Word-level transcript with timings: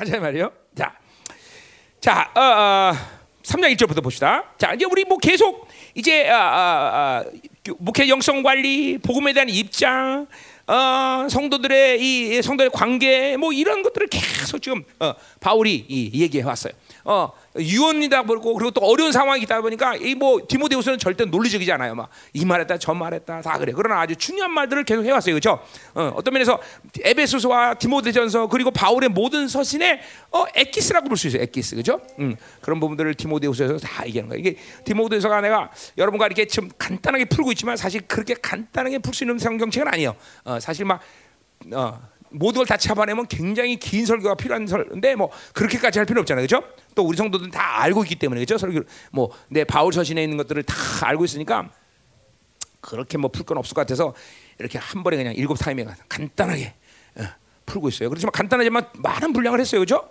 하자 0.00 0.18
말이요. 0.18 0.50
자, 0.74 0.94
자, 2.00 2.32
어, 2.34 2.40
어, 2.40 2.92
3장 3.42 3.76
1절부터 3.76 4.02
봅시다. 4.02 4.44
자, 4.56 4.72
이제 4.72 4.86
우리 4.90 5.04
뭐 5.04 5.18
계속 5.18 5.68
이제 5.94 6.26
아, 6.30 6.38
아, 6.38 7.22
아, 7.22 7.24
목회 7.76 8.08
영성 8.08 8.42
관리, 8.42 8.96
복음에 8.96 9.34
대한 9.34 9.50
입장, 9.50 10.26
어, 10.66 11.28
성도들의 11.28 12.00
이 12.00 12.40
성도의 12.40 12.70
관계, 12.72 13.36
뭐 13.36 13.52
이런 13.52 13.82
것들을 13.82 14.06
계속 14.08 14.62
지금 14.62 14.82
어, 15.00 15.12
바울이 15.38 15.84
이, 15.86 16.22
얘기해 16.22 16.44
왔어요. 16.44 16.72
어, 17.04 17.30
유언이다 17.58 18.22
보고 18.22 18.54
그리고 18.54 18.70
또 18.70 18.80
어려운 18.82 19.10
상황이 19.10 19.42
있다 19.42 19.60
보니까 19.60 19.96
이 19.96 20.14
뭐 20.14 20.40
디모데후서는 20.46 20.98
절대 20.98 21.24
논리적이지 21.24 21.72
않아요. 21.72 21.94
막 21.94 22.08
이 22.32 22.44
말했다 22.44 22.78
저 22.78 22.94
말했다 22.94 23.40
다 23.42 23.58
그래. 23.58 23.72
그러나 23.74 24.00
아주 24.00 24.14
중요한 24.14 24.52
말들을 24.52 24.84
계속 24.84 25.04
해왔어요. 25.04 25.34
그렇죠? 25.34 25.60
어, 25.94 26.12
어떤 26.14 26.32
면에서 26.34 26.60
에베소서와 27.02 27.74
디모데전서 27.74 28.46
그리고 28.48 28.70
바울의 28.70 29.08
모든 29.08 29.48
서신에 29.48 30.00
어, 30.30 30.44
에키스라고 30.54 31.08
볼 31.08 31.16
수 31.16 31.26
있어요. 31.26 31.42
에키스 31.42 31.74
그죠? 31.76 32.00
음, 32.20 32.36
그런 32.60 32.78
부분들을 32.78 33.14
디모데후서에서 33.14 33.78
다 33.78 34.06
얘기하는 34.06 34.28
거예요. 34.28 34.40
이게 34.40 34.56
디모데후서가 34.84 35.40
내가 35.40 35.70
여러분과 35.98 36.26
이렇게 36.26 36.46
좀 36.46 36.70
간단하게 36.78 37.24
풀고 37.26 37.50
있지만 37.52 37.76
사실 37.76 38.00
그렇게 38.02 38.34
간단하게 38.34 38.98
풀 39.00 39.12
수 39.14 39.24
있는 39.24 39.38
성경책은 39.38 39.88
아니에요. 39.88 40.14
어, 40.44 40.60
사실 40.60 40.84
막 40.84 41.00
어, 41.72 42.00
모든 42.30 42.58
걸 42.60 42.66
다 42.66 42.76
잡아내면 42.76 43.26
굉장히 43.26 43.76
긴 43.76 44.06
설교가 44.06 44.34
필요한 44.36 44.66
설인데 44.66 45.16
뭐 45.16 45.30
그렇게까지 45.52 45.98
할 45.98 46.06
필요 46.06 46.20
없잖아요, 46.20 46.46
그렇죠? 46.46 46.66
또 46.94 47.02
우리 47.04 47.16
성도들은 47.16 47.50
다 47.50 47.82
알고 47.82 48.02
있기 48.04 48.16
때문에 48.16 48.38
그렇죠? 48.40 48.56
설교 48.58 48.80
뭐내 49.12 49.64
바울 49.64 49.92
서신에 49.92 50.22
있는 50.22 50.36
것들을 50.36 50.62
다 50.62 50.74
알고 51.08 51.24
있으니까 51.24 51.70
그렇게 52.80 53.18
뭐 53.18 53.30
풀 53.30 53.44
건 53.44 53.58
없을 53.58 53.74
것 53.74 53.82
같아서 53.82 54.14
이렇게 54.58 54.78
한 54.78 55.02
번에 55.02 55.16
그냥 55.16 55.34
일곱 55.34 55.54
타임에 55.56 55.84
간단하게 56.08 56.74
어, 57.16 57.24
풀고 57.66 57.88
있어요. 57.88 58.08
그렇지만 58.08 58.32
간단하지만 58.32 58.86
많은 58.94 59.32
분량을 59.32 59.60
했어요, 59.60 59.80
그렇죠? 59.80 60.08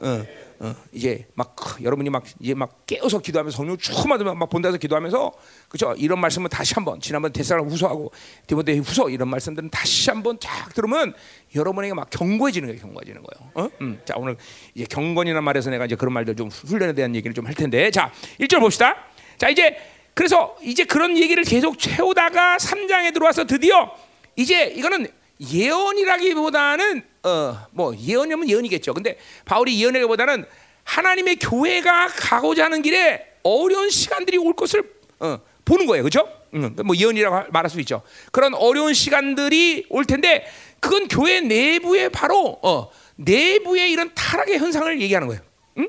어. 0.00 0.24
어, 0.62 0.74
이제 0.92 1.26
막 1.34 1.56
여러분이 1.82 2.10
막 2.10 2.22
이제 2.38 2.52
막 2.52 2.84
깨어서 2.86 3.20
기도하면서 3.20 3.56
성령 3.56 3.78
충만하면 3.78 4.38
막 4.38 4.50
본다서 4.50 4.76
기도하면서 4.76 5.32
그죠 5.70 5.94
이런 5.96 6.20
말씀은 6.20 6.50
다시 6.50 6.74
한번 6.74 7.00
지난번 7.00 7.32
대사를 7.32 7.62
후소하고 7.62 8.12
디모데 8.46 8.76
후소 8.76 9.08
이런 9.08 9.28
말씀들은 9.28 9.70
다시 9.70 10.10
한번 10.10 10.38
쫙 10.38 10.68
들으면 10.74 11.14
여러분에게 11.54 11.94
막 11.94 12.10
경고해지는 12.10 12.68
거예요 12.68 12.80
경고해지는 12.82 13.22
거예요. 13.22 13.50
어? 13.54 13.70
음, 13.80 14.00
자 14.04 14.14
오늘 14.18 14.36
이제 14.74 14.84
경건이라는 14.84 15.42
말에서 15.42 15.70
내가 15.70 15.86
이제 15.86 15.96
그런 15.96 16.12
말들 16.12 16.36
좀 16.36 16.48
훈련에 16.48 16.92
대한 16.92 17.14
얘기를 17.14 17.32
좀 17.34 17.46
할 17.46 17.54
텐데 17.54 17.90
자 17.90 18.12
1절 18.38 18.60
봅시다. 18.60 18.96
자 19.38 19.48
이제 19.48 19.78
그래서 20.12 20.54
이제 20.62 20.84
그런 20.84 21.16
얘기를 21.16 21.42
계속 21.42 21.78
채우다가 21.78 22.58
3장에 22.58 23.14
들어와서 23.14 23.44
드디어 23.46 23.90
이제 24.36 24.64
이거는 24.66 25.06
예언이라기보다는 25.40 27.02
어 27.22 27.56
뭐 27.72 27.94
예언이면 27.96 28.48
예언이겠죠. 28.48 28.94
근데 28.94 29.18
바울이 29.44 29.80
예언이라기보다는 29.80 30.44
하나님의 30.84 31.36
교회가 31.36 32.08
가고자 32.08 32.64
하는 32.64 32.82
길에 32.82 33.24
어려운 33.42 33.90
시간들이 33.90 34.36
올 34.38 34.54
것을 34.54 34.92
어, 35.20 35.38
보는 35.64 35.86
거예요, 35.86 36.02
그렇죠? 36.02 36.28
음, 36.54 36.74
뭐 36.84 36.96
예언이라고 36.96 37.52
말할 37.52 37.70
수 37.70 37.78
있죠. 37.80 38.02
그런 38.32 38.54
어려운 38.54 38.92
시간들이 38.92 39.86
올 39.88 40.04
텐데 40.04 40.46
그건 40.80 41.08
교회 41.08 41.40
내부에 41.40 42.08
바로 42.08 42.58
어, 42.62 42.90
내부의 43.16 43.92
이런 43.92 44.10
타락의 44.14 44.58
현상을 44.58 45.00
얘기하는 45.00 45.28
거예요. 45.28 45.42
음? 45.78 45.88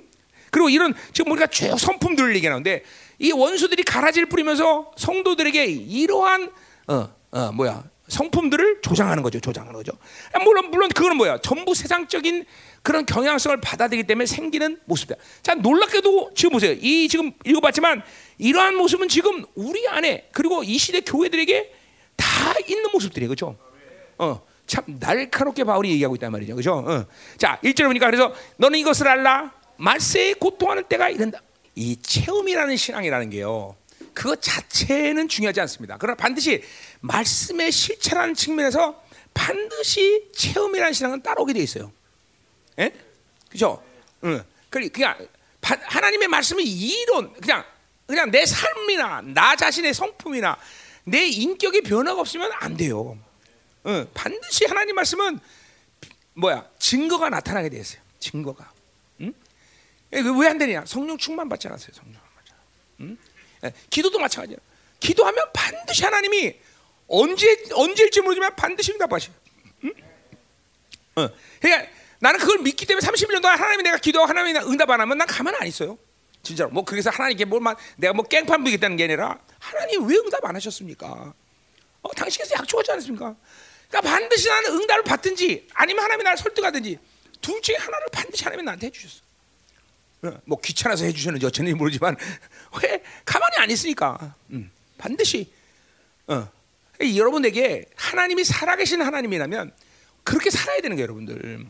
그리고 0.51 0.69
이런 0.69 0.93
지금 1.13 1.31
우리가 1.31 1.47
쭉 1.47 1.79
선품들을 1.79 2.35
얘기하는데 2.35 2.83
이 3.19 3.31
원수들이 3.31 3.83
가라지를 3.83 4.27
뿌리면서 4.27 4.91
성도들에게 4.97 5.65
이러한 5.65 6.51
어, 6.87 7.09
어, 7.31 7.51
뭐야 7.53 7.83
성품들을 8.11 8.81
조장하는 8.81 9.23
거죠. 9.23 9.39
조장하는 9.39 9.73
거죠. 9.73 9.93
물론 10.43 10.69
물론 10.69 10.89
그거는 10.89 11.15
뭐야? 11.15 11.37
전부 11.39 11.73
세상적인 11.73 12.45
그런 12.81 13.05
경향성을 13.05 13.61
받아들이기 13.61 14.05
때문에 14.05 14.25
생기는 14.25 14.79
모습이다. 14.85 15.15
자 15.41 15.55
놀랍게도 15.55 16.31
지금 16.35 16.51
보세요. 16.51 16.75
이 16.79 17.07
지금 17.07 17.31
읽어봤지만 17.45 18.03
이러한 18.37 18.75
모습은 18.75 19.07
지금 19.07 19.45
우리 19.55 19.87
안에 19.87 20.27
그리고 20.33 20.63
이 20.63 20.77
시대 20.77 20.99
교회들에게 20.99 21.73
다 22.17 22.25
있는 22.67 22.91
모습들이에요. 22.91 23.29
그렇죠? 23.29 23.55
어. 24.17 24.41
참 24.67 24.83
날카롭게 24.99 25.63
바울이 25.63 25.89
얘기하고 25.91 26.15
있단 26.15 26.31
말이죠. 26.31 26.55
그죠? 26.55 26.75
어. 26.85 27.05
자, 27.37 27.59
1절 27.63 27.87
보니까 27.87 28.05
그래서 28.07 28.33
너는 28.57 28.79
이것을 28.79 29.07
알라. 29.07 29.51
말세에 29.77 30.33
고통하는 30.33 30.83
때가 30.83 31.09
이른다. 31.09 31.39
이 31.75 31.95
체험이라는 32.01 32.77
신앙이라는 32.77 33.29
게요. 33.31 33.75
그것 34.13 34.41
자체는 34.41 35.27
중요하지 35.27 35.61
않습니다. 35.61 35.97
그러나 35.97 36.15
반드시 36.15 36.63
말씀의 37.01 37.71
실체라는 37.71 38.33
측면에서 38.33 39.03
반드시 39.33 40.29
체험이라는 40.33 40.93
신앙은 40.93 41.21
따라오게 41.21 41.53
돼 41.53 41.59
있어요. 41.59 41.91
예? 42.79 42.91
그죠? 43.49 43.83
응. 44.23 44.43
그냥 44.69 45.17
하나님의 45.61 46.27
말씀이 46.27 46.63
이론 46.63 47.33
그냥 47.33 47.63
그냥 48.07 48.31
내 48.31 48.45
삶이나 48.45 49.21
나 49.21 49.55
자신의 49.55 49.93
성품이나 49.93 50.57
내 51.03 51.27
인격의 51.27 51.81
변화가 51.81 52.19
없으면 52.21 52.51
안 52.53 52.75
돼요. 52.75 53.17
응. 53.85 54.07
반드시 54.13 54.65
하나님 54.65 54.95
말씀은 54.95 55.39
뭐야 56.33 56.67
증거가 56.79 57.29
나타나게 57.29 57.69
돼 57.69 57.79
있어요. 57.79 58.01
증거가. 58.19 58.71
응? 59.21 59.33
예, 60.13 60.21
그 60.21 60.37
왜안 60.37 60.57
되냐? 60.57 60.85
성령 60.85 61.17
충만 61.17 61.49
받지 61.49 61.67
않았어요. 61.67 61.91
성령 61.93 62.21
응? 63.01 63.17
예, 63.63 63.73
기도도 63.89 64.19
마찬가지야. 64.19 64.57
기도하면 64.99 65.45
반드시 65.53 66.03
하나님이 66.03 66.55
언제 67.07 67.63
언제일지 67.73 68.21
모르지만 68.21 68.55
반드시 68.55 68.91
응답하셔. 68.93 69.31
응? 69.83 69.93
어. 71.15 71.29
그러니까 71.59 71.91
나는 72.19 72.39
그걸 72.39 72.59
믿기 72.59 72.85
때문에 72.85 73.05
31년 73.05 73.41
동안 73.41 73.57
하나님이 73.59 73.83
내가 73.83 73.97
기도하고 73.97 74.29
하나님이 74.29 74.59
응답 74.59 74.89
안 74.89 75.01
하면 75.01 75.17
난 75.17 75.27
가만 75.27 75.55
안 75.55 75.67
있어요. 75.67 75.97
진짜로. 76.43 76.69
뭐 76.69 76.83
그래서 76.85 77.09
하나님께 77.09 77.45
뭘만 77.45 77.75
내가 77.97 78.13
뭐 78.13 78.25
깽판 78.25 78.63
부겠다는 78.63 78.97
게 78.97 79.03
아니라 79.05 79.39
하나님 79.59 80.07
왜 80.07 80.15
응답 80.15 80.45
안 80.45 80.55
하셨습니까? 80.55 81.33
어, 82.01 82.13
당신께서 82.15 82.55
약속하지 82.55 82.91
않았습니까? 82.91 83.35
그러니까 83.89 84.11
반드시 84.11 84.47
나는 84.47 84.71
응답을 84.71 85.03
받든지 85.03 85.67
아니면 85.73 86.03
하나님이 86.03 86.23
나를 86.23 86.37
설득하든지 86.37 86.97
둘 87.41 87.61
중에 87.61 87.75
하나를 87.75 88.07
반드시 88.11 88.43
하나님이 88.43 88.65
나한테 88.65 88.87
해주셨어. 88.87 89.21
어, 90.23 90.39
뭐 90.45 90.59
귀찮아서 90.61 91.05
해주셨는지 91.05 91.45
어쩐지 91.45 91.73
모르지만 91.73 92.15
왜 92.83 93.03
가만히 93.25 93.57
안 93.57 93.69
있으니까 93.71 94.35
음, 94.51 94.69
반드시 94.97 95.51
어, 96.27 96.47
여러분에게 97.15 97.85
하나님이 97.95 98.43
살아계신 98.43 99.01
하나님이라면 99.01 99.71
그렇게 100.23 100.49
살아야 100.49 100.79
되는 100.81 100.95
거예요, 100.95 101.03
여러분들. 101.03 101.65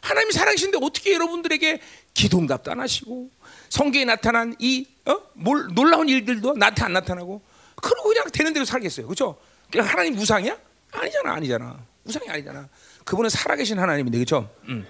하나님이 0.00 0.32
살아계신데 0.32 0.78
어떻게 0.80 1.14
여러분들에게 1.14 1.80
기도응답도 2.14 2.70
안 2.70 2.78
하시고 2.78 3.28
성경에 3.68 4.04
나타난 4.04 4.54
이 4.60 4.86
어? 5.04 5.20
뭘, 5.34 5.66
놀라운 5.74 6.08
일들도 6.08 6.54
나한테 6.54 6.84
안 6.84 6.92
나타나고 6.92 7.42
그러고 7.82 8.08
그냥 8.10 8.24
되는 8.32 8.52
대로 8.52 8.64
살겠어요. 8.64 9.06
그렇죠? 9.06 9.36
하나님 9.74 10.14
무상이야? 10.14 10.56
아니잖아, 10.92 11.34
아니잖아. 11.34 11.84
무상이 12.04 12.28
아니잖아. 12.30 12.68
그분은 13.04 13.28
살아계신 13.30 13.78
하나님인데, 13.78 14.18
그렇죠? 14.18 14.48
음. 14.68 14.86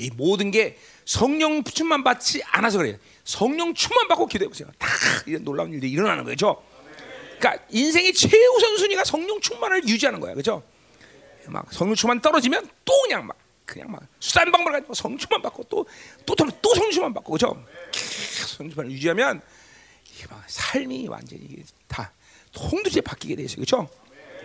이 0.00 0.10
모든 0.10 0.50
게 0.50 0.78
성령 1.04 1.62
충만 1.64 2.02
받지 2.02 2.42
않아서 2.44 2.78
그래요. 2.78 2.96
성령 3.24 3.74
충만 3.74 4.08
받고 4.08 4.26
기도해 4.26 4.48
보세요. 4.48 4.68
다 4.78 4.88
이런 5.26 5.44
놀라운 5.44 5.72
일들이 5.72 5.90
일어나는 5.90 6.24
거죠. 6.24 6.62
그러니까 7.38 7.64
인생의 7.70 8.12
최우선 8.12 8.78
순위가 8.78 9.04
성령 9.04 9.40
충만을 9.40 9.86
유지하는 9.86 10.20
거야, 10.20 10.32
그렇죠? 10.32 10.62
막 11.46 11.72
성령 11.72 11.94
충만 11.94 12.20
떨어지면 12.20 12.68
또 12.84 12.92
그냥 13.02 13.26
막 13.26 13.36
그냥 13.64 13.90
막 13.90 14.02
수단 14.18 14.50
방법을 14.50 14.72
가지고 14.72 14.94
성충만 14.94 15.42
받고 15.42 15.64
또또또 15.64 16.50
또 16.60 16.74
성충만 16.74 17.14
받고 17.14 17.32
그죠? 17.32 17.64
성충만 18.58 18.90
유지하면 18.90 19.40
막 20.28 20.44
삶이 20.46 21.08
완전히 21.08 21.62
다 21.86 22.12
통두제 22.52 23.00
바뀌게 23.00 23.36
돼 23.36 23.44
있어요, 23.44 23.56
그렇죠? 23.56 23.88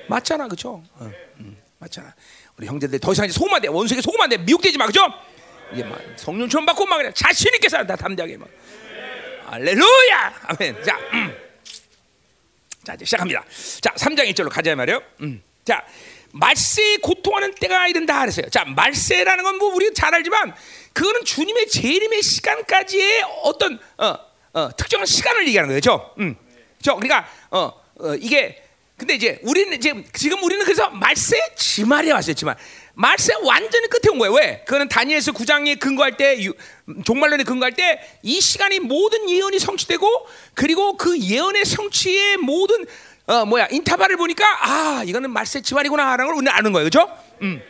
맞잖아, 0.07 0.45
그렇죠? 0.47 0.83
어, 0.93 1.11
음, 1.39 1.57
맞잖아. 1.79 2.13
우리 2.57 2.67
형제들 2.67 2.99
더 2.99 3.11
이상 3.11 3.27
소금 3.27 3.53
안 3.53 3.61
돼, 3.61 3.67
원수에게 3.67 4.01
소금 4.01 4.21
안 4.21 4.29
돼, 4.29 4.37
미혹되지 4.37 4.77
마, 4.77 4.85
그렇죠? 4.85 5.11
이게 5.73 5.83
막 5.83 5.99
성령 6.15 6.47
충만 6.49 6.67
받고 6.67 6.85
막 6.85 6.97
그냥 6.97 7.13
자신 7.13 7.53
있게 7.55 7.69
살다 7.69 7.95
담대하게 7.95 8.37
막. 8.37 8.47
할렐루야, 9.47 10.33
아멘. 10.43 10.83
자, 10.83 10.97
음. 11.13 11.35
자 12.83 12.93
이제 12.93 13.05
시작합니다. 13.05 13.43
자, 13.81 13.91
3장 13.91 14.29
1절로 14.31 14.49
가자 14.49 14.75
말이요. 14.75 15.01
음. 15.21 15.41
자. 15.63 15.83
말세에 16.37 16.97
고통하는 16.97 17.53
때가 17.55 17.87
이른다 17.87 18.19
그랬어요. 18.19 18.49
자, 18.49 18.65
말세라는 18.65 19.45
건 19.45 19.55
뭐 19.57 19.73
우리 19.73 19.93
잘 19.93 20.13
알지만 20.13 20.53
그거는 20.91 21.23
주님의 21.23 21.67
재림의 21.69 22.21
시간까지의 22.21 23.23
어떤 23.43 23.79
어, 23.97 24.17
어, 24.51 24.69
특정한 24.75 25.05
시간을 25.05 25.47
얘기하는 25.47 25.73
거죠. 25.73 26.13
음. 26.19 26.35
저 26.81 26.95
그러니까 26.95 27.25
어, 27.51 27.71
어, 27.99 28.15
이게 28.19 28.61
근데 28.97 29.13
이제 29.15 29.39
우리는 29.43 29.79
지금 29.79 30.03
지금 30.11 30.43
우리는 30.43 30.65
그래서 30.65 30.89
말세 30.89 31.37
지말에 31.55 32.11
왔어요. 32.11 32.33
지말. 32.33 32.57
말세 32.95 33.33
완전히 33.43 33.87
끝에 33.87 34.11
온 34.11 34.19
거예요. 34.19 34.33
왜? 34.33 34.63
그거는 34.65 34.87
다니엘서 34.87 35.33
9장에 35.33 35.79
근거할 35.79 36.15
때 36.17 36.37
종말론에 37.05 37.43
근거할 37.43 37.73
때 37.73 37.99
이 38.23 38.41
시간이 38.41 38.79
모든 38.79 39.29
예언이 39.29 39.59
성취되고 39.59 40.07
그리고 40.53 40.97
그 40.97 41.19
예언의 41.19 41.65
성취의 41.65 42.37
모든 42.37 42.85
어 43.27 43.45
뭐야 43.45 43.67
인터벌을 43.71 44.17
보니까 44.17 44.45
아 44.61 45.03
이거는 45.05 45.29
말세 45.31 45.61
지환이구나라는 45.61 46.25
걸 46.25 46.35
우리는 46.35 46.51
아는 46.51 46.71
거예요, 46.71 46.89
그렇죠? 46.89 47.11
음. 47.41 47.61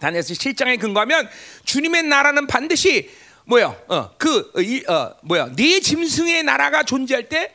다니엘서 0.00 0.34
7장에 0.34 0.80
근거하면 0.80 1.28
주님의 1.64 2.04
나라는 2.04 2.46
반드시 2.46 3.10
뭐야? 3.44 3.74
어, 3.88 4.10
그 4.16 4.50
어, 4.54 4.60
이, 4.60 4.84
어, 4.86 5.14
뭐야? 5.22 5.50
네 5.56 5.80
짐승의 5.80 6.44
나라가 6.44 6.84
존재할 6.84 7.28
때 7.28 7.52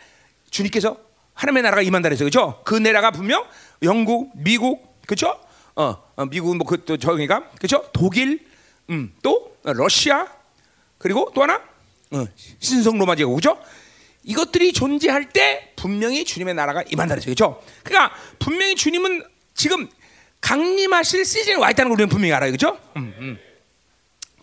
주님께서 0.52 0.98
하나님의 1.34 1.64
나라가 1.64 1.82
임한다 1.82 2.10
그랬어요. 2.10 2.26
그죠? 2.26 2.62
그 2.66 2.76
나라가 2.76 3.12
분명 3.12 3.46
영국, 3.82 4.32
미국, 4.36 5.02
그죠? 5.08 5.40
어, 5.76 6.04
어 6.16 6.26
미국은 6.26 6.58
뭐 6.58 6.68
그또 6.68 6.98
저기가 6.98 7.50
그죠? 7.60 7.88
독일, 7.94 8.46
음, 8.90 9.14
또 9.22 9.58
러시아 9.64 10.28
그리고 10.98 11.32
또 11.36 11.44
하나 11.44 11.62
어, 12.12 12.26
신성 12.60 12.98
로마 12.98 13.16
제국 13.16 13.36
그죠? 13.36 13.60
이것들이 14.24 14.74
존재할 14.74 15.30
때 15.30 15.74
분명히 15.76 16.26
주님의 16.26 16.56
나라가 16.56 16.84
임한다. 16.90 17.16
그죠? 17.16 17.62
그러니까 17.84 18.16
분명히 18.40 18.76
주님은 18.76 19.24
지금 19.54 19.88
강림하실 20.42 21.26
시즌에 21.26 21.56
와 21.56 21.72
있다는 21.72 21.90
걸 21.90 21.96
우리는 21.96 22.10
분명히 22.10 22.34
알아요. 22.34 22.52
그죠? 22.52 22.80
음, 22.98 23.14
음. 23.20 23.40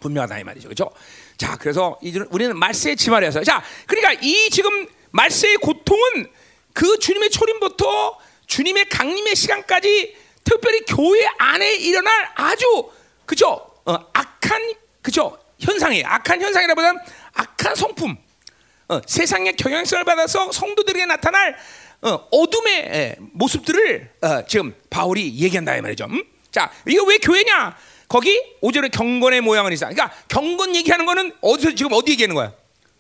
분명하다 0.00 0.38
이 0.38 0.44
말이죠. 0.44 0.69
그죠? 0.69 0.90
자, 1.37 1.56
그래서 1.56 1.99
이제 2.02 2.20
우리는 2.31 2.56
말세의 2.56 2.96
지말이어서 2.96 3.43
자, 3.44 3.62
그러니까 3.87 4.20
이 4.23 4.50
지금 4.50 4.87
말세의 5.11 5.56
고통은 5.58 6.28
그 6.73 6.99
주님의 6.99 7.31
초림부터 7.31 8.19
주님의 8.46 8.88
강림의 8.88 9.35
시간까지 9.35 10.17
특별히 10.44 10.81
교회 10.87 11.27
안에 11.39 11.75
일어날 11.77 12.31
아주 12.35 12.91
그죠? 13.27 13.67
어, 13.85 13.94
악한 14.12 14.75
그죠? 15.00 15.39
현상이에요. 15.59 16.06
악한 16.06 16.41
현상이라보다는 16.41 17.00
악한 17.35 17.75
성품. 17.75 18.17
어, 18.89 19.00
세상의 19.06 19.56
경향성을 19.56 20.05
받아서 20.05 20.53
성도들에게 20.53 21.06
나타날 21.06 21.56
어, 22.03 22.29
어둠의 22.31 22.75
에, 22.75 23.17
모습들을 23.33 24.11
어, 24.23 24.47
지금 24.47 24.75
바울이 24.91 25.39
얘기한다 25.39 25.77
이 25.77 25.81
말이죠. 25.81 26.06
음? 26.06 26.23
자, 26.50 26.71
이거 26.87 27.05
왜 27.05 27.19
교회냐? 27.19 27.77
거기 28.09 28.38
오절에 28.61 28.88
경건의 28.88 29.41
모양은 29.41 29.73
있어. 29.73 29.88
그러니까 29.88 30.15
경건 30.29 30.77
얘기하는 30.77 31.06
거는 31.06 31.33
어디서 31.41 31.75
지금 31.75 31.93
어디 31.93 32.12
얘기하는 32.12 32.35
거야? 32.35 32.53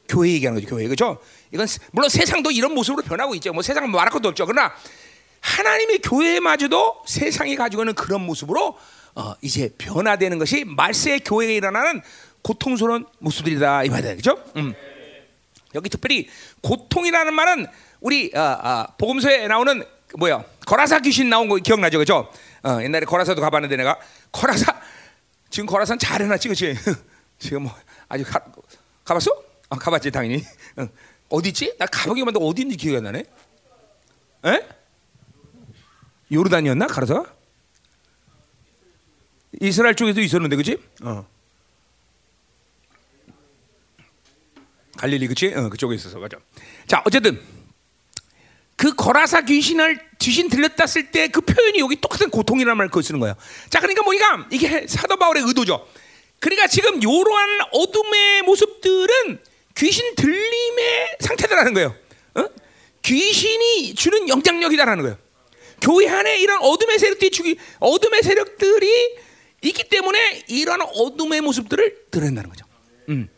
교회 0.08 0.30
얘기하는 0.30 0.60
거죠. 0.60 0.74
교회 0.74 0.86
그죠? 0.88 1.20
이건 1.52 1.66
물론 1.90 2.08
세상도 2.08 2.50
이런 2.50 2.72
모습으로 2.74 3.02
변하고 3.02 3.34
있죠. 3.34 3.52
뭐 3.52 3.62
세상은 3.62 3.90
말할 3.90 4.10
것도 4.10 4.28
없죠. 4.30 4.46
그러나 4.46 4.72
하나님의 5.42 5.98
교회마저도 5.98 7.02
세상이 7.06 7.56
가지고 7.56 7.82
있는 7.82 7.94
그런 7.94 8.22
모습으로 8.22 8.78
어, 9.14 9.34
이제 9.42 9.70
변화되는 9.76 10.38
것이 10.38 10.64
말세의 10.64 11.20
교회에 11.20 11.56
일어나는 11.56 12.00
고통스러운 12.40 13.06
모습들이다 13.18 13.84
이 13.84 13.90
말이야, 13.90 14.16
그죠? 14.16 14.42
음. 14.56 14.72
여기 15.74 15.88
특별히 15.88 16.28
고통이라는 16.62 17.34
말은 17.34 17.66
우리 18.00 18.30
어, 18.34 18.40
어, 18.40 18.86
복음서에 18.98 19.46
나오는 19.48 19.84
뭐야 20.16 20.44
거라사 20.66 21.00
귀신 21.00 21.28
나온 21.28 21.48
거 21.48 21.56
기억나죠, 21.56 21.98
그죠? 21.98 22.30
어, 22.62 22.78
옛날에 22.82 23.04
거라사도 23.04 23.40
가봤는데 23.40 23.76
내가 23.76 23.98
거라사 24.30 24.80
지금 25.50 25.66
거라산 25.66 25.98
잘 25.98 26.22
해놨지, 26.22 26.48
그렇지? 26.48 26.74
지금 27.38 27.64
뭐 27.64 27.74
아직 28.08 28.24
가, 28.24 28.40
가봤어? 29.04 29.30
아, 29.68 29.76
가봤지 29.76 30.10
당연히. 30.10 30.44
어디 31.28 31.48
있지? 31.48 31.74
나 31.78 31.86
가보기만 31.86 32.28
해도 32.28 32.46
어디 32.46 32.62
있는지 32.62 32.78
기억이 32.78 32.96
안 32.98 33.04
나네. 33.04 33.24
에? 34.46 34.68
요르단이었나? 36.32 36.86
가라사? 36.86 37.24
이스라엘 39.60 39.94
쪽에도 39.94 40.20
있었는데, 40.20 40.56
그렇지? 40.56 40.78
어. 41.02 41.26
갈릴리 44.96 45.26
그치? 45.28 45.52
어, 45.54 45.68
그쪽에 45.68 45.94
있어서 45.96 46.18
맞아. 46.18 46.38
자 46.86 47.02
어쨌든 47.04 47.40
그 48.76 48.94
거라사 48.94 49.40
귀신을 49.42 49.98
귀신 50.18 50.48
들렸다 50.48 50.86
쓸 50.86 51.10
때 51.10 51.28
그 51.28 51.40
표현이 51.40 51.80
여기 51.80 52.00
똑같은 52.00 52.30
고통이라는 52.30 52.76
말을 52.76 52.90
그 52.90 53.02
쓰는 53.02 53.18
거예요. 53.18 53.34
자 53.68 53.80
그러니까 53.80 54.02
뭐니까 54.02 54.46
이게 54.52 54.86
사도 54.86 55.16
바울의 55.16 55.42
의도죠. 55.44 55.86
그러니까 56.38 56.68
지금 56.68 57.02
이러한 57.02 57.60
어둠의 57.72 58.42
모습들은 58.42 59.40
귀신 59.76 60.14
들림의 60.14 61.16
상태다라는 61.20 61.74
거예요. 61.74 61.96
어? 62.34 62.44
귀신이 63.02 63.94
주는 63.94 64.28
영향력이다라는 64.28 65.02
거예요. 65.02 65.18
교회 65.82 66.08
안에 66.08 66.38
이런 66.38 66.62
어둠의 66.62 66.98
세력들이 66.98 67.30
주기 67.30 67.58
어둠의 67.80 68.22
세력들이 68.22 69.16
있기 69.62 69.88
때문에 69.88 70.44
이러한 70.46 70.80
어둠의 70.82 71.40
모습들을 71.40 72.06
드러낸다는 72.10 72.48
거죠. 72.48 72.64
음. 73.08 73.28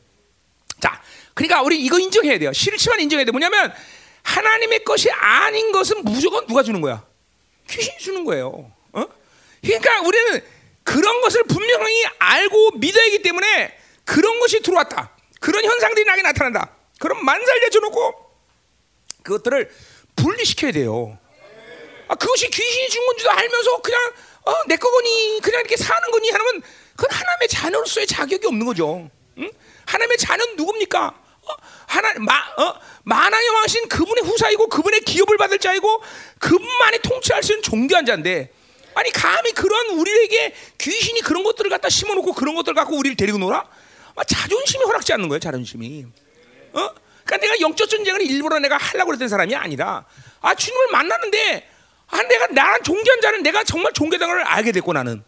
자, 0.79 1.02
그러니까 1.32 1.62
우리 1.62 1.82
이거 1.82 1.99
인정해야 1.99 2.38
돼요. 2.38 2.52
싫지만 2.52 3.00
인정해야 3.00 3.25
돼. 3.25 3.32
뭐냐면 3.32 3.73
하나님의 4.23 4.85
것이 4.85 5.11
아닌 5.11 5.73
것은 5.73 6.05
무조건 6.05 6.46
누가 6.46 6.62
주는 6.62 6.81
거야? 6.82 7.05
귀신이 7.69 7.99
주는 7.99 8.25
거예요. 8.25 8.70
어? 8.93 9.05
그러니까 9.62 10.00
우리는 10.02 10.44
그런 10.82 11.23
것을 11.23 11.44
분명히 11.44 12.05
알고 12.19 12.73
믿어야 12.73 13.05
하기 13.06 13.23
때문에 13.23 13.75
그런 14.05 14.38
것이 14.38 14.61
들어왔다. 14.61 15.17
그런 15.40 15.64
현상들이 15.64 16.05
나게 16.05 16.20
나타난다. 16.20 16.76
그럼 16.99 17.25
만살려 17.25 17.70
줘놓고 17.70 18.14
그것들을 19.23 19.70
분리시켜야 20.17 20.73
돼요. 20.73 21.19
아, 22.14 22.16
그것이 22.16 22.49
귀신이 22.49 22.88
준 22.88 23.05
건지도 23.06 23.31
알면서 23.31 23.82
그냥 23.82 24.00
어, 24.44 24.55
내 24.69 24.76
거거니 24.76 25.40
그냥 25.43 25.61
이렇게 25.61 25.76
사는 25.76 26.11
거니 26.11 26.31
하면 26.31 26.62
그건 26.96 27.11
하나님의 27.11 27.49
자녀로서의 27.49 28.06
자격이 28.06 28.46
없는 28.46 28.64
거죠. 28.66 29.11
응? 29.38 29.50
하나님의 29.87 30.16
자녀는 30.19 30.56
누굽니까? 30.56 31.06
어? 31.08 31.52
하나 31.87 32.14
마, 32.20 32.34
어? 32.56 32.75
만왕의 33.02 33.49
왕신 33.49 33.88
그분의 33.88 34.25
후사이고 34.25 34.69
그분의 34.69 35.00
기업을 35.00 35.37
받을 35.37 35.58
자이고 35.58 36.02
그분만이 36.38 37.00
통치할 37.00 37.43
수 37.43 37.52
있는 37.52 37.62
존귀한 37.62 38.06
자인데 38.06 38.50
아니 38.94 39.11
감히 39.11 39.50
그런 39.52 39.99
우리에게 39.99 40.55
귀신이 40.78 41.20
그런 41.20 41.43
것들을 41.43 41.69
갖다 41.69 41.88
심어놓고 41.88 42.32
그런 42.32 42.55
것들 42.55 42.75
갖고 42.75 42.96
우리를 42.96 43.16
데리고 43.16 43.38
놀아? 43.38 43.69
아, 44.14 44.25
자존심이 44.25 44.84
허락지 44.84 45.12
않는 45.14 45.28
거예요 45.28 45.40
자존심이 45.40 46.06
어? 46.72 46.90
그러니까 47.25 47.37
내가 47.38 47.61
영적 47.61 47.90
전쟁을 47.90 48.22
일부러 48.22 48.61
내가 48.61 48.76
하려고 48.76 49.08
그랬던 49.08 49.28
사람이 49.28 49.55
아니라 49.56 50.06
아 50.40 50.55
주님을 50.55 50.88
만났는데 50.93 51.74
아 52.09 52.23
내가 52.23 52.47
나란 52.49 52.83
존귀한 52.83 53.21
자는 53.21 53.43
내가 53.43 53.65
정말 53.65 53.93
존귀한 53.93 54.29
걸 54.29 54.43
알게 54.43 54.73
됐고 54.73 54.93
나는 54.93 55.23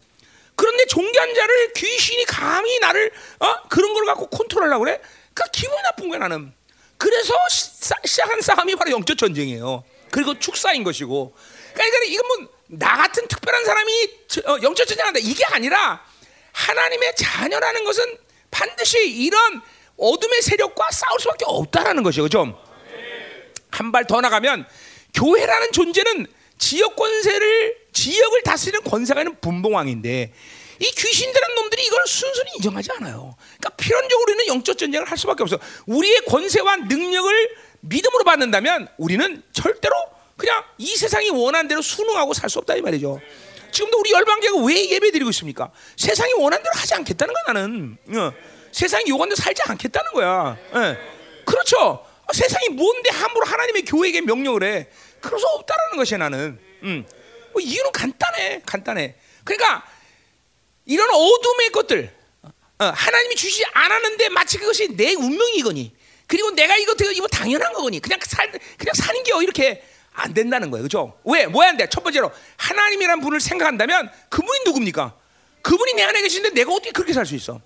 그런데 0.55 0.85
존귀한 0.85 1.35
자를 1.35 1.73
귀신이 1.73 2.25
감히 2.25 2.79
나를 2.79 3.11
어? 3.39 3.55
그런 3.69 3.93
걸 3.93 4.05
갖고 4.05 4.27
컨트롤하려고 4.27 4.85
그래? 4.85 4.99
그 5.33 5.43
기분이 5.51 5.81
나쁜 5.83 6.09
거야 6.09 6.19
나는. 6.19 6.51
그래서 6.97 7.35
시, 7.49 8.15
작한 8.15 8.41
싸움이 8.41 8.75
바로 8.75 8.89
영적 8.89 9.17
전쟁이에요. 9.17 9.83
그리고 10.09 10.37
축사인 10.39 10.83
것이고. 10.83 11.35
그러니까 11.73 11.97
이건 12.05 12.27
뭐 12.27 12.57
나 12.67 12.97
같은 12.97 13.27
특별한 13.27 13.65
사람이 13.65 14.09
어, 14.45 14.57
영적 14.61 14.87
전쟁한다 14.87 15.19
이게 15.23 15.43
아니라 15.45 16.03
하나님의 16.51 17.15
자녀라는 17.15 17.83
것은 17.85 18.17
반드시 18.51 19.09
이런 19.09 19.61
어둠의 19.97 20.41
세력과 20.41 20.89
싸울 20.91 21.19
수밖에 21.19 21.45
없다라는 21.47 22.03
것이죠. 22.03 22.23
그죠? 22.23 22.61
한발 23.71 24.05
더 24.05 24.21
나가면 24.21 24.67
교회라는 25.13 25.71
존재는 25.71 26.27
지역 26.57 26.95
권세를 26.95 27.77
지역을 27.93 28.43
다스리는 28.43 28.81
권세가 28.83 29.21
있는 29.21 29.35
분봉왕인데 29.41 30.33
이 30.79 30.85
귀신들한 30.91 31.55
놈들이 31.55 31.83
이걸 31.85 32.05
순순히 32.05 32.51
인정하지 32.57 32.91
않아요. 32.97 33.35
그러니까 33.57 33.69
필연적으로 33.77 34.23
우리는 34.33 34.47
영적 34.47 34.77
전쟁을 34.77 35.09
할 35.09 35.17
수밖에 35.17 35.43
없어. 35.43 35.57
우리의 35.87 36.21
권세와 36.27 36.75
능력을 36.77 37.55
믿음으로 37.81 38.23
받는다면 38.23 38.87
우리는 38.97 39.41
절대로 39.53 39.95
그냥 40.35 40.63
이 40.77 40.95
세상이 40.95 41.31
원하는 41.31 41.67
대로 41.67 41.81
순응하고 41.81 42.33
살 42.33 42.49
수 42.49 42.59
없다 42.59 42.75
이 42.75 42.81
말이죠. 42.81 43.19
지금도 43.71 43.99
우리 43.99 44.11
열방교가 44.11 44.65
왜 44.65 44.89
예배 44.91 45.11
드리고 45.11 45.29
있습니까? 45.31 45.71
세상이 45.97 46.33
원하는 46.33 46.63
대로 46.63 46.73
하지 46.75 46.93
않겠다는 46.93 47.33
거야 47.33 47.53
나는. 47.53 47.97
어. 48.15 48.33
세상이 48.71 49.05
요구하는 49.09 49.35
대로 49.35 49.43
살지 49.43 49.61
않겠다는 49.65 50.11
거야. 50.13 50.57
예. 50.75 50.97
그렇죠. 51.43 52.05
아, 52.27 52.33
세상이 52.33 52.69
뭔데 52.69 53.09
함부로 53.09 53.45
하나님의 53.45 53.83
교회에게 53.83 54.21
명령을 54.21 54.63
해? 54.63 54.87
수 55.21 55.45
없다라는 55.47 55.97
것이 55.97 56.17
나는. 56.17 56.59
음. 56.83 57.05
뭐 57.53 57.61
이유는 57.61 57.91
간단해, 57.91 58.61
간단해. 58.65 59.15
그러니까 59.43 59.85
이런 60.85 61.09
어둠의 61.09 61.69
것들 61.71 62.13
어, 62.79 62.85
하나님이 62.85 63.35
주시지 63.35 63.65
않았는데 63.73 64.29
마치 64.29 64.57
그것이 64.57 64.95
내 64.95 65.13
운명이거니 65.13 65.95
그리고 66.27 66.51
내가 66.51 66.75
이거 66.77 66.93
이거 67.11 67.27
당연한 67.27 67.73
거거니 67.73 67.99
그냥 67.99 68.19
살 68.23 68.51
그냥 68.51 68.93
사는 68.93 69.23
게 69.23 69.31
이렇게 69.41 69.83
안 70.13 70.33
된다는 70.33 70.69
거예요, 70.71 70.83
그렇죠? 70.83 71.17
왜? 71.23 71.47
뭐야 71.47 71.69
안 71.69 71.77
돼? 71.77 71.87
첫 71.89 72.03
번째로 72.03 72.31
하나님이란 72.57 73.21
분을 73.21 73.39
생각한다면 73.39 74.11
그분이 74.29 74.59
누굽니까? 74.65 75.15
그분이 75.61 75.93
내 75.93 76.03
안에 76.03 76.21
계신데 76.21 76.51
내가 76.51 76.71
어떻게 76.71 76.91
그렇게 76.91 77.13
살 77.13 77.25
수 77.25 77.35
있어? 77.35 77.59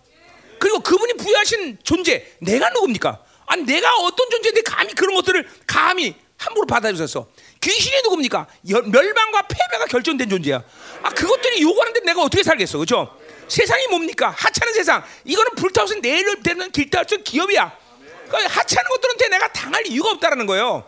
그리고 0.59 0.79
그분이 0.79 1.13
부여하신 1.13 1.79
존재 1.83 2.25
내가 2.39 2.69
누굽니까? 2.69 3.23
아니 3.47 3.63
내가 3.63 3.95
어떤 3.97 4.29
존재인데 4.29 4.61
감히 4.61 4.93
그런 4.93 5.15
것들을 5.15 5.49
감히 5.65 6.15
함부로 6.41 6.65
받아주셨어. 6.65 7.27
귀신이 7.61 8.01
누굽니까? 8.03 8.47
멸망과 8.63 9.43
패배가 9.43 9.85
결정된 9.85 10.27
존재야. 10.27 10.63
아 11.03 11.09
그것들이 11.11 11.61
요구하는데 11.61 11.99
내가 11.99 12.23
어떻게 12.23 12.41
살겠어, 12.41 12.79
그렇죠? 12.79 13.15
세상이 13.47 13.87
뭡니까? 13.87 14.31
하찮은 14.31 14.73
세상. 14.73 15.03
이거는 15.23 15.51
불타서 15.55 15.95
내를 16.01 16.41
되는 16.41 16.71
길타서 16.71 17.17
기업이야. 17.17 17.77
그러니까 18.27 18.59
하찮은 18.59 18.89
것들한테 18.89 19.29
내가 19.29 19.53
당할 19.53 19.85
이유가 19.85 20.11
없다라는 20.11 20.47
거예요. 20.47 20.83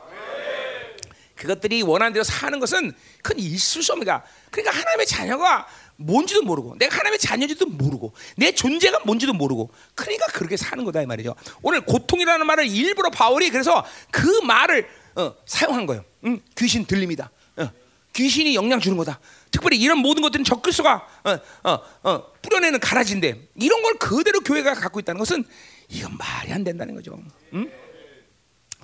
그것들이 1.35 1.83
원하는 1.83 2.13
대로 2.13 2.23
사는 2.23 2.59
것은 2.59 2.93
큰 3.21 3.37
있을 3.37 3.83
수 3.83 3.91
없는 3.91 4.07
가 4.07 4.23
그러니까 4.49 4.75
하나님의 4.75 5.05
자녀가 5.05 5.67
뭔지도 5.97 6.41
모르고 6.41 6.77
내가 6.79 6.95
하나님의 6.95 7.19
자녀인지도 7.19 7.67
모르고 7.67 8.13
내 8.37 8.53
존재가 8.53 9.01
뭔지도 9.03 9.33
모르고 9.33 9.69
그러니까 9.93 10.25
그렇게 10.27 10.57
사는 10.57 10.83
거다 10.83 11.01
이 11.01 11.05
말이죠. 11.05 11.35
오늘 11.61 11.81
고통이라는 11.81 12.45
말을 12.47 12.67
일부러 12.67 13.09
바울이 13.09 13.49
그래서 13.49 13.85
그 14.09 14.25
말을 14.41 14.87
어, 15.15 15.35
사용한 15.45 15.85
거예요. 15.85 16.03
응? 16.25 16.39
귀신 16.57 16.85
들립니다. 16.85 17.31
어, 17.57 17.69
귀신이 18.13 18.55
영향 18.55 18.79
주는 18.79 18.97
거다. 18.97 19.19
특별히 19.51 19.77
이런 19.77 19.99
모든 19.99 20.21
것들은 20.21 20.43
적그리스도가 20.45 21.07
어, 21.23 21.69
어, 21.69 21.79
어, 22.03 22.33
뿌려내는 22.41 22.79
가라지인데 22.79 23.49
이런 23.55 23.81
걸 23.81 23.93
그대로 23.95 24.39
교회가 24.39 24.73
갖고 24.73 24.99
있다는 24.99 25.19
것은 25.19 25.43
이건 25.89 26.17
말이 26.17 26.51
안 26.51 26.63
된다는 26.63 26.95
거죠. 26.95 27.19
응? 27.53 27.71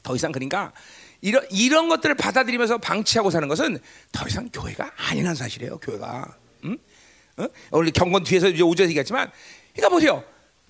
더 0.03 0.15
이상 0.15 0.31
그러니까 0.31 0.71
이런 1.21 1.45
이런 1.51 1.89
것들을 1.89 2.15
받아들이면서 2.15 2.77
방치하고 2.77 3.29
사는 3.29 3.47
것은 3.47 3.79
더 4.11 4.27
이상 4.27 4.49
교회가 4.51 4.91
아니라는 4.95 5.35
사실이에요. 5.35 5.77
교회가. 5.79 6.35
응? 6.65 6.77
어? 7.37 7.47
원래 7.71 7.91
경건 7.91 8.23
뒤에서 8.23 8.49
이제 8.49 8.61
오전에 8.63 8.89
얘기했지만, 8.89 9.31
그러니까 9.73 9.89
보세요. 9.89 10.23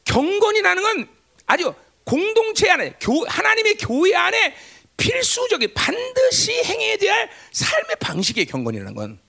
경건이라는 0.05 0.83
건 0.83 1.07
아주 1.45 1.73
공동체 2.03 2.69
안에 2.69 2.95
교, 2.99 3.25
하나님의 3.25 3.77
교회 3.77 4.15
안에 4.15 4.55
필수적인 4.99 5.73
반드시 5.73 6.53
행해야 6.63 6.97
될 6.97 7.29
삶의 7.51 7.95
방식의 7.99 8.45
경건이라는 8.45 8.93
건. 8.93 9.19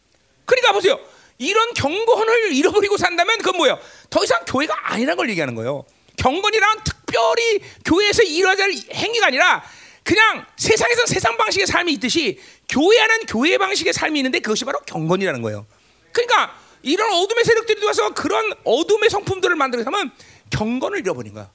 그러니까 0.45 0.73
보세요. 0.73 0.99
이런 1.39 1.73
경건을 1.73 2.53
잃어버리고 2.53 2.99
산다면 2.99 3.39
그건 3.39 3.57
뭐예요? 3.57 3.79
더 4.11 4.23
이상 4.23 4.45
교회가 4.45 4.93
아니라는 4.93 5.17
걸 5.17 5.31
얘기하는 5.31 5.55
거예요. 5.55 5.87
경건이란 6.17 6.85
특별히 6.85 7.61
교회에서 7.85 8.23
이루어야 8.25 8.57
할 8.57 8.73
행위가 8.93 9.29
아니라 9.29 9.65
그냥 10.03 10.45
세상에서 10.57 11.07
세상 11.07 11.37
방식의 11.37 11.67
삶이 11.67 11.93
있듯이 11.95 12.39
교회 12.69 13.01
안은 13.01 13.27
교회 13.27 13.57
방식의 13.57 13.93
삶이 13.93 14.19
있는데 14.19 14.41
그것이 14.41 14.65
바로 14.65 14.81
경건이라는 14.81 15.41
거예요. 15.41 15.67
그러니까 16.13 16.59
이런 16.83 17.11
어둠의 17.13 17.45
세력들이 17.45 17.85
와서 17.85 18.13
그런 18.13 18.53
어둠의 18.65 19.09
성품들을 19.09 19.55
만들어서 19.57 19.87
하면 19.87 20.11
경건을 20.51 20.99
잃어버린 20.99 21.33
거야. 21.33 21.51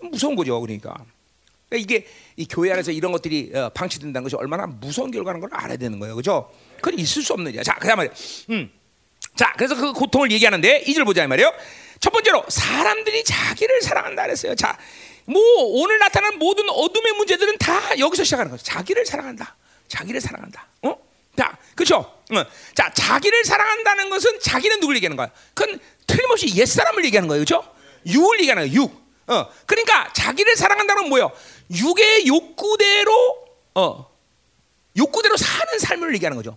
무서운 0.00 0.36
거죠. 0.36 0.60
그러니까. 0.60 0.94
그러니까 1.68 1.76
이게 1.94 2.06
이 2.38 2.46
교회 2.46 2.70
안에서 2.72 2.92
이런 2.92 3.10
것들이 3.10 3.50
어, 3.52 3.68
방치된다는 3.70 4.22
것이 4.22 4.36
얼마나 4.36 4.64
무서운 4.64 5.10
결과라는 5.10 5.40
걸 5.40 5.50
알아야 5.52 5.76
되는 5.76 5.98
거예요. 5.98 6.14
그죠? 6.14 6.48
그건 6.76 6.96
있을 6.96 7.20
수 7.20 7.32
없는 7.32 7.50
일이야. 7.50 7.64
자, 7.64 7.74
그다음 7.74 7.96
말이야. 7.96 8.12
음. 8.50 8.70
자, 9.34 9.52
그래서 9.58 9.74
그 9.74 9.92
고통을 9.92 10.30
얘기하는데 10.30 10.84
이절 10.86 11.04
보자 11.04 11.26
말이에요. 11.26 11.52
첫 11.98 12.10
번째로 12.10 12.44
사람들이 12.48 13.24
자기를 13.24 13.82
사랑한다 13.82 14.22
그랬어요. 14.22 14.54
자, 14.54 14.78
뭐 15.24 15.42
오늘 15.82 15.98
나타난 15.98 16.38
모든 16.38 16.70
어둠의 16.70 17.12
문제들은 17.14 17.58
다 17.58 17.98
여기서 17.98 18.22
시작하는 18.22 18.52
거죠. 18.52 18.62
자기를 18.62 19.04
사랑한다. 19.04 19.56
자기를 19.88 20.20
사랑한다. 20.20 20.68
어? 20.82 20.96
자, 21.36 21.58
그렇죠? 21.74 21.96
어. 21.96 22.44
자, 22.76 22.92
자기를 22.94 23.44
사랑한다는 23.44 24.10
것은 24.10 24.38
자기는 24.40 24.78
누굴 24.78 24.94
얘기하는 24.94 25.16
거야? 25.16 25.28
그건 25.54 25.80
틀림없이 26.06 26.54
옛 26.56 26.66
사람을 26.66 27.04
얘기하는 27.06 27.26
거예요, 27.28 27.44
그렇죠? 27.44 27.68
육을 28.06 28.38
얘기하는 28.40 28.62
거예요. 28.62 28.82
육. 28.82 29.08
어, 29.26 29.46
그러니까 29.66 30.10
자기를 30.14 30.56
사랑한다는 30.56 31.02
건 31.02 31.10
뭐예요? 31.10 31.32
육의 31.70 32.26
욕구대로 32.26 33.46
어, 33.74 34.10
욕구대로 34.96 35.36
사는 35.36 35.78
삶을 35.78 36.14
얘기하는 36.14 36.36
거죠. 36.36 36.56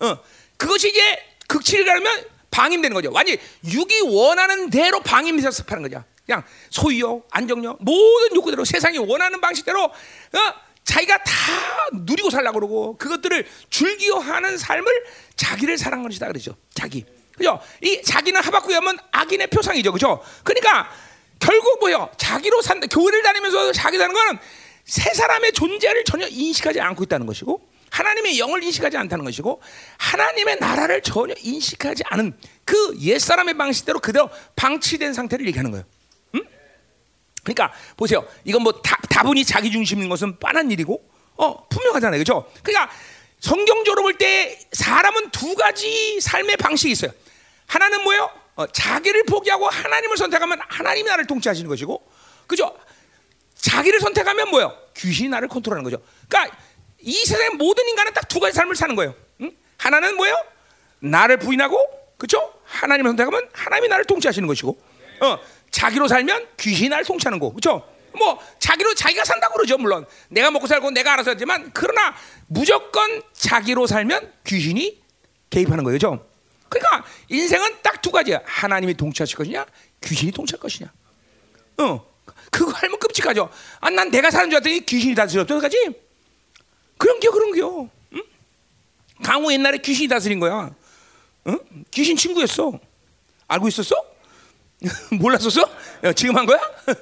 어, 0.00 0.18
그것이 0.56 0.90
이제 0.90 1.22
극치를 1.48 1.84
가르면 1.84 2.24
방임되는 2.50 2.94
거죠. 2.94 3.10
완전 3.12 3.36
육이 3.64 4.00
원하는 4.02 4.70
대로 4.70 5.00
방임해서 5.00 5.50
습하는 5.50 5.82
거죠. 5.82 6.04
그냥 6.26 6.44
소유욕, 6.70 7.26
안정욕, 7.30 7.78
모든 7.80 8.36
욕구대로 8.36 8.64
세상이 8.64 8.98
원하는 8.98 9.40
방식대로 9.40 9.84
어, 9.84 9.92
자기가 10.84 11.18
다 11.18 11.32
누리고 11.92 12.30
살려고 12.30 12.58
그러고 12.60 12.96
그것들을 12.98 13.46
즐기어 13.70 14.18
하는 14.18 14.58
삶을 14.58 14.86
자기를 15.36 15.78
사랑하는 15.78 16.08
것이다 16.08 16.26
그러죠. 16.28 16.56
자기. 16.74 17.04
그죠? 17.36 17.60
이 17.82 18.02
자기는 18.02 18.40
하박국에 18.40 18.74
하면 18.74 18.98
악인의 19.12 19.48
표상이죠. 19.48 19.92
그죠? 19.92 20.22
그러니까 20.44 20.90
결국 21.40 21.80
뭐요? 21.80 22.10
자기로 22.16 22.62
산다. 22.62 22.86
교회를 22.86 23.22
다니면서 23.22 23.72
자기 23.72 23.98
사는 23.98 24.14
거는 24.14 24.38
세 24.84 25.12
사람의 25.14 25.52
존재를 25.52 26.04
전혀 26.04 26.26
인식하지 26.28 26.80
않고 26.80 27.04
있다는 27.04 27.26
것이고 27.26 27.68
하나님의 27.90 28.38
영을 28.38 28.62
인식하지 28.62 28.96
않다는 28.96 29.24
것이고 29.24 29.60
하나님의 29.98 30.58
나라를 30.60 31.02
전혀 31.02 31.34
인식하지 31.40 32.04
않은 32.06 32.36
그 32.64 32.96
옛사람의 33.00 33.54
방식대로 33.54 33.98
그대로 34.00 34.30
방치된 34.56 35.12
상태를 35.12 35.46
얘기하는 35.48 35.70
거예요. 35.72 35.84
음? 36.34 36.42
그러니까 37.42 37.72
보세요. 37.96 38.26
이건 38.44 38.62
뭐 38.62 38.72
다, 38.80 39.00
다분히 39.08 39.44
자기 39.44 39.70
중심인 39.72 40.08
것은 40.08 40.38
뻔한 40.38 40.70
일이고 40.70 41.02
어, 41.36 41.68
분명하잖아요. 41.68 42.20
그죠? 42.20 42.46
그러니까 42.62 42.92
성경적으로 43.40 44.02
볼 44.02 44.18
때 44.18 44.58
사람은 44.72 45.30
두 45.30 45.54
가지 45.54 46.20
삶의 46.20 46.58
방식이 46.58 46.92
있어요. 46.92 47.10
하나는 47.66 48.02
뭐예요? 48.04 48.30
어, 48.56 48.66
자기를 48.66 49.24
포기하고 49.24 49.68
하나님을 49.68 50.16
선택하면 50.16 50.58
하나님이 50.68 51.08
나를 51.08 51.26
통치하시는 51.26 51.68
것이고 51.68 52.06
그죠? 52.46 52.76
자기를 53.54 54.00
선택하면 54.00 54.50
뭐예요? 54.50 54.76
귀신이 54.96 55.28
나를 55.28 55.48
컨트롤하는 55.48 55.84
거죠. 55.84 56.02
그러니까 56.28 56.56
이 57.00 57.12
세상의 57.12 57.50
모든 57.50 57.86
인간은 57.88 58.12
딱 58.12 58.28
두 58.30 58.38
가지 58.38 58.54
삶을 58.56 58.76
사는 58.76 58.94
거예요. 58.94 59.14
응? 59.40 59.50
하나는 59.76 60.16
뭐예요? 60.16 60.36
나를 61.00 61.38
부인하고, 61.38 61.76
그렇죠? 62.16 62.54
하나님을 62.64 63.10
선택하면 63.10 63.48
하나님이 63.52 63.88
나를 63.88 64.04
통치하시는 64.04 64.46
것이고, 64.46 64.80
어, 65.20 65.38
자기로 65.70 66.06
살면 66.08 66.46
귀신이 66.58 66.88
나를 66.88 67.04
통치하는 67.04 67.38
거, 67.40 67.50
그렇죠? 67.50 67.86
뭐 68.12 68.38
자기로 68.60 68.94
자기가 68.94 69.24
산다고 69.24 69.54
그러죠, 69.54 69.78
물론 69.78 70.06
내가 70.28 70.50
먹고 70.50 70.66
살고 70.66 70.90
내가 70.92 71.14
알아서 71.14 71.32
하지만 71.32 71.70
그러나 71.74 72.14
무조건 72.46 73.22
자기로 73.32 73.86
살면 73.86 74.32
귀신이 74.46 75.00
개입하는 75.50 75.82
거예요, 75.84 75.98
그렇죠? 75.98 76.26
그러니까 76.70 77.04
인생은 77.28 77.82
딱 77.82 77.90
두 78.02 78.10
가지야. 78.10 78.40
하나님이 78.44 78.94
통치하실 78.94 79.36
것이냐, 79.36 79.66
귀신이 80.02 80.32
통치할 80.32 80.58
것이냐. 80.60 80.92
어, 81.78 82.06
그거 82.50 82.72
알면 82.72 82.98
끔찍하죠. 82.98 83.50
아, 83.80 83.90
난 83.90 84.10
내가 84.10 84.30
사는 84.30 84.48
줄 84.50 84.56
알았더니 84.56 84.84
귀신이 84.86 85.14
다스려. 85.14 85.42
어떡하지? 85.42 85.90
그런 86.98 87.20
겨, 87.20 87.30
그런 87.30 87.52
겨. 87.52 87.88
응? 88.14 88.22
강호 89.22 89.52
옛날에 89.52 89.78
귀신이 89.78 90.08
다스린 90.08 90.40
거야. 90.40 90.74
응? 91.46 91.58
귀신 91.90 92.16
친구였어. 92.16 92.78
알고 93.48 93.68
있었어? 93.68 93.94
몰랐었어? 95.12 95.62
야, 96.04 96.12
지금 96.12 96.36
한 96.36 96.46
거야? 96.46 96.58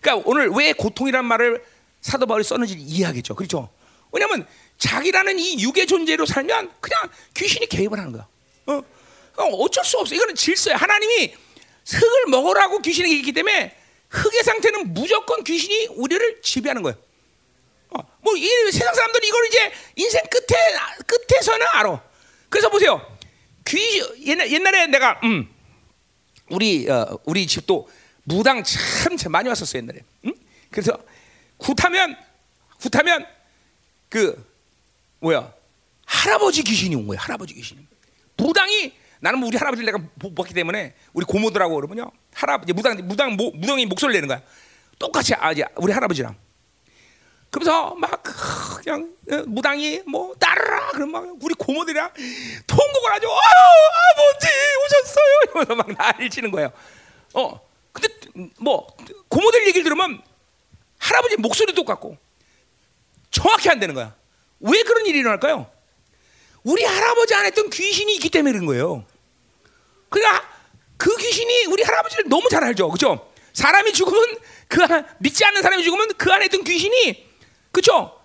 그러니까 0.00 0.28
오늘 0.28 0.48
왜 0.50 0.72
고통이란 0.72 1.24
말을 1.24 1.64
사도 2.00 2.26
바울이 2.26 2.44
썼는지 2.44 2.74
이해하겠죠. 2.74 3.34
그렇죠? 3.34 3.70
왜냐하면 4.12 4.46
자기라는 4.78 5.38
이 5.38 5.62
육의 5.62 5.86
존재로 5.86 6.26
살면 6.26 6.72
그냥 6.80 7.10
귀신이 7.34 7.66
개입을 7.66 7.98
하는 7.98 8.12
거야. 8.12 8.26
어? 8.66 8.82
어쩔 9.36 9.84
수 9.84 9.98
없어. 9.98 10.14
이거는 10.14 10.34
질서야. 10.34 10.76
하나님이 10.76 11.34
흙을 11.86 12.26
먹으라고 12.30 12.80
귀신이 12.80 13.10
있기 13.18 13.32
때문에 13.32 13.76
흙의 14.08 14.42
상태는 14.44 14.94
무조건 14.94 15.42
귀신이 15.44 15.86
우리를 15.88 16.40
지배하는 16.42 16.82
거예요. 16.82 16.96
어, 17.90 17.98
뭐 18.20 18.34
이 18.36 18.48
세상 18.72 18.94
사람들이 18.94 19.26
이걸 19.28 19.46
이제 19.46 19.72
인생 19.96 20.22
끝에 20.30 20.56
끝에서는 21.06 21.66
알아. 21.74 22.02
그래서 22.48 22.68
보세요. 22.68 23.18
귀 23.66 24.02
옛날 24.26 24.50
옛날에 24.50 24.86
내가 24.88 25.20
음, 25.24 25.48
우리 26.50 26.88
어, 26.88 27.18
우리 27.24 27.46
집도 27.46 27.88
무당 28.24 28.62
참, 28.64 29.16
참 29.16 29.32
많이 29.32 29.48
왔었어 29.48 29.78
옛날에. 29.78 30.00
음? 30.26 30.34
그래서 30.70 30.96
굿하면 31.58 32.16
굿하면 32.80 33.26
그 34.08 34.53
뭐야 35.24 35.52
할아버지 36.04 36.62
귀신이 36.62 36.94
온 36.96 37.06
거야 37.06 37.18
할아버지 37.18 37.54
귀신. 37.54 37.86
무당이 38.36 38.92
나는 39.20 39.38
뭐 39.38 39.48
우리 39.48 39.56
할아버지를 39.56 39.86
내가 39.86 40.04
못 40.16 40.34
봤기 40.34 40.52
때문에 40.52 40.94
우리 41.14 41.24
고모들하고 41.24 41.74
그러면요 41.76 42.10
할아버지 42.34 42.74
무당 42.74 42.96
무당 43.08 43.36
모, 43.36 43.50
무당이 43.52 43.86
목소리를 43.86 44.20
내는 44.20 44.28
거야. 44.28 44.42
똑같이 44.98 45.34
아 45.34 45.50
이제 45.52 45.64
우리 45.76 45.92
할아버지랑. 45.92 46.36
그러면서 47.50 47.94
막 47.94 48.22
그냥 48.82 49.14
어, 49.30 49.44
무당이 49.46 50.02
뭐 50.06 50.34
따르라 50.34 50.90
그럼 50.90 51.12
막 51.12 51.24
우리 51.40 51.54
고모들이랑 51.54 52.12
통곡을 52.66 53.12
하죠. 53.12 53.28
아버지 53.30 54.48
오셨어요. 54.84 55.40
이러면서 55.44 55.74
막 55.74 55.88
난리 55.96 56.28
치는 56.28 56.50
거예요. 56.50 56.70
어 57.32 57.60
근데 57.92 58.08
뭐 58.60 58.94
고모들 59.28 59.66
얘기를 59.68 59.84
들으면 59.84 60.20
할아버지 60.98 61.36
목소리도 61.38 61.76
똑같고 61.76 62.18
정확히 63.30 63.70
안 63.70 63.80
되는 63.80 63.94
거야. 63.94 64.14
왜 64.60 64.82
그런 64.82 65.06
일이 65.06 65.18
일어날까요? 65.18 65.70
우리 66.62 66.82
할아버지 66.82 67.34
안에 67.34 67.48
있던 67.48 67.70
귀신이 67.70 68.14
있기 68.14 68.30
때문에 68.30 68.52
그런 68.52 68.66
거예요. 68.66 69.04
그러니까 70.08 70.48
그 70.96 71.14
귀신이 71.16 71.66
우리 71.66 71.82
할아버지를 71.82 72.24
너무 72.28 72.48
잘 72.48 72.64
알죠. 72.64 72.88
그죠? 72.88 73.30
사람이 73.52 73.92
죽으면 73.92 74.38
그 74.68 74.80
믿지 75.18 75.44
않는 75.44 75.62
사람이 75.62 75.84
죽으면 75.84 76.14
그 76.16 76.32
안에 76.32 76.46
있던 76.46 76.64
귀신이 76.64 77.28
그죠? 77.70 78.18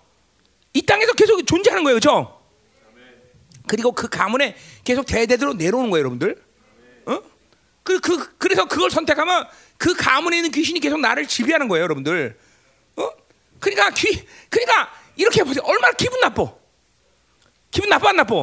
이 0.72 0.82
땅에서 0.82 1.12
계속 1.12 1.44
존재하는 1.46 1.84
거예요. 1.84 1.96
그죠? 1.96 2.40
그리고 3.66 3.92
그 3.92 4.08
가문에 4.08 4.56
계속 4.84 5.04
대대로 5.06 5.52
내려오는 5.52 5.90
거예요, 5.90 6.00
여러분들. 6.00 6.42
어? 7.06 7.22
그, 7.82 8.00
그, 8.00 8.36
그래서 8.36 8.66
그걸 8.66 8.90
선택하면 8.90 9.46
그 9.76 9.94
가문에 9.94 10.38
있는 10.38 10.50
귀신이 10.50 10.80
계속 10.80 11.00
나를 11.00 11.26
지배하는 11.26 11.68
거예요, 11.68 11.84
여러분들. 11.84 12.36
어? 12.96 13.10
그러니까 13.60 13.90
귀, 13.90 14.26
그러니까 14.48 14.92
이렇게 15.20 15.44
보세요. 15.44 15.62
얼마나 15.66 15.92
기분 15.92 16.18
나빠. 16.20 16.50
기분 17.70 17.90
나빠 17.90 18.08
안 18.08 18.16
나빠? 18.16 18.34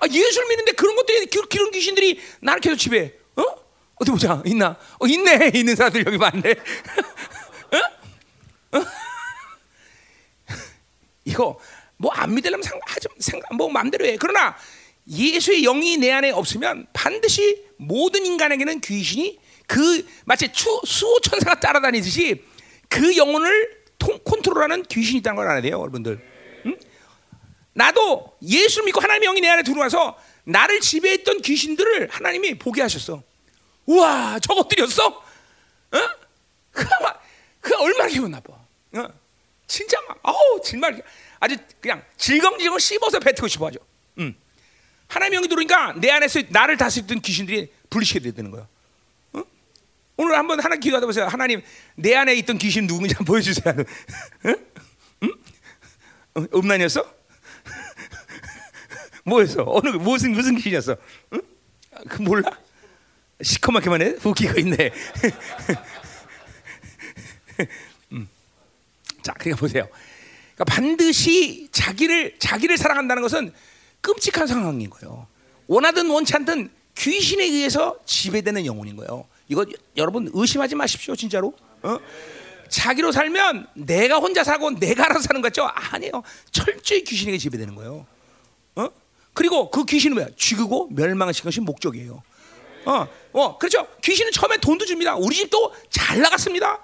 아, 0.00 0.06
예수를 0.10 0.48
믿는데 0.48 0.72
그런 0.72 0.94
것들이 0.94 1.26
그- 1.26 1.48
그런 1.48 1.70
귀신들이 1.70 2.20
나를 2.40 2.60
계속 2.60 2.76
지배해. 2.76 3.12
어? 3.36 3.42
어디 3.96 4.10
보자. 4.10 4.42
있나? 4.44 4.76
어, 4.98 5.06
있네. 5.06 5.52
있는 5.56 5.74
사람들 5.74 6.04
여기 6.06 6.18
많네. 6.18 6.50
어? 8.72 8.78
어? 8.78 8.84
이거 11.24 11.58
뭐 11.96 12.12
안 12.14 12.34
믿으려면 12.34 12.62
상, 12.62 12.78
하지 12.84 13.08
생각 13.18 13.54
뭐 13.54 13.68
마음대로 13.70 14.04
해. 14.04 14.16
그러나 14.18 14.56
예수의 15.08 15.62
영이 15.62 15.96
내 15.98 16.10
안에 16.12 16.30
없으면 16.30 16.86
반드시 16.92 17.64
모든 17.78 18.26
인간에게는 18.26 18.80
귀신이 18.80 19.38
그 19.66 20.06
마치 20.24 20.52
추, 20.52 20.68
수호 20.84 21.20
천사가 21.20 21.58
따라다니듯이 21.60 22.42
그 22.88 23.16
영혼을 23.16 23.81
통, 24.02 24.18
컨트롤하는 24.24 24.82
귀신이 24.84 25.18
있다는 25.20 25.36
걸 25.36 25.46
알아야 25.46 25.62
돼요, 25.62 25.80
여러분들. 25.80 26.20
응? 26.66 26.76
나도 27.72 28.36
예수 28.42 28.82
믿고 28.82 29.00
하나님의 29.00 29.28
영이 29.28 29.40
내 29.40 29.48
안에 29.48 29.62
들어와서 29.62 30.18
나를 30.44 30.80
지배했던 30.80 31.42
귀신들을 31.42 32.08
하나님이 32.10 32.58
보게 32.58 32.82
하셨어. 32.82 33.22
우와, 33.86 34.40
저것들이었어? 34.40 35.06
어? 35.06 35.98
그, 36.72 36.84
그 37.60 37.76
얼마나 37.78 38.08
기분 38.08 38.32
나빠. 38.32 38.52
어? 38.54 39.08
진짜 39.68 40.00
막, 40.08 40.18
어우, 40.22 40.60
정말 40.62 41.00
아주 41.38 41.56
그냥 41.80 42.04
질겅질겅 42.16 42.78
씹어서 42.78 43.20
뱉고 43.20 43.46
싶어 43.46 43.66
하죠. 43.66 43.78
음. 44.18 44.34
하나님의 45.06 45.38
영이 45.38 45.48
들어오니까 45.48 45.94
내 46.00 46.10
안에서 46.10 46.42
나를 46.48 46.76
다스리던 46.76 47.20
귀신들이 47.20 47.72
분리시켜야 47.88 48.32
되는 48.32 48.50
거야. 48.50 48.66
어? 50.22 50.24
오늘 50.24 50.38
한번 50.38 50.60
하나 50.60 50.76
기도하다 50.76 51.06
보세요. 51.06 51.26
하나님, 51.26 51.60
내 51.96 52.14
안에 52.14 52.34
있던 52.36 52.56
귀신 52.58 52.86
누군지 52.86 53.14
한번 53.14 53.34
보여주세요. 53.34 53.74
응? 54.46 54.56
응? 55.24 55.32
어, 56.34 56.46
음란이었어? 56.54 57.04
뭐였어? 59.24 59.64
어느 59.66 59.88
무슨 59.88 60.32
무슨 60.32 60.54
귀신이었어? 60.56 60.96
응? 61.34 61.42
아, 61.92 61.98
그 62.08 62.22
몰라? 62.22 62.50
시커멓게만 63.42 64.00
해? 64.02 64.14
웃기가 64.24 64.54
있네. 64.58 64.90
음. 68.12 68.28
자, 69.22 69.32
그러니까 69.34 69.60
보세요. 69.60 69.88
그러니까 70.54 70.64
반드시 70.64 71.68
자기를 71.72 72.38
자기를 72.38 72.78
사랑한다는 72.78 73.22
것은 73.22 73.52
끔찍한 74.00 74.46
상황인 74.46 74.88
거예요. 74.90 75.26
원하든 75.66 76.08
원치 76.10 76.34
않든 76.36 76.70
귀신에 76.94 77.44
의해서 77.44 77.98
지배되는 78.04 78.66
영혼인 78.66 78.96
거예요. 78.96 79.26
이거 79.52 79.66
여러분 79.98 80.30
의심하지 80.32 80.74
마십시오, 80.74 81.14
진짜로. 81.14 81.54
어? 81.82 81.98
자기로 82.68 83.12
살면 83.12 83.66
내가 83.74 84.16
혼자 84.16 84.42
사고 84.42 84.70
내가 84.70 85.04
알아서 85.04 85.20
사는 85.20 85.42
거죠? 85.42 85.64
아니에요. 85.64 86.22
철저히 86.50 87.04
귀신에게 87.04 87.36
지배되는 87.36 87.74
거예요. 87.74 88.06
어? 88.76 88.88
그리고 89.34 89.70
그 89.70 89.84
귀신은 89.84 90.14
뭐야? 90.14 90.28
죽이고 90.36 90.88
멸망시키는 90.92 91.50
것이 91.50 91.60
목적이에요. 91.60 92.22
어, 92.86 93.08
어, 93.32 93.58
그렇죠. 93.58 93.86
귀신은 94.02 94.32
처음에 94.32 94.56
돈도 94.56 94.86
줍니다. 94.86 95.14
우리 95.16 95.36
집도 95.36 95.72
잘 95.90 96.20
나갔습니다. 96.20 96.82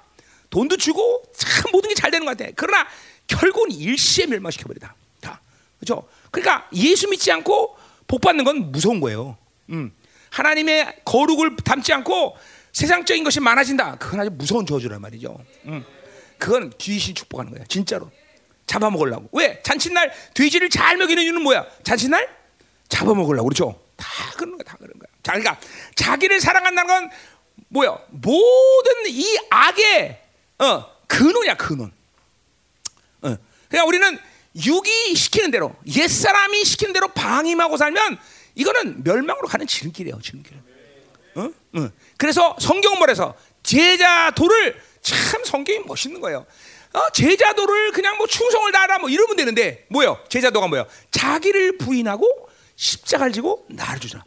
돈도 0.50 0.76
주고 0.76 1.22
참 1.34 1.72
모든 1.72 1.88
게 1.88 1.94
잘 1.94 2.10
되는 2.10 2.26
것 2.26 2.36
같아. 2.36 2.50
그러나 2.54 2.86
결국은 3.26 3.70
일시에 3.72 4.26
멸망시켜버리다. 4.26 4.94
다. 5.22 5.40
그렇죠. 5.80 6.06
그러니까 6.30 6.68
예수 6.74 7.08
믿지 7.08 7.32
않고 7.32 7.76
복 8.06 8.20
받는 8.20 8.44
건 8.44 8.72
무서운 8.72 9.00
거예요. 9.00 9.36
음. 9.70 9.90
하나님의 10.30 11.00
거룩을 11.06 11.56
담지 11.56 11.92
않고 11.94 12.36
세상적인 12.72 13.24
것이 13.24 13.40
많아진다. 13.40 13.96
그건 13.98 14.20
아주 14.20 14.30
무서운 14.32 14.66
저주란 14.66 15.00
말이죠. 15.00 15.38
음. 15.66 15.84
그건 16.38 16.72
귀신 16.78 17.14
축복하는 17.14 17.52
거야. 17.52 17.64
진짜로. 17.68 18.10
잡아먹으려고. 18.66 19.28
왜? 19.32 19.60
잔칫날 19.62 20.12
돼지를 20.34 20.70
잘 20.70 20.96
먹이는 20.96 21.22
이유는 21.22 21.42
뭐야? 21.42 21.66
잔칫날 21.82 22.28
잡아먹으려고 22.88 23.48
그렇죠. 23.48 23.80
다 23.96 24.06
그런 24.36 24.52
거야. 24.52 24.62
다 24.64 24.76
그런 24.78 24.92
거야. 24.98 25.08
자, 25.22 25.32
그러니까 25.32 25.58
자기를 25.96 26.40
사랑한다는 26.40 26.86
건 26.86 27.10
뭐야? 27.68 27.98
모든 28.10 29.06
이 29.06 29.38
악의 29.50 30.22
어, 30.58 30.84
근원이야, 31.06 31.56
근원. 31.56 31.92
어. 33.22 33.36
그러니까 33.68 33.84
우리는 33.86 34.18
육이 34.56 35.14
시키는 35.14 35.50
대로 35.50 35.74
옛 35.96 36.08
사람이 36.08 36.64
시키는 36.64 36.92
대로 36.92 37.08
방임하고 37.08 37.76
살면 37.76 38.18
이거는 38.54 39.04
멸망으로 39.04 39.48
가는 39.48 39.66
지름길이에요, 39.66 40.20
지름길. 40.20 40.56
어? 41.36 41.50
어. 41.74 41.90
그래서 42.18 42.54
성경은 42.60 42.98
뭐래서 42.98 43.34
제자도를 43.62 44.80
참 45.00 45.44
성경이 45.44 45.80
멋있는 45.86 46.20
거예요. 46.20 46.44
어, 46.92 47.10
제자도를 47.10 47.92
그냥 47.92 48.16
뭐 48.18 48.26
충성을 48.26 48.70
다하라 48.72 48.98
뭐 48.98 49.08
이러면 49.08 49.36
되는데 49.36 49.86
뭐요? 49.88 50.18
제자도가 50.28 50.66
뭐요? 50.66 50.86
자기를 51.10 51.78
부인하고 51.78 52.48
십자가를 52.76 53.32
지고 53.32 53.64
나를 53.70 54.00
주잖아. 54.00 54.24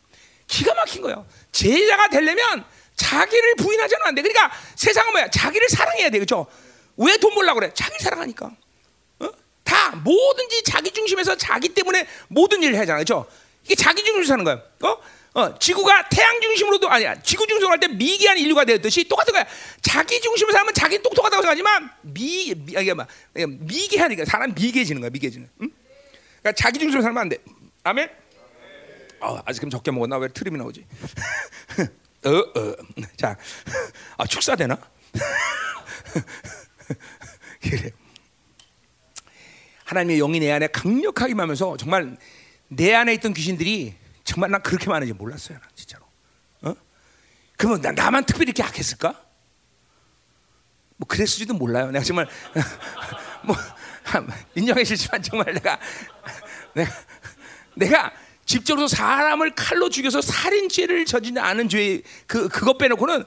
기가 0.48 0.74
막힌 0.74 1.02
거예요. 1.02 1.26
제자가 1.52 2.08
되려면 2.10 2.64
자기를 2.96 3.56
부인하자는 3.56 4.06
안 4.06 4.16
돼. 4.16 4.22
그러니까 4.22 4.52
세상은 4.76 5.12
뭐야? 5.14 5.30
자기를 5.30 5.70
사랑해야 5.70 6.10
돼, 6.10 6.18
그렇죠? 6.20 6.48
왜 6.98 7.18
돈 7.18 7.34
벌라 7.34 7.54
그래? 7.54 7.72
자기를 7.74 8.00
사랑하니까. 8.00 8.52
어? 9.20 9.30
다 9.64 9.92
뭐든지 9.96 10.64
자기 10.64 10.92
중심에서 10.92 11.36
자기 11.36 11.70
때문에 11.70 12.08
모든 12.28 12.62
일을 12.62 12.78
하잖아, 12.80 12.98
그렇죠? 13.00 13.26
이게 13.66 13.76
자기 13.76 14.04
중심으로 14.04 14.26
사는 14.26 14.44
거야. 14.44 14.62
어? 14.84 14.98
어, 15.34 15.58
지구가 15.58 16.10
태양 16.10 16.42
중심으로도 16.42 16.90
아니야. 16.90 17.16
지구 17.22 17.48
중심으로 17.48 17.72
할 17.72 17.80
때 17.80 17.88
미개한 17.88 18.38
인류가 18.38 18.66
되었듯이 18.66 19.08
똑같은 19.08 19.32
거야. 19.34 19.46
자기 19.82 20.20
중심으로 20.20 20.54
살면 20.54 20.74
자기 20.74 21.02
똑똑하다고 21.02 21.42
생각하지만 21.42 21.90
미, 22.02 22.54
미 22.54 22.74
이게 22.78 22.94
막 22.94 23.08
미개하니까 23.34 24.26
사람 24.26 24.54
미개해지는 24.54 25.00
거야. 25.02 25.10
미개해지는. 25.10 25.50
응? 25.62 25.70
그러니까 26.42 26.52
자기 26.62 26.80
중심으로 26.80 27.02
살면 27.02 27.22
안 27.22 27.30
돼. 27.30 27.38
아멘. 27.84 28.10
어, 29.22 29.40
아직은 29.46 29.70
적게 29.70 29.92
먹었나 29.92 30.18
왜 30.18 30.28
트림이 30.28 30.58
나오지? 30.58 30.86
어, 32.26 32.30
어. 32.30 32.76
자, 33.16 33.38
아, 34.18 34.26
축사되나? 34.28 34.78
그래. 37.62 37.92
하나님의 39.86 40.18
영이 40.18 40.40
내 40.40 40.52
안에 40.52 40.68
강력하게 40.68 41.32
임하면서 41.32 41.78
정말 41.78 42.18
내 42.68 42.94
안에 42.94 43.14
있던 43.16 43.34
귀신들이 43.34 43.96
정말 44.32 44.50
난 44.50 44.62
그렇게 44.64 44.88
많은지 44.88 45.12
몰랐어요, 45.12 45.60
난 45.60 45.70
진짜로. 45.76 46.06
어? 46.62 46.74
그러면 47.58 47.82
나, 47.82 47.92
나만 47.92 48.24
특별히 48.26 48.52
이렇게 48.52 48.64
약했을까? 48.64 49.14
뭐 50.96 51.06
그랬을지도 51.06 51.54
몰라요. 51.54 51.92
내가 51.92 52.02
정말 52.06 52.30
뭐 53.44 53.54
인정해 54.56 54.86
주시지만 54.86 55.22
정말 55.22 55.54
내가 55.54 55.78
내가 56.74 56.92
내가 57.76 58.14
직접으로 58.46 58.88
사람을 58.88 59.54
칼로 59.56 59.90
죽여서 59.90 60.22
살인죄를 60.22 61.04
저지지 61.06 61.38
않은 61.38 61.68
죄 61.68 62.02
그 62.26 62.48
그것 62.48 62.78
빼놓고는 62.78 63.26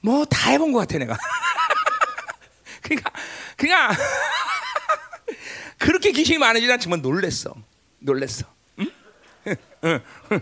뭐 0.00 0.24
다 0.24 0.50
해본 0.50 0.72
것 0.72 0.80
같아 0.80 0.98
내가. 0.98 1.16
그러니까 2.82 3.12
그냥 3.56 3.92
그렇게 5.78 6.10
귀신이 6.10 6.38
많은지 6.38 6.66
난 6.66 6.80
정말 6.80 7.02
놀랬어. 7.02 7.54
놀랬어. 8.00 8.52
응? 9.84 10.00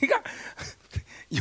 그러니까 0.00 0.22
여, 1.36 1.40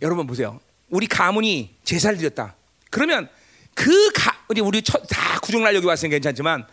여러분 0.00 0.26
보세요. 0.26 0.60
우리 0.88 1.06
가문이 1.06 1.76
제사를 1.84 2.16
드렸다. 2.18 2.54
그러면 2.90 3.28
그 3.74 4.10
가, 4.12 4.36
우리 4.48 4.60
우리 4.60 4.82
첫, 4.82 5.02
다 5.08 5.40
구정날 5.40 5.74
여기 5.74 5.86
왔으면 5.86 6.10
괜찮지만 6.10 6.66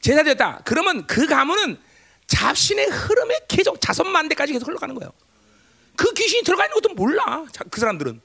제사 0.00 0.22
드렸다. 0.22 0.62
그러면 0.64 1.06
그 1.06 1.26
가문은 1.26 1.78
잡신의 2.26 2.86
흐름에 2.86 3.40
계속 3.48 3.80
자선만대까지 3.80 4.52
계속 4.52 4.68
흘러가는 4.68 4.94
거예요. 4.94 5.12
그 5.96 6.12
귀신이 6.14 6.42
들어가 6.42 6.64
있는 6.64 6.74
것도 6.80 6.94
몰라. 6.94 7.44
자, 7.52 7.64
그 7.70 7.80
사람들은. 7.80 8.20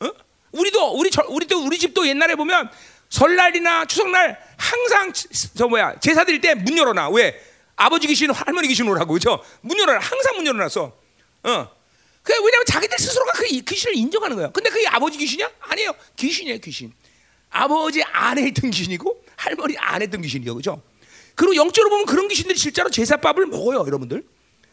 어? 0.00 0.10
우리도 0.52 0.98
우리 0.98 1.10
저, 1.10 1.24
우리 1.28 1.46
도 1.46 1.64
우리 1.64 1.78
집도 1.78 2.06
옛날에 2.06 2.34
보면 2.34 2.70
설날이나 3.08 3.86
추석날 3.86 4.38
항상 4.58 5.12
저 5.54 5.68
뭐야 5.68 6.00
제사 6.00 6.24
드릴 6.24 6.40
때 6.40 6.54
문 6.54 6.76
열어놔. 6.76 7.10
왜? 7.10 7.51
아버지 7.76 8.06
귀신, 8.06 8.30
할머니 8.30 8.68
귀신 8.68 8.86
오라고 8.88 9.14
그죠? 9.14 9.42
문 9.60 9.78
열어놔. 9.78 9.98
항상 9.98 10.36
문 10.36 10.46
열어놨어. 10.46 10.92
어. 11.44 11.70
그 12.22 12.32
왜냐면 12.32 12.64
자기들 12.66 12.98
스스로가 12.98 13.32
그 13.32 13.46
귀신을 13.48 13.96
인정하는 13.96 14.36
거야. 14.36 14.50
근데 14.50 14.70
그게 14.70 14.86
아버지 14.86 15.18
귀신이야? 15.18 15.50
아니에요. 15.60 15.92
귀신이에요, 16.16 16.58
귀신. 16.58 16.92
아버지 17.50 18.02
안에 18.02 18.48
있던 18.48 18.70
귀신이고 18.70 19.24
할머니 19.36 19.76
안에 19.76 20.04
있던 20.06 20.22
귀신이요, 20.22 20.54
그죠? 20.54 20.80
그리고 21.34 21.56
영적으로 21.56 21.90
보면 21.90 22.06
그런 22.06 22.28
귀신들이 22.28 22.58
실제로 22.58 22.90
제사밥을 22.90 23.46
먹어요, 23.46 23.84
여러분들. 23.86 24.22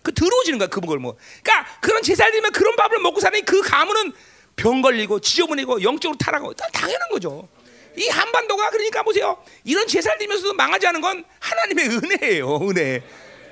그 0.03 0.13
들어오지는 0.13 0.59
거야, 0.59 0.67
그걸 0.69 0.99
뭐. 0.99 1.17
그러니까 1.43 1.79
그런 1.81 2.03
제사를 2.03 2.31
드리면 2.31 2.51
그런 2.51 2.75
밥을 2.75 2.99
먹고 2.99 3.19
사는 3.19 3.43
그 3.43 3.61
가문은 3.61 4.13
병 4.55 4.81
걸리고 4.81 5.19
지저분해고 5.19 5.81
영적으로 5.83 6.17
타락하고 6.17 6.53
다 6.53 6.67
당연한 6.71 7.09
거죠. 7.09 7.47
이 7.97 8.07
한반도가 8.07 8.69
그러니까 8.69 9.03
보세요. 9.03 9.41
이런 9.63 9.87
제사를 9.87 10.17
드리면서도 10.17 10.53
망하지 10.53 10.87
않은 10.87 11.01
건 11.01 11.23
하나님의 11.39 11.89
은혜예요, 11.89 12.57
은혜. 12.69 13.01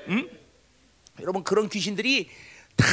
음? 0.08 0.28
여러분 1.20 1.42
그런 1.44 1.68
귀신들이 1.68 2.28
다 2.76 2.86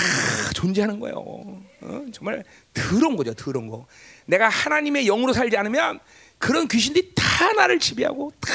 존재하는 0.53 0.99
거예요. 0.99 1.17
어? 1.17 2.05
정말 2.11 2.43
더러운 2.73 3.15
거죠, 3.15 3.33
더러운 3.33 3.67
거. 3.67 3.85
내가 4.25 4.49
하나님의 4.49 5.05
영으로 5.05 5.31
살지 5.33 5.55
않으면 5.57 5.99
그런 6.37 6.67
귀신들이 6.67 7.13
다 7.15 7.53
나를 7.53 7.79
지배하고 7.79 8.31
다 8.39 8.51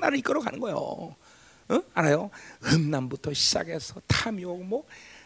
나를 0.00 0.18
이끌어 0.18 0.40
가는 0.40 0.58
거예요. 0.58 0.76
어? 0.76 1.80
알아요? 1.94 2.30
음란부터 2.64 3.32
시작해서 3.32 3.94
탐욕 4.06 4.64
뭐 4.64 4.84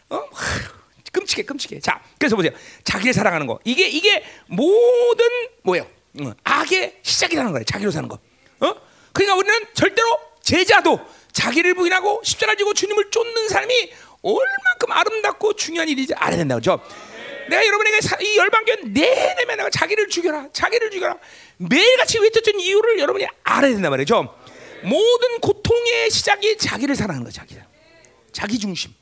어? 0.09 0.15
하, 0.15 0.79
끔찍해 1.11 1.43
끔찍해. 1.43 1.79
자, 1.79 2.01
그래서 2.17 2.35
보세요. 2.35 2.51
자기를 2.83 3.13
사랑하는 3.13 3.47
거. 3.47 3.59
이게 3.65 3.87
이게 3.87 4.23
모든 4.47 5.25
뭐예요? 5.63 5.87
어, 6.21 6.31
악의 6.43 6.99
시작이라는 7.03 7.51
거예요. 7.51 7.63
자기로 7.65 7.91
사는 7.91 8.07
거. 8.09 8.15
어? 8.59 8.75
그러니까 9.13 9.35
우리는 9.35 9.65
절대로 9.73 10.07
제자도 10.41 10.99
자기를 11.31 11.73
부인하고 11.75 12.21
십자가 12.23 12.55
지고 12.55 12.73
주님을 12.73 13.11
쫓는 13.11 13.49
삶이 13.49 13.91
얼만큼 14.21 14.91
아름답고 14.91 15.53
중요한 15.53 15.87
일인지 15.87 16.13
알아야 16.15 16.37
된다 16.37 16.55
그죠? 16.55 16.79
내가 17.49 17.65
여러분에게 17.65 18.01
사- 18.01 18.17
이 18.21 18.37
열방견 18.37 18.93
내내 18.93 19.45
내가 19.45 19.69
자기를 19.69 20.09
죽여라, 20.09 20.49
자기를 20.53 20.91
죽여라 20.91 21.17
매일같이 21.57 22.19
외쳤던 22.19 22.59
이유를 22.59 22.99
여러분이 22.99 23.25
알아야 23.43 23.71
된단 23.71 23.89
말이죠. 23.91 24.35
모든 24.83 25.39
고통의 25.39 26.09
시작이 26.11 26.57
자기를 26.57 26.95
사랑하는 26.95 27.23
거야, 27.23 27.31
자기. 27.31 27.55
자기 28.31 28.59
중심. 28.59 28.93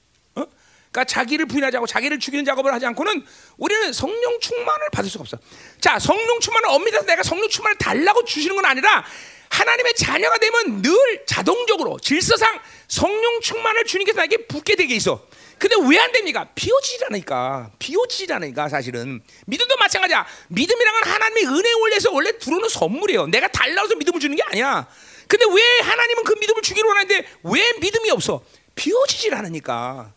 어? 0.88 0.90
그러니까 0.92 1.04
자기를 1.04 1.46
부인하지 1.46 1.78
않고 1.78 1.88
자기를 1.88 2.20
죽이는 2.20 2.46
작업을 2.46 2.74
하지 2.74 2.86
않고는 2.88 3.26
우리는 3.58 3.94
성령 3.94 4.40
충만을 4.40 4.90
받을 4.92 5.10
수가 5.10 5.22
없어. 5.24 5.38
자, 5.80 6.00
성령 6.00 6.40
충만을 6.40 6.70
엄밀해서 6.70 7.06
내가 7.06 7.24
성령 7.24 7.50
충만을 7.50 7.78
달라고 7.78 8.24
주시는 8.26 8.56
건 8.56 8.66
아니라 8.66 9.06
하나님의 9.50 9.96
자녀가 9.96 10.38
되면 10.38 10.82
늘 10.82 11.26
자동적으로 11.26 12.00
질서상 12.00 12.60
성령 12.88 13.40
충만을 13.42 13.86
주님께서 13.86 14.18
나에게 14.18 14.48
붓게 14.48 14.76
되게 14.76 14.96
있어. 14.96 15.26
근데 15.58 15.76
왜 15.90 15.98
안 16.00 16.12
됩니까? 16.12 16.48
비워지지 16.54 17.06
않으니까. 17.06 17.72
비워지지 17.80 18.32
않으니까 18.32 18.70
사실은. 18.70 19.22
믿음도 19.48 19.76
마찬가지야. 19.78 20.26
믿음이란 20.50 20.94
건 21.02 21.12
하나님의 21.12 21.46
은혜 21.48 21.74
올려서 21.74 22.12
원래 22.12 22.38
들어오는 22.38 22.70
선물이에요. 22.70 23.28
내가 23.28 23.48
달라서 23.48 23.96
믿음을 23.96 24.20
주는 24.20 24.36
게 24.36 24.44
아니야. 24.44 24.88
근데 25.28 25.46
왜 25.50 25.80
하나님은 25.82 26.24
그 26.24 26.36
믿음을 26.40 26.62
주기로 26.62 26.88
원하는데 26.90 27.28
왜 27.44 27.74
믿음이 27.80 28.12
없어? 28.12 28.44
비워지질 28.76 29.34
않으니까. 29.34 30.14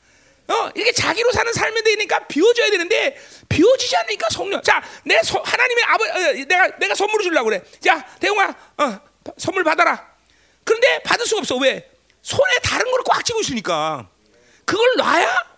어, 0.51 0.71
이게 0.75 0.93
자기로 0.93 1.31
사는 1.33 1.53
삶이 1.53 1.83
되니까 1.83 2.27
비워져야 2.27 2.71
되는데 2.71 3.17
비워지지 3.49 3.97
않으니까 3.97 4.29
성령. 4.31 4.63
자, 4.63 4.83
내 5.05 5.19
서, 5.23 5.41
하나님의 5.41 5.85
아버, 5.85 6.05
어, 6.05 6.33
내가 6.47 6.77
내가 6.79 6.95
선물을 6.95 7.25
주려고 7.25 7.49
그래. 7.51 7.63
자, 7.81 8.05
대웅아, 8.19 8.55
어, 8.79 9.01
선물 9.39 9.65
받아라. 9.65 10.09
그런데 10.65 11.01
받을 11.05 11.27
수가 11.27 11.41
없어. 11.41 11.57
왜? 11.57 11.89
손에 12.23 12.59
다른 12.63 12.91
걸 12.91 13.01
꽉 13.05 13.25
쥐고 13.25 13.41
있으니까. 13.41 14.09
그걸 14.65 14.87
놔야 14.99 15.51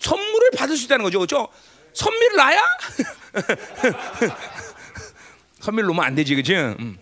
선물을 0.00 0.50
받을 0.56 0.76
수 0.76 0.84
있다는 0.86 1.04
거죠, 1.04 1.18
그렇죠? 1.18 1.48
선물을 1.94 2.36
놔야 2.36 2.62
선물 5.60 5.84
놓으면 5.84 6.04
안 6.04 6.14
되지, 6.14 6.34
그렇지? 6.34 6.54
음. 6.54 6.98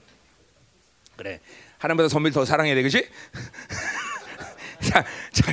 그래. 1.17 1.41
하나님보다 1.79 2.09
선물 2.09 2.33
더 2.33 2.45
사랑해야 2.45 2.75
돼, 2.75 2.83
그렇지? 2.83 3.09
자, 4.89 5.05
자. 5.33 5.53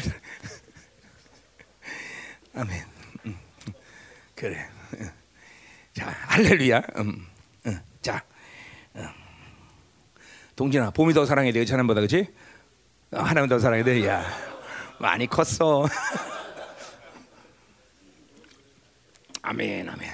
아멘. 2.55 2.83
음, 3.25 3.37
음. 3.67 3.73
그래. 4.35 4.69
음. 4.99 5.09
자, 5.93 6.07
할렐루야. 6.27 6.81
음, 6.97 7.25
음. 7.65 7.79
자, 8.01 8.21
음. 8.95 9.07
동진아, 10.55 10.91
봄이 10.91 11.13
더 11.13 11.25
사랑해야 11.25 11.51
돼, 11.51 11.59
그렇지? 11.59 11.71
하나님보다, 11.71 12.01
그렇지? 12.01 12.31
어, 13.11 13.21
하나님 13.21 13.49
더 13.49 13.57
사랑해야 13.57 13.83
돼. 13.83 14.07
야, 14.07 14.23
많이 14.99 15.25
컸어. 15.27 15.87
아멘, 19.41 19.89
아멘. 19.89 20.11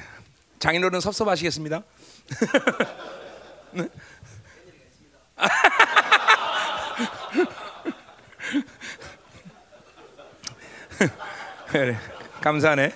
장인어른 0.60 1.02
섭섭하시겠습니다. 1.02 1.84
네? 3.74 3.88
그래, 11.68 11.96
감사하네. 12.42 12.92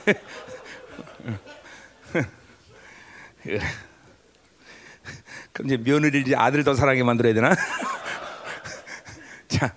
그럼 5.52 5.68
이제 5.68 5.78
며느리를 5.78 6.40
아들 6.40 6.64
더 6.64 6.74
사랑하게 6.74 7.04
만들어야 7.04 7.34
되나? 7.34 7.56
자, 9.48 9.74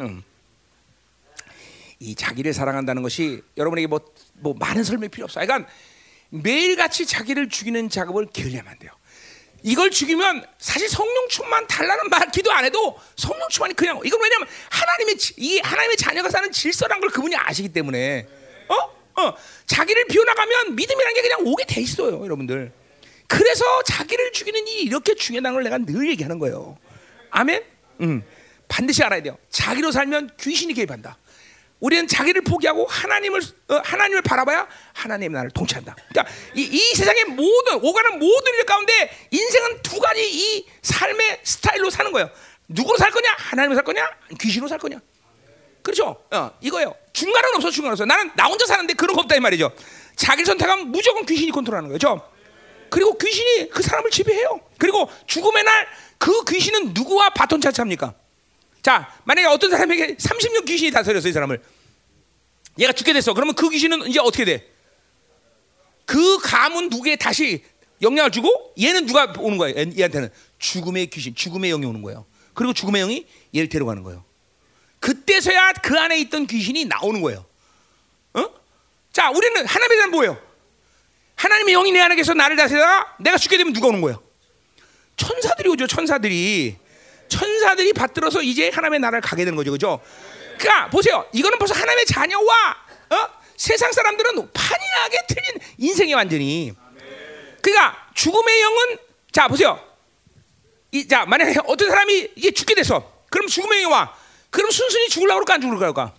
음. 0.00 0.22
이 2.00 2.14
자기를 2.14 2.52
사랑한다는 2.52 3.02
것이 3.02 3.42
여러분에게 3.56 3.86
뭐, 3.86 4.00
뭐 4.34 4.54
많은 4.58 4.82
설명이 4.82 5.08
필요 5.10 5.24
없어. 5.24 5.40
그러니까 5.40 5.70
매일같이 6.30 7.06
자기를 7.06 7.48
죽이는 7.48 7.88
작업을 7.90 8.26
게을리하면 8.32 8.72
안 8.72 8.78
돼요. 8.78 8.90
이걸 9.62 9.92
죽이면 9.92 10.44
사실 10.58 10.88
성령 10.88 11.28
충만 11.28 11.64
달라는 11.68 12.08
말 12.10 12.28
기도 12.32 12.50
안 12.50 12.64
해도 12.64 12.98
성령 13.14 13.48
충만이 13.48 13.74
그냥 13.74 14.00
이건 14.04 14.20
왜냐면 14.20 14.48
하나님의 14.70 15.16
지- 15.18 15.34
이 15.36 15.60
하나님의 15.60 15.96
자녀가 15.96 16.28
사는 16.30 16.50
질서란 16.50 16.98
걸 17.00 17.10
그분이 17.10 17.36
아시기 17.36 17.68
때문에 17.68 18.26
어? 18.66 19.01
어 19.16 19.34
자기를 19.66 20.06
비워나가면 20.06 20.76
믿음이라는 20.76 21.14
게 21.14 21.22
그냥 21.22 21.40
오게 21.44 21.64
돼 21.66 21.80
있어요, 21.80 22.22
여러분들. 22.24 22.72
그래서 23.26 23.82
자기를 23.84 24.32
죽이는 24.32 24.66
일이 24.68 24.82
이렇게 24.82 25.14
중요하다는 25.14 25.54
걸 25.54 25.64
내가 25.64 25.78
늘 25.78 26.08
얘기하는 26.10 26.38
거예요. 26.38 26.78
아멘. 27.30 27.64
음. 28.00 28.22
반드시 28.68 29.02
알아야 29.02 29.22
돼요. 29.22 29.38
자기로 29.50 29.90
살면 29.92 30.30
귀신이 30.40 30.74
개입한다. 30.74 31.18
우리는 31.80 32.06
자기를 32.06 32.42
포기하고 32.42 32.86
하나님을 32.86 33.40
어, 33.68 33.74
하나님을 33.82 34.22
바라봐야 34.22 34.68
하나님 34.92 35.32
나를 35.32 35.50
통치한다. 35.50 35.96
그러니까 36.08 36.32
이, 36.54 36.62
이 36.62 36.94
세상의 36.94 37.24
모든 37.24 37.74
오가는 37.82 38.18
모든 38.18 38.54
일 38.54 38.64
가운데 38.64 39.10
인생은 39.30 39.82
두 39.82 39.98
가지 39.98 40.22
이 40.22 40.66
삶의 40.82 41.40
스타일로 41.42 41.90
사는 41.90 42.12
거예요. 42.12 42.30
누구로 42.68 42.96
살 42.98 43.10
거냐? 43.10 43.34
하나님으로 43.36 43.74
살 43.74 43.84
거냐? 43.84 44.08
귀신으로 44.40 44.68
살 44.68 44.78
거냐? 44.78 45.00
그렇죠? 45.82 46.22
어, 46.30 46.50
이거예요. 46.60 46.94
중간은 47.22 47.54
없어, 47.56 47.70
중간 47.70 47.92
없어. 47.92 48.04
나는 48.04 48.30
나 48.34 48.46
혼자 48.46 48.66
사는데 48.66 48.94
그런 48.94 49.14
거 49.14 49.22
없다 49.22 49.36
이 49.36 49.40
말이죠. 49.40 49.70
자기를 50.16 50.44
선택하면 50.46 50.88
무조건 50.90 51.24
귀신이 51.24 51.52
컨트롤하는 51.52 51.88
거죠. 51.90 52.20
그리고 52.90 53.16
귀신이 53.16 53.68
그 53.70 53.80
사람을 53.82 54.10
지배해요. 54.10 54.60
그리고 54.78 55.08
죽음의 55.26 55.62
날 55.64 55.86
그 56.18 56.44
귀신은 56.44 56.94
누구와 56.94 57.30
바톤 57.30 57.60
차차합니까? 57.60 58.14
자, 58.80 59.12
만약에 59.24 59.48
어떤 59.48 59.70
사람에게 59.72 60.14
30년 60.14 60.64
귀신이 60.64 60.92
다스렸어 60.92 61.28
이 61.28 61.32
사람을. 61.32 61.60
얘가 62.78 62.92
죽게 62.92 63.12
됐어. 63.12 63.34
그러면 63.34 63.56
그 63.56 63.68
귀신은 63.70 64.06
이제 64.06 64.20
어떻게 64.20 64.44
돼? 64.44 64.64
그 66.04 66.38
가문 66.38 66.90
누구에 66.90 67.16
다시 67.16 67.64
영향을 68.02 68.30
주고 68.30 68.72
얘는 68.80 69.06
누가 69.06 69.32
오는 69.38 69.58
거예요? 69.58 69.76
얘- 69.78 69.92
얘한테는 69.98 70.30
죽음의 70.60 71.08
귀신, 71.08 71.34
죽음의 71.34 71.70
영이 71.70 71.86
오는 71.86 72.02
거예요. 72.02 72.24
그리고 72.54 72.72
죽음의 72.72 73.00
영이 73.02 73.26
얘를 73.56 73.68
데려가는 73.68 74.04
거예요. 74.04 74.24
그때서야 75.02 75.72
그 75.82 75.98
안에 75.98 76.18
있던 76.20 76.46
귀신이 76.46 76.84
나오는 76.84 77.20
거예요. 77.20 77.44
어? 78.34 78.48
자, 79.12 79.30
우리는 79.30 79.66
하나님에 79.66 79.96
대한 79.96 80.10
뭐예요? 80.12 80.40
하나님의 81.34 81.74
영이 81.74 81.90
내 81.90 82.00
안에 82.00 82.14
계서 82.14 82.34
나를 82.34 82.56
다스리다가 82.56 83.16
내가 83.18 83.36
죽게 83.36 83.58
되면 83.58 83.72
누가 83.72 83.88
오는 83.88 84.00
거예요? 84.00 84.22
천사들이 85.16 85.68
오죠, 85.70 85.88
천사들이. 85.88 86.76
천사들이 87.28 87.92
받들어서 87.94 88.42
이제 88.42 88.70
하나님의 88.70 89.00
나라를 89.00 89.20
가게 89.20 89.44
되는 89.44 89.56
거죠, 89.56 89.72
그죠? 89.72 90.00
그러니까 90.56 90.88
보세요, 90.90 91.28
이거는 91.32 91.58
벌써 91.58 91.74
하나님의 91.74 92.06
자녀와 92.06 92.76
어? 93.10 93.28
세상 93.56 93.90
사람들은 93.90 94.52
판이하게 94.52 95.18
틀린 95.28 95.60
인생이 95.78 96.14
완전히. 96.14 96.72
그러니까 97.60 98.08
죽음의 98.14 98.60
영은 98.62 98.98
자 99.32 99.48
보세요. 99.48 99.84
이, 100.92 101.08
자 101.08 101.24
만약에 101.26 101.58
어떤 101.66 101.88
사람이 101.88 102.30
이게 102.36 102.52
죽게 102.52 102.76
됐어, 102.76 103.24
그럼 103.30 103.48
죽음의 103.48 103.82
영이 103.82 103.92
와. 103.92 104.21
그럼 104.52 104.70
순순히 104.70 105.08
죽으려고 105.08 105.40
그럴까 105.40 105.54
안 105.54 105.60
죽으려고 105.62 105.80
그럴까? 105.80 106.14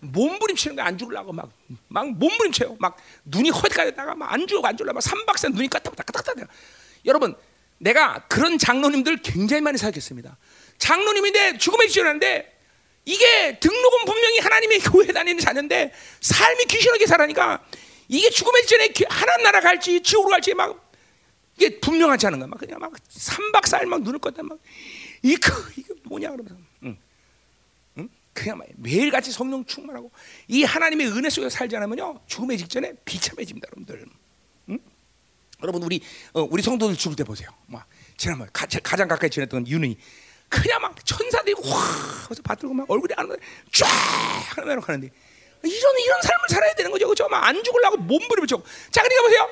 몸부림치는 0.00 0.74
거야 0.76 0.86
안 0.86 0.98
죽으려고 0.98 1.32
막 1.32 1.50
막 1.88 2.10
몸부림쳐요. 2.10 2.76
막 2.80 2.96
눈이 3.24 3.50
허리까지 3.50 3.94
다가 3.94 4.14
막 4.16 4.32
안 4.32 4.46
죽어 4.46 4.66
안 4.66 4.76
죽으려고 4.76 4.94
막 4.94 5.00
삼박사 5.00 5.48
눈이 5.50 5.68
까딱까딱까딱 5.70 6.48
여러분 7.04 7.36
내가 7.78 8.26
그런 8.28 8.58
장로님들 8.58 9.18
굉장히 9.22 9.60
많이 9.60 9.78
사귀었습니다. 9.78 10.36
장로님인데 10.78 11.58
죽음에 11.58 11.86
지어놨는데 11.86 12.52
이게 13.04 13.58
등록은 13.60 14.04
분명히 14.06 14.38
하나님의 14.40 14.80
교회 14.80 15.06
다니는 15.06 15.38
자녀인데 15.38 15.92
삶이 16.20 16.64
귀신하게 16.64 17.06
살아니까 17.06 17.62
이게 18.08 18.28
죽음의 18.30 18.66
전에 18.66 18.88
하나님 19.08 19.44
나라 19.44 19.60
갈지 19.60 20.02
지옥으로 20.02 20.30
갈지 20.32 20.54
막 20.54 20.92
이게 21.56 21.78
분명하지 21.78 22.26
않은 22.26 22.38
거야. 22.40 22.48
막 22.48 22.58
그냥 22.58 22.80
막 22.80 22.92
삼박사일 23.08 23.86
막 23.86 24.02
눈을 24.02 24.18
껐다 24.18 24.42
막. 24.42 24.58
이거 25.22 25.52
이거 25.76 25.94
뭐냐 26.04 26.30
그러면서. 26.30 26.56
응. 26.56 26.63
그냥 28.34 28.58
말 28.58 28.68
매일같이 28.76 29.32
성령 29.32 29.64
충만하고 29.64 30.10
이 30.48 30.64
하나님의 30.64 31.06
은혜 31.08 31.30
속에 31.30 31.48
살지 31.48 31.76
않으면요 31.76 32.20
죽음의 32.26 32.58
직전에 32.58 32.92
비참해집니다, 33.04 33.68
여러분들. 33.68 34.06
응? 34.70 34.78
여러분 35.62 35.82
우리 35.82 36.02
어, 36.34 36.42
우리 36.50 36.62
성도들 36.62 36.96
죽을 36.96 37.16
때 37.16 37.24
보세요. 37.24 37.48
막 37.66 37.86
지난번 38.16 38.48
가, 38.52 38.66
가장 38.82 39.08
가까이 39.08 39.30
지냈던 39.30 39.66
유능이 39.68 39.96
그냥 40.48 40.82
막 40.82 40.94
천사들이 41.06 41.54
확 41.64 42.30
해서 42.30 42.42
받들고 42.42 42.74
막 42.74 42.90
얼굴이 42.90 43.14
안 43.16 43.28
쫙 43.72 43.86
하면 44.58 44.80
가는데 44.80 45.10
이런 45.62 45.98
이런 45.98 46.22
삶을 46.22 46.48
살아야 46.50 46.74
되는 46.74 46.90
거죠, 46.90 47.06
그렇죠? 47.06 47.28
막 47.28 47.44
안 47.44 47.62
죽으려고 47.64 47.96
몸부림을 47.96 48.46
쳐. 48.46 48.62
자, 48.90 49.02
그러니까 49.02 49.22
보세요. 49.22 49.48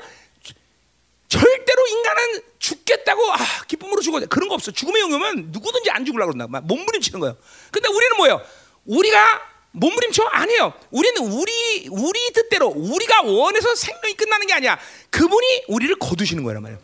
절대로 1.28 1.86
인간은 1.86 2.42
죽겠다고 2.58 3.32
아, 3.32 3.38
기쁨으로 3.66 4.02
죽어 4.02 4.20
그런 4.26 4.48
거 4.50 4.54
없어. 4.54 4.70
죽음의 4.70 5.00
영역은 5.00 5.50
누구든지 5.50 5.90
안 5.90 6.04
죽으려고 6.04 6.32
그런다. 6.32 6.46
막 6.50 6.66
몸부림치는 6.66 7.20
거예요. 7.20 7.36
근데 7.70 7.88
우리는 7.88 8.16
뭐예요? 8.18 8.42
우리가 8.86 9.42
몸부림쳐 9.72 10.24
아니에요. 10.24 10.72
우리는 10.90 11.22
우리 11.32 11.88
우리 11.90 12.32
뜻대로 12.32 12.68
우리가 12.68 13.22
원해서 13.22 13.74
생명이 13.74 14.14
끝나는 14.14 14.46
게 14.46 14.52
아니야. 14.54 14.78
그분이 15.10 15.64
우리를 15.68 15.96
거두시는 15.96 16.42
거란 16.44 16.62
말이에요. 16.62 16.80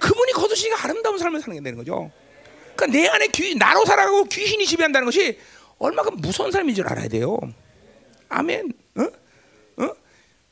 그분이 0.00 0.32
거두시니까 0.32 0.84
아름다운 0.84 1.16
삶을 1.18 1.40
사는 1.40 1.56
게 1.56 1.62
되는 1.62 1.78
거죠. 1.78 2.10
그러니까 2.76 2.98
내 2.98 3.06
안에 3.08 3.28
귀, 3.28 3.54
나로 3.54 3.84
살아가고 3.86 4.24
귀신이 4.24 4.66
지배한다는 4.66 5.06
것이 5.06 5.38
얼마큼 5.78 6.16
무서운 6.18 6.50
삶인 6.50 6.74
줄 6.74 6.86
알아야 6.86 7.08
돼요. 7.08 7.38
아멘. 8.28 8.72
어? 8.96 9.84
어? 9.84 9.90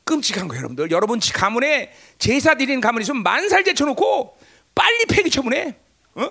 끔찍한 0.04 0.48
거예요, 0.48 0.60
여러분들. 0.60 0.90
여러분 0.90 1.20
지- 1.20 1.32
가문에 1.32 1.92
제사 2.18 2.54
드리는 2.54 2.80
가문이 2.80 3.02
있으면 3.02 3.22
만살 3.22 3.64
제쳐놓고 3.64 4.38
빨리 4.74 5.04
폐기 5.06 5.28
처분해. 5.30 5.74
어? 6.14 6.30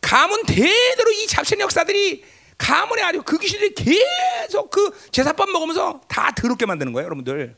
가문 0.00 0.42
대대로 0.44 1.10
이 1.12 1.26
잡생 1.28 1.60
역사들이 1.60 2.24
가문에 2.64 3.02
아주 3.02 3.22
그 3.22 3.38
귀신들이 3.38 3.74
계속 3.74 4.70
그 4.70 4.90
제사밥 5.10 5.50
먹으면서 5.50 6.00
다 6.08 6.30
더럽게 6.34 6.64
만드는 6.64 6.94
거예요, 6.94 7.04
여러분들. 7.04 7.54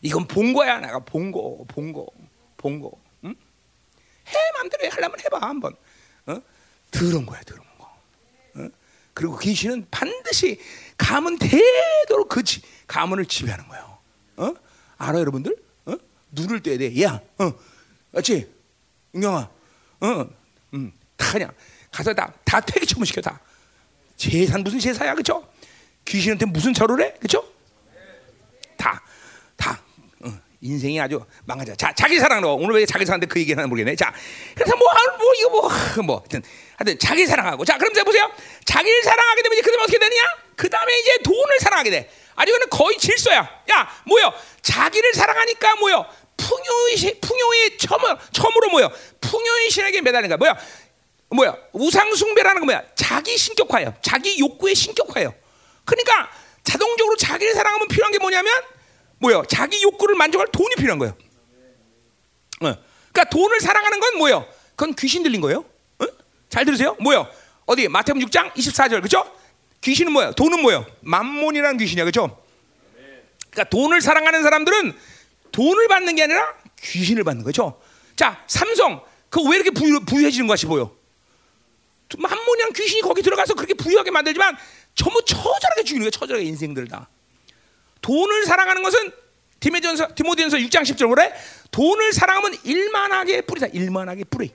이건 0.00 0.26
본 0.26 0.54
거야, 0.54 0.78
내가 0.78 1.00
본 1.00 1.30
거, 1.30 1.62
본 1.68 1.92
거, 1.92 2.06
본 2.56 2.80
거. 2.80 2.90
응? 3.24 3.34
해 4.26 4.34
해. 4.82 4.88
하려면 4.88 5.20
해봐 5.20 5.38
한번. 5.46 5.76
어? 6.26 6.40
더러운 6.90 7.26
거야, 7.26 7.42
더러운 7.42 7.66
거. 7.76 7.84
어? 8.54 8.68
그리고 9.12 9.36
귀신은 9.36 9.88
반드시 9.90 10.58
가문 10.96 11.38
대대로 11.38 12.26
그 12.26 12.42
지, 12.42 12.62
가문을 12.86 13.26
지배하는 13.26 13.68
거예요. 13.68 13.98
어? 14.38 14.54
알아 14.96 15.18
여러분들? 15.18 15.54
어? 15.84 15.94
눈을 16.30 16.62
떼야 16.62 16.78
돼. 16.78 17.02
야, 17.02 17.20
어, 17.36 17.52
맞지? 18.12 18.50
은경아, 19.14 19.50
어, 20.00 20.30
음, 20.72 20.92
다 21.18 21.32
그냥 21.32 21.52
가서 21.90 22.14
다, 22.14 22.32
다 22.42 22.58
퇴기 22.60 22.86
처분 22.86 23.04
시켜 23.04 23.20
다. 23.20 23.38
재산 24.20 24.62
무슨 24.62 24.78
제사야, 24.78 25.14
그렇죠? 25.14 25.48
귀신한테 26.04 26.44
무슨 26.44 26.74
절을 26.74 27.00
해, 27.00 27.14
그렇죠? 27.14 27.42
다, 28.76 29.02
다. 29.56 29.80
어, 30.22 30.30
인생이 30.60 31.00
아주 31.00 31.24
망가져. 31.46 31.74
자, 31.74 31.90
자기 31.96 32.18
사랑으로 32.18 32.54
오늘 32.56 32.74
왜 32.74 32.84
자기 32.84 33.06
사랑인데 33.06 33.26
그 33.26 33.40
얘기는 33.40 33.66
모르겠네. 33.66 33.96
자, 33.96 34.12
그래서 34.54 34.76
뭐, 34.76 34.86
아, 34.90 35.16
뭐 35.16 35.32
이거 35.38 35.48
뭐, 35.48 35.70
뭐, 36.04 36.16
하여튼, 36.18 36.42
하여튼 36.76 36.98
자기 36.98 37.26
사랑하고. 37.26 37.64
자, 37.64 37.78
그럼 37.78 37.94
자 37.94 38.04
보세요. 38.04 38.30
자기를 38.66 39.02
사랑하게 39.04 39.42
되면 39.42 39.54
이제 39.58 39.62
그다음에 39.62 39.82
어떻게 39.84 39.98
되느냐? 39.98 40.22
그 40.54 40.68
다음에 40.68 40.98
이제 40.98 41.18
돈을 41.24 41.58
사랑하게 41.60 41.90
돼. 41.90 42.10
아니 42.34 42.50
이거는 42.50 42.68
거의 42.68 42.98
질서야. 42.98 43.38
야, 43.70 44.02
뭐요? 44.04 44.34
자기를 44.60 45.14
사랑하니까 45.14 45.76
뭐요? 45.76 46.04
풍요의 46.36 46.96
시- 46.98 47.20
풍요의 47.20 47.78
처음 47.78 48.00
처음으로 48.32 48.68
뭐요? 48.70 48.90
풍요의 49.22 49.70
신에게 49.70 50.02
매달린 50.02 50.28
거야. 50.28 50.36
뭐야? 50.36 50.58
뭐야? 51.30 51.56
우상 51.72 52.14
숭배라는 52.14 52.60
건 52.60 52.66
뭐야? 52.66 52.82
자기 52.94 53.36
신격화예요. 53.36 53.94
자기 54.02 54.38
욕구의 54.38 54.74
신격화예요. 54.74 55.32
그러니까 55.84 56.30
자동적으로 56.64 57.16
자기를 57.16 57.54
사랑하면 57.54 57.88
필요한 57.88 58.12
게 58.12 58.18
뭐냐면 58.18 58.52
뭐요? 59.18 59.44
자기 59.48 59.82
욕구를 59.82 60.16
만족할 60.16 60.48
돈이 60.52 60.74
필요한 60.76 60.98
거예요. 60.98 61.14
어. 62.62 62.76
그러니까 63.12 63.24
돈을 63.30 63.60
사랑하는 63.60 64.00
건 64.00 64.18
뭐예요? 64.18 64.46
그건 64.76 64.94
귀신 64.94 65.22
들린 65.22 65.40
거예요. 65.40 65.64
어? 65.98 66.06
잘 66.48 66.64
들으세요? 66.64 66.96
뭐요? 67.00 67.28
어디 67.66 67.88
마태복음 67.88 68.26
6장 68.26 68.52
24절 68.54 68.90
그렇죠? 68.96 69.30
귀신은 69.82 70.12
뭐예요? 70.12 70.32
돈은 70.32 70.60
뭐예요? 70.60 70.84
만몬이라는 71.00 71.78
귀신이야, 71.78 72.04
그렇죠? 72.04 72.42
그러니까 73.50 73.64
돈을 73.70 74.00
사랑하는 74.00 74.42
사람들은 74.42 74.96
돈을 75.52 75.88
받는 75.88 76.16
게 76.16 76.24
아니라 76.24 76.54
귀신을 76.82 77.24
받는 77.24 77.44
거죠. 77.44 77.80
자, 78.16 78.44
삼성 78.46 79.02
그왜 79.28 79.56
이렇게 79.56 79.70
부유, 79.70 80.00
부유해지는 80.00 80.46
것이 80.46 80.66
보여? 80.66 80.94
만몬이랑 82.18 82.72
귀신이 82.72 83.02
거기 83.02 83.22
들어가서 83.22 83.54
그렇게 83.54 83.74
부유하게 83.74 84.10
만들지만 84.10 84.56
전부 84.94 85.24
처절하게 85.24 85.84
죽이는 85.84 86.00
거예요. 86.02 86.10
처절하게 86.10 86.44
인생들 86.46 86.88
다. 86.88 87.08
돈을 88.02 88.44
사랑하는 88.44 88.82
것은 88.82 89.12
디모데전서 89.60 90.14
디모데전서 90.14 90.56
6장 90.58 90.82
10절 90.82 91.06
뭐래? 91.06 91.32
돈을 91.70 92.12
사랑하면 92.12 92.58
일만하게 92.64 93.42
뿌리다. 93.42 93.68
일만하게 93.68 94.24
뿌리. 94.24 94.50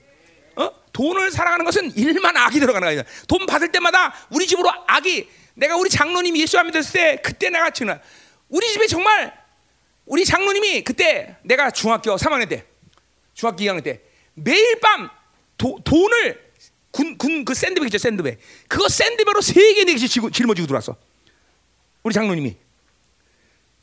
어? 0.56 0.70
돈을 0.92 1.30
사랑하는 1.30 1.64
것은 1.64 1.96
일만 1.96 2.36
악이 2.36 2.58
들어가는 2.58 2.94
거야. 2.94 3.04
돈 3.28 3.46
받을 3.46 3.70
때마다 3.70 4.14
우리 4.30 4.46
집으로 4.46 4.70
악이 4.86 5.28
내가 5.54 5.76
우리 5.76 5.88
장로님이 5.88 6.40
예수 6.42 6.58
안 6.58 6.66
믿었을 6.66 6.92
때 6.92 7.20
그때 7.22 7.50
내가 7.50 7.70
지금 7.70 7.98
우리 8.48 8.68
집에 8.72 8.86
정말 8.86 9.32
우리 10.04 10.24
장로님이 10.24 10.82
그때 10.82 11.36
내가 11.42 11.70
중학교 11.70 12.14
3학년 12.16 12.48
때 12.48 12.64
중학교 13.34 13.64
2학년 13.64 13.82
때 13.82 14.00
매일 14.34 14.80
밤 14.80 15.08
도, 15.56 15.78
돈을 15.84 16.45
군 16.96 17.16
군 17.18 17.44
그 17.44 17.54
샌드백 17.54 17.86
있죠 17.88 17.98
샌드백 17.98 18.38
그거 18.68 18.88
샌드백으로 18.88 19.40
세 19.42 19.54
개 19.74 19.84
네 19.84 19.92
개씩 19.92 20.10
짊- 20.10 20.30
짊어지고 20.32 20.66
들어왔어 20.66 20.96
우리 22.02 22.14
장로님이 22.14 22.56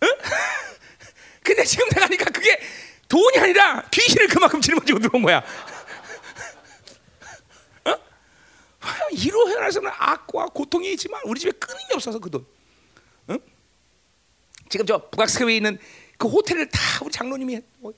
응? 0.04 0.10
근데 1.44 1.64
지금 1.66 1.88
내가 1.90 2.06
하니까 2.06 2.26
그게 2.32 2.60
돈이 3.08 3.38
아니라 3.40 3.84
귀신을 3.92 4.28
그만큼 4.28 4.60
짊어지고 4.62 5.00
들어온 5.00 5.22
거야 5.24 5.44
어? 7.86 7.96
이로 9.12 9.48
헤어나서는 9.50 9.92
악과 9.98 10.46
고통이 10.48 10.92
있지만 10.94 11.22
우리 11.26 11.40
집에 11.40 11.52
끊임이 11.52 11.94
없어서 11.94 12.20
그 12.20 12.30
돈. 12.30 12.46
응? 13.30 13.40
지금 14.70 14.86
저 14.86 14.98
북악스크에 15.10 15.56
있는 15.56 15.78
그 16.18 16.28
호텔을 16.28 16.70
다 16.70 16.80
우리 17.04 17.12
장로님이 17.12 17.56
했- 17.58 17.64
어, 17.82 17.92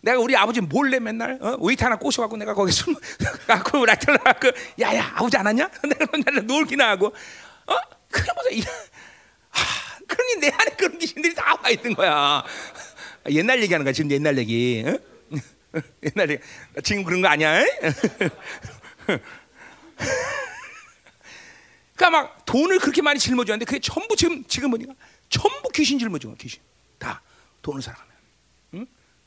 내가 0.00 0.18
우리 0.20 0.36
아버지 0.36 0.60
몰래 0.60 0.98
맨날 0.98 1.38
어? 1.40 1.56
웨이트 1.60 1.82
하나 1.82 1.96
꼬셔갖고 1.96 2.36
내가 2.36 2.54
거기 2.54 2.70
술 2.72 2.94
갖고 3.46 3.84
라텔 3.84 4.16
갖고 4.18 4.50
야야 4.80 5.12
아버지 5.16 5.36
안 5.36 5.46
왔냐? 5.46 5.68
내가 5.82 6.06
맨날 6.12 6.46
놀기나 6.46 6.90
하고 6.90 7.06
어 7.06 7.74
그러면서 8.10 8.50
이 8.52 8.62
아, 9.50 9.58
그러니 10.06 10.36
내 10.40 10.48
안에 10.48 10.70
그런 10.76 10.98
귀신들이 10.98 11.34
다 11.34 11.56
와 11.62 11.70
있는 11.70 11.94
거야. 11.94 12.44
옛날 13.30 13.60
얘기하는 13.62 13.84
거야 13.84 13.92
지금 13.92 14.10
옛날 14.12 14.38
얘기. 14.38 14.84
응? 14.86 14.98
옛날 16.04 16.30
얘기. 16.30 16.42
지금 16.84 17.02
그런 17.02 17.22
거 17.22 17.28
아니야? 17.28 17.64
그러니까 21.96 22.10
막 22.10 22.44
돈을 22.44 22.78
그렇게 22.78 23.02
많이 23.02 23.18
짊어지는데 23.18 23.64
그게 23.64 23.78
전부 23.80 24.14
지금 24.16 24.44
지금 24.46 24.70
뭐니까 24.70 24.92
전부 25.28 25.68
귀신 25.74 25.98
짊어지는 25.98 26.34
거야 26.34 26.38
귀신 26.40 26.60
다 26.98 27.22
돈을 27.62 27.82
사랑하면 27.82 28.12
응? 28.12 28.15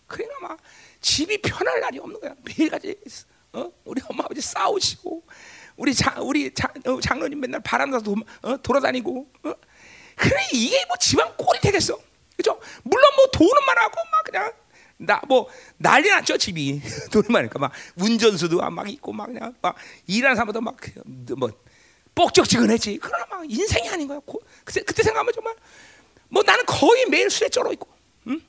그러니까 0.09 0.39
막 0.41 0.57
집이 1.01 1.37
편할 1.41 1.79
날이 1.79 1.99
없는 1.99 2.19
거야 2.19 2.35
매일같이 2.43 2.95
어? 3.53 3.71
우리 3.85 4.01
엄마 4.09 4.25
아버지 4.25 4.41
싸우시고 4.41 5.23
우리 5.77 5.93
자 5.93 6.15
우리 6.19 6.53
자, 6.53 6.67
어, 6.85 6.99
장로님 6.99 7.39
맨날 7.39 7.61
바람 7.61 7.89
나서 7.89 8.03
도, 8.03 8.15
어? 8.41 8.57
돌아다니고 8.61 9.27
어? 9.43 9.53
그래 10.15 10.35
이게 10.51 10.83
뭐 10.87 10.97
집안 10.99 11.35
꼴이 11.37 11.59
되겠어 11.61 11.97
그죠 12.35 12.59
물론 12.83 13.03
뭐 13.15 13.25
돈은 13.31 13.65
많아고 13.65 13.95
막 14.11 14.23
그냥 14.25 14.51
나 14.97 15.21
뭐 15.27 15.47
난리 15.77 16.09
났죠 16.09 16.37
집이 16.37 16.81
돈이 17.11 17.27
많으니까 17.29 17.57
막 17.57 17.71
운전수도 17.95 18.57
막 18.69 18.89
있고 18.89 19.13
막 19.13 19.27
그냥 19.27 19.55
막 19.61 19.75
일하는 20.07 20.35
사람도 20.35 20.59
막뭐 20.59 21.51
뻑적지근했지 22.15 22.99
그러나 23.01 23.25
막 23.29 23.49
인생이 23.49 23.87
아닌 23.89 24.07
거야 24.07 24.19
고- 24.25 24.41
그때 24.65 24.81
그때 24.81 25.03
생각하면 25.03 25.31
정말 25.33 25.55
뭐 26.27 26.43
나는 26.43 26.65
거의 26.65 27.05
매일 27.05 27.29
술에 27.29 27.47
쩔어 27.49 27.71
있고 27.71 27.87
응? 28.27 28.41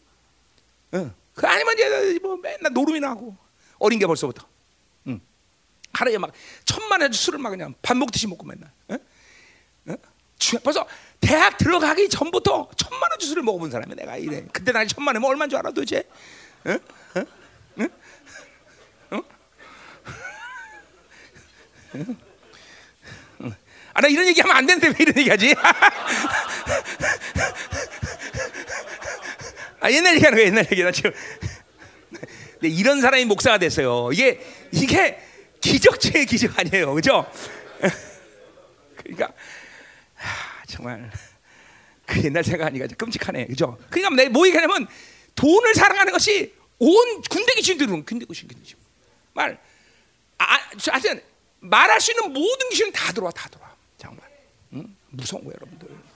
응. 0.94 1.14
그 1.34 1.46
아니면 1.46 1.74
이제 1.74 2.18
뭐 2.22 2.36
맨날 2.36 2.72
노름이나 2.72 3.10
하고 3.10 3.36
어린 3.78 3.98
게 3.98 4.06
벌써부터 4.06 4.46
응. 5.08 5.20
하루에 5.92 6.18
막 6.18 6.32
천만 6.64 7.00
원 7.00 7.12
술을 7.12 7.38
막 7.38 7.50
그냥 7.50 7.74
밥 7.82 7.96
먹듯이 7.96 8.26
먹고 8.26 8.46
맨날 8.46 8.70
응? 8.90 8.98
응? 9.88 9.96
주- 10.38 10.58
벌써 10.60 10.86
대학 11.20 11.56
들어가기 11.58 12.08
전부터 12.08 12.70
천만 12.76 13.10
원 13.10 13.18
주스를 13.18 13.42
먹어본 13.42 13.70
사람이야 13.70 13.94
내가 13.96 14.16
이래 14.16 14.44
그때 14.52 14.72
나 14.72 14.84
천만 14.86 15.14
원이면 15.14 15.30
얼마인 15.30 15.48
줄 15.50 15.58
알아 15.58 15.70
도대체 15.70 16.02
응? 16.66 16.78
응? 17.16 17.26
응? 17.78 17.88
응? 19.12 19.22
응? 21.94 22.16
아, 23.92 24.00
나 24.00 24.06
이런 24.08 24.24
얘기 24.28 24.40
하면 24.40 24.56
안 24.56 24.66
되는데 24.66 24.86
왜 24.88 24.94
이런 25.00 25.18
얘기 25.18 25.28
하지? 25.30 25.52
아, 29.90 29.92
옛날 29.92 30.14
얘기 30.14 30.24
하는 30.24 30.36
거야, 30.38 30.46
옛날 30.46 30.66
얘기. 30.70 30.82
나 30.82 30.92
지금. 30.92 31.12
근데 32.52 32.68
이런 32.68 33.00
사람이 33.00 33.24
목사가 33.24 33.58
됐어요. 33.58 34.10
이게, 34.12 34.40
이게 34.72 35.18
기적 35.60 36.00
중의 36.00 36.26
기적 36.26 36.58
아니에요. 36.58 36.94
그죠? 36.94 37.30
그러니까, 38.96 39.32
하, 40.14 40.64
정말. 40.66 41.10
그 42.06 42.22
옛날 42.24 42.44
생각하니까 42.44 42.86
좀 42.86 42.96
끔찍하네. 42.96 43.46
그죠? 43.46 43.78
그러니까 43.88 44.14
내가 44.16 44.30
뭐 44.30 44.46
얘기하냐면 44.46 44.86
돈을 45.34 45.74
사랑하는 45.74 46.12
것이 46.12 46.52
온 46.78 47.22
군대 47.28 47.52
귀신들은 47.54 48.04
군대 48.04 48.26
귀신, 48.26 48.48
군대 48.48 48.62
귀신. 48.62 48.78
말, 49.32 49.58
아, 50.38 50.58
저, 50.78 50.92
하여튼 50.92 51.22
말할 51.60 52.00
수 52.00 52.12
있는 52.12 52.32
모든 52.32 52.68
귀신은 52.70 52.92
다 52.92 53.12
들어와, 53.12 53.30
다 53.30 53.48
들어와. 53.48 53.74
정말. 53.96 54.20
응? 54.74 54.96
무서운 55.10 55.44
거예요, 55.44 55.56
여러분들. 55.60 56.09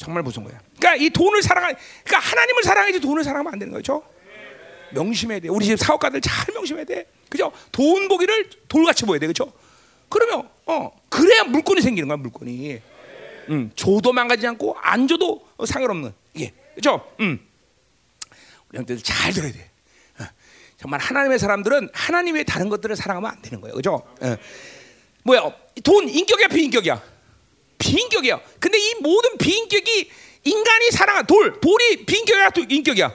정말 0.00 0.22
무서운 0.22 0.48
거야. 0.48 0.58
그러니까 0.78 1.04
이 1.04 1.10
돈을 1.10 1.42
사랑하, 1.42 1.70
그러니까 2.04 2.18
하나님을 2.18 2.62
사랑해야지 2.62 3.00
돈을 3.00 3.22
사랑하면 3.22 3.52
안 3.52 3.58
되는 3.58 3.72
거죠. 3.72 4.02
명심해야 4.92 5.40
돼. 5.40 5.48
우리 5.48 5.66
집 5.66 5.78
사업가들 5.78 6.22
잘 6.22 6.54
명심해야 6.54 6.86
돼. 6.86 7.06
그죠? 7.28 7.52
돈 7.70 8.08
보기를 8.08 8.48
돌같이 8.66 9.04
보여야 9.04 9.20
돼. 9.20 9.26
그죠? 9.26 9.52
그러면 10.08 10.48
어 10.64 10.90
그래야 11.10 11.44
물건이 11.44 11.82
생기는 11.82 12.08
거야 12.08 12.16
물건이. 12.16 12.80
음, 13.50 13.70
줘도 13.76 14.12
망가지지 14.12 14.46
않고 14.46 14.76
안 14.80 15.06
줘도 15.06 15.46
상관없는 15.64 16.14
이게 16.32 16.54
그죠? 16.74 17.06
음. 17.20 17.38
우리 18.70 18.78
형들 18.78 19.02
잘 19.02 19.34
들어야 19.34 19.52
돼. 19.52 19.70
어, 20.18 20.24
정말 20.78 20.98
하나님의 21.00 21.38
사람들은 21.38 21.90
하나님 21.92 22.36
의 22.36 22.44
다른 22.44 22.70
것들을 22.70 22.96
사랑하면 22.96 23.30
안 23.30 23.42
되는 23.42 23.60
거예요. 23.60 23.74
그죠? 23.76 24.02
어. 24.20 24.36
뭐야? 25.24 25.52
돈 25.84 26.08
인격이야 26.08 26.48
비인격이야? 26.48 27.19
비인격이야. 27.80 28.40
근데 28.60 28.78
이 28.78 28.94
모든 29.00 29.36
비인격이 29.36 30.10
인간이 30.44 30.90
사랑한 30.92 31.26
돌, 31.26 31.60
돌이 31.60 32.04
비인격이야, 32.06 32.50
또 32.50 32.62
인격이야. 32.68 33.12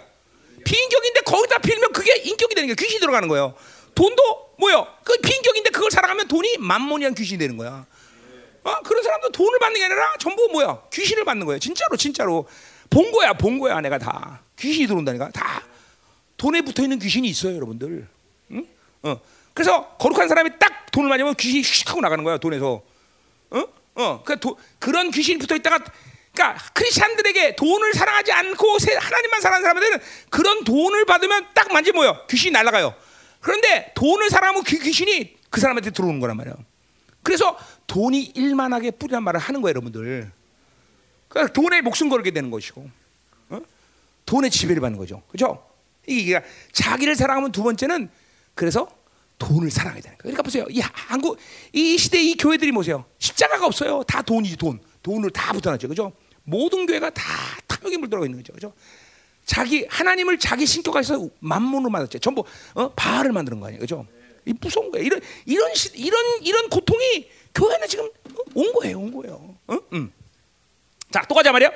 비인격인데 0.65 1.21
거기다 1.21 1.59
빌면 1.59 1.93
그게 1.93 2.15
인격이 2.17 2.55
되는 2.55 2.67
거야. 2.67 2.75
귀신이 2.75 2.99
들어가는 2.99 3.29
거예요. 3.29 3.55
돈도 3.93 4.55
뭐요? 4.57 4.87
그 5.03 5.17
비인격인데 5.17 5.69
그걸 5.69 5.91
사랑하면 5.91 6.27
돈이 6.27 6.57
만몬이한 6.57 7.13
귀신이 7.15 7.37
되는 7.37 7.55
거야. 7.55 7.85
어? 8.63 8.79
그런 8.83 9.03
사람도 9.03 9.31
돈을 9.31 9.59
받는 9.59 9.79
게 9.79 9.85
아니라 9.85 10.15
전부 10.19 10.49
뭐야? 10.51 10.81
귀신을 10.91 11.23
받는 11.23 11.45
거예요. 11.45 11.59
진짜로 11.59 11.95
진짜로 11.95 12.47
본 12.89 13.11
거야, 13.11 13.33
본 13.33 13.59
거야, 13.59 13.79
내가 13.81 13.99
다 13.99 14.41
귀신이 14.57 14.87
들어온다니까 14.87 15.29
다 15.29 15.63
돈에 16.37 16.61
붙어 16.61 16.81
있는 16.81 16.97
귀신이 16.97 17.27
있어요, 17.27 17.55
여러분들. 17.55 18.07
응? 18.51 18.67
어. 19.03 19.21
그래서 19.53 19.87
거룩한 19.97 20.27
사람이 20.27 20.49
딱 20.59 20.91
돈을 20.91 21.09
받으면 21.09 21.35
귀신이 21.35 21.61
슉 21.61 21.87
하고 21.89 22.01
나가는 22.01 22.23
거야, 22.23 22.37
돈에서. 22.39 22.81
어? 23.51 23.63
어. 23.95 24.23
그 24.23 24.39
도, 24.39 24.57
그런 24.79 25.11
귀신이 25.11 25.39
붙어 25.39 25.55
있다가 25.55 25.79
그러니까 26.33 26.61
크리스천들에게 26.73 27.55
돈을 27.55 27.93
사랑하지 27.93 28.31
않고 28.31 28.77
하나님만 28.99 29.41
사랑하는 29.41 29.67
사람들은 29.67 29.99
그런 30.29 30.63
돈을 30.63 31.05
받으면 31.05 31.47
딱 31.53 31.71
만지 31.71 31.91
뭐요? 31.93 32.25
귀신이 32.29 32.51
날아가요. 32.51 32.93
그런데 33.39 33.91
돈을 33.95 34.29
사랑하면 34.29 34.63
그 34.63 34.77
귀신이 34.77 35.37
그 35.49 35.61
사람한테 35.61 35.91
들어오는 35.91 36.19
거란 36.19 36.35
말이에요. 36.37 36.57
그래서 37.23 37.57
돈이 37.87 38.33
일만하게 38.35 38.91
뿌리란 38.91 39.23
말을 39.23 39.39
하는 39.39 39.61
거예요, 39.61 39.69
여러분들. 39.69 40.31
그러니까 41.29 41.53
돈에 41.53 41.81
목숨 41.81 42.09
걸게 42.09 42.31
되는 42.31 42.51
것이고, 42.51 42.89
어? 43.49 43.61
돈에 44.25 44.49
지배를 44.49 44.81
받는 44.81 44.99
거죠. 44.99 45.23
그죠? 45.31 45.65
이게 46.07 46.43
자기를 46.71 47.15
사랑하면 47.15 47.51
두 47.51 47.63
번째는 47.63 48.09
그래서 48.53 48.87
돈을 49.37 49.69
사랑해야 49.69 50.01
되는 50.01 50.17
거예요. 50.17 50.21
그러니까 50.21 50.43
보세요. 50.43 50.65
이 50.69 50.79
한국 50.79 51.37
이 51.73 51.97
시대 51.97 52.21
이 52.21 52.35
교회들이 52.35 52.71
보세요. 52.71 53.05
십자가가 53.19 53.65
없어요. 53.65 54.03
다 54.03 54.21
돈이지 54.21 54.57
돈. 54.57 54.79
돈을 55.03 55.29
다 55.31 55.53
붙여놨죠. 55.53 55.87
그죠? 55.87 56.13
모든 56.43 56.85
교회가 56.85 57.09
다 57.09 57.23
탐욕에 57.67 57.97
물들어 57.97 58.25
있는 58.25 58.39
거죠. 58.39 58.53
그죠? 58.53 58.73
자기 59.45 59.85
하나님을 59.89 60.39
자기 60.39 60.65
신격화해서 60.65 61.29
만문으로 61.39 61.89
만들었죠. 61.89 62.19
전부 62.19 62.43
어? 62.73 62.89
바알을 62.89 63.31
만드는 63.31 63.59
거 63.59 63.67
아니에요. 63.67 63.79
그죠? 63.79 64.07
이 64.45 64.53
무서운 64.59 64.91
거예요. 64.91 65.05
이런 65.05 65.21
이런 65.45 65.73
시, 65.75 65.91
이런 65.95 66.21
이런 66.41 66.69
고통이 66.69 67.29
교회는 67.53 67.87
지금 67.87 68.09
온 68.53 68.73
거예요. 68.73 68.99
온 68.99 69.13
거예요. 69.13 69.55
어? 69.67 69.77
음. 69.93 70.11
자, 71.11 71.23
또 71.27 71.35
가자 71.35 71.51
말이야. 71.51 71.69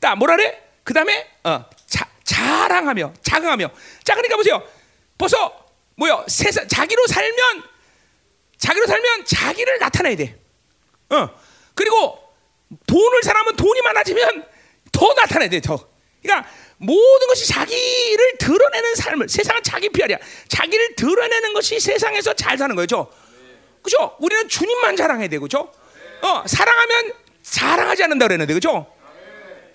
자, 0.00 0.14
뭐라 0.14 0.36
그래? 0.36 0.62
그다음에 0.84 1.26
어, 1.44 1.64
자, 1.86 2.08
자랑하며 2.24 3.14
자긍하며. 3.22 3.70
자, 4.04 4.14
그러니까 4.14 4.36
보세요. 4.36 4.62
벌써 5.18 5.59
뭐요? 6.00 6.24
세상 6.28 6.66
자기로 6.66 7.06
살면 7.06 7.62
자기로 8.56 8.86
살면 8.86 9.24
자기를 9.26 9.78
나타내야 9.78 10.16
돼. 10.16 10.40
어. 11.10 11.28
그리고 11.74 12.18
돈을 12.86 13.22
사람은 13.22 13.56
돈이 13.56 13.82
많아지면 13.82 14.46
더 14.92 15.12
나타내야 15.12 15.50
돼. 15.50 15.60
더. 15.60 15.88
그러니까 16.22 16.48
모든 16.78 17.26
것이 17.28 17.46
자기를 17.48 18.38
드러내는 18.38 18.94
삶을 18.94 19.28
세상은 19.28 19.62
자기 19.62 19.90
피알이야. 19.90 20.16
자기를 20.48 20.96
드러내는 20.96 21.52
것이 21.52 21.78
세상에서 21.78 22.32
잘 22.32 22.56
사는 22.56 22.74
거죠. 22.74 23.10
그죠? 23.82 24.16
우리는 24.20 24.48
주님만 24.48 24.96
자랑해야 24.96 25.28
되고, 25.28 25.42
그죠? 25.42 25.72
어, 26.22 26.44
사랑하면 26.46 27.12
자랑하지 27.42 28.04
않는다 28.04 28.26
그랬는데, 28.26 28.54
그죠? 28.54 28.86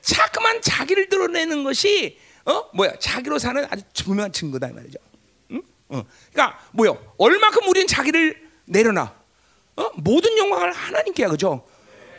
자꾸만 0.01 0.61
자기를 0.61 1.09
드러내는 1.09 1.63
것이 1.63 2.19
어 2.45 2.69
뭐야 2.73 2.93
자기로 2.99 3.39
사는 3.39 3.65
아주 3.71 3.83
분명한 4.05 4.31
증거다 4.31 4.67
이 4.67 4.71
말이죠. 4.71 4.99
응? 5.91 5.97
어. 5.97 6.05
그러니까 6.31 6.59
뭐요? 6.71 7.13
얼마큼 7.17 7.67
우리는 7.67 7.87
자기를 7.87 8.49
내려놔? 8.65 9.13
어? 9.77 9.91
모든 9.95 10.37
영광을 10.37 10.71
하나님께야, 10.71 11.29
그죠? 11.29 11.65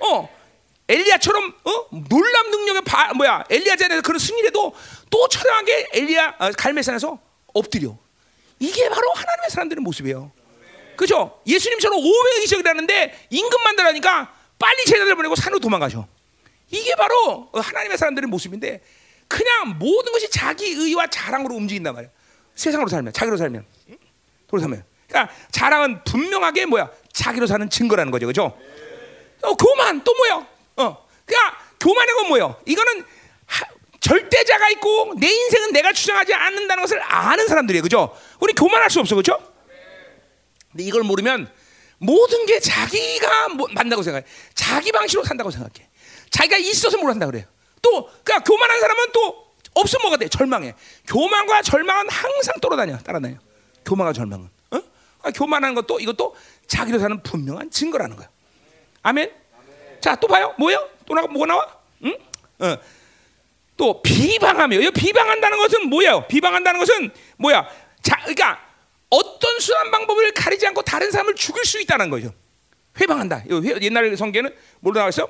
어, 0.01 0.37
엘리야처럼 0.89 1.55
어? 1.65 1.87
놀람 2.09 2.51
능력의 2.51 2.83
바, 2.83 3.13
뭐야 3.15 3.45
엘리야 3.51 3.77
자리에서 3.77 4.03
그런 4.03 4.19
승리해도 4.19 4.75
또 5.11 5.29
처량하게 5.29 5.89
엘리야 5.93 6.37
어, 6.39 6.51
갈매산에서 6.53 7.19
엎드려. 7.55 7.97
이게 8.59 8.89
바로 8.89 9.11
하나님의 9.13 9.51
사람들의 9.51 9.83
모습이에요. 9.83 10.31
그죠? 10.97 11.41
예수님처럼 11.47 11.99
500이 11.99 12.41
기적이라는데 12.43 13.27
임금만 13.31 13.77
달하니까 13.77 14.35
빨리 14.59 14.85
제자들 14.85 15.15
보내고 15.15 15.35
산으로 15.35 15.59
도망가죠. 15.61 16.07
이게 16.71 16.95
바로 16.95 17.51
하나님의 17.53 17.99
사람들의 17.99 18.29
모습인데 18.29 18.83
그냥 19.29 19.79
모든 19.79 20.13
것이 20.13 20.31
자기 20.31 20.67
의와 20.67 21.09
자랑으로 21.09 21.55
움직인단 21.55 21.95
말이야. 21.95 22.11
세상으로 22.57 22.89
살면, 22.89 23.13
자기로 23.13 23.37
살면, 23.37 23.65
도로 24.49 24.61
살면. 24.61 24.85
그러니까 25.09 25.33
자랑은 25.53 26.03
분명하게 26.05 26.67
뭐야? 26.67 26.91
자기로 27.13 27.47
사는 27.47 27.69
증거라는 27.71 28.11
거죠, 28.11 28.27
그죠? 28.27 28.59
어, 29.43 29.55
교만 29.55 30.03
또 30.03 30.15
뭐야? 30.15 30.49
어, 30.77 31.07
그러니까 31.25 31.59
교만의 31.79 32.15
건 32.15 32.29
뭐예요? 32.29 32.61
이거는 32.67 33.05
하, 33.47 33.65
절대자가 34.01 34.71
있고 34.71 35.15
내 35.19 35.29
인생은 35.29 35.73
내가 35.73 35.93
주장하지 35.93 36.35
않는다는 36.35 36.83
것을 36.83 37.01
아는 37.03 37.47
사람들이에요, 37.47 37.83
그죠? 37.83 38.17
우리 38.41 38.53
교만할 38.55 38.91
수 38.91 39.01
없어, 39.01 39.15
그죠? 39.15 39.39
근데 40.73 40.85
이걸 40.85 41.03
모르면 41.03 41.51
모든 41.99 42.47
게 42.47 42.61
자기가 42.61 43.49
뭐, 43.51 43.69
만다고 43.73 44.03
생각해. 44.03 44.27
자기 44.55 44.93
방식으로 44.93 45.25
산다고 45.25 45.51
생각해. 45.51 45.89
자기가 46.31 46.57
있어서 46.59 46.97
뭘 46.99 47.11
한다 47.11 47.27
그래요. 47.27 47.45
또, 47.81 48.11
그러니까 48.25 48.41
교만한 48.45 48.81
사람은 48.81 49.13
또 49.13 49.46
없으면 49.77 50.03
뭐가 50.03 50.17
돼? 50.17 50.29
절망해. 50.29 50.75
교만과 51.07 51.63
절망은 51.63 52.09
항상 52.09 52.55
따라다녀, 52.61 52.97
따라다녀. 52.99 53.37
교만과 53.85 54.13
절망은. 54.13 54.45
어? 54.47 54.51
그러니까 55.19 55.31
교만한 55.35 55.75
것도 55.75 56.01
이것도 56.01 56.35
자기로 56.67 56.99
사는 56.99 57.23
분명한 57.23 57.71
증거라는 57.71 58.17
거야. 58.17 58.29
아멘. 59.03 59.33
자, 60.01 60.17
또 60.17 60.27
봐요. 60.27 60.55
뭐예요? 60.59 60.89
또 61.07 61.15
나가 61.15 61.27
뭐가 61.29 61.47
나와? 61.47 61.77
응? 62.05 62.17
어. 62.61 62.77
또 63.77 64.03
비방하며. 64.03 64.81
이 64.81 64.91
비방한다는 64.91 65.59
것은 65.59 65.89
뭐예요? 65.89 66.27
비방한다는 66.27 66.81
것은 66.81 67.11
뭐야? 67.37 67.69
자, 68.03 68.17
그러니까 68.21 68.59
어떤 69.11 69.61
수단 69.61 69.91
방법을 69.91 70.33
가리지 70.33 70.67
않고 70.69 70.83
다른 70.83 71.11
사람을 71.11 71.35
죽일 71.35 71.65
수 71.65 71.81
있다는 71.81 72.09
거죠. 72.11 72.33
회방한다. 72.99 73.45
옛날 73.83 74.17
성경에는 74.17 74.57
뭘로 74.81 75.01
나왔어요? 75.01 75.29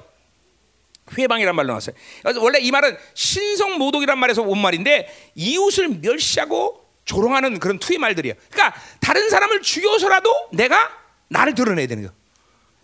회방이란 1.17 1.55
말로 1.55 1.69
나왔어요. 1.69 1.95
원래 2.41 2.59
이 2.59 2.71
말은 2.71 2.97
신성 3.15 3.79
모독이란 3.79 4.19
말에서 4.19 4.43
온 4.43 4.59
말인데 4.61 5.33
이웃을 5.35 5.89
멸시하고 6.01 6.85
조롱하는 7.05 7.61
그런 7.61 7.79
투의 7.79 7.99
말들이에요. 7.99 8.35
그러니까 8.51 8.79
다른 9.01 9.31
사람을 9.31 9.63
죽여서라도 9.63 10.51
내가 10.53 10.91
나를 11.29 11.55
드러내야 11.55 11.87
되는 11.87 12.05
거. 12.07 12.13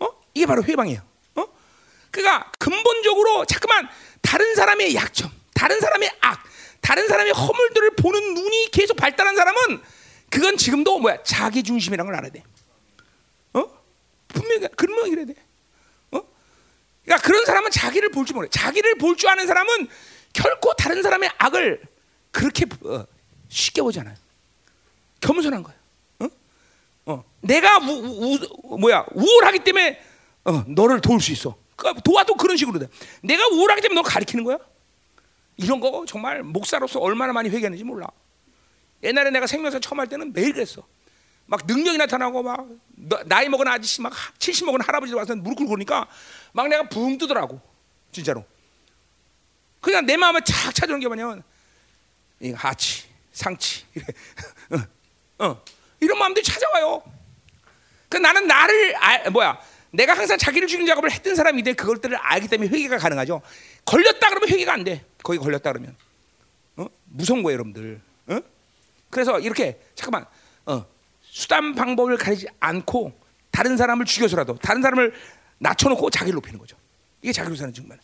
어? 0.05 0.09
이게 0.33 0.45
바로 0.45 0.63
회방이에요. 0.63 1.01
어? 1.35 1.45
그러니까 2.09 2.51
근본적으로 2.57 3.45
자꾸만 3.45 3.87
다른 4.21 4.55
사람의 4.55 4.95
약점, 4.95 5.29
다른 5.53 5.79
사람의 5.79 6.09
악, 6.21 6.43
다른 6.81 7.07
사람의 7.07 7.33
허물들을 7.33 7.95
보는 7.97 8.33
눈이 8.33 8.71
계속 8.71 8.95
발달한 8.95 9.35
사람은 9.35 9.81
그건 10.29 10.57
지금도 10.57 10.99
뭐야 10.99 11.21
자기 11.23 11.61
중심이라는 11.61 12.05
걸 12.09 12.15
알아야 12.15 12.31
돼. 12.31 12.43
어? 13.53 13.65
분명히 14.29 14.67
그러면 14.75 15.07
이래야 15.07 15.25
돼. 15.25 15.35
어? 17.03 17.05
그러니까 17.05 17.27
그런 17.27 17.45
사람은 17.45 17.71
자기를 17.71 18.09
볼줄 18.11 18.35
몰라. 18.35 18.47
자기를 18.51 18.95
볼 18.97 19.15
줄 19.15 19.29
아는 19.29 19.45
사람은 19.47 19.87
결코 20.33 20.73
다른 20.73 21.03
사람의 21.03 21.29
악을 21.37 21.81
그렇게 22.31 22.65
어, 22.85 23.05
쉽게 23.49 23.81
보지 23.81 23.99
않아요. 23.99 24.15
겸손한 25.21 25.63
거야. 25.63 25.75
어? 26.19 26.27
어. 27.05 27.23
내가 27.41 27.77
우, 27.77 27.91
우, 27.91 28.37
우, 28.63 28.77
뭐야 28.79 29.05
우월하기 29.13 29.59
때문에 29.59 30.01
어, 30.45 30.63
너를 30.67 31.01
도울 31.01 31.21
수 31.21 31.31
있어. 31.31 31.55
그러니까 31.75 32.01
도와도 32.01 32.35
그런 32.35 32.57
식으로 32.57 32.79
돼. 32.79 32.87
내가 33.21 33.47
우월하기 33.49 33.81
때문에 33.81 34.01
너 34.01 34.07
가리키는 34.07 34.43
거야? 34.43 34.57
이런 35.57 35.79
거 35.79 36.05
정말 36.07 36.41
목사로서 36.41 36.99
얼마나 36.99 37.31
많이 37.33 37.49
회개하는지 37.49 37.83
몰라. 37.83 38.07
옛날에 39.03 39.29
내가 39.29 39.45
생명사 39.47 39.79
처음 39.79 39.99
할 39.99 40.07
때는 40.07 40.33
매일 40.33 40.53
그랬어. 40.53 40.83
막 41.45 41.61
능력이 41.67 41.97
나타나고 41.97 42.41
막 42.41 42.67
나이 43.25 43.49
먹은 43.49 43.67
아저씨 43.67 44.01
막 44.01 44.13
70 44.39 44.65
먹은 44.65 44.81
할아버지 44.81 45.13
와서 45.13 45.35
무릎 45.35 45.57
꿇고 45.57 45.71
그러니까 45.71 46.07
막 46.51 46.67
내가 46.67 46.87
붕 46.87 47.17
뜨더라고. 47.17 47.59
진짜로. 48.11 48.45
그냥 49.81 50.05
내 50.05 50.15
마음에 50.15 50.39
착 50.45 50.73
찾아오는 50.73 50.99
게 50.99 51.07
뭐냐면 51.07 51.43
이 52.39 52.51
하치, 52.51 53.05
상치. 53.31 53.85
어, 55.39 55.45
어. 55.45 55.63
이런 55.99 56.17
마음들이 56.19 56.43
찾아와요. 56.43 57.03
그 58.09 58.17
나는 58.17 58.47
나를 58.47 58.95
아, 58.97 59.29
뭐야? 59.29 59.59
내가 59.91 60.13
항상 60.13 60.37
자기를 60.37 60.67
죽이는 60.67 60.87
작업을 60.87 61.11
했던 61.11 61.35
사람인데 61.35 61.73
그것들을 61.73 62.15
알기 62.17 62.47
때문에 62.47 62.69
회개가 62.69 62.97
가능하죠. 62.97 63.41
걸렸다 63.85 64.29
그러면 64.29 64.49
회개가 64.49 64.73
안 64.73 64.83
돼. 64.83 65.05
거기 65.23 65.39
걸렸다 65.39 65.71
그러면 65.71 65.95
어? 66.77 66.87
무서운 67.05 67.43
거예요, 67.43 67.55
여러분들. 67.55 68.01
어? 68.27 68.39
그래서 69.09 69.39
이렇게 69.39 69.79
잠깐만 69.95 70.25
어, 70.65 70.85
수단 71.33 71.73
방법을 71.73 72.15
가리지 72.15 72.45
않고 72.59 73.11
다른 73.49 73.75
사람을 73.75 74.05
죽여서라도 74.05 74.55
다른 74.59 74.83
사람을 74.83 75.13
낮춰놓고 75.57 76.11
자기를 76.11 76.35
높이는 76.35 76.59
거죠. 76.59 76.77
이게 77.23 77.33
자기로 77.33 77.55
사는 77.55 77.73
증말. 77.73 77.97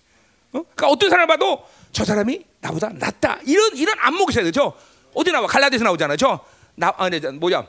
어? 0.52 0.64
그러니까 0.64 0.88
어떤 0.88 1.12
사람을 1.12 1.28
봐도 1.28 1.64
저 1.92 2.04
사람이 2.04 2.44
나보다 2.60 2.90
낫다 2.90 3.40
이런 3.46 3.78
이런 3.78 3.96
안목이 4.00 4.32
있어야 4.32 4.44
되죠. 4.46 4.74
어디 5.14 5.32
나와 5.32 5.46
갈라디아서 5.46 5.84
나오잖아요. 5.84 6.18
저나 6.18 6.92
아, 6.98 7.08
네, 7.08 7.20
뭐야 7.20 7.68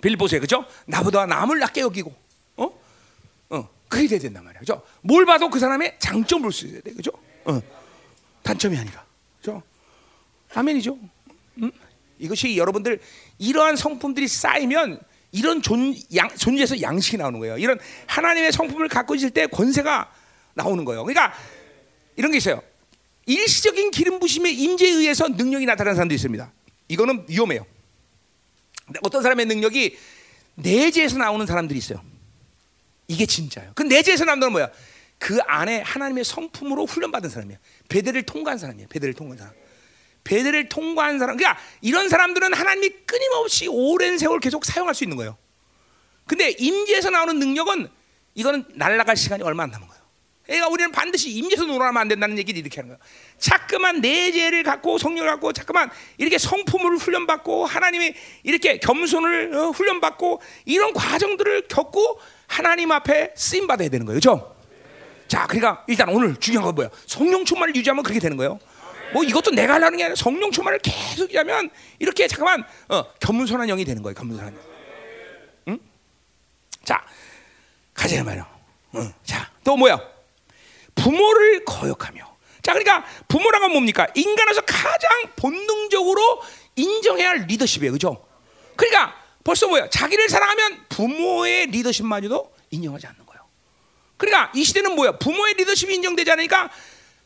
빌보세 0.00 0.38
그죠? 0.38 0.64
나보다 0.86 1.26
남을 1.26 1.58
낮게 1.58 1.82
여기고 1.82 2.14
어? 2.56 2.70
어, 3.50 3.68
그게 3.90 4.08
돼야 4.08 4.20
된단 4.20 4.42
말이야. 4.42 4.60
그죠? 4.60 4.82
뭘 5.02 5.26
봐도 5.26 5.50
그 5.50 5.58
사람의 5.58 5.96
장점을 5.98 6.40
볼수 6.44 6.66
있어야 6.66 6.80
돼. 6.80 6.94
그죠? 6.94 7.10
어. 7.44 7.60
단점이 8.42 8.78
아니라. 8.78 9.04
그죠? 9.36 9.62
아멘이죠. 10.54 10.98
음? 11.58 11.70
이것이 12.22 12.56
여러분들 12.56 13.00
이러한 13.38 13.76
성품들이 13.76 14.28
쌓이면 14.28 15.00
이런 15.32 15.60
존, 15.60 15.94
양, 16.14 16.28
존재에서 16.36 16.80
양식이 16.80 17.16
나오는 17.16 17.38
거예요. 17.40 17.58
이런 17.58 17.78
하나님의 18.06 18.52
성품을 18.52 18.88
갖고 18.88 19.14
있을 19.14 19.30
때 19.30 19.46
권세가 19.46 20.12
나오는 20.54 20.84
거예요. 20.84 21.04
그러니까 21.04 21.34
이런 22.16 22.30
게 22.30 22.38
있어요. 22.38 22.62
일시적인 23.26 23.90
기름 23.90 24.18
부심의 24.18 24.54
임재에 24.54 24.90
의해서 24.90 25.28
능력이 25.28 25.66
나타나는 25.66 25.96
사람도 25.96 26.14
있습니다. 26.14 26.52
이거는 26.88 27.24
위험해요. 27.28 27.66
어떤 29.02 29.22
사람의 29.22 29.46
능력이 29.46 29.96
내재에서 30.54 31.18
나오는 31.18 31.46
사람들이 31.46 31.78
있어요. 31.78 32.02
이게 33.08 33.26
진짜예요. 33.26 33.72
그 33.74 33.82
내재에서 33.82 34.24
나오는 34.24 34.40
건 34.40 34.52
뭐야? 34.52 34.70
그 35.18 35.38
안에 35.46 35.80
하나님의 35.80 36.24
성품으로 36.24 36.84
훈련받은 36.86 37.30
사람이야. 37.30 37.58
배대를 37.88 38.24
통과한 38.24 38.58
사람이야. 38.58 38.86
배대를 38.90 39.14
통과한 39.14 39.38
사람. 39.38 39.61
배대를 40.24 40.68
통과한 40.68 41.18
사람. 41.18 41.36
그러니까 41.36 41.60
이런 41.80 42.08
사람들은 42.08 42.54
하나님이 42.54 42.90
끊임없이 43.06 43.66
오랜 43.68 44.18
세월 44.18 44.40
계속 44.40 44.64
사용할 44.64 44.94
수 44.94 45.04
있는 45.04 45.16
거예요. 45.16 45.36
근데 46.26 46.50
임재에서 46.50 47.10
나오는 47.10 47.38
능력은 47.38 47.88
이거는 48.34 48.64
날아갈 48.74 49.16
시간이 49.16 49.42
얼마 49.42 49.64
안 49.64 49.70
남은 49.70 49.86
거예요. 49.86 50.02
그러니까 50.44 50.68
우리는 50.68 50.90
반드시 50.92 51.30
임재에서 51.30 51.64
놀아면 51.64 52.00
안 52.00 52.08
된다는 52.08 52.36
얘기를 52.36 52.60
이렇게 52.60 52.80
하는 52.80 52.90
거예요. 52.90 52.98
자꾸만 53.38 54.00
내재를 54.00 54.62
갖고 54.62 54.98
성령을 54.98 55.30
갖고 55.30 55.52
자꾸만 55.52 55.90
이렇게 56.18 56.38
성품을 56.38 56.96
훈련받고 56.98 57.66
하나님이 57.66 58.14
이렇게 58.42 58.78
겸손을 58.78 59.54
어, 59.54 59.70
훈련받고 59.70 60.42
이런 60.64 60.92
과정들을 60.92 61.68
겪고 61.68 62.20
하나님 62.46 62.90
앞에 62.92 63.32
쓰임 63.36 63.66
받아야 63.66 63.88
되는 63.88 64.04
거예요. 64.04 64.20
그렇죠? 64.20 64.56
자, 65.28 65.46
그러니까 65.46 65.84
일단 65.86 66.08
오늘 66.10 66.36
중요한 66.36 66.66
건 66.66 66.74
뭐야? 66.74 66.90
성령 67.06 67.44
충만을 67.44 67.74
유지하면 67.74 68.02
그렇게 68.02 68.20
되는 68.20 68.36
거예요. 68.36 68.58
뭐 69.12 69.22
이것도 69.24 69.50
내가 69.50 69.74
하려는 69.74 69.98
게 69.98 70.04
아니라 70.04 70.16
성령 70.16 70.50
충만을 70.50 70.78
계속 70.80 71.24
유지하면 71.24 71.70
이렇게 71.98 72.26
잠깐만 72.26 72.64
어, 72.88 73.04
겸손한 73.20 73.68
영이 73.68 73.84
되는 73.84 74.02
거예요. 74.02 74.14
겸손한 74.14 74.54
영. 74.54 74.62
응? 75.68 75.80
자, 76.84 77.04
가자 77.94 78.22
말이야. 78.24 78.48
응. 78.96 79.12
자, 79.24 79.50
또 79.64 79.76
뭐야? 79.76 80.00
부모를 80.94 81.64
거역하며. 81.64 82.32
자, 82.62 82.72
그러니까 82.72 83.04
부모라는 83.28 83.66
건 83.66 83.72
뭡니까? 83.72 84.06
인간에서 84.14 84.60
가장 84.62 85.10
본능적으로 85.36 86.42
인정해야 86.76 87.30
할 87.30 87.46
리더십이에요. 87.48 87.92
그죠? 87.92 88.24
그러니까 88.76 89.16
벌써 89.44 89.66
뭐야? 89.68 89.90
자기를 89.90 90.28
사랑하면 90.28 90.84
부모의 90.88 91.66
리더십마저도 91.66 92.52
인정하지 92.70 93.06
않는 93.08 93.26
거예요. 93.26 93.42
그러니까 94.16 94.52
이 94.54 94.64
시대는 94.64 94.94
뭐야? 94.94 95.18
부모의 95.18 95.54
리더십이 95.54 95.94
인정되지 95.96 96.30
않으니까 96.30 96.70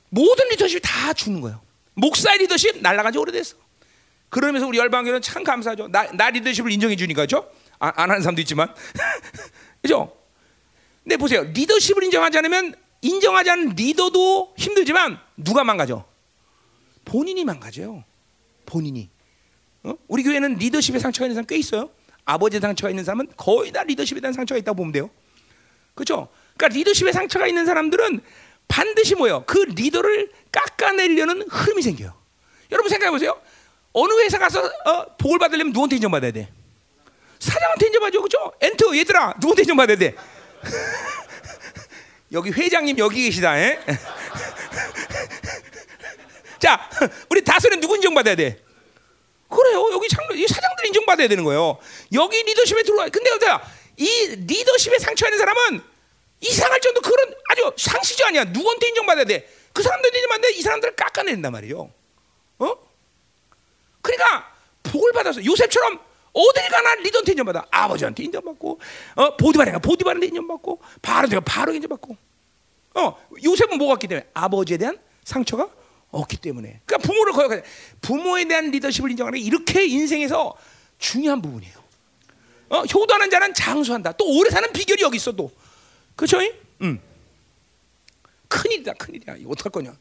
모든 0.08 0.48
리더십이 0.48 0.80
다 0.82 1.12
죽는 1.12 1.42
거예요. 1.42 1.60
목사의 1.96 2.38
리더십 2.38 2.80
날라간 2.80 3.12
지 3.12 3.18
오래됐어. 3.18 3.56
그러면서 4.28 4.66
우리 4.66 4.78
열방교는 4.78 5.22
참 5.22 5.42
감사하죠. 5.44 5.88
나, 5.88 6.10
나 6.12 6.30
리더십을 6.30 6.70
인정해 6.70 6.96
주니까죠. 6.96 7.50
아, 7.78 7.92
안 7.96 8.10
하는 8.10 8.22
사람도 8.22 8.40
있지만. 8.42 8.72
그죠? 9.82 10.14
근데 11.02 11.16
보세요. 11.16 11.42
리더십을 11.42 12.04
인정하지 12.04 12.38
않으면 12.38 12.74
인정하지 13.02 13.50
않은 13.50 13.68
리더도 13.70 14.54
힘들지만 14.56 15.18
누가 15.36 15.64
망가져? 15.64 16.04
본인이 17.04 17.44
망가져요. 17.44 18.04
본인이. 18.66 19.08
어? 19.84 19.94
우리 20.08 20.22
교회는 20.22 20.56
리더십에 20.56 20.98
상처가 20.98 21.26
있는 21.26 21.34
사람 21.36 21.46
꽤 21.46 21.56
있어요. 21.56 21.90
아버지의 22.24 22.60
상처가 22.60 22.90
있는 22.90 23.04
사람은 23.04 23.28
거의 23.36 23.70
다 23.70 23.84
리더십에 23.84 24.20
대한 24.20 24.32
상처가 24.32 24.58
있다고 24.58 24.76
보면 24.76 24.92
돼요. 24.92 25.10
그렇죠? 25.94 26.28
그러니까 26.56 26.76
리더십에 26.76 27.12
상처가 27.12 27.46
있는 27.46 27.64
사람들은 27.64 28.20
반드시 28.68 29.14
뭐예요? 29.14 29.44
그 29.46 29.58
리더를 29.58 30.30
깎아내려는 30.52 31.42
흐름이 31.48 31.82
생겨요. 31.82 32.14
여러분 32.72 32.90
생각해 32.90 33.10
보세요. 33.10 33.40
어느 33.92 34.12
회사 34.20 34.38
가서 34.38 34.64
어, 34.64 35.16
복을 35.16 35.38
받으려면 35.38 35.72
누구한테 35.72 35.96
인정받아야 35.96 36.32
돼? 36.32 36.52
사장한테 37.38 37.86
인정받죠, 37.86 38.20
그렇죠? 38.20 38.52
엔터 38.60 38.96
얘들아 38.96 39.34
누구한테 39.38 39.62
인정받아야 39.62 39.96
돼? 39.96 40.14
여기 42.32 42.50
회장님 42.50 42.98
여기 42.98 43.24
계시다. 43.24 43.58
에? 43.58 43.78
자, 46.58 46.90
우리 47.30 47.44
다스는 47.44 47.80
누구 47.80 47.94
인정받아야 47.96 48.34
돼? 48.34 48.62
그래요. 49.48 49.88
여기 49.92 50.08
장로, 50.08 50.34
이 50.34 50.46
사장들 50.46 50.86
인정받아야 50.86 51.28
되는 51.28 51.44
거예요. 51.44 51.78
여기 52.12 52.42
리더십에 52.42 52.82
들어와. 52.82 53.08
근데 53.08 53.30
어때요? 53.30 53.60
이 53.96 54.36
리더십에 54.46 54.98
상처하는 54.98 55.38
사람은 55.38 55.82
이상할 56.40 56.80
정도 56.80 57.00
그런 57.00 57.34
아주 57.50 57.72
상식이 57.76 58.22
아니야. 58.24 58.44
누구한테 58.44 58.88
인정받아야 58.88 59.24
돼? 59.24 59.48
그 59.72 59.82
사람들 59.82 60.14
인정받는데 60.14 60.54
이 60.56 60.62
사람들을 60.62 60.96
깎아낸단 60.96 61.52
말이에요. 61.52 61.90
어? 62.58 62.76
그러니까 64.02 64.54
복을 64.82 65.12
받아서 65.12 65.44
요셉처럼 65.44 65.98
어딜 66.32 66.68
가나 66.68 66.94
리더한테 66.96 67.32
인정받아. 67.32 67.66
아버지한테 67.70 68.24
인정받고, 68.24 68.78
어, 69.14 69.36
보디바레가 69.38 69.78
보디바한테 69.78 70.26
인정받고, 70.26 70.80
바로가 71.00 71.40
바로 71.40 71.72
인정받고. 71.72 72.16
어, 72.94 73.26
요셉은 73.42 73.78
뭐가 73.78 73.94
없기 73.94 74.06
때문에 74.06 74.28
아버지에 74.34 74.76
대한 74.76 74.98
상처가 75.24 75.68
없기 76.10 76.36
때문에. 76.36 76.80
그러니까 76.84 77.06
부모를 77.08 77.32
거역하자. 77.32 77.62
부모에 78.02 78.44
대한 78.44 78.70
리더십을 78.70 79.10
인정하는 79.10 79.38
게 79.38 79.44
이렇게 79.44 79.86
인생에서 79.86 80.54
중요한 80.98 81.40
부분이에요. 81.40 81.74
어, 82.68 82.82
효도하는 82.82 83.30
자는 83.30 83.54
장수한다. 83.54 84.12
또 84.12 84.26
오래 84.38 84.50
사는 84.50 84.70
비결이 84.72 85.02
여기 85.02 85.16
있어 85.16 85.32
또. 85.32 85.50
그렇죠? 86.16 86.38
음. 86.82 87.00
큰일이다, 88.48 88.94
큰일이야. 88.94 89.36
이거 89.36 89.50
어떡할 89.50 89.70
거냐? 89.70 89.96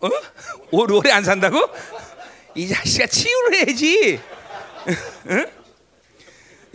어? 0.00 0.08
오래 0.70 0.94
오래 0.94 1.10
안 1.10 1.24
산다고? 1.24 1.58
이 2.54 2.66
자식아 2.68 3.06
치유를 3.06 3.54
해야지. 3.56 4.20
응? 5.30 5.46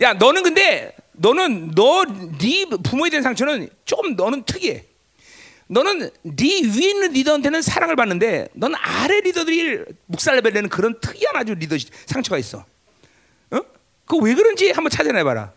야, 0.02 0.12
너는 0.14 0.42
근데 0.42 0.94
너는 1.12 1.72
너 1.72 2.04
네 2.38 2.64
부모에 2.82 3.10
대한 3.10 3.22
상처는 3.22 3.68
좀 3.84 4.14
너는 4.16 4.44
특이해. 4.44 4.84
너는 5.66 6.10
네 6.22 6.44
위에 6.62 6.90
있는 6.90 7.12
리더한테는 7.12 7.62
사랑을 7.62 7.96
받는데 7.96 8.48
넌 8.54 8.74
아래 8.74 9.20
리더들이 9.20 9.84
묵살레벨 10.06 10.52
내는 10.52 10.68
그런 10.68 11.00
특이한 11.00 11.36
아주 11.36 11.54
리더 11.54 11.76
상처가 12.06 12.36
있어. 12.38 12.64
어? 13.50 13.60
그왜 14.06 14.34
그런지 14.34 14.70
한번 14.72 14.90
찾아내 14.90 15.24
봐라. 15.24 15.52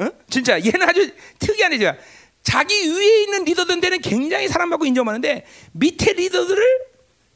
어? 0.00 0.08
진짜 0.30 0.58
얘는 0.58 0.82
아주 0.82 1.10
특이한 1.38 1.74
애야. 1.74 1.94
자기 2.42 2.74
위에 2.90 3.22
있는 3.22 3.44
리더들한테는 3.44 4.00
굉장히 4.00 4.48
사랑받고 4.48 4.86
인정하는데 4.86 5.46
밑에 5.72 6.14
리더들을 6.14 6.62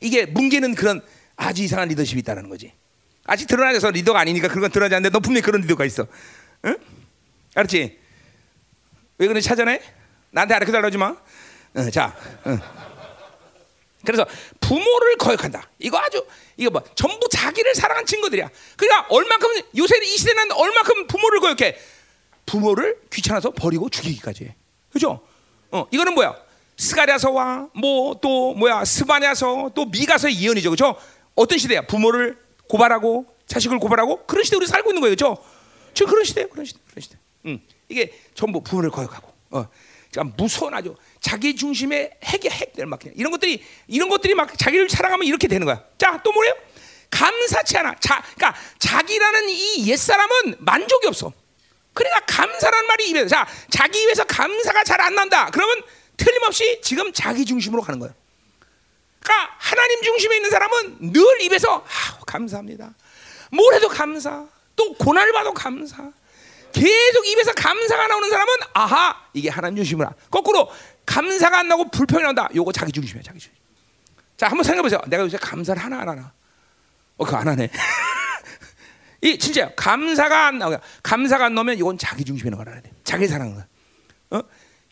이게 0.00 0.24
뭉개는 0.24 0.74
그런 0.74 1.02
아주 1.36 1.62
이상한 1.62 1.88
리더십이 1.88 2.20
있다는 2.20 2.48
거지. 2.48 2.72
아직 3.24 3.46
드러나서 3.46 3.90
리더가 3.90 4.18
아니니까 4.20 4.48
그건 4.48 4.70
드러나지 4.70 4.94
않는데 4.94 5.12
너 5.12 5.20
분명히 5.20 5.42
그런 5.42 5.60
리더가 5.60 5.84
있어. 5.84 6.06
응? 6.64 6.76
알았지? 7.54 7.98
왜 9.18 9.26
그런지 9.26 9.46
찾아내? 9.46 9.80
나한테 10.30 10.54
알려 10.54 10.72
달라지 10.72 10.96
마. 10.96 11.16
응, 11.76 11.90
자, 11.90 12.16
응. 12.46 12.58
그래서 14.04 14.26
부모를 14.60 15.16
거역한다. 15.16 15.68
이거 15.78 15.98
아주 15.98 16.26
이거 16.56 16.70
뭐 16.70 16.82
전부 16.94 17.28
자기를 17.30 17.74
사랑한 17.74 18.06
친구들이야. 18.06 18.50
그러니까 18.76 19.06
얼마큼 19.08 19.50
요새 19.76 19.96
이 20.02 20.16
시대는 20.16 20.52
얼마큼 20.52 21.06
부모를 21.06 21.40
거역해. 21.40 21.78
부모를 22.46 23.00
귀찮아서 23.12 23.50
버리고 23.50 23.88
죽이기까지 23.88 24.44
해. 24.44 24.54
그죠? 24.92 25.20
어, 25.70 25.86
이거는 25.90 26.14
뭐야? 26.14 26.34
스가랴서와 26.76 27.68
뭐 27.74 28.14
또 28.20 28.54
뭐야 28.54 28.84
스바냐서 28.84 29.70
또 29.74 29.84
미가서의 29.86 30.40
예언이죠, 30.40 30.70
그죠? 30.70 30.96
어떤 31.34 31.58
시대야? 31.58 31.82
부모를 31.86 32.38
고발하고 32.68 33.26
자식을 33.46 33.78
고발하고 33.78 34.26
그런 34.26 34.44
시대 34.44 34.56
우리 34.56 34.66
살고 34.66 34.90
있는 34.90 35.00
거예요, 35.00 35.12
그죠? 35.12 35.36
지금 35.94 36.10
그런 36.10 36.24
시대, 36.24 36.46
그런 36.46 36.64
시대, 36.64 36.80
그런 36.90 37.00
시대. 37.02 37.16
음, 37.46 37.60
이게 37.88 38.12
전부 38.34 38.60
부모를 38.62 38.90
거역하고, 38.90 39.28
어, 39.50 39.68
그러니까 40.10 40.34
무서운 40.36 40.74
아주 40.74 40.96
자기 41.20 41.54
중심의 41.54 42.10
핵이 42.24 42.48
핵들 42.50 42.86
막 42.86 43.00
이런 43.14 43.30
것들이 43.30 43.62
이런 43.86 44.08
것들이 44.08 44.34
막 44.34 44.56
자기를 44.56 44.88
사랑하면 44.88 45.26
이렇게 45.26 45.46
되는 45.46 45.64
거야. 45.64 45.82
자, 45.98 46.20
또 46.22 46.32
뭐래요? 46.32 46.54
감사치 47.10 47.76
않아. 47.78 47.94
자, 48.00 48.22
그러니까 48.34 48.58
자기라는 48.78 49.48
이 49.50 49.88
옛 49.88 49.96
사람은 49.98 50.56
만족이 50.58 51.06
없어. 51.06 51.32
그러니까 51.94 52.20
감사라는 52.26 52.86
말이 52.88 53.08
입에서 53.10 53.28
자 53.28 53.46
자기 53.70 54.02
입에서 54.02 54.24
감사가 54.24 54.84
잘 54.84 55.00
안 55.00 55.14
난다. 55.14 55.50
그러면 55.50 55.82
틀림없이 56.16 56.80
지금 56.82 57.12
자기 57.12 57.44
중심으로 57.44 57.82
가는 57.82 57.98
거예요. 57.98 58.14
그러니까 59.20 59.54
하나님 59.58 60.02
중심에 60.02 60.36
있는 60.36 60.50
사람은 60.50 61.12
늘 61.12 61.40
입에서 61.42 61.76
아, 61.84 62.18
감사합니다. 62.26 62.94
뭘 63.50 63.74
해도 63.74 63.88
감사. 63.88 64.44
또 64.76 64.92
고난을 64.94 65.32
봐도 65.32 65.52
감사. 65.54 66.10
계속 66.72 67.26
입에서 67.26 67.52
감사가 67.52 68.06
나오는 68.08 68.28
사람은 68.28 68.52
아하 68.74 69.16
이게 69.32 69.48
하나님 69.48 69.76
중심이라. 69.76 70.12
거꾸로 70.30 70.70
감사가 71.06 71.58
안 71.60 71.68
나고 71.68 71.90
불평이 71.90 72.22
나온다. 72.22 72.48
요거 72.54 72.72
자기 72.72 72.90
중심이야 72.92 73.22
자기 73.22 73.38
중심. 73.38 73.52
자 74.36 74.48
한번 74.48 74.64
생각해 74.64 74.82
보세요. 74.82 75.00
내가 75.06 75.22
요새 75.22 75.36
감사를 75.36 75.80
하나 75.82 76.00
안 76.00 76.08
하나? 76.08 76.32
어 77.16 77.24
그거 77.24 77.36
안 77.36 77.46
하네. 77.46 77.70
이 79.24 79.38
진짜 79.38 79.70
감사가 79.74 80.48
안 80.48 80.58
나오면 80.58 80.80
감사가 81.02 81.46
안 81.46 81.54
나오면 81.54 81.78
이건 81.78 81.96
자기 81.96 82.24
중심이라고 82.24 82.60
알아야 82.60 82.82
돼. 82.82 82.92
자기 83.04 83.26
사랑은. 83.26 83.62
어? 84.30 84.40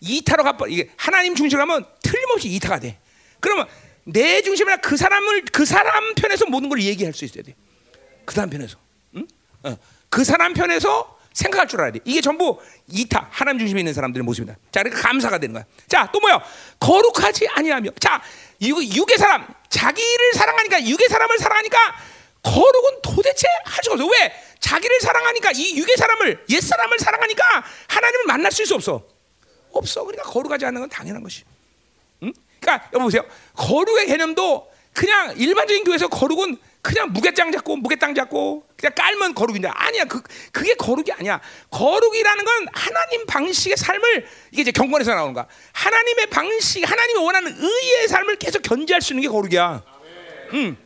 이타로 0.00 0.42
가버 0.42 0.68
이게 0.68 0.90
하나님 0.96 1.34
중심하면 1.34 1.84
틀림없이 2.02 2.48
이타가 2.48 2.80
돼. 2.80 2.98
그러면 3.40 3.66
내 4.04 4.40
중심이나 4.40 4.78
그 4.78 4.96
사람을 4.96 5.44
그 5.52 5.66
사람 5.66 6.14
편에서 6.14 6.46
모든 6.46 6.70
걸 6.70 6.82
얘기할 6.82 7.12
수 7.12 7.26
있어야 7.26 7.42
돼. 7.44 7.54
그 8.24 8.34
사람 8.34 8.48
편에서. 8.48 8.78
응? 9.16 9.26
어. 9.64 9.76
그 10.08 10.24
사람 10.24 10.54
편에서 10.54 11.18
생각할 11.34 11.68
줄 11.68 11.80
알아야 11.80 11.92
돼. 11.92 12.00
이게 12.06 12.22
전부 12.22 12.58
이타 12.88 13.28
하나님 13.30 13.58
중심에 13.58 13.80
있는 13.80 13.92
사람들의 13.92 14.24
모습이다. 14.24 14.54
자, 14.70 14.82
그러니까 14.82 15.02
감사가 15.08 15.38
되는 15.38 15.52
거야. 15.52 15.64
자, 15.88 16.08
또 16.10 16.20
뭐요? 16.20 16.40
거룩하지 16.80 17.48
아니하며. 17.48 17.90
자, 18.00 18.22
육, 18.62 18.82
육의 18.82 19.18
사람 19.18 19.46
자기를 19.68 20.32
사랑하니까 20.34 20.86
육의 20.86 21.08
사람을 21.08 21.38
사랑하니까 21.38 21.78
거룩은 22.42 23.02
도대체 23.02 23.46
할 23.64 23.82
수가 23.82 23.94
없어. 23.94 24.06
왜? 24.06 24.32
자기를 24.58 25.00
사랑하니까 25.00 25.52
이 25.54 25.76
육의 25.76 25.96
사람을 25.96 26.44
옛 26.50 26.60
사람을 26.60 26.98
사랑하니까 26.98 27.64
하나님을 27.88 28.26
만날 28.26 28.52
수 28.52 28.62
없어. 28.74 29.06
없어. 29.72 30.04
그러니까 30.04 30.28
거룩하지 30.30 30.66
않는 30.66 30.80
건 30.80 30.90
당연한 30.90 31.22
것이. 31.22 31.44
응? 32.22 32.32
그러니까 32.60 32.88
여보 32.92 33.04
보세요. 33.04 33.24
거룩의 33.54 34.06
개념도 34.06 34.70
그냥 34.92 35.34
일반적인 35.36 35.84
교회에서 35.84 36.08
거룩은 36.08 36.58
그냥 36.82 37.12
무게장 37.12 37.52
잡고 37.52 37.76
무게땅 37.76 38.14
잡고 38.14 38.66
그냥 38.76 38.92
깔면 38.94 39.34
거룩인데 39.34 39.68
아니야. 39.68 40.04
그 40.04 40.20
그게 40.50 40.74
거룩이 40.74 41.12
아니야. 41.12 41.40
거룩이라는 41.70 42.44
건 42.44 42.66
하나님 42.72 43.24
방식의 43.26 43.76
삶을 43.76 44.26
이게 44.50 44.62
이제 44.62 44.72
경건에서 44.72 45.14
나오는 45.14 45.32
거야. 45.32 45.46
하나님의 45.72 46.26
방식, 46.26 46.88
하나님이 46.88 47.20
원하는 47.20 47.56
의의 47.56 48.08
삶을 48.08 48.36
계속 48.36 48.62
견지할 48.62 49.00
수 49.00 49.12
있는 49.12 49.22
게 49.22 49.28
거룩이야. 49.28 49.82
음. 50.54 50.76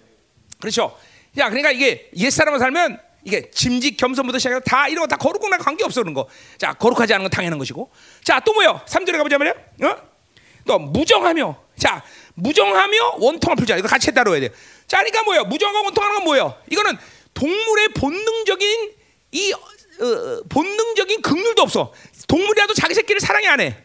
그렇죠. 0.61 0.99
야, 1.39 1.49
그러니까 1.49 1.71
이게 1.71 2.11
옛사람을 2.17 2.59
살면 2.59 3.01
이게 3.25 3.51
짐직 3.51 3.97
겸손부터 3.97 4.39
시작해서 4.39 4.61
다 4.61 4.89
이런 4.89 5.03
거 5.03 5.07
다 5.09 5.17
거룩과 5.17 5.59
관계 5.59 5.85
없어 5.85 6.01
그런 6.03 6.15
거. 6.15 6.29
자, 6.59 6.73
거룩하지 6.75 7.13
않은 7.15 7.25
건 7.25 7.31
당연한 7.31 7.59
것이고. 7.59 7.91
자, 8.23 8.41
또 8.41 8.53
뭐요? 8.53 8.81
3절에 8.87 9.17
가보자 9.17 9.37
말이야. 9.39 9.55
어? 9.85 9.97
또 10.67 10.79
무정하며. 10.79 11.63
자, 11.79 12.03
무정하며 12.35 13.17
원통을 13.19 13.57
풀자. 13.57 13.77
이거 13.77 13.89
같이 13.89 14.13
따라야 14.13 14.41
돼. 14.41 14.51
자, 14.87 14.99
그러니까 14.99 15.23
뭐예요? 15.25 15.45
무정하고 15.45 15.87
원통하는 15.87 16.17
건 16.17 16.25
뭐예요? 16.25 16.57
이거는 16.71 16.97
동물의 17.35 17.89
본능적인 17.89 18.93
이 19.33 19.53
어, 19.53 19.59
어, 19.59 20.43
본능적인 20.49 21.23
긍휼도 21.23 21.63
없어. 21.63 21.93
동물이라도 22.29 22.75
자기 22.75 22.95
새끼를 22.95 23.21
사랑해 23.21 23.49
안 23.49 23.61
해. 23.61 23.77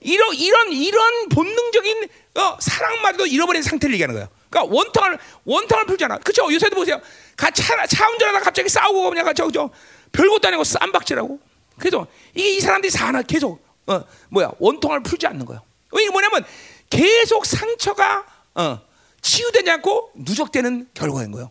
이런 0.00 0.34
이런 0.34 0.72
이런 0.72 1.28
본능적인 1.28 2.08
어, 2.34 2.58
사랑마저도 2.60 3.26
잃어버린 3.26 3.62
상태를 3.62 3.94
얘기하는 3.94 4.14
거예요. 4.14 4.28
그러니까 4.52 4.74
원통을 4.74 5.18
원통을 5.44 5.86
풀잖아. 5.86 6.18
그렇죠? 6.18 6.52
요새도 6.52 6.76
보세요. 6.76 7.00
차, 7.36 7.50
차 7.86 8.10
운전하다 8.10 8.44
갑자기 8.44 8.68
싸우고 8.68 9.08
그냥 9.08 9.24
가죠, 9.24 9.46
그죠? 9.46 9.70
별것도 10.12 10.48
아니고 10.48 10.62
쌈박질하고. 10.62 11.40
그래서 11.78 12.06
이게 12.34 12.50
이 12.50 12.60
사람들이 12.60 12.90
사나 12.90 13.22
계속 13.22 13.64
어, 13.86 14.04
뭐야 14.28 14.52
원통을 14.58 15.02
풀지 15.02 15.26
않는 15.26 15.46
거예요. 15.46 15.62
이게 15.94 16.10
뭐냐면 16.10 16.44
계속 16.90 17.46
상처가 17.46 18.26
어, 18.54 18.80
치유되지 19.22 19.70
않고 19.70 20.12
누적되는 20.16 20.90
결과인 20.92 21.32
거예요. 21.32 21.50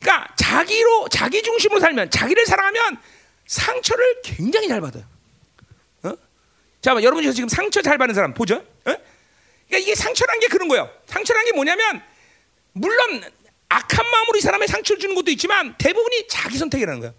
그러니까 0.00 0.34
자기로 0.36 1.08
자기 1.08 1.42
중심으로 1.42 1.78
살면 1.78 2.10
자기를 2.10 2.44
사랑하면 2.44 2.98
상처를 3.46 4.22
굉장히 4.22 4.66
잘 4.66 4.80
받아요. 4.80 5.04
어? 6.02 6.12
자, 6.82 6.92
여러분 7.02 7.22
중 7.22 7.32
지금 7.32 7.48
상처 7.48 7.82
잘 7.82 7.98
받는 7.98 8.14
사람 8.14 8.34
보죠? 8.34 8.64
어? 8.86 8.96
그러니까 9.70 9.78
이게 9.78 9.94
상처란 9.94 10.40
게 10.40 10.48
그런 10.48 10.66
거예요. 10.68 10.90
상처란 11.06 11.44
게 11.44 11.52
뭐냐면 11.52 12.02
물론 12.72 13.22
악한 13.68 14.10
마음으로 14.10 14.36
이 14.38 14.40
사람의 14.40 14.66
상처를 14.66 14.98
주는 14.98 15.14
것도 15.14 15.30
있지만 15.30 15.76
대부분이 15.78 16.26
자기 16.28 16.58
선택이라는 16.58 17.00
거야. 17.00 17.14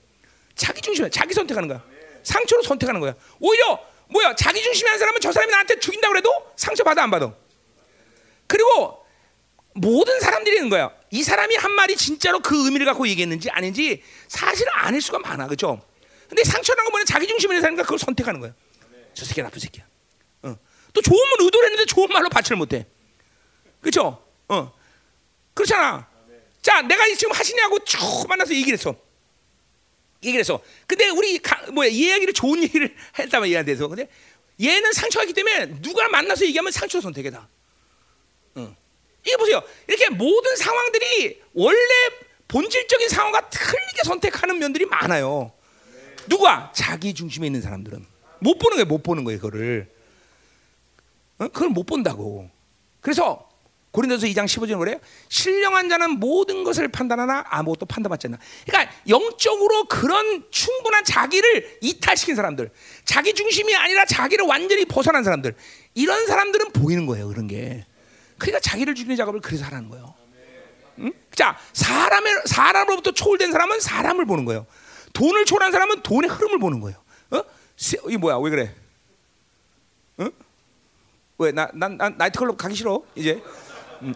자기 0.55 0.81
중심이야. 0.81 1.09
자기 1.09 1.33
선택하는 1.33 1.69
거야. 1.69 1.81
상처로 2.23 2.61
선택하는 2.61 2.99
거야. 2.99 3.15
오히려 3.39 3.79
뭐야? 4.09 4.35
자기 4.35 4.61
중심이 4.61 4.89
한 4.89 4.99
사람은 4.99 5.21
저 5.21 5.31
사람이 5.31 5.49
나한테 5.49 5.79
죽인다고 5.79 6.17
해도 6.17 6.29
상처 6.57 6.83
받아 6.83 7.01
안 7.01 7.09
받아. 7.09 7.33
그리고 8.47 9.05
모든 9.73 10.19
사람들이 10.19 10.57
있는 10.57 10.69
거야. 10.69 10.91
이 11.09 11.23
사람이 11.23 11.55
한 11.55 11.71
말이 11.71 11.95
진짜로 11.95 12.41
그 12.41 12.65
의미를 12.65 12.85
갖고 12.85 13.07
얘기했는지 13.07 13.49
아닌지 13.49 14.03
사실은 14.27 14.73
아닐 14.75 15.01
수가 15.01 15.19
많아. 15.19 15.47
그죠? 15.47 15.81
근데 16.27 16.43
상처라는 16.43 16.83
건 16.83 16.91
뭐냐? 16.91 17.05
자기 17.05 17.27
중심이 17.27 17.53
있는 17.53 17.61
사람이니까 17.61 17.83
그걸 17.83 17.97
선택하는 17.97 18.41
거야. 18.41 18.53
저 19.13 19.23
새끼 19.23 19.41
나쁜 19.41 19.59
새끼야. 19.59 19.85
어. 20.91 20.93
또 20.93 21.01
좋은 21.01 21.17
말 21.17 21.45
의도를 21.45 21.69
했는데 21.69 21.85
좋은 21.85 22.09
말로 22.09 22.29
받지를 22.29 22.57
못해. 22.57 22.85
그죠? 23.81 24.23
어. 24.47 24.73
그렇잖아. 25.53 26.07
자, 26.61 26.81
내가 26.81 27.05
지금 27.15 27.31
하시냐고 27.33 27.79
쭉 27.83 27.99
만나서 28.27 28.53
얘기를 28.53 28.77
했어. 28.77 28.95
얘기를 30.23 30.41
했어. 30.41 30.61
근데 30.85 31.09
우리 31.09 31.39
가, 31.39 31.71
뭐야 31.71 31.87
이 31.87 31.97
이야기를 31.97 32.33
좋은 32.33 32.61
얘기를 32.61 32.95
했다면 33.17 33.49
얘한테 33.49 33.67
대해서 33.67 33.87
근데 33.87 34.07
얘는 34.61 34.93
상처가 34.93 35.23
있기 35.23 35.33
때문에 35.33 35.81
누가 35.81 36.07
만나서 36.09 36.45
얘기하면 36.45 36.71
상처 36.71 37.01
선택이다. 37.01 37.49
어. 38.55 38.75
이게 39.25 39.37
보세요. 39.37 39.63
이렇게 39.87 40.09
모든 40.09 40.55
상황들이 40.55 41.41
원래 41.53 41.79
본질적인 42.47 43.09
상황과 43.09 43.49
틀리게 43.49 44.01
선택하는 44.05 44.59
면들이 44.59 44.85
많아요. 44.85 45.51
누가 46.27 46.71
자기 46.75 47.13
중심에 47.13 47.47
있는 47.47 47.61
사람들은 47.61 48.05
못 48.39 48.59
보는 48.59 48.77
거예요. 48.77 48.85
못 48.85 49.01
보는 49.01 49.23
거예요. 49.23 49.39
그거를 49.39 49.89
어? 49.89 50.00
그걸 51.49 51.69
못 51.69 51.85
본다고. 51.85 52.49
그래서 52.99 53.49
고린도서 53.91 54.27
2장 54.27 54.45
15절에 54.45 54.79
그래요. 54.79 54.99
신령한 55.27 55.89
자는 55.89 56.11
모든 56.11 56.63
것을 56.63 56.87
판단하나 56.87 57.43
아무것도 57.49 57.85
판단받지 57.85 58.27
않나. 58.27 58.37
그러니까 58.65 58.93
영적으로 59.09 59.85
그런 59.85 60.45
충분한 60.49 61.03
자기를 61.03 61.79
이탈시킨 61.81 62.35
사람들, 62.35 62.71
자기 63.03 63.33
중심이 63.33 63.75
아니라 63.75 64.05
자기를 64.05 64.45
완전히 64.45 64.85
벗어난 64.85 65.23
사람들, 65.23 65.55
이런 65.93 66.25
사람들은 66.25 66.71
보이는 66.71 67.05
거예요. 67.05 67.27
그런 67.27 67.47
게. 67.47 67.85
그러니까 68.37 68.59
자기를 68.61 68.95
죽이는 68.95 69.17
작업을 69.17 69.41
그래서 69.41 69.65
하라는 69.65 69.89
거예요. 69.89 70.15
응? 70.99 71.11
자, 71.35 71.57
사람의 71.73 72.43
사람으로부터 72.45 73.11
초월된 73.11 73.51
사람은 73.51 73.81
사람을 73.81 74.25
보는 74.25 74.45
거예요. 74.45 74.65
돈을 75.13 75.45
초월한 75.45 75.71
사람은 75.71 76.01
돈의 76.01 76.29
흐름을 76.29 76.59
보는 76.59 76.79
거예요. 76.79 76.97
어? 77.31 77.43
이 78.09 78.17
뭐야? 78.17 78.37
왜 78.37 78.49
그래? 78.49 78.75
어? 81.41 81.45
왜? 81.45 81.51
나, 81.51 81.69
난, 81.73 81.97
난 81.97 82.15
나이트클럽 82.17 82.55
가기 82.57 82.75
싫어 82.75 83.01
이제. 83.15 83.41
음. 84.03 84.13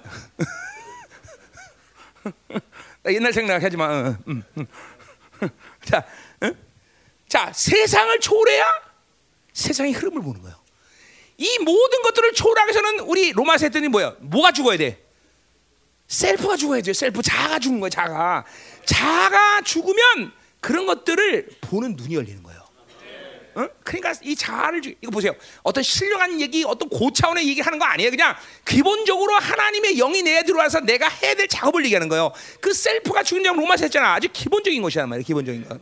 나 3.03 3.13
옛날 3.13 3.33
생각하지 3.33 3.77
마. 3.77 3.85
어, 3.85 4.15
음, 4.27 4.43
음. 4.57 4.67
자, 5.83 6.05
어? 6.41 6.51
자 7.27 7.51
세상을 7.51 8.19
초월해야 8.19 8.63
세상의 9.53 9.93
흐름을 9.93 10.21
보는 10.21 10.41
거예요. 10.41 10.55
이 11.37 11.59
모든 11.59 12.01
것들을 12.03 12.33
초월하기 12.33 12.71
위해서는 12.71 12.99
우리 13.01 13.31
로마서 13.33 13.65
했더니 13.65 13.87
뭐야? 13.87 14.15
뭐가 14.19 14.51
죽어야 14.51 14.77
돼? 14.77 15.03
셀프가 16.07 16.55
죽어야 16.55 16.81
돼. 16.81 16.93
셀프 16.93 17.21
자가 17.21 17.59
죽는 17.59 17.79
거야. 17.79 17.89
자가 17.89 18.45
자가 18.85 19.61
죽으면 19.61 20.31
그런 20.61 20.85
것들을 20.85 21.49
보는 21.61 21.95
눈이 21.95 22.15
열리는 22.15 22.41
거예요. 22.43 22.64
어? 23.55 23.69
그러니까 23.83 24.13
이 24.21 24.35
자아를 24.35 24.81
이거 25.01 25.11
보세요. 25.11 25.33
어떤 25.63 25.81
신령한 25.81 26.41
얘기, 26.41 26.65
어떤 26.65 26.89
고차원의 26.89 27.47
얘기 27.47 27.61
하는 27.61 27.79
거 27.79 27.85
아니에요. 27.85 28.11
그냥 28.11 28.35
기본적으로 28.65 29.33
하나님의 29.35 29.95
영이 29.95 30.23
내에 30.23 30.43
들어와서 30.43 30.81
내가 30.81 31.07
해야 31.07 31.33
될 31.33 31.47
작업을 31.47 31.85
얘기하는 31.85 32.09
거예요. 32.09 32.33
그 32.59 32.73
셀프가 32.73 33.23
점 33.23 33.41
로마서 33.41 33.85
했잖아. 33.85 34.13
아주 34.13 34.27
기본적인 34.31 34.81
것이란 34.81 35.07
말이에요. 35.07 35.25
기본적인 35.25 35.69
것. 35.69 35.79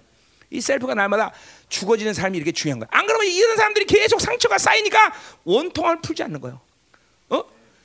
이 0.52 0.62
셀프가 0.62 0.94
날마다 0.94 1.32
죽어지는 1.68 2.14
삶이 2.14 2.38
이렇게 2.38 2.52
중요한 2.52 2.80
거야. 2.80 2.88
안 2.92 3.08
그러면 3.08 3.28
이런 3.28 3.58
사람들이 3.58 3.86
계속 3.86 4.22
상처가 4.22 4.60
쌓이니까 4.60 5.12
원통을 5.44 6.02
풀지 6.02 6.22
않는 6.24 6.42
거예요. 6.42 6.62
어? 7.30 7.44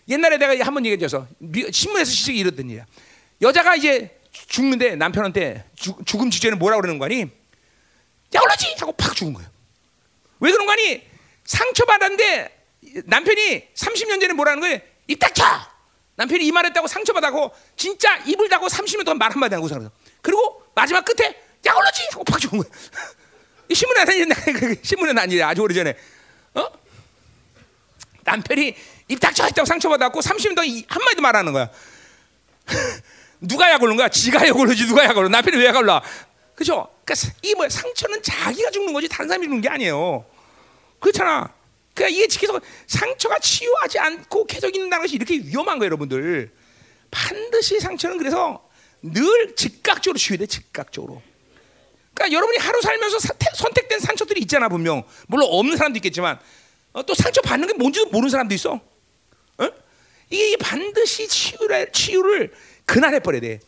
옛날에 0.09 0.37
내가 0.37 0.65
한번 0.67 0.85
얘기해줘서 0.85 1.27
신문에서 1.73 2.11
시식이 2.11 2.39
이랬던 2.39 2.69
일이야. 2.69 2.85
여자가 3.41 3.75
이제 3.77 4.21
죽는데 4.33 4.97
남편한테 4.97 5.65
죽, 5.75 6.05
죽음 6.05 6.31
직전에 6.31 6.57
뭐라 6.57 6.77
그러는 6.77 6.99
거니? 6.99 7.23
야 7.23 8.41
올라지 8.43 8.75
하고 8.79 8.93
팍 8.93 9.17
죽은 9.17 9.33
거예요. 9.33 9.49
왜 10.41 10.53
그런 10.53 10.67
거니? 10.67 11.03
상처받았는데 11.45 12.65
남편이 13.05 13.69
30년 13.75 14.21
전에 14.21 14.33
뭐라는 14.35 14.61
거예요? 14.61 14.79
입 15.09 15.19
닥쳐! 15.19 15.45
남편이 16.17 16.45
이 16.45 16.53
말했다고 16.53 16.87
상처받았고 16.89 17.53
진짜 17.77 18.17
입을 18.27 18.49
닫고 18.49 18.67
30년 18.67 19.05
동안 19.05 19.19
말 19.19 19.31
한마디 19.33 19.55
하고 19.55 19.69
살았어. 19.69 19.91
그리고 20.21 20.65
마지막 20.75 21.05
끝에 21.05 21.29
야 21.67 21.75
올라지 21.75 22.03
하고 22.11 22.25
팍 22.25 22.41
죽은 22.41 22.59
거예요. 22.59 22.73
신문에 23.73 24.05
난 24.05 24.77
신문에 24.83 25.13
난 25.13 25.31
일이 25.31 25.43
아주 25.43 25.61
오래전에 25.63 25.95
어? 26.55 26.67
남편이 28.25 28.75
입 29.09 29.21
닥쳐 29.21 29.45
했다고 29.45 29.65
상처받았고 29.67 30.21
30년 30.21 30.57
동안 30.57 30.71
한 30.89 31.05
마디도 31.05 31.23
말하는 31.23 31.53
거야. 31.53 31.71
누가 33.41 33.71
약 33.71 33.81
올른 33.83 33.97
거야? 33.97 34.09
지가 34.09 34.47
약 34.49 34.57
올르지 34.57 34.87
누가 34.87 35.05
약 35.05 35.17
올라? 35.17 35.29
남편이 35.29 35.57
왜 35.57 35.67
약 35.67 35.77
올라? 35.77 36.03
그죠? 36.59 36.89
그러니까 37.05 37.29
이 37.41 37.55
뭐야 37.55 37.69
상처는 37.69 38.21
자기가 38.21 38.73
죽는 38.73 38.93
거지 38.93 39.07
다른 39.07 39.29
사람이 39.29 39.47
죽는 39.47 39.61
게 39.61 39.69
아니에요. 39.69 40.25
그렇잖아. 40.99 41.55
그러니까 41.95 42.17
이게 42.17 42.27
계속 42.27 42.61
상처가 42.89 43.39
치유하지 43.39 44.01
않고 44.01 44.45
계속 44.45 44.75
있는다는 44.75 45.05
것이 45.05 45.15
이렇게 45.15 45.37
위험한 45.37 45.79
거예요, 45.79 45.87
여러분들. 45.87 46.51
반드시 47.13 47.79
상처는 47.79 48.19
그래서 48.19 48.69
늘 49.03 49.55
즉각적으로 49.55 50.19
치유돼, 50.19 50.47
즉각적으로. 50.47 51.23
그러니까 52.13 52.37
여러분이 52.37 52.59
하루 52.59 52.83
살면서 52.83 53.21
사, 53.21 53.35
선택된 53.55 54.01
상처들이 54.01 54.41
있잖아 54.41 54.69
분명. 54.69 55.05
물론 55.29 55.47
없는 55.53 55.77
사람도 55.77 55.99
있겠지만 55.99 56.41
어, 56.93 57.05
또 57.05 57.15
상처 57.15 57.41
받는 57.41 57.69
게 57.69 57.75
뭔지도 57.75 58.07
모르는 58.07 58.31
사람도 58.31 58.53
있어. 58.57 58.81
어? 59.59 59.69
이게 60.29 60.57
반드시 60.57 61.29
치유를 61.29 61.93
치유를 61.93 62.53
그날 62.85 63.15
해버려야 63.15 63.43
돼. 63.43 63.61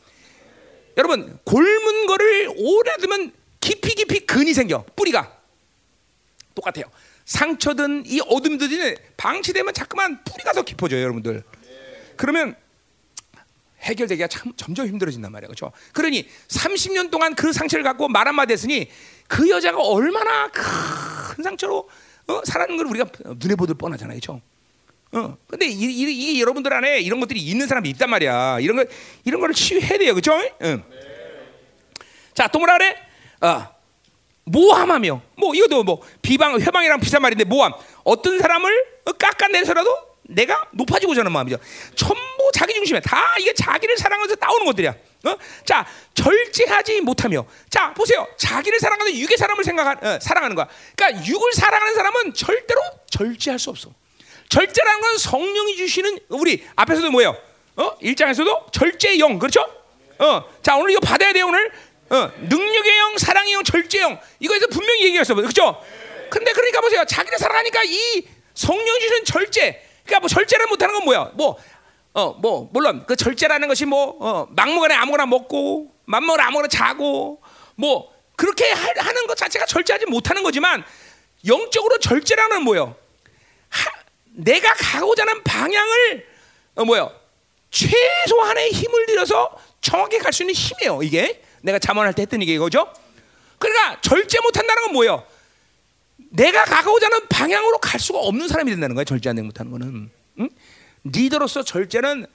여러분 1.00 1.38
골문 1.44 2.06
거를 2.06 2.52
오래 2.58 2.96
두면 2.98 3.32
깊이 3.58 3.94
깊이 3.94 4.20
근이 4.20 4.52
생겨 4.52 4.84
뿌리가 4.94 5.34
똑같아요. 6.54 6.84
상처든 7.24 8.04
이 8.06 8.20
어둠든 8.20 8.96
방치되면 9.16 9.72
자꾸만 9.72 10.22
뿌리가 10.24 10.52
더 10.52 10.62
깊어져요, 10.62 11.00
여러분들. 11.00 11.42
그러면 12.16 12.54
해결되기가 13.80 14.28
참 14.28 14.52
점점 14.56 14.88
힘들어진단 14.88 15.32
말이에요. 15.32 15.48
그렇죠? 15.48 15.72
그러니 15.94 16.28
30년 16.48 17.10
동안 17.10 17.34
그 17.34 17.50
상처를 17.52 17.82
갖고 17.82 18.08
말 18.08 18.28
한마디 18.28 18.52
했으니 18.52 18.90
그 19.26 19.48
여자가 19.48 19.78
얼마나 19.80 20.48
큰 20.48 21.42
상처로 21.42 21.88
어? 22.26 22.42
살아는 22.44 22.76
걸 22.76 22.86
우리가 22.88 23.06
눈에 23.36 23.54
보들 23.54 23.74
뻔하잖아요. 23.76 24.18
그렇죠? 24.20 24.42
어. 25.12 25.36
근데 25.48 25.66
이, 25.66 25.72
이, 25.72 26.34
이, 26.34 26.40
여러분들 26.40 26.72
안에 26.72 27.00
이런 27.00 27.18
것들이 27.20 27.40
있는 27.40 27.66
사람이 27.66 27.88
있단 27.90 28.08
말이야. 28.08 28.60
이런 28.60 28.76
거 28.76 28.84
이런 29.24 29.40
거를 29.40 29.54
치유해야 29.54 29.98
돼요. 29.98 30.14
그렇죠? 30.14 30.40
응. 30.62 30.82
자, 32.34 32.46
또 32.48 32.58
뭐라 32.58 32.78
그래? 32.78 32.96
어. 33.40 33.80
모함하며 34.44 35.22
뭐 35.36 35.54
이것도 35.54 35.84
뭐 35.84 36.02
비방 36.22 36.58
회방이랑 36.60 36.98
비슷한 37.00 37.22
말인데 37.22 37.44
모함 37.44 37.72
어떤 38.04 38.38
사람을 38.38 38.72
깎아내서라도 39.18 40.10
내가 40.22 40.68
높아지고자 40.72 41.20
하는 41.20 41.32
마음이죠. 41.32 41.58
전부 41.94 42.50
자기 42.54 42.74
중심에 42.74 43.00
다 43.00 43.34
이게 43.38 43.52
자기를 43.52 43.96
사랑하면서 43.96 44.36
나오는 44.40 44.66
것들이야. 44.66 44.94
어? 45.26 45.36
자, 45.64 45.86
절제하지 46.14 47.00
못하며. 47.02 47.44
자, 47.68 47.92
보세요. 47.94 48.26
자기를 48.38 48.78
사랑하는 48.78 49.14
육의 49.14 49.36
사람을 49.36 49.64
생각 49.64 50.02
어, 50.02 50.18
사랑하는 50.20 50.56
거야. 50.56 50.68
그러니까 50.96 51.26
육을 51.26 51.52
사랑하는 51.52 51.94
사람은 51.94 52.34
절대로 52.34 52.80
절제할 53.10 53.58
수 53.58 53.70
없어. 53.70 53.92
절제라는 54.50 55.00
건 55.00 55.16
성령이 55.16 55.76
주시는 55.76 56.18
우리 56.28 56.66
앞에서도 56.76 57.10
뭐예요? 57.10 57.36
어? 57.76 57.96
일장에서도 58.00 58.66
절제의 58.72 59.20
영. 59.20 59.38
그렇죠? 59.38 59.64
어. 60.18 60.44
자, 60.60 60.76
오늘 60.76 60.90
이거 60.90 61.00
받아야 61.00 61.32
돼, 61.32 61.40
오늘. 61.40 61.72
어. 62.10 62.30
능력의 62.40 62.98
영, 62.98 63.16
사랑의 63.16 63.54
영, 63.54 63.64
절제의 63.64 64.02
영. 64.02 64.20
이거에서 64.40 64.66
분명히 64.66 65.04
얘기했어. 65.04 65.34
그렇죠? 65.34 65.80
근데 66.28 66.52
그러니까 66.52 66.80
보세요. 66.80 67.04
자기를 67.04 67.38
사랑하니까 67.38 67.84
이 67.84 68.26
성령이 68.54 69.00
주시는 69.00 69.24
절제 69.24 69.82
그러니까 70.04 70.20
뭐 70.20 70.28
절제를 70.28 70.66
못 70.66 70.82
하는 70.82 70.94
건 70.94 71.04
뭐야? 71.04 71.30
뭐, 71.34 71.56
어, 72.12 72.32
뭐 72.32 72.68
물론 72.72 73.04
그 73.06 73.14
절제라는 73.14 73.68
것이 73.68 73.84
뭐 73.86 74.16
어, 74.20 74.46
막무가내 74.50 74.94
아무거나 74.94 75.26
먹고 75.26 75.92
맘먹으나 76.06 76.48
아무거나 76.48 76.66
자고 76.68 77.40
뭐 77.76 78.12
그렇게 78.34 78.68
하, 78.72 79.12
는것 79.12 79.36
자체가 79.36 79.66
절제하지 79.66 80.06
못하는 80.06 80.42
거지만 80.42 80.84
영적으로 81.46 81.98
절제라는 81.98 82.62
뭐요? 82.62 82.96
하, 84.40 84.44
내가 84.44 84.72
가고자 84.74 85.22
하는 85.22 85.42
방향을 85.44 86.26
어, 86.76 86.84
뭐요? 86.84 87.12
최소한의 87.70 88.70
힘을 88.70 89.06
들여서 89.06 89.56
정확히 89.80 90.18
갈 90.18 90.32
수 90.32 90.42
있는 90.42 90.54
힘이에요. 90.54 91.02
이게 91.02 91.42
내가 91.62 91.78
자문할 91.78 92.14
때 92.14 92.22
했던 92.22 92.40
얘기 92.42 92.54
이거죠. 92.54 92.92
그러니까 93.58 94.00
절제 94.00 94.40
못한다는 94.40 94.84
건 94.84 94.92
뭐예요? 94.94 95.24
내가 96.30 96.64
가고자 96.64 97.06
하는 97.06 97.26
방향으로 97.28 97.78
갈 97.78 97.98
수가 98.00 98.18
없는 98.20 98.48
사람이 98.48 98.70
된다는 98.70 98.94
거야. 98.94 99.04
절제하지 99.04 99.42
못하는 99.42 99.70
거는. 99.72 100.10
응? 100.40 100.48
리더로서 101.04 101.64
절제는 101.64 102.26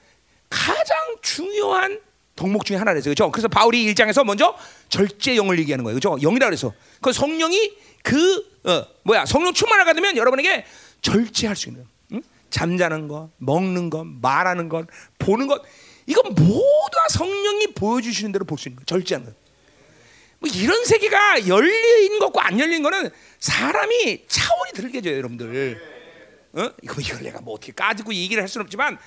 가장 0.50 0.96
중요한 1.22 2.00
덕목 2.36 2.64
중에 2.64 2.76
하나래서 2.76 3.04
그렇죠. 3.04 3.30
그래서 3.30 3.48
바울이 3.48 3.82
일장에서 3.84 4.22
먼저 4.24 4.56
절제 4.88 5.36
영을 5.36 5.58
얘기하는 5.58 5.84
거예요. 5.84 5.98
그렇죠. 5.98 6.18
영이라 6.20 6.46
그래서 6.46 6.72
그 7.00 7.12
성령이 7.12 7.76
그 8.02 8.36
어, 8.64 8.86
뭐야 9.04 9.24
성령 9.24 9.54
충만을 9.54 9.84
받으면 9.86 10.16
여러분에게 10.16 10.64
절제할 11.00 11.56
수 11.56 11.68
있는 11.68 11.82
응? 11.82 11.95
잠자는 12.50 13.08
것, 13.08 13.30
먹는 13.38 13.90
것, 13.90 14.04
말하는 14.06 14.68
것, 14.68 14.86
보는 15.18 15.46
것 15.46 15.62
이건 16.06 16.34
모두 16.34 16.90
다 16.92 17.08
성령이 17.10 17.68
보여주시는 17.74 18.32
대로 18.32 18.44
볼 18.44 18.58
수 18.58 18.68
있는 18.68 18.78
거 18.80 18.84
절제하는 18.84 19.30
거. 19.30 19.36
뭐 20.38 20.50
이런 20.54 20.84
세계가 20.84 21.48
열린 21.48 22.18
것과 22.18 22.46
안 22.46 22.60
열린 22.60 22.82
거는 22.82 23.10
사람이 23.40 24.26
차원이 24.28 24.72
들게져요, 24.72 25.16
여러분들. 25.16 25.80
어? 26.52 26.70
이거 26.82 27.00
이걸 27.00 27.22
내가 27.22 27.40
뭐 27.40 27.54
어떻게 27.54 27.72
까지고 27.72 28.14
얘기를 28.14 28.42
할 28.42 28.48
수는 28.48 28.64
없지만 28.64 28.98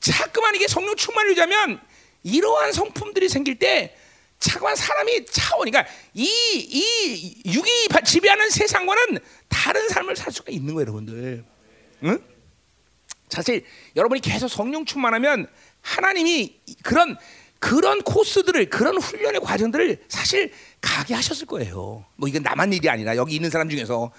자꾸만 0.00 0.54
이게 0.54 0.66
성령 0.66 0.96
충만을 0.96 1.30
유지하면 1.30 1.80
이러한 2.22 2.72
성품들이 2.72 3.28
생길 3.28 3.58
때 3.58 3.96
자꾸만 4.38 4.76
사람이 4.76 5.26
차원, 5.26 5.70
그러니까 5.70 5.90
이, 6.14 6.24
이 6.24 7.42
육이 7.52 7.88
지배하는 8.04 8.50
세상과는 8.50 9.18
다른 9.48 9.88
삶을 9.88 10.16
살 10.16 10.32
수가 10.32 10.52
있는 10.52 10.74
거예요, 10.74 10.82
여러분들. 10.82 11.44
응? 12.04 12.18
사실 13.28 13.64
여러분이 13.96 14.20
계속 14.20 14.48
성령 14.48 14.84
충만하면 14.84 15.48
하나님이 15.82 16.60
그런 16.82 17.16
그런 17.58 18.02
코스들을 18.02 18.68
그런 18.68 18.98
훈련의 18.98 19.40
과정들을 19.40 20.04
사실 20.08 20.52
가게 20.80 21.14
하셨을 21.14 21.46
거예요. 21.46 22.04
뭐 22.16 22.28
이건 22.28 22.42
나만 22.42 22.72
일이 22.72 22.88
아니라 22.88 23.16
여기 23.16 23.34
있는 23.34 23.50
사람 23.50 23.68
중에서 23.68 24.12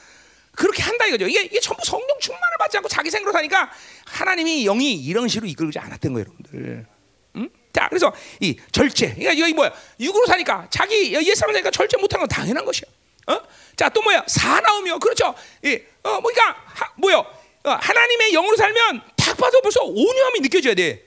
그렇게 0.54 0.82
한다 0.82 1.06
이거죠. 1.06 1.28
이게, 1.28 1.44
이게 1.44 1.60
전부 1.60 1.86
성령 1.86 2.08
충만을 2.20 2.58
받지 2.60 2.78
않고 2.78 2.90
자기 2.90 3.12
생각으로 3.12 3.32
사니까 3.32 3.70
하나님이 4.06 4.64
영이 4.64 4.96
이런 4.96 5.28
식으로 5.28 5.48
이끌지 5.48 5.78
않았던 5.78 6.14
거예요, 6.14 6.26
여러분들. 6.26 6.88
음? 7.36 7.50
자, 7.72 7.88
그래서 7.90 8.12
이 8.40 8.58
절제. 8.72 9.14
그러니까 9.14 9.38
여기 9.38 9.54
뭐야? 9.54 9.72
육으로 10.00 10.26
사니까 10.26 10.68
자기 10.72 11.14
옛사람 11.14 11.54
사니까 11.54 11.70
절제 11.70 11.98
못한 11.98 12.20
건 12.20 12.28
당연한 12.28 12.66
것이야. 12.66 12.90
어? 13.28 13.42
자, 13.76 13.88
또 13.90 14.02
뭐야? 14.02 14.24
사나우며 14.26 14.98
그렇죠. 14.98 15.36
이, 15.64 15.80
어, 16.02 16.20
뭐니까 16.20 16.56
뭐요? 16.98 17.24
어, 17.68 17.78
하나님의 17.82 18.32
영으로 18.32 18.56
살면 18.56 19.02
딱 19.18 19.36
봐도 19.36 19.60
벌써 19.62 19.82
온유함이 19.84 20.40
느껴져야 20.40 20.74
돼. 20.74 21.04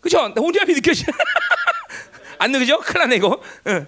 그죠? 0.00 0.32
온유함이 0.36 0.74
느껴져. 0.74 1.04
안 2.38 2.52
느껴져? 2.52 2.78
큰일 2.78 3.00
나네, 3.00 3.16
이거. 3.16 3.42
응. 3.66 3.86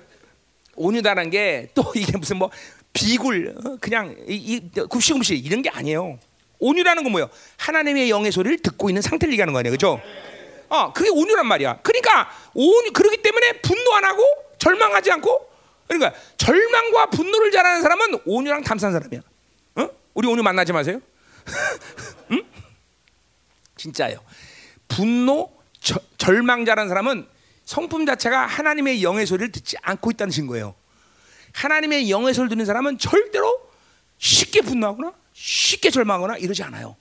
온유다란 0.75 1.31
게또 1.31 1.93
이게 1.95 2.17
무슨 2.19 2.39
뭐 2.39 2.51
비굴, 2.93 3.55
어? 3.65 3.77
그냥 3.81 4.17
이, 4.29 4.35
이 4.35 4.71
굽시굽시 4.89 5.37
이런 5.37 5.63
게 5.63 5.71
아니에요. 5.71 6.19
온유라는 6.59 7.05
건 7.05 7.13
뭐예요? 7.13 7.31
하나님의 7.59 8.11
영의 8.11 8.33
소리를 8.33 8.59
듣고 8.59 8.91
있는 8.91 9.01
상태를 9.01 9.33
얘기하는 9.35 9.53
거 9.53 9.61
아니에요. 9.61 9.73
그죠? 9.73 10.01
어, 10.69 10.93
그게 10.93 11.09
온유란 11.09 11.47
말이야. 11.47 11.81
그러니까 11.83 12.31
온유, 12.55 12.93
그러기 12.93 13.23
때문에 13.23 13.61
분노 13.61 13.95
안 13.95 14.05
하고 14.05 14.23
절망하지 14.59 15.13
않고 15.13 15.51
그러니까 15.87 16.19
절망과 16.37 17.07
분노를 17.11 17.53
잘하는 17.53 17.83
사람은 17.83 18.21
온유랑 18.25 18.63
감사한 18.63 18.93
사람이야. 18.93 19.21
어? 19.77 19.89
우리 20.15 20.27
온유 20.27 20.43
만나지 20.43 20.73
마세요. 20.73 21.01
응? 22.33 22.43
진짜예요. 23.77 24.21
분노, 24.89 25.51
저, 25.81 25.99
절망자라는 26.19 26.89
사람은 26.89 27.27
성품 27.65 28.07
자체가 28.07 28.47
하나님의 28.47 29.03
영의 29.03 29.27
소리를 29.27 29.51
듣지 29.53 29.77
않고 29.83 30.11
있다는 30.11 30.31
증거예요. 30.31 30.75
하나님의 31.53 32.11
영의 32.11 32.35
소리를 32.35 32.51
듣는 32.51 32.65
사람은 32.65 32.99
절대로 32.99 33.71
쉽게 34.19 34.61
분노하거나 34.63 35.13
쉽게 35.33 35.91
절망하거나 35.91 36.37
이러지 36.39 36.63
않아요. 36.63 36.97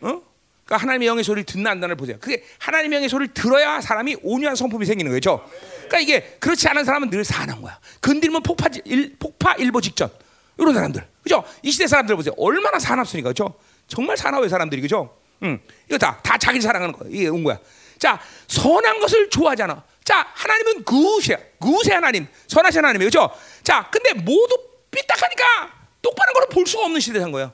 어? 0.00 0.22
그러니까 0.68 0.82
하나님의 0.82 1.08
영의 1.08 1.24
소리를 1.24 1.44
듣는 1.44 1.66
안단을 1.66 1.96
보세요. 1.96 2.18
그게 2.20 2.44
하나님의 2.58 2.96
영의 2.96 3.08
소리를 3.08 3.32
들어야 3.32 3.80
사람이 3.80 4.18
온유한 4.22 4.54
성품이 4.54 4.84
생기는 4.84 5.10
거죠. 5.10 5.42
그러니까 5.88 6.00
이게 6.00 6.36
그렇지 6.38 6.68
않은 6.68 6.84
사람은 6.84 7.10
늘 7.10 7.24
사는 7.24 7.60
거야. 7.60 7.78
건드리면 8.02 8.42
폭파 8.42 8.68
일, 8.84 9.16
폭파 9.18 9.54
일보 9.54 9.80
직전. 9.80 10.10
이런 10.58 10.74
사람들. 10.74 11.06
그죠? 11.22 11.44
이 11.62 11.70
시대 11.70 11.86
사람들 11.86 12.16
보세요. 12.16 12.34
얼마나 12.36 12.78
사납습니까? 12.78 13.30
그죠? 13.30 13.54
정말 13.86 14.16
사나워요, 14.16 14.48
사람들이. 14.48 14.82
그죠? 14.82 15.16
응. 15.42 15.60
이거 15.88 15.98
다, 15.98 16.18
다 16.22 16.36
자기를 16.36 16.62
사랑하는 16.62 16.92
거야. 16.92 17.08
이게 17.12 17.28
온 17.28 17.44
거야. 17.44 17.58
자, 17.98 18.20
선한 18.48 19.00
것을 19.00 19.30
좋아하잖아. 19.30 19.84
자, 20.04 20.26
하나님은 20.34 20.84
그우시야. 20.84 21.36
그우세 21.60 21.94
하나님. 21.94 22.26
선하신 22.48 22.78
하나님이에요. 22.78 23.08
그죠? 23.08 23.30
자, 23.62 23.88
근데 23.90 24.14
모두 24.14 24.56
삐딱하니까 24.90 25.72
똑바른 26.02 26.32
거를 26.32 26.48
볼 26.48 26.66
수가 26.66 26.84
없는 26.84 27.00
시대에 27.00 27.20
산 27.20 27.30
거야. 27.30 27.52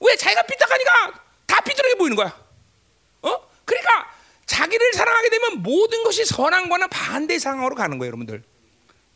왜? 0.00 0.16
자기가 0.16 0.42
삐딱하니까 0.42 1.20
다 1.46 1.60
삐뚤게 1.60 1.94
보이는 1.94 2.16
거야. 2.16 2.36
어? 3.22 3.36
그러니까 3.64 4.10
자기를 4.46 4.92
사랑하게 4.92 5.30
되면 5.30 5.62
모든 5.62 6.02
것이 6.04 6.24
선한 6.24 6.68
거나 6.68 6.86
반대 6.88 7.38
상황으로 7.38 7.74
가는 7.74 7.98
거예요, 7.98 8.08
여러분들. 8.08 8.42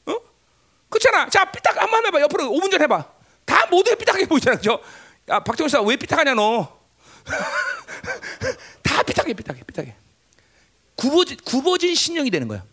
어? 0.06 0.16
그렇잖아. 0.88 1.28
자, 1.28 1.50
삐딱 1.50 1.76
한번 1.82 2.06
해봐. 2.06 2.20
옆으로 2.20 2.44
5분 2.44 2.70
전 2.70 2.80
해봐. 2.82 3.17
다 3.68 3.70
모두 3.70 3.94
삐딱하게 3.94 4.24
보이잖아. 4.26 4.56
그죠? 4.56 4.80
야, 5.28 5.40
박정희 5.40 5.68
씨, 5.68 5.76
왜 5.84 5.96
삐딱하냐, 5.96 6.34
너? 6.34 6.78
다 8.82 9.02
삐딱해, 9.02 9.34
삐딱해, 9.34 9.62
삐딱해. 9.66 9.94
굽어진, 10.96 11.36
굽어진 11.44 11.94
신령이 11.94 12.30
되는 12.30 12.48
거야. 12.48 12.64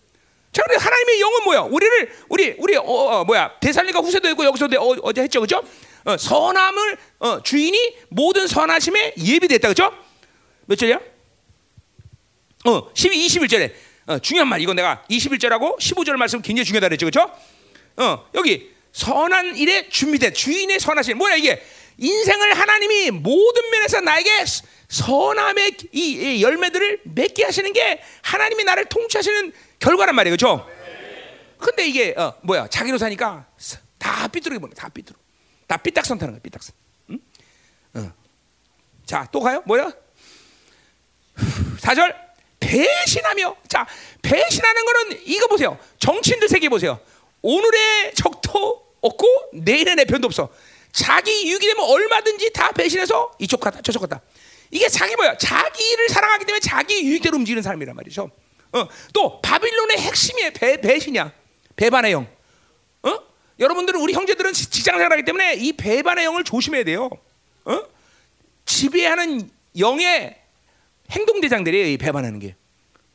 자, 0.54 0.64
그래 0.64 0.78
하나님의 0.78 1.20
영은 1.20 1.43
뭐야? 1.43 1.62
우리를 1.62 2.16
우리 2.30 2.56
우리 2.58 2.78
어, 2.78 2.84
어 2.84 3.26
뭐야? 3.26 3.60
대살리가 3.60 4.00
후세도 4.00 4.30
있고 4.30 4.46
여기서도 4.46 4.82
어, 4.82 4.96
어제 5.04 5.22
했죠, 5.24 5.41
그죠? 5.41 5.62
어, 6.06 6.16
선함을 6.18 6.98
어, 7.20 7.43
주인이 7.43 7.98
모든 8.08 8.48
선하심에 8.48 9.16
예비됐다, 9.18 9.68
그죠? 9.68 9.93
몇 10.66 10.78
절이야? 10.78 11.00
어, 12.68 12.89
12, 12.93 13.28
21절에 13.28 13.74
어, 14.08 14.20
중요한 14.20 14.48
말. 14.48 14.62
이거 14.62 14.74
내가 14.74 15.04
21절하고 15.10 15.78
15절 15.78 16.16
말씀 16.16 16.41
굉장히 16.41 16.66
중요하다 16.66 16.88
그랬죠, 16.88 17.06
그죠? 17.06 17.30
어, 17.98 18.26
여기 18.34 18.74
선한 18.96 19.58
일에 19.58 19.89
준비된 19.89 20.34
주인의 20.34 20.80
선하심. 20.80 21.18
뭐야 21.18 21.36
이게? 21.36 21.62
인생을 21.98 22.54
하나님이 22.58 23.12
모든 23.12 23.70
면에서 23.70 24.00
나에게 24.00 24.30
선함의 24.88 25.78
이 25.91 26.41
열매들을 26.41 27.02
맺게 27.04 27.43
하시는 27.43 27.74
게 27.74 28.02
하나님이 28.22 28.64
나를 28.64 28.86
통치하시는 28.86 29.52
결과란 29.80 30.16
말이에요, 30.16 30.38
그렇죠? 30.38 30.66
근데 31.58 31.86
이게 31.86 32.14
어, 32.18 32.36
뭐야? 32.41 32.68
자기로 32.68 32.98
사니까 32.98 33.46
다 33.98 34.28
삐뚤게 34.30 34.60
보는 34.60 34.74
다 34.76 34.88
삐뚤어, 34.88 35.18
다 35.68 35.76
삐딱선 35.76 36.18
타는 36.18 36.34
거야, 36.36 36.41
삐딱선. 36.41 36.74
응? 37.10 37.20
어. 37.96 38.14
자, 39.06 39.28
또 39.30 39.41
가요? 39.41 39.62
뭐야? 39.66 39.91
4절 41.82 42.16
배신하며 42.62 43.58
자 43.68 43.86
배신하는 44.22 44.86
거는 44.86 45.22
이거 45.26 45.48
보세요 45.48 45.78
정치인들 46.00 46.48
세계 46.48 46.70
보세요 46.70 47.00
오늘의 47.41 48.14
적도 48.16 48.84
없고 49.06 49.28
내일의 49.53 49.95
내 49.95 50.06
편도 50.06 50.26
없어 50.28 50.49
자기 50.91 51.47
유익이 51.49 51.66
되면 51.68 51.84
얼마든지 51.86 52.51
다 52.53 52.72
배신해서 52.72 53.32
이쪽 53.39 53.60
갔다 53.60 53.82
저쪽 53.82 53.99
갔다 54.01 54.22
이게 54.72 54.88
자기 54.89 55.16
뭐야? 55.16 55.38
자기를 55.38 56.10
사랑하기 56.10 56.45
때문에 56.45 56.60
자기 56.60 57.06
유익대로 57.06 57.38
움직이는 57.38 57.62
사람이란 57.62 57.95
말이죠. 57.95 58.30
어, 58.74 58.88
또 59.14 59.39
바빌론의 59.41 59.97
핵심이 59.97 60.51
배, 60.51 60.82
배신이야. 60.82 61.32
배반의 61.76 62.12
영. 62.14 62.28
어? 63.03 63.20
여러분들은 63.60 64.01
우리 64.01 64.14
형제들은 64.14 64.51
직장 64.53 64.95
생활하기 64.97 65.24
때문에 65.24 65.53
이 65.56 65.72
배반의 65.74 66.26
영을 66.26 66.43
조심해야 66.43 66.84
돼요. 66.84 67.10
어? 67.64 67.84
지배하는 68.66 69.49
영의 69.78 70.36
행동 71.12 71.39
대장들이에요. 71.41 71.88
이 71.88 71.97
배반하는 71.97 72.39
게. 72.39 72.56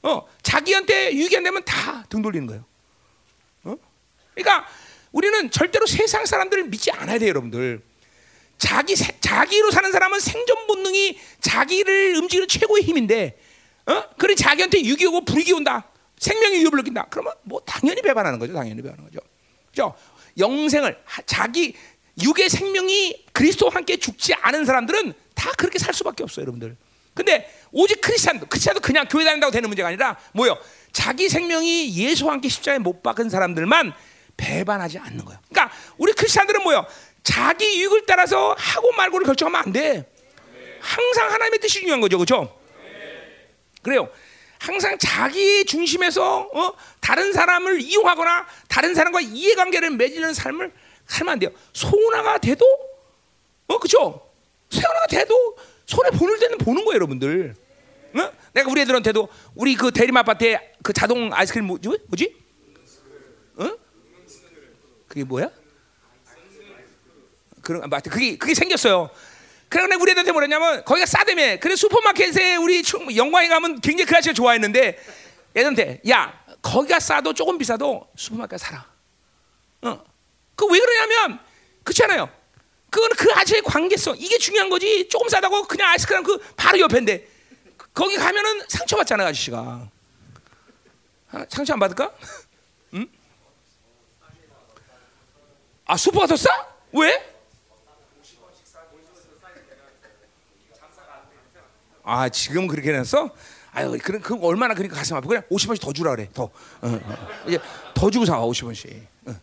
어, 0.02 0.26
자기한테 0.42 1.12
유익이 1.12 1.36
안 1.36 1.42
되면 1.42 1.62
다 1.64 2.04
등 2.08 2.22
돌리는 2.22 2.46
거예요. 2.46 2.64
어? 3.64 3.76
그러니까 4.34 4.66
우리는 5.12 5.50
절대로 5.50 5.86
세상 5.86 6.26
사람들을 6.26 6.64
믿지 6.64 6.90
않아야 6.90 7.18
돼요, 7.18 7.30
여러분들. 7.30 7.82
자기 8.58 8.94
자기로 8.94 9.70
사는 9.70 9.90
사람은 9.90 10.20
생존 10.20 10.66
본능이 10.66 11.18
자기를 11.40 12.16
움직이는 12.16 12.46
최고의 12.46 12.82
힘인데, 12.84 13.38
어? 13.86 14.04
그래 14.18 14.34
자기한테 14.34 14.84
유기 14.84 15.06
오고 15.06 15.24
불이기 15.24 15.52
온다, 15.52 15.88
생명의 16.18 16.60
위협을 16.60 16.78
느낀다. 16.78 17.06
그러면 17.08 17.32
뭐 17.42 17.60
당연히 17.64 18.02
배반하는 18.02 18.38
거죠, 18.38 18.52
당연히 18.52 18.82
배반하는 18.82 19.04
거죠. 19.04 19.20
그죠? 19.70 19.94
영생을 20.38 21.02
자기 21.26 21.74
육의 22.22 22.50
생명이 22.50 23.24
그리스도와 23.32 23.74
함께 23.74 23.96
죽지 23.96 24.34
않은 24.34 24.66
사람들은 24.66 25.14
다 25.34 25.50
그렇게 25.56 25.78
살 25.78 25.94
수밖에 25.94 26.22
없어요, 26.22 26.42
여러분들. 26.42 26.76
근데 27.14 27.50
오직 27.72 28.00
크리스찬도 28.00 28.46
크리스찬도 28.46 28.80
그냥 28.80 29.06
교회 29.08 29.24
다닌다고 29.24 29.50
되는 29.50 29.68
문제가 29.68 29.88
아니라 29.88 30.18
뭐요? 30.32 30.56
자기 30.92 31.28
생명이 31.28 31.94
예수와 31.96 32.34
함께 32.34 32.48
십자가에 32.48 32.78
못 32.78 33.02
박은 33.02 33.30
사람들만 33.30 33.92
배반하지 34.40 34.98
않는 34.98 35.24
거예요. 35.24 35.38
그러니까 35.50 35.74
우리 35.98 36.12
크리스찬들은 36.12 36.62
뭐요? 36.62 36.86
자기 37.22 37.76
이익을 37.76 38.06
따라서 38.06 38.54
하고 38.58 38.90
말고를 38.92 39.26
결정하면 39.26 39.60
안 39.60 39.72
돼. 39.72 40.10
항상 40.80 41.30
하나님의 41.30 41.60
뜻이 41.60 41.80
중요한 41.80 42.00
거죠, 42.00 42.16
그렇죠? 42.16 42.58
그래요. 43.82 44.08
항상 44.58 44.96
자기 44.98 45.64
중심에서 45.64 46.50
어? 46.52 46.72
다른 47.00 47.32
사람을 47.32 47.80
이용하거나 47.80 48.46
다른 48.68 48.94
사람과 48.94 49.20
이해관계를 49.20 49.90
맺는 49.90 50.34
삶을 50.34 50.72
하면 51.06 51.32
안 51.32 51.38
돼요. 51.38 51.50
소나가 51.72 52.38
돼도 52.38 52.64
어 53.68 53.78
그죠? 53.78 54.26
소나가 54.68 55.06
돼도 55.06 55.56
손에 55.86 56.10
보는 56.10 56.38
데는 56.38 56.58
보는 56.58 56.84
거예요, 56.84 56.96
여러분들. 56.96 57.54
어? 58.14 58.32
내가 58.52 58.70
우리 58.70 58.80
애들한테도 58.82 59.28
우리 59.54 59.74
그 59.76 59.90
대림 59.90 60.16
아파트에 60.16 60.72
그 60.82 60.92
자동 60.92 61.30
아이스크림 61.32 61.66
뭐지? 61.66 61.88
뭐지? 62.06 62.39
어? 65.10 65.12
그게 65.12 65.24
뭐야? 65.24 65.50
그런 67.62 67.90
뭐 67.90 67.98
그게 67.98 68.38
그게 68.38 68.54
생겼어요. 68.54 69.10
그러나 69.68 69.96
우리 69.96 70.12
애들한테 70.12 70.32
뭐랬냐면 70.32 70.84
거기가 70.84 71.04
싸다며. 71.04 71.58
그래 71.58 71.74
슈퍼마켓에 71.76 72.56
우리 72.56 72.82
영광에 73.16 73.48
가면 73.48 73.80
굉장히 73.80 74.06
그 74.06 74.16
아저씨가 74.16 74.34
좋아했는데 74.34 74.98
애들한테 75.56 76.00
야 76.08 76.40
거기가 76.62 77.00
싸도 77.00 77.34
조금 77.34 77.58
비싸도 77.58 78.08
슈퍼마켓 78.16 78.58
사라. 78.60 78.86
어. 79.82 80.04
그 80.54 80.66
왜 80.66 80.78
그러냐면 80.78 81.40
그렇잖아요. 81.82 82.30
그거는 82.90 83.16
그 83.16 83.32
아저씨의 83.32 83.62
관계성 83.62 84.16
이게 84.18 84.38
중요한 84.38 84.70
거지. 84.70 85.08
조금 85.08 85.28
싸다고 85.28 85.64
그냥 85.64 85.88
아이스크림 85.88 86.22
그 86.22 86.38
바로 86.56 86.78
옆인데 86.80 87.26
거기 87.94 88.16
가면은 88.16 88.62
상처 88.68 88.96
받잖아 88.96 89.24
아저씨가. 89.26 89.88
아, 91.32 91.46
상처 91.48 91.72
안 91.72 91.78
받을까? 91.80 92.12
응? 92.94 93.08
아 95.90 95.96
슈퍼가 95.96 96.24
더 96.28 96.36
싸? 96.36 96.48
왜? 96.92 97.20
아 102.04 102.28
지금 102.28 102.68
그렇게 102.68 102.90
해놨어? 102.92 103.30
아유 103.72 103.98
그럼 104.02 104.20
그 104.22 104.36
얼마나 104.40 104.74
그러니까 104.74 104.96
가슴 104.96 105.16
아프고 105.16 105.30
그냥 105.30 105.42
50원씩 105.50 105.80
더 105.80 105.92
주라 105.92 106.14
그래 106.14 106.28
더 106.32 106.44
어, 106.44 106.50
어. 106.82 107.28
이제 107.48 107.58
더 107.92 108.08
주고 108.08 108.24
사 108.24 108.38
50원씩 108.38 109.04
어. 109.26 109.34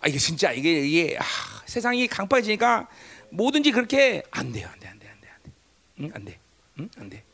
아 0.00 0.08
이게 0.08 0.18
진짜 0.18 0.52
이게 0.52 0.80
이게 0.80 1.16
아, 1.18 1.24
세상이 1.64 2.06
강박해지니까 2.06 2.88
뭐든지 3.30 3.72
그렇게 3.72 4.22
안 4.30 4.52
돼요 4.52 4.68
안 4.68 4.78
돼 4.78 4.88
안 4.88 4.98
돼 4.98 5.08
안 5.08 5.20
돼 5.20 5.28
안돼 5.30 5.50
응? 6.00 6.10
안 6.14 6.24
돼. 6.26 6.38
응? 6.80 6.90
안 6.98 7.08
돼. 7.08 7.24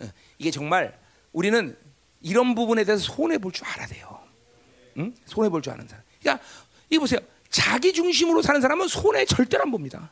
어. 0.00 0.08
이게 0.38 0.50
정말 0.50 0.98
우리는 1.32 1.76
이런 2.22 2.56
부분에 2.56 2.82
대해서 2.82 3.04
손해 3.04 3.38
볼 3.38 3.52
줄 3.52 3.64
알아야 3.68 3.86
돼요. 3.86 4.20
응? 4.98 5.14
손해 5.26 5.48
볼 5.48 5.62
줄 5.62 5.72
아는 5.72 5.86
사람. 5.86 6.02
그러니까 6.20 6.44
이 6.90 6.98
보세요. 6.98 7.20
자기 7.54 7.92
중심으로 7.92 8.42
사는 8.42 8.60
사람은 8.60 8.88
손해 8.88 9.24
절대로 9.24 9.62
안 9.62 9.70
봅니다. 9.70 10.10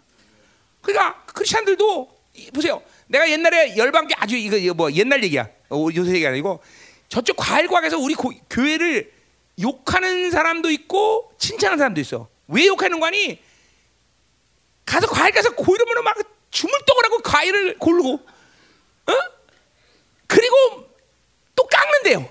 그러니까 0.80 1.24
크리스천들도 1.26 2.20
보세요. 2.54 2.80
내가 3.08 3.28
옛날에 3.28 3.76
열방계 3.76 4.14
아주 4.16 4.36
이거, 4.36 4.56
이거 4.56 4.74
뭐 4.74 4.92
옛날 4.92 5.24
얘기야. 5.24 5.48
어, 5.70 5.88
요새 5.92 6.12
얘기 6.12 6.24
아니고 6.24 6.62
저쪽 7.08 7.36
과일 7.36 7.66
과학에서 7.66 7.98
우리 7.98 8.14
고, 8.14 8.30
교회를 8.48 9.12
욕하는 9.60 10.30
사람도 10.30 10.70
있고 10.70 11.32
칭찬하는 11.36 11.78
사람도 11.78 12.00
있어. 12.02 12.28
왜 12.46 12.68
욕하는 12.68 13.00
거니? 13.00 13.42
가서 14.84 15.08
과일 15.08 15.34
가서 15.34 15.50
고이름으로 15.56 16.04
막 16.04 16.16
주물떡을 16.52 17.04
하고 17.06 17.18
과일을 17.22 17.78
고르고, 17.78 18.14
어? 18.14 19.12
그리고 20.28 20.88
또 21.56 21.66
깎는데요. 21.66 22.28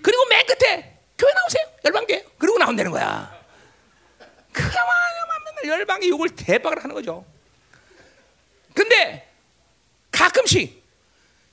그리고 0.00 0.24
맨 0.26 0.46
끝에 0.46 0.96
교회 1.18 1.32
나오세요. 1.32 1.64
열방계. 1.84 2.26
그리고 2.38 2.58
나온다는 2.58 2.92
거야. 2.92 3.37
그만 4.62 5.44
맨날 5.44 5.78
열방계 5.78 6.08
욕을 6.08 6.30
대박을 6.30 6.82
하는 6.82 6.94
거죠. 6.94 7.24
근데 8.74 9.28
가끔씩 10.10 10.82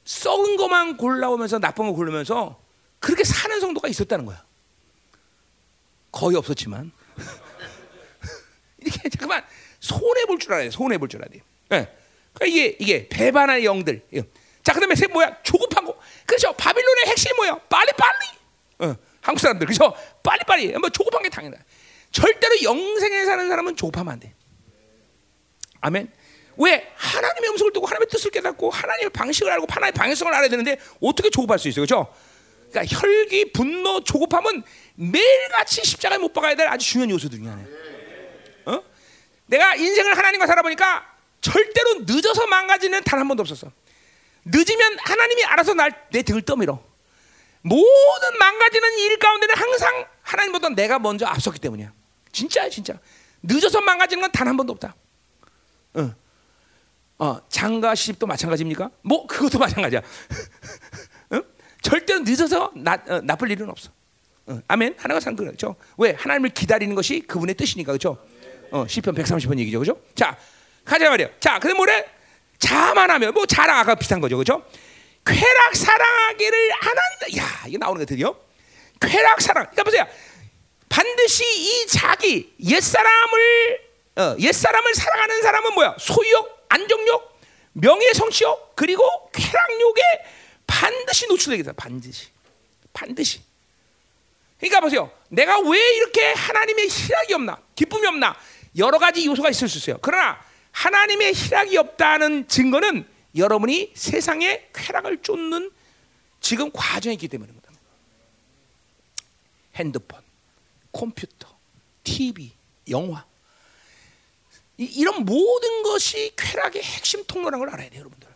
썩은 0.05 0.57
것만 0.57 0.97
골라오면서 0.97 1.59
나쁜 1.59 1.87
거 1.87 1.93
고르면서 1.93 2.59
그렇게 2.99 3.23
사는 3.23 3.59
성도가 3.59 3.87
있었다는 3.87 4.25
거야. 4.25 4.43
거의 6.11 6.35
없었지만 6.37 6.91
이렇게 8.79 9.09
잠깐만 9.09 9.45
손해 9.79 10.25
볼 10.25 10.37
줄 10.39 10.53
알아요. 10.53 10.71
손해 10.71 10.97
볼 10.97 11.09
줄 11.09 11.21
알아요. 11.23 11.41
네. 11.69 11.95
그러니까 12.33 12.45
이게 12.45 12.77
이게 12.79 13.09
배반의 13.09 13.65
영들. 13.65 14.05
자 14.63 14.73
그다음에 14.73 14.95
세 14.95 15.07
뭐야 15.07 15.41
조급한 15.43 15.85
거. 15.85 15.97
그렇죠. 16.25 16.53
바빌론의 16.53 17.05
핵심이 17.07 17.33
뭐야? 17.35 17.55
빨리 17.69 17.91
빨리. 17.93 18.89
어, 18.91 18.95
한국 19.21 19.39
사람들 19.39 19.67
그렇죠. 19.67 19.93
빨리 20.23 20.41
빨리. 20.45 20.71
뭐 20.77 20.89
조급한 20.89 21.23
게 21.23 21.29
당연해. 21.29 21.57
절대로 22.16 22.63
영생에 22.63 23.26
사는 23.26 23.49
사람은 23.49 23.76
조급하면 23.76 24.13
안 24.13 24.20
돼. 24.22 24.34
아멘. 25.82 26.09
왜 26.57 26.89
하나님의 26.95 27.49
음성을 27.49 27.74
듣고 27.74 27.86
하나님의 27.86 28.07
뜻을 28.07 28.32
깨닫고 28.32 28.70
하나님의 28.70 29.09
방식을 29.09 29.51
알고 29.51 29.66
하나님의 29.70 29.91
방향성을 29.91 30.34
알아야 30.34 30.47
되는데 30.47 30.80
어떻게 31.01 31.30
조급할 31.30 31.59
수 31.59 31.68
있어요, 31.68 31.86
그렇죠? 31.86 32.13
그러니까 32.72 32.97
혈기, 32.97 33.51
분노, 33.51 34.01
조급함은 34.01 34.63
매일같이 34.95 35.84
십자가에 35.84 36.18
못 36.18 36.32
박아야 36.32 36.55
될 36.55 36.70
아주 36.70 36.88
중요한 36.88 37.09
요소 37.09 37.28
중에 37.30 37.47
하나예요. 37.49 37.68
어? 38.68 38.84
내가 39.47 39.76
인생을 39.76 40.18
하나님과 40.18 40.47
살아보니까 40.47 41.05
절대로 41.41 41.95
늦어서 42.07 42.47
망가지는 42.47 43.03
단 43.03 43.20
한 43.20 43.28
번도 43.28 43.41
없었어. 43.41 43.70
늦으면 44.45 44.97
하나님이 45.01 45.43
알아서 45.43 45.74
날 45.74 45.91
내 46.11 46.22
등을 46.22 46.43
떠밀어. 46.43 46.82
모든 47.61 48.38
망가지는 48.39 48.97
일 48.99 49.20
가운데는 49.20 49.55
항상 49.55 50.05
하나님보다 50.22 50.70
내가 50.70 50.97
먼저 50.99 51.26
앞섰기 51.26 51.59
때문이야. 51.59 51.91
진짜야, 52.36 52.69
진짜. 52.69 52.93
늦어서 53.41 53.79
망가지는 53.81 54.21
건 54.21 54.31
단 54.31 54.47
한 54.47 54.57
번도 54.57 54.73
없다. 54.73 54.95
어. 55.95 56.13
어, 57.17 57.39
장가 57.49 57.95
시집도 57.95 58.27
마찬가지입니까? 58.27 58.89
뭐 59.01 59.25
그것도 59.25 59.57
마찬가지야. 59.59 60.01
어? 61.31 61.41
절대로 61.81 62.19
늦어서 62.21 62.71
나, 62.75 62.93
어, 63.07 63.21
나쁠 63.21 63.49
일은 63.51 63.69
없어. 63.69 63.89
어, 64.47 64.59
아멘. 64.67 64.95
하나가 64.97 65.19
사는 65.19 65.36
거죠. 65.38 65.75
왜 65.97 66.11
하나님을 66.11 66.49
기다리는 66.49 66.93
것이 66.93 67.21
그분의 67.21 67.55
뜻이니까 67.55 67.93
그렇죠. 67.93 68.17
어, 68.71 68.86
시편 68.88 69.15
130번 69.15 69.57
얘기죠, 69.59 69.79
그렇죠? 69.79 70.01
자, 70.15 70.38
가자 70.83 71.09
말이야. 71.09 71.29
자, 71.39 71.59
근데 71.59 71.73
뭐래? 71.75 72.05
자만하면 72.59 73.33
뭐 73.33 73.45
자랑 73.45 73.77
아까 73.79 73.95
비슷한 73.95 74.19
거죠, 74.19 74.36
그렇죠? 74.38 74.65
쾌락 75.25 75.75
사랑하기를 75.75 76.71
안 76.73 76.88
한다. 76.89 77.38
야, 77.38 77.63
이게 77.67 77.77
나오는 77.77 77.99
거 77.99 78.05
드디어. 78.05 78.36
쾌락 78.99 79.41
사랑. 79.41 79.65
그러니까 79.71 79.83
보세요. 79.83 80.05
반드시 80.89 81.43
이 81.43 81.88
자기 81.88 82.53
옛 82.59 82.81
사람을 82.81 83.86
어, 84.17 84.36
옛 84.39 84.51
사람을 84.51 84.93
사랑하는 84.95 85.41
사람은 85.41 85.73
뭐야? 85.73 85.95
소유욕, 85.99 86.65
안정욕, 86.69 87.39
명예 87.73 88.13
성취욕 88.13 88.75
그리고 88.75 89.03
쾌락욕에 89.33 90.01
반드시 90.65 91.27
노출되게 91.27 91.63
돼. 91.63 91.71
반드시, 91.73 92.27
반드시. 92.93 93.41
그러니까 94.57 94.79
보세요. 94.79 95.11
내가 95.29 95.59
왜 95.59 95.95
이렇게 95.97 96.31
하나님의 96.33 96.88
희락이 96.88 97.33
없나, 97.33 97.61
기쁨이 97.75 98.07
없나 98.07 98.38
여러 98.77 98.97
가지 98.99 99.25
요소가 99.25 99.49
있을 99.49 99.67
수 99.67 99.77
있어요. 99.77 99.97
그러나 100.01 100.41
하나님의 100.71 101.33
희락이 101.33 101.77
없다는 101.77 102.47
증거는 102.47 103.05
여러분이 103.36 103.91
세상에 103.95 104.69
쾌락을 104.73 105.21
쫓는 105.21 105.71
지금 106.39 106.71
과정이 106.71 107.15
있기 107.15 107.27
때문입니다. 107.27 107.69
핸드폰, 109.75 110.21
컴퓨터, 110.95 111.47
TV, 112.03 112.53
영화 112.89 113.25
이, 114.77 115.03
런 115.03 115.23
모든 115.23 115.83
것이 115.83 116.33
쾌락의 116.35 116.81
핵심 116.81 117.23
통로라는 117.25 117.59
걸 117.59 117.73
알아야 117.73 117.89
돼요, 117.89 118.01
여러분들. 118.01 118.27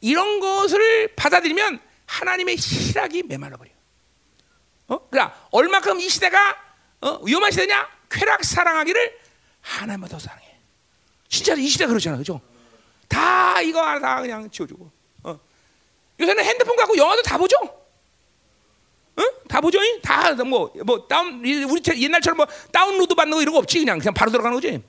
이런 0.00 0.40
것을 0.40 1.14
받아들이면 1.14 1.80
하나님의 2.06 2.56
희락이 2.56 3.24
메말라 3.24 3.56
버려. 3.56 3.70
어? 4.88 5.08
그러니까 5.08 5.48
얼마큼 5.50 6.00
이 6.00 6.08
시대가 6.08 6.56
어? 7.00 7.20
위험한 7.22 7.50
시대냐? 7.50 7.88
쾌락 8.10 8.44
사랑하기를 8.44 9.20
하나님만 9.60 10.08
더 10.08 10.18
사랑해. 10.18 10.44
진짜 11.28 11.54
이 11.54 11.68
시대 11.68 11.86
그렇잖아, 11.86 12.16
그죠? 12.16 12.40
다 13.08 13.60
이거 13.60 13.80
다 14.00 14.20
그냥 14.20 14.50
지워주고. 14.50 14.90
어. 15.24 15.40
요새는 16.20 16.44
핸드폰 16.44 16.76
갖고 16.76 16.96
영화도 16.96 17.22
다 17.22 17.38
보죠. 17.38 17.56
응? 19.18 19.24
다 19.48 19.60
보죠? 19.60 19.78
다뭐뭐 20.02 21.06
다운 21.08 21.40
우리 21.40 22.02
옛날처럼 22.02 22.36
뭐 22.36 22.46
다운로드 22.72 23.14
받는 23.14 23.34
거 23.36 23.42
이런 23.42 23.52
거 23.52 23.58
없지 23.58 23.78
그냥 23.80 23.98
그냥 23.98 24.14
바로 24.14 24.30
들어가는 24.30 24.54
거지. 24.54 24.82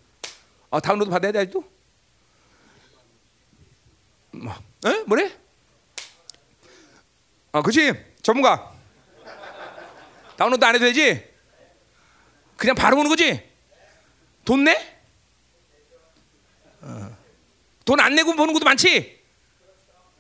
아 0.70 0.80
다운로드 0.80 1.10
받아야 1.10 1.32
돼 1.32 1.40
아직도? 1.40 1.64
뭐, 4.32 4.54
에? 4.86 5.04
뭐래? 5.06 5.32
아, 7.52 7.62
그렇지 7.62 7.94
전문가. 8.22 8.72
다운로드 10.36 10.64
안 10.64 10.76
해도 10.76 10.86
되지? 10.86 11.26
그냥 12.56 12.76
바로 12.76 12.98
보는 12.98 13.10
거지? 13.10 13.42
돈 14.46 14.64
내? 14.64 15.00
어. 16.82 17.18
돈안 17.86 18.14
내고 18.16 18.36
보는 18.36 18.54
것도 18.54 18.66
많지? 18.66 19.24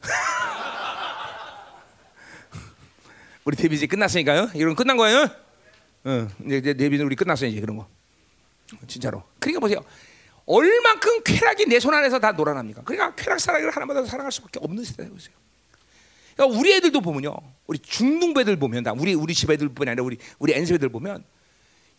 우리 3.47 3.55
데뷔 3.55 3.77
이제 3.77 3.87
끝났으니까요. 3.87 4.51
이런 4.55 4.75
끝난 4.75 4.97
거예요. 4.97 5.19
어, 6.03 6.27
이제 6.45 6.73
데뷔는 6.73 7.05
우리 7.05 7.15
끝났어요 7.15 7.49
이제 7.49 7.61
그런 7.61 7.77
거. 7.77 7.87
진짜로. 8.89 9.23
그러니까 9.39 9.61
보세요. 9.61 9.79
얼만큼 10.45 11.23
쾌락이 11.23 11.65
내 11.67 11.79
손 11.79 11.93
안에서 11.93 12.19
다 12.19 12.33
놀아납니까? 12.33 12.81
그러니까 12.83 13.15
쾌락 13.15 13.39
사랑을 13.39 13.71
하나마다 13.71 14.05
사랑할 14.05 14.33
수밖에 14.33 14.59
없는 14.61 14.83
세대라고 14.83 15.15
보세요. 15.15 15.33
그러니까 16.35 16.59
우리 16.59 16.73
애들도 16.73 16.99
보면요, 16.99 17.37
우리 17.67 17.79
중등부 17.79 18.41
애들 18.41 18.57
보면, 18.57 18.83
다 18.83 18.91
우리 18.91 19.13
우리 19.13 19.33
집 19.33 19.49
애들뿐 19.49 19.87
아니라 19.87 20.03
우리 20.03 20.17
우리 20.39 20.51
엔서 20.51 20.73
애들 20.73 20.89
보면 20.89 21.23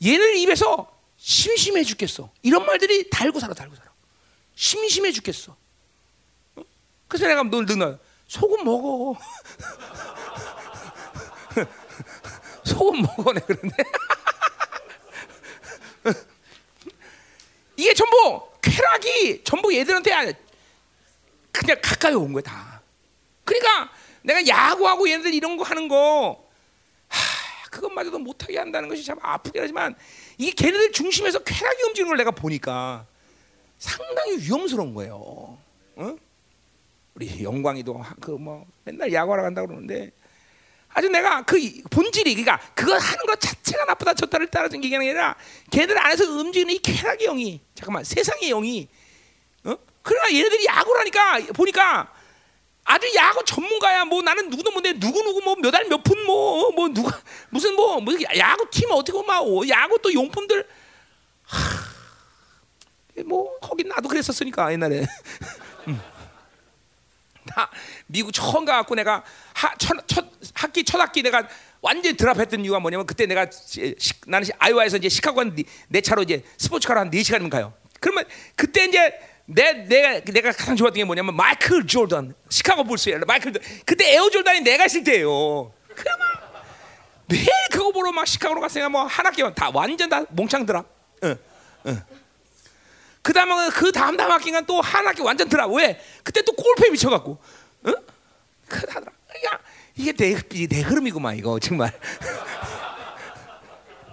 얘들 0.04 0.36
입에서 0.36 1.00
심심해 1.16 1.82
죽겠어. 1.82 2.30
이런 2.42 2.66
말들이 2.66 3.08
달고 3.08 3.40
살아, 3.40 3.54
달고 3.54 3.74
살아. 3.74 3.88
심심해 4.54 5.12
죽겠어. 5.12 5.56
어? 6.56 6.62
그래서 7.08 7.26
내가 7.26 7.42
늘 7.44 7.64
늘, 7.64 7.98
소금 8.26 8.64
먹어. 8.66 9.16
소금 12.68 13.02
먹어, 13.02 13.32
내 13.32 13.40
그런데. 13.46 13.76
이게 17.76 17.94
전부 17.94 18.48
쾌락이 18.60 19.42
전부 19.44 19.74
얘들한테 19.74 20.10
그냥 21.52 21.76
가까이 21.82 22.14
온 22.14 22.32
거야 22.32 22.42
다. 22.42 22.82
그러니까 23.44 23.90
내가 24.22 24.46
야구하고 24.46 25.08
얘네들 25.08 25.32
이런 25.32 25.56
거 25.56 25.62
하는 25.64 25.88
거 25.88 26.44
하, 27.08 27.68
그것마저도 27.70 28.18
못하게 28.18 28.58
한다는 28.58 28.88
것이 28.88 29.04
참 29.04 29.18
아프긴 29.22 29.62
하지만 29.62 29.94
이게 30.36 30.50
걔네들 30.52 30.92
중심에서 30.92 31.38
쾌락이 31.40 31.82
움직이는 31.84 32.08
걸 32.08 32.16
내가 32.18 32.30
보니까 32.32 33.06
상당히 33.78 34.38
위험스러운 34.38 34.92
거예요. 34.94 35.58
어? 35.96 36.16
우리 37.14 37.42
영광이도 37.42 38.04
그 38.20 38.32
뭐 38.32 38.66
맨날 38.84 39.12
야구하러 39.12 39.42
간다 39.42 39.64
그러는데 39.64 40.10
아주 40.94 41.08
내가 41.08 41.42
그 41.42 41.56
본질이 41.90 42.34
그러니까 42.34 42.58
그거 42.74 42.96
하는 42.96 43.26
것 43.26 43.40
자체가 43.40 43.84
나쁘다 43.84 44.14
좋다를 44.14 44.48
따라서 44.48 44.76
얘기하는 44.76 45.06
게 45.06 45.10
아니라 45.10 45.36
걔들 45.70 45.98
안에서 45.98 46.24
움직이는 46.24 46.74
이 46.74 46.78
쾌락의 46.78 47.26
영이 47.26 47.60
잠깐만 47.74 48.04
세상의 48.04 48.48
영이 48.48 48.88
어? 49.64 49.76
그러나 50.02 50.32
얘네들이 50.32 50.66
야구를 50.66 51.00
하니까. 51.00 51.52
보니까 51.52 52.12
아주 52.84 53.06
야구 53.14 53.44
전문가야. 53.44 54.06
뭐 54.06 54.22
나는 54.22 54.48
누구도 54.48 54.70
뭔데 54.70 54.98
누구 54.98 55.22
누구 55.22 55.42
뭐몇알몇푼뭐뭐 55.42 56.88
누가 56.88 57.20
무슨 57.50 57.74
뭐, 57.74 58.00
뭐 58.00 58.14
야구 58.36 58.66
팀 58.70 58.88
어떻게 58.92 59.22
막 59.26 59.44
야구 59.68 59.98
또 60.00 60.12
용품들. 60.12 60.66
하, 61.44 63.22
뭐 63.24 63.58
거긴 63.60 63.88
나도 63.88 64.08
그랬었으니까 64.08 64.72
옛날에. 64.72 65.06
음. 65.88 66.00
나 67.58 67.68
미국 68.06 68.32
처음 68.32 68.64
가갖고 68.64 68.94
내가 68.94 69.24
하, 69.52 69.74
첫, 69.76 69.96
첫 70.06 70.26
학기 70.54 70.84
첫 70.84 71.00
학기 71.00 71.22
내가 71.22 71.48
완전 71.80 72.12
히 72.12 72.16
drop했던 72.16 72.64
이유가 72.64 72.78
뭐냐면 72.78 73.04
그때 73.04 73.26
내가 73.26 73.50
시, 73.50 73.96
나는 74.26 74.46
아이오와에서 74.58 74.98
이제 74.98 75.08
시카고 75.08 75.40
한내 75.40 76.00
차로 76.00 76.22
이제 76.22 76.44
스포츠카로 76.56 77.00
한 77.00 77.10
4 77.12 77.22
시간이면 77.22 77.50
가요. 77.50 77.74
그러면 77.98 78.24
그때 78.54 78.84
이제 78.84 79.12
내 79.46 79.72
내가 79.72 80.20
내가 80.20 80.52
가장 80.52 80.76
좋았던 80.76 80.94
게 80.98 81.04
뭐냐면 81.04 81.34
마이클 81.34 81.84
조던 81.84 82.34
시카고 82.48 82.84
불스에 82.84 83.18
마이클 83.26 83.52
그때 83.84 84.14
에어 84.14 84.30
조던이 84.30 84.60
내가 84.60 84.86
있을 84.86 85.02
때예요. 85.02 85.72
그러면 85.96 86.26
매일 87.26 87.48
그거 87.72 87.90
보러 87.90 88.12
막 88.12 88.26
시카고로 88.26 88.60
갔으니까 88.60 88.88
뭐 88.88 89.04
한 89.04 89.26
학기만 89.26 89.54
다 89.54 89.70
완전 89.74 90.08
다 90.08 90.24
몽창 90.30 90.64
drop. 90.64 90.86
응, 91.24 91.36
응. 91.86 92.02
그 93.28 93.34
다음에 93.34 93.68
그 93.68 93.92
다음 93.92 94.16
다음 94.16 94.32
학기가 94.32 94.62
또한 94.62 95.06
학기 95.06 95.20
완전 95.20 95.50
드랍. 95.50 95.70
왜? 95.70 96.00
그때 96.24 96.40
또 96.40 96.52
골프에 96.52 96.88
미쳐갖고. 96.88 97.38
응? 97.84 97.94
그하더라. 98.66 99.12
그러니까 99.26 99.60
이게 99.94 100.14
내, 100.14 100.34
내 100.66 100.80
흐름이구만 100.80 101.36
이거 101.36 101.58
정말. 101.58 101.92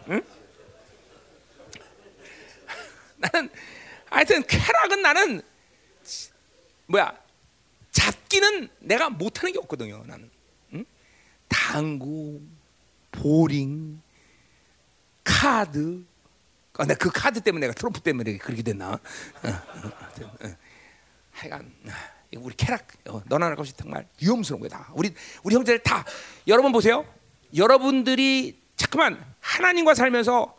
응? 0.09 0.21
나는 3.15 3.49
하여튼 4.09 4.43
쾌락은 4.45 5.01
나는 5.01 5.41
뭐야 6.87 7.17
잡기는 7.91 8.67
내가 8.79 9.09
못하는 9.09 9.53
게 9.53 9.59
없거든요. 9.59 10.03
나는 10.05 10.29
응? 10.73 10.83
당구, 11.47 12.41
보링, 13.13 14.01
카드. 15.23 16.03
아, 16.77 16.85
내그 16.85 17.09
카드 17.11 17.41
때문에 17.41 17.67
내가 17.67 17.73
트럼프 17.73 18.01
때문에 18.01 18.37
그렇게 18.37 18.61
됐나? 18.61 18.91
어, 18.91 18.99
어, 19.43 20.45
어, 20.45 20.55
하여간. 21.31 21.71
우리 22.37 22.53
어, 23.07 23.21
너나 23.27 23.55
것이 23.55 23.73
정말 23.77 24.07
위험스러운 24.21 24.61
거다. 24.61 24.89
우리 24.93 25.13
우리 25.43 25.55
형제들 25.55 25.79
다 25.83 26.03
여러분 26.47 26.71
보세요. 26.71 27.05
여러분들이 27.55 28.59
잠깐만 28.75 29.23
하나님과 29.39 29.93
살면서 29.93 30.57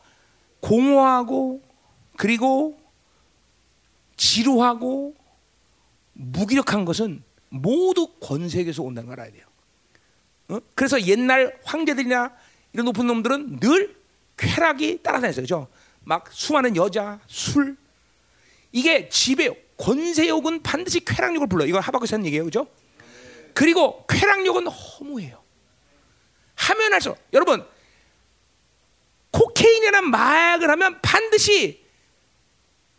공허하고 0.61 1.63
그리고 2.17 2.81
지루하고 4.17 5.15
무기력한 6.15 6.87
것은 6.87 7.23
모두 7.51 8.09
권세에서 8.21 8.83
온다는 8.83 9.09
걸 9.09 9.21
알아야 9.21 9.33
돼요. 9.33 9.47
어? 10.49 10.61
그래서 10.75 11.01
옛날 11.03 11.59
황제들이나 11.65 12.33
이런 12.73 12.87
높은 12.87 13.07
놈들은 13.07 13.61
늘 13.61 13.97
쾌락이 14.39 15.03
따라다녔어요. 15.03 15.43
그죠? 15.43 15.69
막 16.07 16.31
수많은 16.33 16.77
여자, 16.77 17.19
술 17.27 17.77
이게 18.71 19.09
지배 19.09 19.51
권세욕은 19.77 20.63
반드시 20.63 21.05
쾌락욕을 21.05 21.49
불러. 21.49 21.67
이건 21.67 21.83
하박국에서 21.83 22.25
얘기예요. 22.25 22.45
그죠? 22.45 22.69
그리고 23.53 24.07
쾌락욕은 24.07 24.69
허무해요. 24.69 25.43
하면 26.55 26.93
할수록 26.93 27.19
여러분 27.33 27.67
cocaine이라는 29.33 30.09
마약을 30.11 30.71
하면 30.71 31.01
반드시 31.03 31.85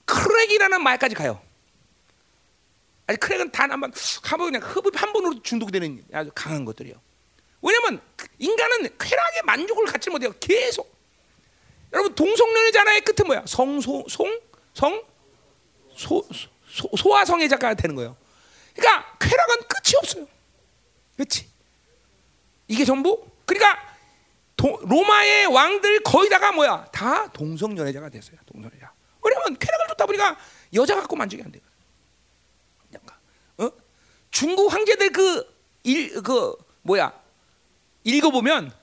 crack이라는 0.05 0.83
마약까지 0.83 1.15
가요. 1.15 1.41
아니 3.07 3.17
크랙은 3.17 3.51
단 3.51 3.71
한 3.71 3.79
번, 3.79 3.93
한번 4.23 4.51
그냥 4.51 4.69
흡입 4.69 5.01
한 5.01 5.13
번으로 5.13 5.41
중독되는 5.41 6.03
아주 6.11 6.29
강한 6.35 6.65
것들이요. 6.65 6.99
왜냐면 7.61 8.01
인간은 8.37 8.97
쾌락의 8.97 9.43
만족을 9.45 9.85
갖지 9.85 10.09
못해요. 10.09 10.33
계속. 10.41 10.96
여러분 11.93 12.13
동성연애자나의 12.15 13.01
끝은 13.01 13.27
뭐야? 13.27 13.43
성소 13.45 14.05
송성 14.09 15.03
소, 15.95 16.27
소, 16.67 16.89
소화성애 16.97 17.47
자가 17.47 17.73
되는 17.73 17.95
거예요. 17.95 18.15
그러니까 18.75 19.17
쾌락은 19.19 19.55
끝이 19.67 19.95
없어요. 19.97 20.27
그렇지? 21.15 21.47
이게 22.67 22.85
전부. 22.85 23.25
그러니까 23.45 23.95
도, 24.55 24.79
로마의 24.83 25.47
왕들 25.47 26.01
거의 26.03 26.29
다가 26.29 26.51
뭐야? 26.51 26.85
다 26.91 27.31
동성연애자가 27.31 28.09
됐어요. 28.09 28.37
동성연애자. 28.45 28.91
왜냐면 29.23 29.57
쾌락을 29.57 29.87
줬다 29.89 30.05
보니까 30.05 30.37
여자 30.73 30.95
갖고 30.95 31.15
만족이 31.15 31.41
안 31.43 31.51
돼요. 31.51 31.63
어? 33.59 33.71
중국 34.31 34.71
황제들 34.71 35.11
그 35.11 35.57
일 35.83 36.21
그 36.21 36.53
뭐야? 36.81 37.13
읽어 38.03 38.29
보면 38.29 38.73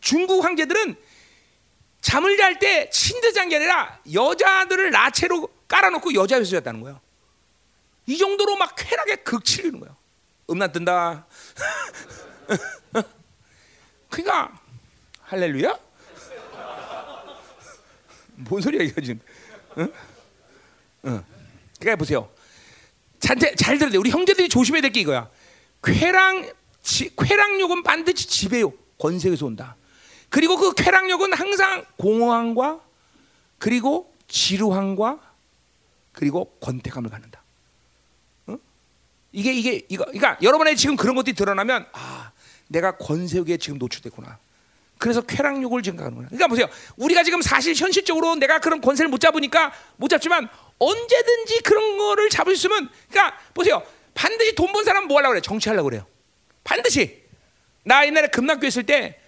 중국 0.00 0.44
황제들은 0.44 0.96
잠을 2.00 2.36
잘때게 2.36 2.90
아니라 3.56 3.98
여자들을 4.12 4.90
나체로 4.90 5.48
깔아놓고 5.68 6.14
여자 6.14 6.38
회수 6.38 6.54
였다는 6.56 6.80
거예요. 6.80 7.00
이 8.06 8.16
정도로 8.18 8.56
막 8.56 8.74
쾌락에 8.76 9.16
극치르는 9.16 9.80
거예요. 9.80 9.96
음란 10.50 10.72
뜬다. 10.72 11.26
그러니까 14.08 14.60
할렐루야? 15.22 15.78
뭔 18.36 18.60
소리야 18.62 18.82
이거 18.82 19.00
지금? 19.00 19.20
응? 19.78 19.92
응. 21.04 21.24
그러니까 21.78 21.96
보세요. 21.96 22.28
잘, 23.20 23.36
잘 23.38 23.78
들어야 23.78 23.92
돼. 23.92 23.98
우리 23.98 24.10
형제들이 24.10 24.48
조심해야 24.48 24.80
될 24.82 24.90
게 24.90 25.00
이거야. 25.00 25.30
쾌락, 25.82 26.52
지, 26.82 27.14
쾌락욕은 27.16 27.82
반드시 27.82 28.26
지배욕, 28.26 28.98
권세에서 28.98 29.46
온다. 29.46 29.76
그리고 30.30 30.56
그 30.56 30.72
쾌락욕은 30.74 31.32
항상 31.34 31.84
공허함과 31.98 32.80
그리고 33.58 34.14
지루함과 34.28 35.18
그리고 36.12 36.46
권태감을 36.60 37.10
갖는다. 37.10 37.42
어? 38.46 38.56
이게 39.32 39.52
이게 39.52 39.84
이거 39.88 40.04
그러니까 40.04 40.38
여러분의 40.42 40.76
지금 40.76 40.96
그런 40.96 41.14
것들이 41.16 41.34
드러나면 41.34 41.86
아 41.92 42.30
내가 42.68 42.96
권세욕에 42.96 43.56
지금 43.58 43.78
노출됐구나. 43.78 44.38
그래서 44.98 45.20
쾌락욕을 45.22 45.82
증가하는구나. 45.82 46.28
그러니까 46.28 46.46
보세요. 46.46 46.66
우리가 46.96 47.22
지금 47.24 47.42
사실 47.42 47.74
현실적으로 47.74 48.34
내가 48.36 48.58
그런 48.60 48.80
권세를 48.80 49.08
못 49.08 49.18
잡으니까 49.18 49.72
못 49.96 50.08
잡지만 50.08 50.48
언제든지 50.78 51.60
그런 51.62 51.98
거를 51.98 52.28
잡을 52.30 52.54
수 52.56 52.66
있으면 52.68 52.88
그러니까 53.10 53.36
보세요. 53.54 53.82
반드시 54.14 54.54
돈 54.54 54.72
번 54.72 54.84
사람 54.84 55.06
뭐 55.06 55.16
하려고 55.18 55.32
그래? 55.32 55.40
정치하려고 55.40 55.88
그래요. 55.88 56.06
반드시. 56.62 57.20
나 57.82 58.06
옛날에 58.06 58.28
금락교 58.28 58.66
있을 58.66 58.84
때 58.84 59.19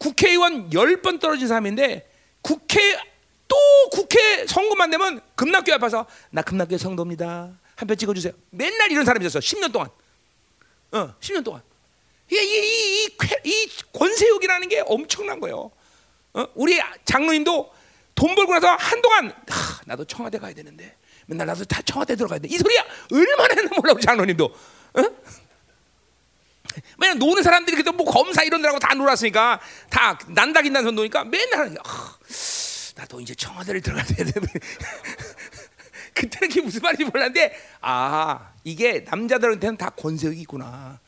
국회의원 0.00 0.72
열번 0.72 1.18
떨어진 1.18 1.46
사람인데 1.46 2.10
국회 2.40 2.98
또 3.46 3.56
국회 3.92 4.46
선거만 4.46 4.90
되면 4.90 5.20
금락교 5.36 5.72
앞에서 5.74 6.06
나 6.30 6.42
금락교 6.42 6.78
성도입니다. 6.78 7.50
한 7.76 7.88
표 7.88 7.94
찍어주세요. 7.94 8.32
맨날 8.50 8.90
이런 8.90 9.04
사람이 9.04 9.24
있었어. 9.24 9.38
10년 9.40 9.72
동안. 9.72 9.88
어, 10.92 11.14
10년 11.20 11.44
동안. 11.44 11.62
이, 12.30 12.36
이, 13.44 13.68
권세욕이라는 13.92 14.68
게 14.68 14.82
엄청난 14.86 15.40
거예요. 15.40 15.70
어? 16.34 16.46
우리 16.54 16.78
장로님도 17.04 17.72
돈 18.14 18.34
벌고 18.34 18.52
나서 18.52 18.68
한동안 18.78 19.30
하, 19.48 19.80
나도 19.86 20.04
청와대 20.04 20.38
가야 20.38 20.52
되는데 20.52 20.94
맨날 21.26 21.46
나도 21.46 21.64
다 21.64 21.80
청와대 21.82 22.14
들어가야 22.16 22.38
돼. 22.38 22.48
이 22.48 22.56
소리야 22.58 22.84
얼마나 23.12 23.54
했나 23.54 23.70
몰라 23.76 23.94
장로님도. 24.00 24.44
어? 24.44 25.02
맨날 26.98 27.18
노는 27.18 27.42
사람들이 27.42 27.76
그때 27.76 27.90
뭐 27.90 28.04
검사 28.06 28.42
이런 28.42 28.62
데라고 28.62 28.78
다 28.78 28.94
놀았으니까 28.94 29.60
다 29.88 30.18
난다 30.28 30.62
긴다는 30.62 30.88
선 30.88 30.94
노니까 30.94 31.24
맨날 31.24 31.76
아, 31.84 32.16
나도 32.96 33.20
이제 33.20 33.34
청와대를 33.34 33.80
들어가야 33.80 34.04
돼. 34.04 34.24
그때는 36.14 36.48
그게 36.48 36.60
무슨 36.60 36.82
말인지 36.82 37.04
몰랐는데 37.04 37.56
아 37.80 38.52
이게 38.64 39.04
남자들한테는 39.08 39.76
다 39.76 39.90
권세욕이 39.90 40.40
있구나. 40.42 40.98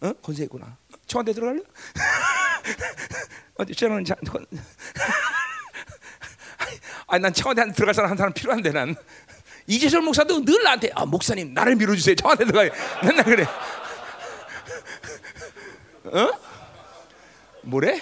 어? 0.00 0.12
권세 0.22 0.44
있구나. 0.44 0.76
청와대 1.06 1.32
들어갈래? 1.32 1.60
어디 3.58 3.74
저는 3.74 4.04
자, 4.04 4.14
아니 7.08 7.22
난 7.22 7.32
청와대 7.32 7.62
안 7.62 7.72
들어갈 7.72 7.94
사람 7.94 8.10
한 8.10 8.16
사람 8.16 8.32
필요한데 8.32 8.70
난 8.70 8.94
이재철 9.66 10.00
목사도 10.02 10.44
늘 10.44 10.62
나한테 10.62 10.90
아 10.94 11.04
목사님 11.04 11.52
나를 11.54 11.76
밀어주세요 11.76 12.14
청와대 12.14 12.44
들어가게 12.44 12.70
맨날 13.02 13.24
그래. 13.24 13.46
어? 16.12 16.40
뭐래? 17.62 18.00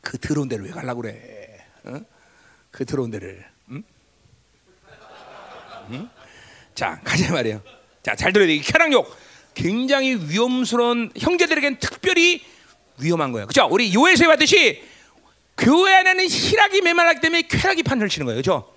그 0.00 0.18
더러운 0.18 0.48
데를 0.48 0.66
왜 0.66 0.70
가려고 0.70 1.00
그래? 1.02 1.66
어? 1.84 2.00
그 2.70 2.84
더러운 2.84 3.10
데를. 3.10 3.44
응? 3.70 3.82
응? 5.90 6.10
자, 6.74 7.00
가자 7.02 7.32
말이에요. 7.32 7.62
자, 8.02 8.14
잘 8.14 8.32
들어야 8.32 8.46
돼. 8.46 8.58
쾌락욕 8.58 9.16
굉장히 9.54 10.14
위험스러운 10.14 11.10
형제들에겐 11.18 11.78
특별히 11.78 12.44
위험한 12.98 13.32
거예요. 13.32 13.46
그죠? 13.46 13.66
우리 13.70 13.94
요에서에 13.94 14.26
봤듯이 14.26 14.82
교회 15.56 15.94
안에는 15.94 16.26
희락이 16.28 16.82
메말하기 16.82 17.20
때문에 17.20 17.42
쾌락이 17.42 17.82
판을 17.82 18.08
치는 18.08 18.26
거예요. 18.26 18.38
그죠? 18.38 18.73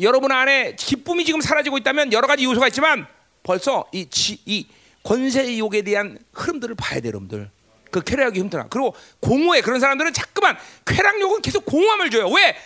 여러분 0.00 0.32
안에 0.32 0.74
기쁨이 0.76 1.24
지금 1.24 1.40
사라지고 1.40 1.78
있다면 1.78 2.12
여러 2.12 2.26
가지 2.26 2.44
요소가 2.44 2.68
있지만 2.68 3.06
벌써 3.42 3.86
이, 3.92 4.08
지, 4.08 4.40
이 4.46 4.66
권세 5.02 5.58
욕에 5.58 5.82
대한 5.82 6.18
흐름들을 6.32 6.74
봐야 6.76 7.00
돼요, 7.00 7.08
여러분들. 7.10 7.50
그 7.90 8.02
쾌락이 8.02 8.40
힘들어. 8.40 8.66
그리고 8.70 8.94
공허해. 9.20 9.60
그런 9.60 9.80
사람들은 9.80 10.12
자꾸만 10.12 10.56
쾌락 10.86 11.20
욕은 11.20 11.42
계속 11.42 11.64
공허함을 11.66 12.10
줘요. 12.10 12.28
왜? 12.30 12.56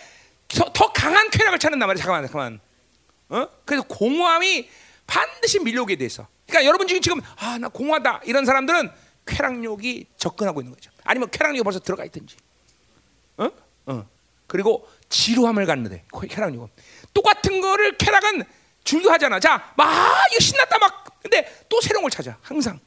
더, 0.47 0.71
더 0.71 0.93
강한 0.93 1.29
쾌락을 1.29 1.59
찾는단 1.59 1.87
말이야. 1.87 2.01
잠깐만, 2.01 2.25
잠깐만. 2.27 2.59
어? 3.29 3.47
그래서 3.65 3.83
공허함이 3.87 4.69
반드시 5.05 5.59
밀려오게 5.59 5.95
돼 5.97 6.05
있어. 6.05 6.27
그러니까 6.47 6.65
여러분 6.67 6.87
지금 6.87 7.01
지금 7.01 7.21
아 7.37 7.57
나 7.57 7.67
공허하다 7.67 8.21
이런 8.25 8.45
사람들은 8.45 8.89
쾌락욕이 9.25 10.05
접근하고 10.15 10.61
있는 10.61 10.73
거죠. 10.73 10.91
아니면 11.03 11.29
쾌락욕이 11.29 11.61
벌써 11.63 11.79
들어가 11.79 12.05
있든지. 12.05 12.35
어? 13.37 13.49
어. 13.87 14.05
그리고 14.47 14.87
지루함을 15.09 15.65
갖는데 15.65 16.05
쾌락욕은 16.29 16.69
똑같은 17.17 17.61
거를 17.61 17.97
쾌락은 17.97 18.43
즐겨하잖아. 18.83 19.39
자, 19.39 19.73
막 19.75 20.15
이거 20.31 20.39
신났다 20.39 20.77
막 20.77 21.19
근데 21.23 21.65
또 21.67 21.81
새로운 21.81 22.03
걸 22.03 22.11
찾아. 22.11 22.37
항상 22.43 22.79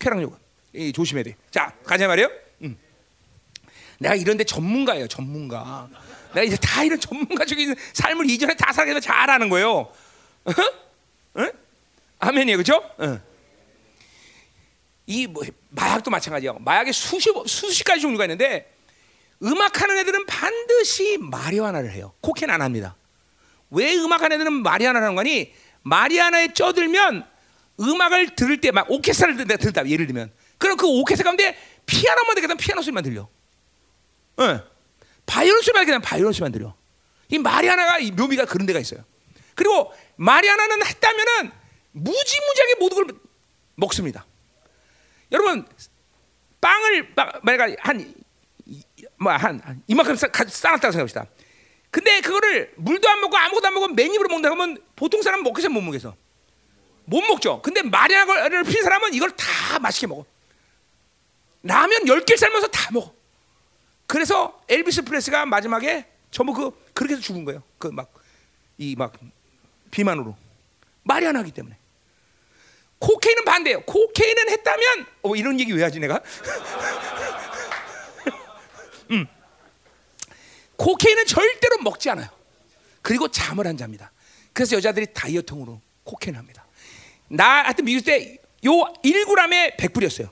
쾌락욕은 0.00 0.36
이 0.74 0.92
조심해야 0.92 1.22
돼. 1.22 1.36
자, 1.52 1.72
가자 1.84 2.08
말이에요. 2.08 2.28
음. 2.62 2.76
내가 3.98 4.16
이런데 4.16 4.42
전문가예요. 4.42 5.06
전문가. 5.06 5.88
내가 6.34 6.42
이제 6.42 6.56
다 6.56 6.82
이런 6.82 6.98
전문가적인 6.98 7.76
삶을 7.92 8.28
이전에 8.28 8.54
다 8.56 8.72
살아서 8.72 8.98
잘 8.98 9.30
아는 9.30 9.48
거예요. 9.48 9.70
어? 9.72 10.52
어? 11.34 11.50
아멘이에요, 12.18 12.56
그렇죠? 12.56 12.76
어. 12.98 13.20
이뭐 15.06 15.42
마약도 15.70 16.10
마찬가지예요. 16.10 16.58
마약에 16.58 16.90
수십 16.90 17.32
수십 17.46 17.84
가지 17.84 18.00
종류가 18.00 18.24
있는데 18.24 18.74
음악하는 19.42 19.96
애들은 19.98 20.26
반드시 20.26 21.18
마리아나를 21.18 21.92
해요. 21.92 22.12
코케인 22.20 22.50
안 22.50 22.62
합니다. 22.62 22.96
왜 23.70 23.94
음악하는 23.96 24.36
애들은 24.36 24.62
마리아나를 24.62 25.04
하는 25.04 25.16
거니? 25.16 25.52
마리아나에 25.82 26.52
쪄들면 26.52 27.26
음악을 27.80 28.34
들을 28.36 28.60
때 28.60 28.70
막 28.72 28.90
오케스트라를 28.90 29.46
들다 29.46 29.88
예를 29.88 30.06
들면 30.06 30.30
그럼 30.58 30.76
그 30.76 30.86
오케스트라 30.86 31.24
가운데 31.28 31.56
피아노만 31.86 32.34
되면 32.36 32.56
피아노 32.56 32.82
소리만 32.82 33.02
들려. 33.02 33.28
어. 34.36 34.60
바이올린 35.26 35.62
소리만 35.62 35.86
되면 35.86 36.00
바이올린 36.02 36.32
소리만 36.32 36.52
들려. 36.52 36.74
이 37.28 37.38
마리아나가 37.38 37.98
이 37.98 38.10
묘미가 38.10 38.44
그런 38.44 38.66
데가 38.66 38.78
있어요. 38.80 39.04
그리고 39.54 39.92
마리아나는 40.16 40.84
했다면은 40.84 41.52
무지무지하게 41.92 42.74
모든 42.78 43.06
걸 43.06 43.16
먹습니다. 43.76 44.26
여러분 45.32 45.66
빵을 46.60 47.14
만약 47.42 47.76
한뭐한 49.18 49.82
이만큼 49.86 50.16
쌓았다고 50.16 50.92
생각합시다. 50.92 51.26
근데 51.90 52.20
그거를 52.20 52.72
물도 52.76 53.08
안 53.08 53.20
먹고 53.20 53.36
아무것도 53.36 53.66
안 53.66 53.74
먹고 53.74 53.88
맨 53.88 54.12
입으로 54.14 54.28
먹는다 54.28 54.50
하면 54.52 54.78
보통 54.96 55.22
사람 55.22 55.40
은 55.40 55.44
먹겠어 55.44 55.68
못 55.68 55.80
먹겠어? 55.80 56.14
못 57.04 57.20
먹죠. 57.22 57.60
근데 57.62 57.82
마리아나를 57.82 58.62
핀 58.64 58.82
사람은 58.82 59.14
이걸 59.14 59.30
다 59.32 59.78
맛있게 59.80 60.06
먹어. 60.06 60.24
라면 61.62 62.04
10개 62.04 62.36
삶아서 62.36 62.68
다 62.68 62.90
먹어. 62.92 63.12
그래서 64.06 64.60
엘비스 64.68 65.02
프레스가 65.02 65.46
마지막에 65.46 66.06
전부 66.30 66.52
그 66.52 66.70
그렇게 66.94 67.14
해서 67.14 67.22
죽은 67.22 67.44
거예요. 67.44 67.62
그 67.78 67.88
막 67.88 68.10
이 68.78 68.94
막 68.96 69.12
비만으로 69.90 70.36
말이 71.02 71.26
안 71.26 71.36
하기 71.36 71.50
때문에. 71.50 71.76
코케인은 73.00 73.44
반대예요. 73.44 73.80
코케인은 73.82 74.48
했다면 74.50 75.06
어 75.22 75.34
이런 75.34 75.58
얘기 75.58 75.72
왜 75.72 75.82
하지 75.82 75.98
내가? 75.98 76.20
코케인은 80.80 81.26
절대로 81.26 81.78
먹지 81.82 82.08
않아요. 82.10 82.28
그리고 83.02 83.28
잠을 83.28 83.66
안 83.66 83.76
잡니다. 83.76 84.10
그래서 84.54 84.76
여자들이 84.76 85.12
다이어트용으로 85.12 85.80
코케인 86.04 86.36
합니다. 86.36 86.66
나 87.28 87.64
하여튼 87.64 87.84
미국 87.84 88.04
때 88.04 88.38
요 88.64 88.72
1g에 89.02 89.76
100불이었어요. 89.76 90.30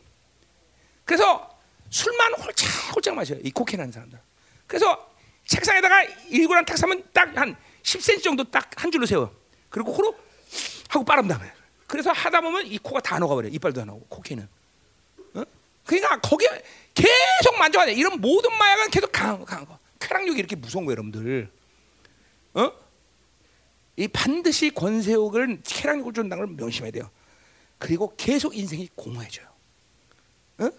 그래서 1.04 1.58
술만 1.90 2.34
홀짝홀짝 2.34 3.14
마셔요. 3.14 3.38
이 3.42 3.50
코케인 3.50 3.80
하는 3.80 3.90
사람들. 3.92 4.18
그래서 4.66 5.10
책상에다가 5.46 6.04
1g 6.30 6.66
딱 6.66 6.76
사면 6.76 7.02
딱 7.12 7.34
한 7.36 7.56
10cm 7.82 8.22
정도 8.22 8.44
딱 8.44 8.70
한 8.76 8.90
줄로 8.90 9.06
세워. 9.06 9.34
그리고 9.70 9.92
코로 9.92 10.14
하고 10.88 11.04
그래. 11.04 11.52
그래서 11.86 12.12
하다 12.12 12.42
보면 12.42 12.66
이 12.66 12.78
코가 12.78 13.00
다 13.00 13.18
녹아버려. 13.18 13.48
이빨도 13.48 13.80
다 13.80 13.86
나오고 13.86 14.06
코케인은. 14.08 14.46
어? 15.34 15.42
그러니까 15.84 16.20
거기에 16.20 16.62
계속 16.94 17.56
만져야 17.58 17.86
돼. 17.86 17.94
이런 17.94 18.20
모든 18.20 18.52
마약은 18.58 18.90
계속 18.90 19.10
강한 19.10 19.38
거, 19.38 19.44
강한 19.46 19.66
거. 19.66 19.78
쾌락욕이 20.00 20.38
이렇게 20.38 20.56
무서운 20.56 20.84
거예요, 20.84 20.92
여러분들. 20.96 21.50
어? 22.54 22.72
이 23.96 24.08
반드시 24.08 24.70
권세욕을 24.70 25.60
쾌락욕을 25.64 26.12
준다는 26.12 26.46
걸 26.46 26.56
명심해야 26.56 26.92
돼요. 26.92 27.10
그리고 27.78 28.14
계속 28.16 28.56
인생이 28.56 28.88
공허해져요. 28.94 29.46
어? 30.58 30.70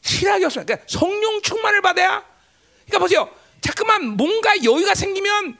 실학이 0.00 0.44
없어요. 0.44 0.64
그러니까 0.64 0.86
성령 0.88 1.40
충만을 1.42 1.80
받아야. 1.82 2.24
그러니까 2.86 2.98
보세요. 2.98 3.30
자꾸만 3.60 4.16
뭔가 4.16 4.54
여유가 4.62 4.94
생기면 4.94 5.56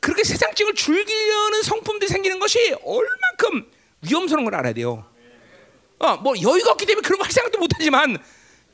그렇게 0.00 0.24
세상적을 0.24 0.74
즐기려는 0.74 1.62
성품들이 1.62 2.08
생기는 2.08 2.38
것이 2.38 2.74
얼만큼 2.82 3.70
위험스러운 4.02 4.44
걸 4.44 4.54
알아야 4.54 4.72
돼요. 4.72 5.06
어, 5.98 6.16
뭐 6.16 6.34
여유가 6.40 6.72
없기 6.72 6.86
때문에 6.86 7.06
그런 7.06 7.18
거 7.18 7.24
할 7.24 7.32
생각도 7.32 7.58
못하지만 7.58 8.18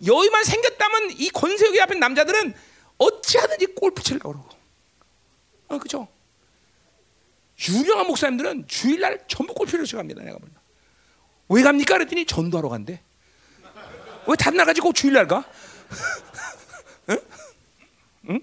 여유만 0.06 0.44
생겼다면 0.44 1.10
이 1.18 1.28
권세욕이 1.30 1.80
앞에 1.82 1.96
남자들은 1.96 2.54
어찌하든지 2.98 3.66
골프 3.74 4.02
치려고 4.02 4.32
그러고. 4.32 4.48
어, 5.68 5.78
그죠? 5.78 6.08
유명한 7.68 8.06
목사님들은 8.06 8.68
주일날 8.68 9.24
전부 9.28 9.54
골프를 9.54 9.84
쳐갑니다. 9.84 10.22
내가 10.22 10.38
보면. 10.38 10.54
왜 11.48 11.62
갑니까? 11.62 11.94
그랬더니 11.94 12.24
전도하러 12.26 12.68
간대. 12.68 13.00
왜 14.26 14.36
다른 14.36 14.58
날 14.58 14.66
가지고 14.66 14.92
주일날 14.92 15.26
가? 15.26 15.44
응? 17.10 17.18
응? 18.30 18.40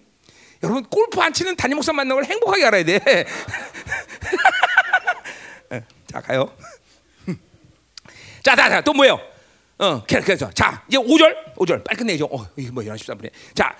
여러분 0.63 0.83
골프 0.85 1.21
안 1.21 1.31
치는 1.31 1.55
담임 1.55 1.75
목사 1.75 1.93
만나는 1.93 2.15
걸 2.15 2.25
행복하게 2.25 2.65
알아야 2.65 2.83
돼. 2.83 3.25
자 6.07 6.21
가요. 6.21 6.51
자, 8.41 8.55
자, 8.55 8.69
자, 8.69 8.81
또 8.81 8.93
뭐예요? 8.93 9.19
어, 9.79 10.03
그래서 10.05 10.49
자 10.51 10.83
이제 10.87 10.97
5절, 10.97 11.55
5절 11.55 11.83
빨리 11.83 11.97
끝내죠. 11.97 12.25
어, 12.25 12.47
이게 12.55 12.71
뭐 12.71 12.83
11시 12.83 13.15
13분에. 13.17 13.31
자, 13.53 13.75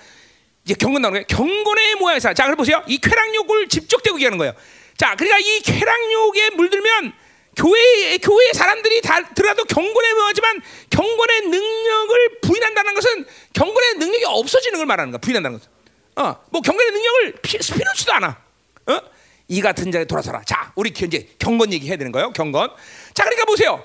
이제 0.66 0.74
경건 0.74 1.00
나오는 1.00 1.22
거예요. 1.22 1.26
경건의 1.28 1.94
모양에서 1.94 2.34
자, 2.34 2.44
그래 2.44 2.56
보세요. 2.56 2.82
이 2.88 2.98
쾌락욕을 2.98 3.68
집적되고 3.68 4.16
얘기하는 4.16 4.36
거예요. 4.36 4.52
자, 4.96 5.14
그러니까 5.14 5.38
이 5.38 5.60
쾌락욕에 5.60 6.50
물들면 6.50 7.12
교회 7.56 8.18
교회 8.18 8.52
사람들이 8.52 9.00
다 9.00 9.22
들어도 9.32 9.64
경건에 9.64 10.14
모하지만 10.14 10.60
경건의 10.90 11.42
능력을 11.42 12.40
부인한다는 12.42 12.94
것은 12.94 13.26
경건의 13.54 13.94
능력이 13.94 14.24
없어지는 14.24 14.78
걸 14.78 14.86
말하는 14.86 15.12
거야. 15.12 15.18
부인한다는 15.20 15.58
것은. 15.58 15.70
어, 16.16 16.36
뭐 16.50 16.60
경건의 16.60 16.90
능력을 16.90 17.32
필요치도 17.42 18.12
않아. 18.12 18.42
어? 18.88 19.00
이 19.48 19.62
같은 19.62 19.92
자에 19.92 20.04
돌아서라. 20.04 20.42
자, 20.44 20.72
우리 20.74 20.90
이제 20.90 21.28
경건 21.38 21.72
얘기 21.72 21.86
해야 21.88 21.96
되는 21.96 22.10
거예요. 22.10 22.32
경건. 22.32 22.70
자, 23.14 23.22
그러니까 23.22 23.44
보세요. 23.44 23.84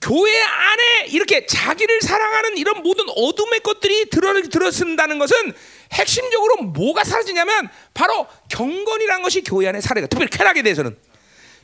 교회 0.00 0.40
안에 0.42 1.06
이렇게 1.08 1.46
자기를 1.46 2.00
사랑하는 2.02 2.58
이런 2.58 2.82
모든 2.82 3.04
어둠의 3.08 3.60
것들이 3.60 4.10
들어 4.10 4.40
들어쓴다는 4.42 5.18
것은 5.18 5.54
핵심적으로 5.92 6.56
뭐가 6.56 7.04
사라지냐면 7.04 7.68
바로 7.94 8.26
경건이라는 8.48 9.22
것이 9.22 9.42
교회 9.42 9.68
안에 9.68 9.80
사례가 9.80 10.06
특별히 10.06 10.30
쾌락에 10.30 10.62
대해서는 10.62 10.96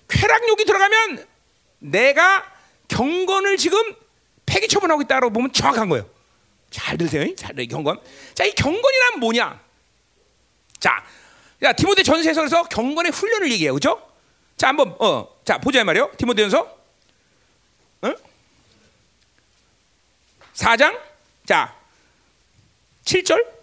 쾌락욕이 0.09 0.64
들어가면 0.64 1.26
내가 1.79 2.45
경건을 2.89 3.57
지금 3.57 3.95
폐기 4.47 4.68
처분하고 4.68 5.03
있다고 5.03 5.31
보면 5.31 5.53
정확한 5.53 5.89
거예요. 5.89 6.09
잘 6.70 6.97
들으세요. 6.99 7.35
잘 7.37 7.55
들으세요. 7.55 7.68
경건. 7.68 8.01
자, 8.35 8.45
이 8.45 8.53
경건이란 8.53 9.20
뭐냐? 9.20 9.61
자, 10.81 11.05
야 11.62 11.72
디모데 11.72 12.03
전서에서 12.03 12.64
경건의 12.64 13.12
훈련을 13.12 13.51
얘기해요, 13.53 13.72
그렇죠? 13.74 14.11
자, 14.57 14.68
한번 14.68 14.95
어, 14.99 15.29
자 15.45 15.59
보자 15.59 15.85
말이요. 15.85 16.12
디모데 16.16 16.43
전서, 16.43 16.79
응? 18.05 18.14
4장, 20.55 20.99
자, 21.47 21.74
7절. 23.05 23.57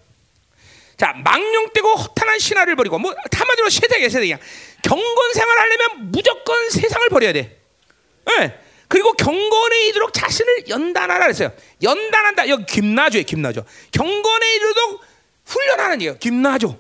자, 0.98 1.14
망령되고 1.24 1.96
허탄한 1.96 2.40
신화를 2.40 2.76
버리고 2.76 2.98
뭐 2.98 3.14
한마디로 3.32 3.70
세대야 3.70 4.10
세대야. 4.10 4.38
경건 4.84 5.34
생활 5.34 5.60
하려면 5.60 6.12
무조건 6.12 6.70
세상을 6.70 7.10
버려야 7.10 7.34
돼. 7.34 7.60
네. 8.26 8.60
그리고 8.88 9.14
경건에 9.14 9.86
이르도록 9.88 10.14
자신을 10.14 10.70
연단하라 10.70 11.26
그랬어요. 11.26 11.52
연단한다. 11.82 12.48
여기 12.50 12.66
김나조예요, 12.66 13.26
김나조. 13.26 13.66
경건에 13.92 14.56
이르도록 14.56 15.02
훈련하는 15.46 15.96
얘기예요. 16.02 16.18
김나조. 16.18 16.78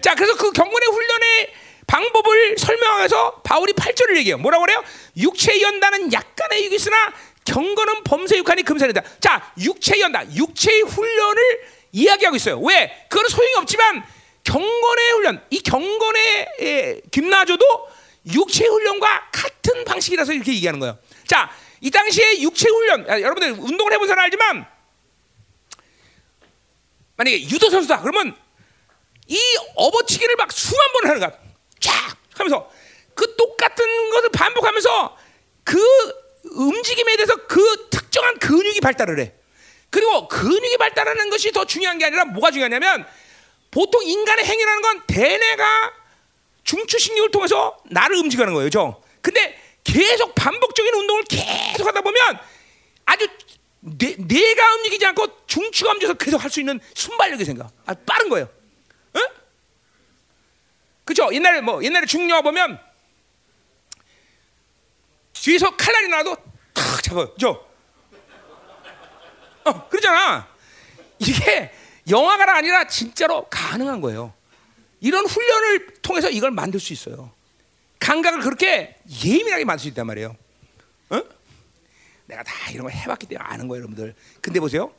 자, 0.00 0.14
그래서 0.14 0.36
그 0.36 0.50
경건의 0.52 0.88
훈련의 0.88 1.52
방법을 1.86 2.56
설명해서 2.58 3.42
바울이 3.42 3.72
8절을 3.72 4.16
얘기해요. 4.18 4.38
뭐라고 4.38 4.64
그래요? 4.64 4.82
육체 5.16 5.60
연단은 5.60 6.12
약간의 6.12 6.64
육이 6.66 6.76
있으나 6.76 7.12
경건은 7.44 8.04
범세 8.04 8.36
육한이 8.38 8.62
금산이다. 8.62 9.02
자, 9.18 9.52
육체 9.58 9.98
연단, 10.00 10.32
육체의 10.34 10.82
훈련을 10.82 11.60
이야기하고 11.92 12.36
있어요. 12.36 12.60
왜? 12.60 13.06
그건 13.08 13.28
소용이 13.28 13.54
없지만 13.56 14.04
경건의 14.44 15.10
훈련, 15.12 15.44
이 15.50 15.60
경건의 15.60 16.48
에, 16.60 17.00
김나조도 17.10 17.88
육체 18.32 18.66
훈련과 18.66 19.30
같은 19.32 19.84
방식이라서 19.84 20.32
이렇게 20.32 20.52
얘기하는 20.54 20.80
거예요. 20.80 20.98
자, 21.26 21.50
이 21.80 21.90
당시에 21.90 22.40
육체 22.40 22.68
훈련, 22.68 23.08
아, 23.08 23.20
여러분들 23.20 23.52
운동을 23.52 23.92
해본 23.92 24.08
사람 24.08 24.24
알지만 24.24 24.66
만약에 27.16 27.42
유도 27.50 27.68
선수다 27.70 28.00
그러면 28.00 28.36
이 29.26 29.38
업어치기를 29.76 30.36
막 30.36 30.50
수만 30.52 30.92
번을 30.92 31.08
하는 31.10 31.20
거야. 31.20 31.38
쫙 31.80 32.16
하면서 32.34 32.70
그 33.14 33.36
똑같은 33.36 34.10
것을 34.10 34.30
반복하면서 34.30 35.18
그 35.64 35.78
움직임에 36.52 37.16
대해서 37.16 37.36
그 37.46 37.88
특정한 37.90 38.38
근육이 38.38 38.80
발달을 38.80 39.20
해. 39.20 39.34
그리고 39.90 40.28
근육이 40.28 40.76
발달하는 40.78 41.30
것이 41.30 41.50
더 41.52 41.64
중요한 41.64 41.98
게 41.98 42.06
아니라 42.06 42.24
뭐가 42.24 42.50
중요하냐면 42.50 43.06
보통 43.70 44.02
인간의 44.04 44.44
행위라는 44.44 44.82
건 44.82 45.02
대뇌가 45.06 45.92
중추신경을 46.64 47.30
통해서 47.30 47.76
나를 47.90 48.16
움직이는 48.16 48.54
거예요. 48.54 48.70
죠 48.70 49.02
근데 49.20 49.58
계속 49.82 50.34
반복적인 50.34 50.94
운동을 50.94 51.24
계속 51.24 51.86
하다 51.86 52.00
보면 52.02 52.38
아주 53.06 53.26
뇌, 53.80 54.14
뇌가 54.18 54.74
움직이지 54.74 55.06
않고 55.06 55.46
중추가 55.46 55.92
움직여서 55.92 56.14
계속 56.18 56.42
할 56.42 56.50
수 56.50 56.60
있는 56.60 56.78
순발력이 56.94 57.44
생겨. 57.44 57.68
아, 57.86 57.94
빠른 58.06 58.28
거예요. 58.28 58.48
응? 59.16 59.26
그죠? 61.04 61.28
옛날에 61.32 61.60
뭐 61.60 61.82
옛날에 61.82 62.06
중영화 62.06 62.42
보면 62.42 62.78
뒤에서 65.32 65.74
칼날이 65.76 66.08
나도 66.08 66.36
탁 66.74 67.02
잡아요. 67.02 67.32
그죠? 67.32 67.66
어, 69.70 69.88
그러잖아. 69.88 70.48
이게 71.18 71.72
영화가 72.08 72.56
아니라 72.56 72.86
진짜로 72.86 73.46
가능한 73.48 74.00
거예요. 74.00 74.34
이런 75.00 75.24
훈련을 75.26 75.94
통해서 76.02 76.28
이걸 76.28 76.50
만들 76.50 76.80
수 76.80 76.92
있어요. 76.92 77.30
감각을 78.00 78.40
그렇게 78.40 78.96
예민하게 79.24 79.64
만들 79.64 79.82
수 79.82 79.88
있단 79.88 80.06
말이에요. 80.06 80.36
어? 81.10 81.22
내가 82.26 82.42
다 82.42 82.70
이런 82.70 82.84
걸 82.84 82.92
해봤기 82.92 83.26
때문에 83.26 83.46
아는 83.46 83.68
거예요, 83.68 83.82
여러분들. 83.82 84.14
근데 84.40 84.60
보세요. 84.60 84.92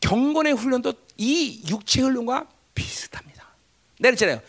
경건의 0.00 0.54
훈련도 0.54 0.92
이 1.16 1.62
육체 1.68 2.02
훈련과 2.02 2.46
비슷합니다. 2.74 3.46
내가 3.98 4.14
그랬잖아요. 4.14 4.40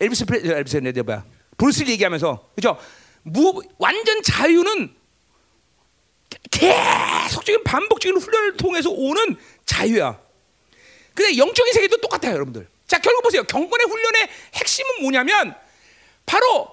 엘비스 0.00 0.24
프레, 0.26 0.40
엘비스 0.58 0.76
네 0.78 1.02
뭐야? 1.02 1.24
브루스 1.56 1.88
얘기하면서 1.88 2.50
그죠? 2.54 2.78
무 3.22 3.62
완전 3.78 4.22
자유는 4.22 4.94
계속적인 6.58 7.64
반복적인 7.64 8.20
훈련을 8.20 8.56
통해서 8.56 8.90
오는 8.90 9.36
자유야. 9.64 10.18
근데 11.14 11.36
영적인 11.36 11.72
세계도 11.72 11.98
똑같아요, 11.98 12.34
여러분들. 12.34 12.68
자, 12.86 12.98
결국 12.98 13.22
보세요. 13.22 13.42
경건의 13.44 13.86
훈련의 13.86 14.28
핵심은 14.54 15.02
뭐냐면 15.02 15.54
바로 16.24 16.70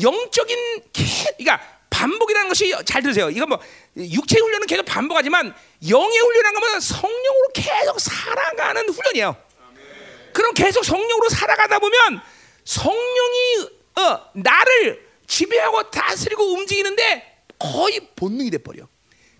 영적인 0.00 0.82
그러니까 0.92 1.60
반복이라는 1.90 2.48
것이 2.48 2.74
잘 2.84 3.02
들으세요. 3.02 3.30
이건 3.30 3.48
뭐 3.48 3.60
육체 3.96 4.38
훈련은 4.38 4.66
계속 4.66 4.84
반복하지만 4.84 5.54
영의 5.88 6.18
훈련이라는 6.18 6.60
것은 6.60 6.80
성령으로 6.80 7.48
계속 7.54 7.98
살아가는 7.98 8.88
훈련이에요. 8.88 9.36
그럼 10.32 10.52
계속 10.52 10.84
성령으로 10.84 11.28
살아가다 11.30 11.78
보면 11.78 12.20
성령이 12.64 13.68
어, 13.98 14.30
나를 14.34 15.06
지배하고 15.26 15.90
다스리고 15.90 16.52
움직이는데 16.52 17.44
거의 17.58 18.08
본능이 18.14 18.50
돼 18.50 18.58
버려. 18.58 18.86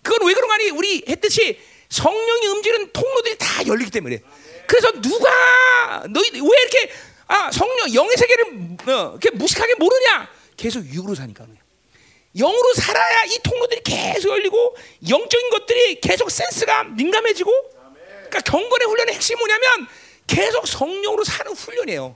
그건 0.06 0.26
왜 0.28 0.34
그런 0.34 0.46
거 0.48 0.54
아니? 0.54 0.70
우리 0.70 1.02
했듯이 1.08 1.58
성령이 1.88 2.46
움직이는 2.46 2.90
통로들이 2.92 3.36
다 3.38 3.66
열리기 3.66 3.90
때문에. 3.90 4.20
그래서 4.66 4.90
누가 5.00 6.04
너희 6.08 6.30
왜 6.32 6.40
이렇게 6.62 6.92
아 7.26 7.50
성령 7.50 7.92
영의 7.92 8.16
세계를 8.16 8.44
어, 8.88 9.18
이렇게 9.20 9.30
무식하게 9.30 9.74
모르냐? 9.74 10.28
계속 10.56 10.84
육으로 10.92 11.14
사니까. 11.14 11.44
영으로 12.36 12.74
살아야 12.74 13.24
이 13.24 13.38
통로들이 13.42 13.80
계속 13.82 14.30
열리고 14.30 14.76
영적인 15.08 15.50
것들이 15.50 16.00
계속 16.00 16.30
센스가 16.30 16.84
민감해지고 16.84 17.50
그러니까 18.28 18.40
경건의 18.40 18.86
훈련의 18.88 19.14
핵심이 19.14 19.38
뭐냐면 19.38 19.86
계속 20.26 20.66
성령으로 20.68 21.24
사는 21.24 21.50
훈련이에요. 21.52 22.14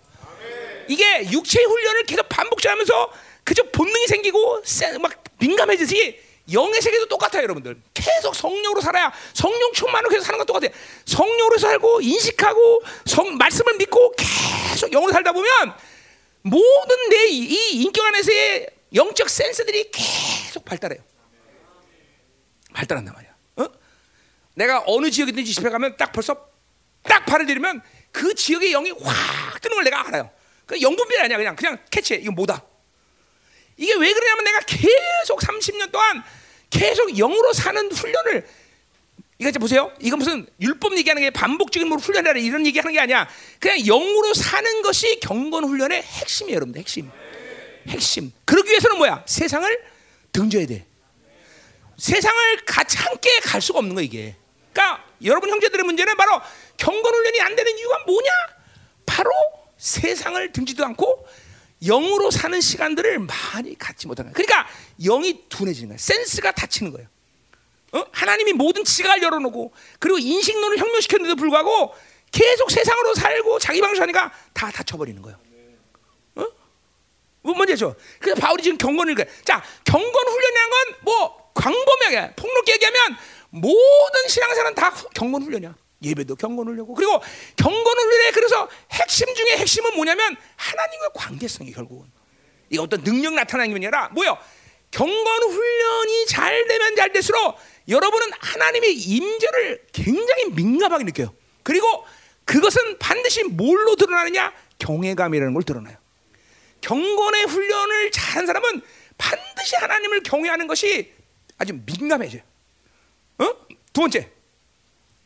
이게 0.88 1.30
육체의 1.30 1.64
훈련을 1.66 2.04
계속 2.04 2.28
반복하면서 2.28 3.12
그저 3.44 3.62
본능이 3.70 4.06
생기고 4.08 4.62
센- 4.64 5.00
막 5.00 5.22
민감해지지 5.38 6.20
영의 6.52 6.80
세계도 6.80 7.06
똑같아요, 7.06 7.42
여러분들. 7.44 7.80
계속 7.94 8.34
성령으로 8.34 8.80
살아야 8.80 9.12
성령 9.34 9.72
충만으로 9.72 10.10
계속 10.10 10.24
사는 10.24 10.38
건 10.38 10.46
똑같아요. 10.46 10.70
성령으로 11.04 11.58
살고 11.58 12.00
인식하고 12.00 12.82
성 13.06 13.36
말씀을 13.36 13.76
믿고 13.76 14.12
계속 14.16 14.90
영으로 14.90 15.12
살다 15.12 15.32
보면 15.32 15.50
모든 16.42 17.08
내 17.10 17.26
이 17.28 17.82
인격 17.82 18.04
안에서의 18.06 18.66
영적 18.94 19.28
센스들이 19.28 19.90
계속 19.90 20.64
발달해요. 20.64 21.00
발달한단 22.72 23.14
말이야. 23.14 23.30
어? 23.56 23.66
내가 24.54 24.82
어느 24.86 25.10
지역이든지 25.10 25.52
집에 25.54 25.70
가면 25.70 25.96
딱 25.96 26.12
벌써 26.12 26.48
딱 27.02 27.24
발을 27.26 27.46
들이면 27.46 27.82
그 28.12 28.34
지역의 28.34 28.72
영이 28.72 28.90
확 29.02 29.60
뜨는 29.60 29.74
걸 29.76 29.84
내가 29.84 30.06
알아요. 30.08 30.30
그 30.66 30.80
영분별이 30.80 31.20
아니야. 31.22 31.36
그냥 31.36 31.56
그냥 31.56 31.78
캐치해. 31.90 32.20
이거 32.20 32.32
뭐다. 32.32 32.64
이게 33.76 33.94
왜 33.94 34.12
그러냐면 34.12 34.44
내가 34.44 34.60
계속 34.60 35.40
30년 35.40 35.90
동안 35.90 36.22
계속 36.70 37.12
영으로 37.16 37.52
사는 37.52 37.90
훈련을 37.92 38.46
이거 39.38 39.48
이제 39.48 39.58
보세요. 39.58 39.90
이거 40.00 40.16
무슨 40.16 40.46
율법 40.60 40.96
얘기하는 40.98 41.22
게 41.22 41.30
반복적인 41.30 41.88
뭐 41.88 41.96
훈련이라 41.96 42.38
이런 42.40 42.66
얘기하는 42.66 42.92
게 42.92 43.00
아니야. 43.00 43.28
그냥 43.58 43.78
영으로 43.86 44.34
사는 44.34 44.82
것이 44.82 45.18
경건 45.20 45.64
훈련의 45.64 46.02
핵심이에요, 46.02 46.56
여러분들. 46.56 46.80
핵심. 46.80 47.10
핵심. 47.88 48.32
그러기 48.44 48.68
위해서는 48.68 48.98
뭐야? 48.98 49.24
세상을 49.26 49.84
등져야 50.32 50.66
돼. 50.66 50.86
세상을 51.96 52.64
같이 52.66 52.98
함께 52.98 53.40
갈 53.40 53.62
수가 53.62 53.78
없는 53.78 53.94
거 53.94 54.02
이게. 54.02 54.36
그러니까 54.72 55.04
여러분 55.24 55.48
형제들의 55.48 55.84
문제는 55.84 56.16
바로 56.16 56.40
경건 56.76 57.14
훈련이 57.14 57.40
안 57.40 57.56
되는 57.56 57.78
이유가 57.78 57.98
뭐냐? 58.06 58.30
바로 59.06 59.30
세상을 59.78 60.52
등지도 60.52 60.84
않고 60.84 61.26
영으로 61.84 62.30
사는 62.30 62.60
시간들을 62.60 63.18
많이 63.20 63.76
갖지 63.78 64.06
못하는 64.06 64.32
거야. 64.32 64.44
그러니까 64.44 64.68
영이 65.02 65.48
둔해지는 65.48 65.88
거야. 65.90 65.98
센스가 65.98 66.52
닫히는 66.52 66.92
거예요. 66.92 67.08
어? 67.92 68.04
하나님이 68.12 68.52
모든 68.52 68.84
지각을 68.84 69.22
열어놓고 69.22 69.72
그리고 69.98 70.18
인식론을 70.18 70.78
혁명시켰는데도 70.78 71.36
불구하고 71.36 71.94
계속 72.30 72.70
세상으로 72.70 73.14
살고 73.14 73.58
자기 73.58 73.80
방식으로 73.80 74.02
하니까 74.02 74.32
다 74.52 74.70
닫혀버리는 74.70 75.20
거예요. 75.22 75.38
어? 76.36 76.46
뭐 77.42 77.54
뭔지죠? 77.54 77.96
그래서 78.20 78.40
바울이 78.40 78.62
지금 78.62 78.78
경건을. 78.78 79.16
자, 79.44 79.62
경건 79.84 80.28
훈련이라는 80.28 80.70
건뭐 81.04 81.50
광범위하게 81.54 82.34
폭넓게 82.36 82.72
얘기하면 82.74 83.16
모든 83.50 84.28
신앙생활은 84.28 84.74
다 84.76 84.90
후- 84.90 85.08
경건 85.14 85.42
훈련이야. 85.42 85.74
예배도 86.02 86.36
경건 86.36 86.66
훈련이고 86.66 86.94
그리고 86.94 87.20
경건 87.56 87.98
훈련의 87.98 88.32
그래서 88.32 88.68
핵심 88.90 89.26
중에 89.34 89.56
핵심은 89.58 89.94
뭐냐면 89.96 90.36
하나님과 90.56 91.10
관계성이 91.14 91.72
결국은 91.72 92.10
이 92.70 92.78
어떤 92.78 93.02
능력 93.02 93.34
나타나는 93.34 93.70
게 93.70 93.86
아니라 93.86 94.08
뭐요? 94.08 94.38
경건 94.90 95.42
훈련이 95.42 96.26
잘 96.26 96.66
되면 96.66 96.96
잘 96.96 97.12
될수록 97.12 97.56
여러분은 97.88 98.28
하나님의 98.38 98.94
임재를 98.94 99.86
굉장히 99.92 100.46
민감하게 100.54 101.04
느껴요. 101.04 101.34
그리고 101.62 102.04
그것은 102.44 102.98
반드시 102.98 103.44
뭘로 103.44 103.94
드러나느냐? 103.96 104.52
경외감이라는 104.78 105.54
걸 105.54 105.62
드러나요. 105.62 105.96
경건의 106.80 107.44
훈련을 107.44 108.10
잘한 108.10 108.46
사람은 108.46 108.82
반드시 109.18 109.76
하나님을 109.76 110.22
경외하는 110.22 110.66
것이 110.66 111.12
아주 111.58 111.78
민감해져요. 111.84 112.42
어? 113.38 113.44
두 113.92 114.00
번째, 114.00 114.30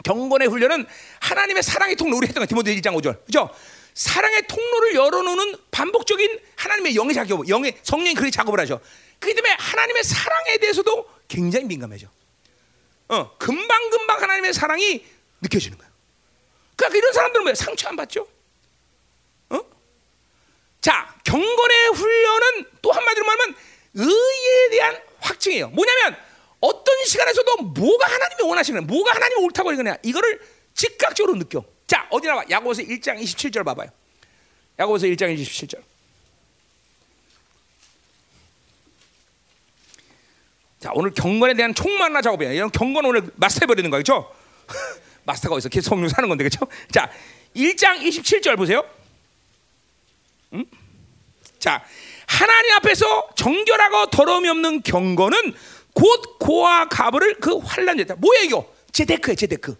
경건의 0.04 0.46
훈련은 0.48 0.86
하나님의 1.20 1.62
사랑의 1.62 1.96
통로 1.96 2.16
우리 2.18 2.28
했던 2.28 2.42
거 2.42 2.46
디모데 2.46 2.74
1장 2.76 2.94
5절 2.94 3.24
그죠? 3.24 3.50
사랑의 3.94 4.46
통로를 4.46 4.94
열어놓는 4.94 5.56
반복적인 5.70 6.38
하나님의 6.56 6.94
영의 6.96 7.14
작업, 7.14 7.48
영의 7.48 7.76
성령이 7.82 8.14
그렇게 8.14 8.30
작업을 8.30 8.60
하죠. 8.60 8.80
그렇기 9.18 9.34
때문에 9.34 9.54
하나님의 9.58 10.04
사랑에 10.04 10.58
대해서도 10.58 11.08
굉장히 11.28 11.66
민감해져. 11.66 12.08
어, 13.08 13.36
금방 13.38 13.90
금방 13.90 14.20
하나님의 14.20 14.52
사랑이 14.52 15.04
느껴지는 15.40 15.78
거야. 15.78 15.88
그러니까 16.76 16.98
이런 16.98 17.12
사람들은 17.12 17.44
뭐야? 17.44 17.54
상처 17.54 17.88
안 17.88 17.96
받죠? 17.96 18.26
어? 19.50 19.60
자, 20.80 21.14
경건의 21.24 21.88
훈련은 21.94 22.66
또 22.82 22.92
한마디로 22.92 23.24
말하면 23.24 23.56
의에 23.94 24.70
대한 24.70 25.00
확증이에요. 25.20 25.68
뭐냐면 25.68 26.16
어떤 26.64 27.04
시간에서도 27.04 27.56
뭐가 27.58 28.06
하나님이 28.06 28.48
원하시는 28.48 28.86
뭐가 28.86 29.14
하나님이 29.14 29.44
옳다고 29.44 29.72
이거냐 29.72 29.96
이거를 30.02 30.40
즉각적으로 30.72 31.36
느껴. 31.38 31.62
자, 31.86 32.06
어디 32.10 32.26
나와? 32.26 32.42
야고보서 32.48 32.82
1장 32.82 33.20
27절 33.20 33.64
봐봐요. 33.64 33.90
야고보서 34.78 35.06
1장 35.06 35.36
27절. 35.36 35.82
자, 40.80 40.90
오늘 40.94 41.12
경건에 41.12 41.54
대한 41.54 41.74
총만나 41.74 42.22
작업이야. 42.22 42.52
이런 42.52 42.70
경건 42.70 43.04
오늘 43.04 43.28
마스터해 43.36 43.66
버리는. 43.66 43.90
그렇죠? 43.90 44.34
마스터가 45.24 45.56
어디서 45.56 45.68
계속 45.68 45.90
성령 45.90 46.08
사는 46.08 46.26
건데. 46.28 46.44
그렇죠? 46.44 46.66
자, 46.90 47.10
1장 47.54 48.00
27절 48.00 48.56
보세요. 48.56 48.82
음? 50.54 50.64
자, 51.58 51.84
하나님 52.26 52.72
앞에서 52.76 53.28
정결하고 53.36 54.06
더러움이 54.06 54.48
없는 54.48 54.82
경건은 54.82 55.54
곧 55.94 56.38
고와 56.38 56.88
가부를 56.88 57.40
그 57.40 57.56
환란이다. 57.58 58.16
뭐야 58.16 58.40
이거? 58.40 58.70
제데크야, 58.92 59.34
제데크. 59.34 59.76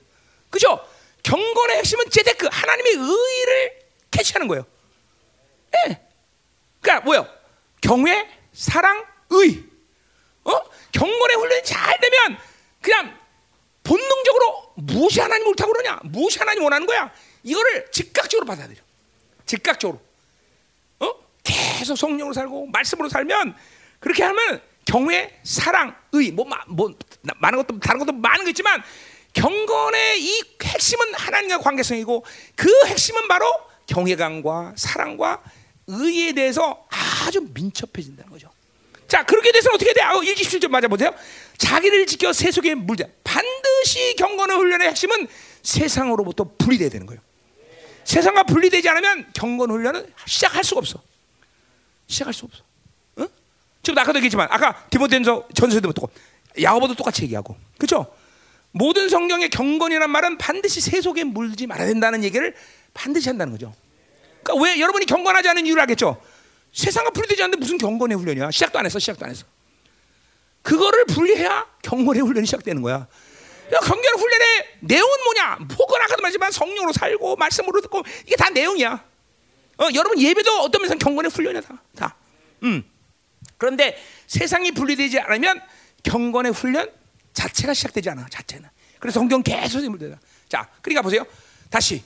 그죠? 0.48 0.80
경건의 1.22 1.78
핵심은 1.78 2.08
제데크. 2.10 2.48
하나님의 2.50 2.92
의를 2.92 3.78
캐치하는 4.10 4.48
거예요. 4.48 4.64
예. 5.88 6.00
그러니까 6.80 7.04
뭐요? 7.04 7.28
경외, 7.80 8.28
사랑, 8.52 9.04
의. 9.30 9.64
어? 10.44 10.52
경건의 10.92 11.36
훈련이 11.36 11.64
잘 11.64 11.98
되면 12.00 12.38
그냥 12.80 13.18
본능적으로 13.82 14.72
무엇이 14.76 15.20
하나님 15.20 15.46
옳다고 15.48 15.72
그러냐? 15.72 16.00
무엇이 16.04 16.38
하나님 16.38 16.62
원하는 16.62 16.86
거야? 16.86 17.12
이거를 17.42 17.90
즉각적으로 17.90 18.46
받아들여. 18.46 18.80
즉각적으로. 19.46 20.00
어? 21.00 21.14
계속 21.42 21.96
성령으로 21.96 22.32
살고 22.32 22.66
말씀으로 22.66 23.08
살면 23.08 23.56
그렇게 24.00 24.22
하면 24.22 24.62
경외, 24.84 25.40
사랑, 25.42 25.94
의, 26.12 26.30
뭐, 26.30 26.44
마- 26.44 26.64
뭐 26.68 26.92
나- 27.22 27.34
많은 27.38 27.58
것도 27.58 27.80
다른 27.80 27.98
것도 28.00 28.12
많은 28.12 28.44
거 28.44 28.50
있지만 28.50 28.82
경건의 29.32 30.22
이 30.22 30.42
핵심은 30.62 31.14
하나님과 31.14 31.58
관계성이고 31.58 32.24
그 32.54 32.70
핵심은 32.86 33.26
바로 33.28 33.46
경외감과 33.86 34.74
사랑과 34.76 35.42
의에 35.86 36.32
대해서 36.32 36.86
아주 36.90 37.40
민첩해진다는 37.52 38.30
거죠. 38.30 38.50
자, 39.08 39.22
그렇게 39.24 39.52
돼서 39.52 39.70
어떻게 39.72 39.92
돼? 39.92 40.00
아, 40.02 40.14
127점 40.14 40.68
맞아 40.68 40.88
보세요. 40.88 41.12
자기를 41.58 42.06
지켜 42.06 42.32
세속에 42.32 42.74
물자. 42.74 43.06
반드시 43.22 44.14
경건의 44.16 44.56
훈련의 44.56 44.88
핵심은 44.88 45.28
세상으로부터 45.62 46.50
분리돼야 46.58 46.88
되는 46.88 47.06
거예요. 47.06 47.20
세상과 48.04 48.44
분리되지 48.44 48.88
않으면 48.88 49.30
경건 49.34 49.70
훈련은 49.70 50.12
시작할 50.26 50.64
수가 50.64 50.78
없어. 50.80 51.02
시작할 52.06 52.32
수 52.34 52.44
없어. 52.46 52.62
응? 53.84 53.92
지금 53.92 53.98
아까도 53.98 54.18
얘기했지만 54.18 54.48
아까 54.50 54.84
디모데전서 54.90 55.48
전서에도 55.54 55.92
똑 55.92 56.12
야고보도 56.60 56.94
똑같이 56.94 57.22
얘기하고 57.24 57.56
그렇죠? 57.76 58.06
모든 58.72 59.08
성경의 59.08 59.50
경건이란 59.50 60.10
말은 60.10 60.38
반드시 60.38 60.80
세속에 60.80 61.24
물지 61.24 61.66
말아야 61.66 61.86
된다는 61.86 62.24
얘기를 62.24 62.54
반드시 62.92 63.28
한다는 63.28 63.52
거죠. 63.52 63.72
그러니까 64.42 64.64
왜 64.64 64.80
여러분이 64.80 65.06
경건하지 65.06 65.48
않은 65.50 65.66
이유를 65.66 65.80
알겠죠? 65.82 66.20
세상과 66.72 67.10
분리되지 67.10 67.42
않는데 67.44 67.60
무슨 67.60 67.78
경건의 67.78 68.16
훈련이야? 68.18 68.50
시작도 68.50 68.78
안 68.78 68.86
했어, 68.86 68.98
시작도 68.98 69.24
안 69.24 69.30
했어. 69.30 69.44
그거를 70.62 71.04
분리해야 71.06 71.66
경건의 71.82 72.22
훈련이 72.22 72.46
시작되는 72.46 72.82
거야. 72.82 72.94
야, 73.72 73.78
경건의 73.78 74.12
훈련의 74.16 74.46
내용은 74.80 75.24
뭐냐? 75.24 75.58
혹은 75.78 76.02
아까도 76.02 76.22
말했지만 76.22 76.50
성령으로 76.50 76.92
살고 76.92 77.36
말씀으로 77.36 77.80
듣고 77.80 78.02
이게 78.26 78.34
다 78.34 78.50
내용이야. 78.50 79.04
어, 79.78 79.88
여러분 79.94 80.20
예배도 80.20 80.60
어떤 80.60 80.82
면에서 80.82 80.98
경건의 80.98 81.30
훈련이야 81.30 81.60
다. 81.60 81.82
다. 81.96 82.16
음. 82.64 82.82
그런데 83.58 83.96
세상이 84.26 84.72
분리되지 84.72 85.20
않으면 85.20 85.60
경건의 86.02 86.52
훈련 86.52 86.90
자체가 87.32 87.74
시작되지 87.74 88.10
않아. 88.10 88.26
자체는. 88.30 88.68
그래서 88.98 89.20
성경 89.20 89.42
계속 89.42 89.80
인물되다. 89.80 90.18
자, 90.48 90.68
그러니까 90.80 91.02
보세요. 91.02 91.26
다시 91.70 92.02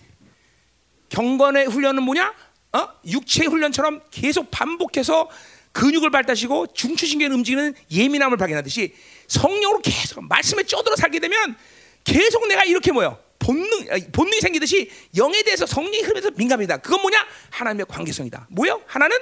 경건의 1.11 1.67
훈련은 1.67 2.03
뭐냐? 2.03 2.35
어? 2.73 2.89
육체의 3.07 3.49
훈련처럼 3.49 4.03
계속 4.11 4.51
반복해서 4.51 5.29
근육을 5.73 6.11
발달시고 6.11 6.69
중추신경을 6.75 7.37
움직이는 7.37 7.75
예민함을 7.91 8.37
발견하듯이 8.37 8.95
성령으로 9.29 9.81
계속 9.81 10.25
말씀에 10.25 10.65
쪄들어 10.65 10.97
살게 10.97 11.21
되면 11.21 11.57
계속 12.05 12.47
내가 12.49 12.65
이렇게 12.65 12.91
뭐요? 12.91 13.19
본능 13.39 13.87
아, 13.91 13.99
본능이 14.13 14.41
생기듯이 14.41 14.91
영에 15.17 15.43
대해서 15.43 15.67
성령의 15.67 16.03
흐름에서 16.03 16.31
민감이다. 16.33 16.79
그건 16.79 17.01
뭐냐? 17.03 17.27
하나님의 17.51 17.87
관계성이다. 17.87 18.49
뭐요? 18.51 18.83
하나는 18.87 19.17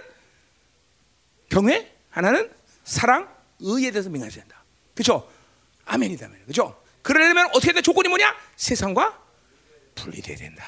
경외, 1.50 1.92
하나는 2.16 2.50
사랑, 2.82 3.28
의에 3.60 3.90
대해서 3.90 4.08
민감해야 4.08 4.34
된다. 4.34 4.64
그렇죠? 4.94 5.30
아멘이다. 5.84 6.30
그렇죠? 6.44 6.82
그러려면 7.02 7.46
어떻게 7.52 7.74
돼? 7.74 7.82
조건이 7.82 8.08
뭐냐? 8.08 8.34
세상과 8.56 9.20
분리돼야 9.94 10.34
된다. 10.38 10.64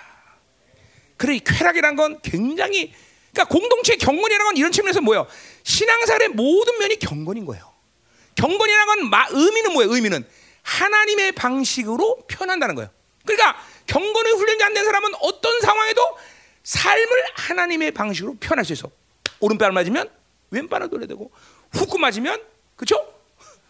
그래 1.16 1.36
이 1.36 1.40
쾌락이란 1.40 1.96
건 1.96 2.20
굉장히 2.20 2.92
그러니까 3.32 3.44
공동체 3.50 3.96
경건이라는 3.96 4.44
건 4.44 4.56
이런 4.58 4.70
측면에서 4.72 5.00
뭐예요? 5.00 5.26
신앙생활의 5.62 6.28
모든 6.28 6.78
면이 6.80 6.98
경건인 6.98 7.46
거예요. 7.46 7.72
경건이라는 8.34 8.86
건 8.86 9.10
마, 9.10 9.26
의미는 9.30 9.72
뭐예요? 9.72 9.94
의미는 9.94 10.28
하나님의 10.62 11.32
방식으로 11.32 12.26
표현한다는 12.30 12.74
거예요. 12.74 12.90
그러니까 13.24 13.58
경건의 13.86 14.34
훈련이 14.34 14.62
안 14.64 14.74
된 14.74 14.84
사람은 14.84 15.12
어떤 15.22 15.60
상황에도 15.62 16.02
삶을 16.62 17.24
하나님의 17.36 17.92
방식으로 17.92 18.34
표현할 18.34 18.66
수 18.66 18.74
있어. 18.74 18.90
오른발 19.40 19.72
맞으면 19.72 20.10
왼발을 20.50 20.88
돌려대고 20.90 21.30
후크 21.72 21.98
맞으면 21.98 22.42
그렇죠? 22.76 23.12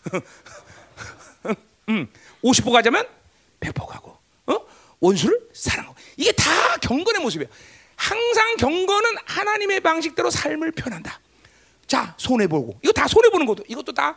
음, 1.89 2.09
50보 2.43 2.73
가자면 2.73 3.07
100보 3.61 3.87
가고 3.87 4.17
어? 4.47 4.59
원수를 5.01 5.49
사랑하고 5.53 5.95
이게 6.17 6.33
다 6.33 6.77
경건의 6.83 7.23
모습이에요. 7.23 7.49
항상 7.97 8.57
경건은 8.57 9.17
하나님의 9.25 9.81
방식대로 9.81 10.31
삶을 10.31 10.73
표현한다. 10.73 11.21
자 11.87 12.15
손해 12.19 12.47
보고 12.47 12.79
이거 12.83 12.93
다 12.93 13.09
손해 13.09 13.31
보는 13.31 13.47
것도 13.47 13.65
이것도 13.69 13.93
다 13.93 14.17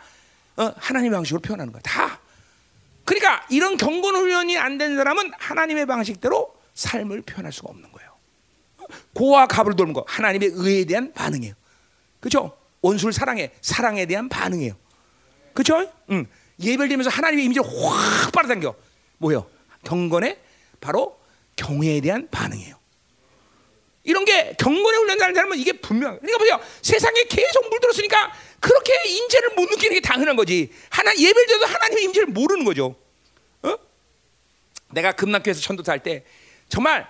어, 0.57 0.73
하나님의 0.77 1.15
방식으로 1.17 1.41
표현하는 1.41 1.71
거야. 1.71 1.81
다. 1.81 2.19
그러니까 3.05 3.45
이런 3.49 3.77
경건 3.77 4.15
훈련이 4.15 4.57
안 4.57 4.77
된 4.77 4.95
사람은 4.95 5.31
하나님의 5.38 5.85
방식대로 5.85 6.55
삶을 6.73 7.21
표현할 7.23 7.51
수가 7.51 7.69
없는 7.69 7.91
거예요. 7.91 8.11
고와 9.13 9.47
갑을 9.47 9.75
돌는 9.75 9.93
거 9.93 10.03
하나님의 10.07 10.51
의에 10.53 10.85
대한 10.85 11.11
반응이에요. 11.13 11.53
그렇죠? 12.22 12.57
원수를 12.81 13.11
사랑해 13.11 13.52
사랑에 13.61 14.06
대한 14.06 14.30
반응이에요. 14.30 14.73
그렇죠? 15.53 15.91
응. 16.11 16.26
예별되면서 16.61 17.10
하나님의 17.10 17.45
이미지를 17.45 17.68
확 17.68 18.31
빨아당겨. 18.31 18.73
뭐요? 19.18 19.49
경건의 19.84 20.39
바로 20.80 21.19
경외에 21.56 21.99
대한 21.99 22.30
반응이에요. 22.30 22.80
이런 24.03 24.26
게 24.26 24.56
경건에 24.57 24.98
훈련하는 24.98 25.35
사람은 25.35 25.57
이게 25.57 25.73
분명. 25.73 26.18
그러니까 26.19 26.38
보세요. 26.38 26.60
세상에 26.81 27.23
계속 27.23 27.69
물들었으니까 27.69 28.34
그렇게 28.60 28.93
인재를 29.10 29.49
못 29.56 29.69
느끼는 29.69 29.95
게 29.95 30.02
당연한 30.02 30.35
거지. 30.35 30.72
하나 30.89 31.15
예배자도 31.15 31.65
하나님의 31.65 32.03
임재를 32.06 32.27
모르는 32.27 32.64
거죠. 32.64 32.95
어? 33.64 33.77
내가 34.91 35.11
금남교에서 35.11 35.61
천도 35.61 35.84
할때 35.85 36.23
정말 36.69 37.07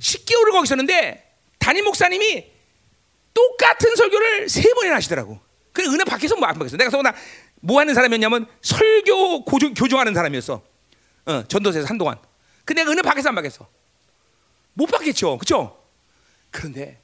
10개월을 0.00 0.52
거기 0.52 0.64
있었는데 0.64 1.32
담임 1.58 1.84
목사님이 1.84 2.50
똑같은 3.34 3.94
설교를 3.96 4.48
세 4.48 4.72
번이나 4.74 4.96
하시더라고. 4.96 5.38
그 5.72 5.82
은혜 5.82 6.04
밖에서 6.04 6.36
뭐안 6.36 6.54
받겠어. 6.54 6.76
내가 6.76 6.90
서나 6.90 7.14
뭐 7.60 7.80
하는 7.80 7.94
사람이었냐면 7.94 8.46
설교 8.60 9.44
고조, 9.44 9.74
교정하는 9.74 10.14
사람이었어. 10.14 10.62
어, 11.26 11.44
전도사에서 11.48 11.88
한동안. 11.88 12.18
근데 12.64 12.82
은혜 12.82 13.02
밖에서 13.02 13.28
안 13.28 13.34
받겠어. 13.34 13.68
못 14.74 14.86
받겠죠. 14.86 15.38
그렇죠? 15.38 15.82
그런데 16.50 17.00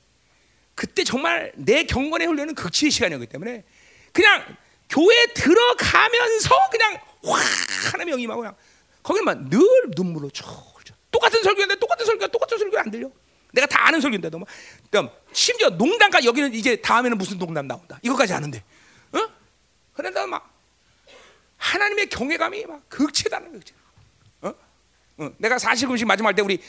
그때 0.74 1.04
정말 1.04 1.52
내 1.56 1.84
경건의 1.84 2.26
훈련은 2.26 2.54
극치의 2.54 2.90
시간이었기 2.90 3.26
때문에 3.26 3.64
그냥 4.12 4.44
교회 4.88 5.26
들어가면서 5.34 6.54
그냥 6.70 7.00
확 7.24 7.42
하나님의 7.92 8.12
영이 8.12 8.22
임하고 8.24 8.40
그냥 8.40 8.56
거기는 9.02 9.50
늘 9.50 9.60
눈물로 9.96 10.30
쳐. 10.30 10.46
똑같은 11.10 11.42
설교인데 11.42 11.76
똑같은 11.76 12.06
설교 12.06 12.28
똑같은 12.28 12.58
설교 12.58 12.78
안 12.78 12.90
들려. 12.90 13.10
내가 13.52 13.66
다 13.66 13.86
아는 13.86 14.00
설교인데도 14.00 14.38
막 14.38 14.48
그럼 14.90 15.10
심지어 15.32 15.70
농담까 15.70 16.24
여기는 16.24 16.54
이제 16.54 16.76
다음에는 16.76 17.16
무슨 17.16 17.38
농담 17.38 17.66
나온다. 17.66 17.98
이거까지 18.02 18.32
아는데. 18.32 18.62
어? 19.12 19.18
그런데 19.94 20.26
막 20.26 20.52
하나님의 21.56 22.08
경외감이 22.08 22.66
막 22.66 22.88
극치다는 22.88 23.52
극치. 23.52 23.72
어? 24.42 24.54
어? 25.18 25.30
내가 25.38 25.56
40금식 25.56 26.06
마지막 26.06 26.32
때 26.34 26.42
우리 26.42 26.60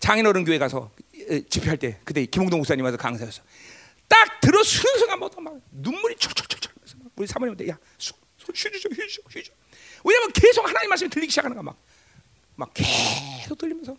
장인어른 0.00 0.44
교회 0.44 0.58
가서 0.58 0.90
집회할 1.48 1.78
때 1.78 1.98
그때 2.04 2.24
김홍동 2.26 2.58
목사님 2.60 2.84
와서 2.84 2.96
강사였어. 2.96 3.42
딱 4.08 4.40
들어 4.40 4.62
쓰는 4.62 4.98
순간부터 4.98 5.40
막 5.40 5.54
눈물이 5.70 6.16
철철철철 6.16 6.72
우리 7.16 7.26
사모님한테 7.26 7.68
야 7.68 7.78
휴지죠 8.54 8.88
휴지죠 8.90 9.22
휴지 9.30 9.50
왜냐면 10.04 10.30
계속 10.32 10.68
하나님 10.68 10.88
말씀이 10.90 11.10
들리기 11.10 11.30
시작하는 11.30 11.56
거야 11.56 11.62
막. 11.62 11.76
막 12.54 12.72
계속 12.72 13.58
들리면서 13.58 13.92
어? 13.92 13.96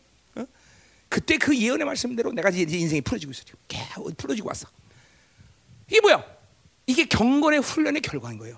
그때 1.09 1.37
그 1.37 1.57
예언의 1.57 1.85
말씀대로 1.85 2.31
내가 2.33 2.49
이제 2.49 2.77
인생이 2.77 3.01
풀어지고 3.01 3.31
있어 3.31 3.43
지금 3.43 4.13
풀어지고 4.15 4.47
왔어. 4.49 4.67
이게 5.87 6.01
뭐야? 6.01 6.23
이게 6.85 7.05
경건의 7.05 7.59
훈련의 7.59 8.01
결과인 8.01 8.37
거예요. 8.37 8.57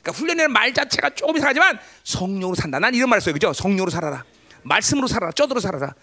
그러니까 0.00 0.18
훈련이라는 0.18 0.52
말 0.52 0.72
자체가 0.72 1.10
조금 1.10 1.36
이상하지만 1.36 1.78
성령으로 2.04 2.54
산다. 2.54 2.78
난 2.78 2.94
이런 2.94 3.08
말을 3.10 3.20
써요, 3.20 3.34
그죠? 3.34 3.52
성령으로 3.52 3.90
살아라. 3.90 4.24
말씀으로 4.62 5.06
살아라. 5.06 5.32
쪄들어 5.32 5.60
살아라. 5.60 5.94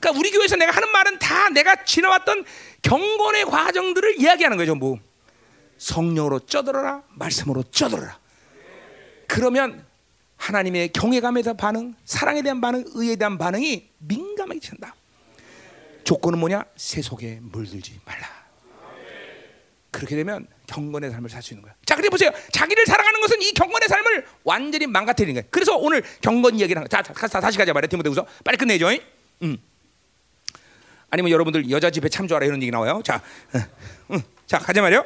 그러니까 0.00 0.18
우리 0.18 0.30
교회에서 0.30 0.56
내가 0.56 0.72
하는 0.72 0.90
말은 0.90 1.18
다 1.18 1.48
내가 1.50 1.84
지나왔던 1.84 2.44
경건의 2.82 3.44
과정들을 3.44 4.20
이야기하는 4.20 4.56
거예요, 4.56 4.70
전부. 4.70 4.98
성령으로 5.78 6.40
쪄들어라. 6.40 7.02
말씀으로 7.10 7.62
쪄들어라. 7.64 8.18
그러면 9.26 9.84
하나님의 10.36 10.92
경외감에 10.92 11.42
대한 11.42 11.56
반응, 11.56 11.94
사랑에 12.04 12.42
대한 12.42 12.60
반응, 12.60 12.84
의에 12.94 13.16
대한 13.16 13.38
반응이 13.38 13.90
민감하게 13.98 14.60
찬다. 14.60 14.94
조건은 16.04 16.38
뭐냐? 16.38 16.64
세속에 16.76 17.38
물들지 17.42 17.98
말라. 18.04 18.42
그렇게 19.90 20.16
되면 20.16 20.46
경건의 20.66 21.10
삶을 21.10 21.28
살 21.28 21.42
수 21.42 21.52
있는 21.52 21.62
거야. 21.62 21.74
자, 21.84 21.94
그래 21.96 22.08
보세요. 22.08 22.30
자기를 22.50 22.86
사랑하는 22.86 23.20
것은 23.20 23.42
이 23.42 23.52
경건의 23.52 23.88
삶을 23.88 24.26
완전히 24.42 24.86
망가뜨리는 24.86 25.34
거야. 25.40 25.48
그래서 25.50 25.76
오늘 25.76 26.02
경건 26.22 26.58
이야기를 26.58 26.80
하는 26.80 26.88
거야. 26.88 27.02
자, 27.02 27.28
자, 27.28 27.40
다시 27.40 27.58
가자 27.58 27.72
말이야. 27.74 27.88
디모데후서 27.88 28.26
빨리 28.42 28.56
끝내죠. 28.56 28.88
음. 29.42 29.58
아니면 31.10 31.30
여러분들 31.30 31.70
여자 31.70 31.90
집에 31.90 32.08
참조하라 32.08 32.46
이런 32.46 32.62
얘기 32.62 32.70
나와요. 32.70 33.02
자, 33.04 33.20
응, 34.10 34.22
자 34.46 34.58
가자 34.58 34.80
말이요. 34.80 35.04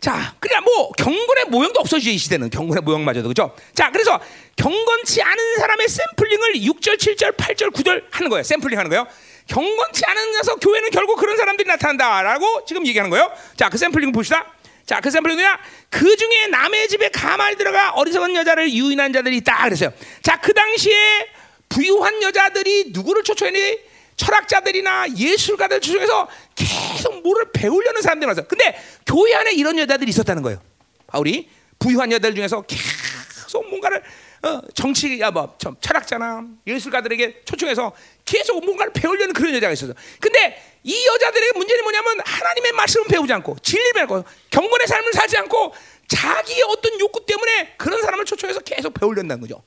자, 0.00 0.34
그냥 0.40 0.64
뭐 0.64 0.90
경건의 0.92 1.44
모형도 1.50 1.78
없어지죠 1.80 2.10
이 2.10 2.16
시대는 2.16 2.48
경건의 2.48 2.82
모형마저도 2.82 3.28
그죠? 3.28 3.54
자, 3.74 3.90
그래서 3.92 4.18
경건치 4.56 5.22
않은 5.22 5.56
사람의 5.58 5.88
샘플링을 5.88 6.54
6절, 6.54 6.96
7절, 6.96 7.36
8절, 7.36 7.72
9절 7.72 8.04
하는 8.10 8.30
거예요. 8.30 8.42
샘플링 8.42 8.78
하는 8.78 8.88
거예요. 8.88 9.06
경건치 9.46 10.04
않은 10.06 10.32
녀석 10.32 10.60
교회는 10.60 10.90
결국 10.90 11.16
그런 11.16 11.36
사람들이 11.36 11.68
나타난다라고 11.68 12.64
지금 12.66 12.86
얘기하는 12.86 13.10
거예요. 13.10 13.30
자, 13.56 13.68
그 13.68 13.78
샘플링 13.78 14.12
봅시다. 14.12 14.46
자, 14.86 15.00
그 15.00 15.10
샘플링 15.10 15.36
뭐냐? 15.36 15.58
그 15.90 16.16
중에 16.16 16.48
남의 16.48 16.88
집에 16.88 17.08
가만히 17.08 17.56
들어가 17.56 17.92
어리석은 17.92 18.34
여자를 18.34 18.72
유인한 18.72 19.12
자들이 19.12 19.36
있다 19.38 19.64
그랬어요. 19.64 19.92
자, 20.22 20.40
그 20.40 20.52
당시에 20.52 21.28
부유한 21.68 22.22
여자들이 22.22 22.90
누구를 22.92 23.22
초청했니? 23.22 23.92
철학자들이나 24.16 25.06
예술가들 25.16 25.80
중에서 25.80 26.28
계속 26.54 27.22
뭐를 27.22 27.50
배우려는 27.52 28.02
사람들이 28.02 28.26
많았어. 28.26 28.46
근데 28.46 28.78
교회 29.06 29.34
안에 29.34 29.52
이런 29.52 29.78
여자들이 29.78 30.10
있었다는 30.10 30.42
거예요. 30.42 30.60
바울이 31.06 31.48
부유한 31.78 32.12
여자들 32.12 32.34
중에서 32.34 32.62
계속 32.62 33.68
뭔가를 33.68 34.02
어, 34.42 34.60
정치, 34.74 35.20
야, 35.20 35.30
뭐, 35.30 35.56
철학자나 35.80 36.44
예술가들에게 36.66 37.42
초청해서 37.44 37.92
계속 38.24 38.64
뭔가를 38.64 38.92
배우려는 38.92 39.32
그런 39.32 39.54
여자가 39.54 39.72
있었어. 39.72 39.94
근데 40.20 40.62
이 40.84 41.06
여자들의 41.06 41.52
문제는 41.54 41.82
뭐냐면 41.84 42.20
하나님의 42.24 42.72
말씀을 42.72 43.06
배우지 43.08 43.32
않고 43.32 43.56
진리를 43.62 43.92
배우고 43.92 44.24
경건의 44.50 44.86
삶을 44.86 45.12
살지 45.12 45.36
않고 45.38 45.74
자기의 46.08 46.62
어떤 46.68 46.98
욕구 47.00 47.24
때문에 47.24 47.74
그런 47.78 48.02
사람을 48.02 48.24
초청해서 48.24 48.60
계속 48.60 48.92
배우려는 48.94 49.40
거죠. 49.40 49.62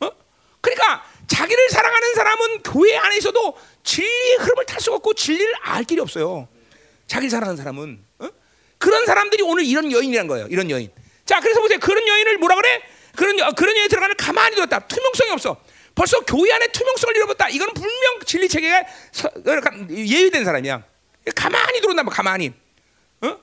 어? 0.00 0.10
그러니까 0.60 1.04
자기를 1.26 1.70
사랑하는 1.70 2.14
사람은 2.14 2.62
교회 2.62 2.96
안에 2.96 3.18
있어도 3.18 3.56
진리의 3.82 4.36
흐름을 4.40 4.66
탈 4.66 4.80
수가 4.80 4.96
없고 4.96 5.14
진리를 5.14 5.52
알 5.62 5.84
길이 5.84 6.00
없어요. 6.00 6.48
자기를 7.06 7.30
사랑하는 7.30 7.56
사람은 7.56 8.04
어? 8.20 8.28
그런 8.78 9.04
사람들이 9.06 9.42
오늘 9.42 9.64
이런 9.64 9.90
여인이란 9.90 10.26
거예요. 10.28 10.46
이런 10.48 10.70
여인. 10.70 10.90
자, 11.24 11.40
그래서 11.40 11.60
보세요. 11.60 11.78
그런 11.78 12.06
여인을 12.06 12.38
뭐라 12.38 12.56
그래? 12.56 12.82
그런 13.16 13.36
그런 13.54 13.76
여인 13.76 13.88
들어가면 13.88 14.16
가만히 14.16 14.54
들었다. 14.54 14.80
투명성이 14.80 15.30
없어. 15.30 15.56
벌써 15.94 16.20
교회 16.20 16.52
안에 16.52 16.68
투명성을 16.68 17.16
잃어버렸다. 17.16 17.48
이거는 17.50 17.74
분명 17.74 18.20
진리 18.24 18.48
체계가 18.48 18.84
예의된 19.90 20.44
사람이야. 20.44 20.82
가만히 21.34 21.80
들어온다. 21.80 22.02
가만히. 22.04 22.52
어? 23.20 23.36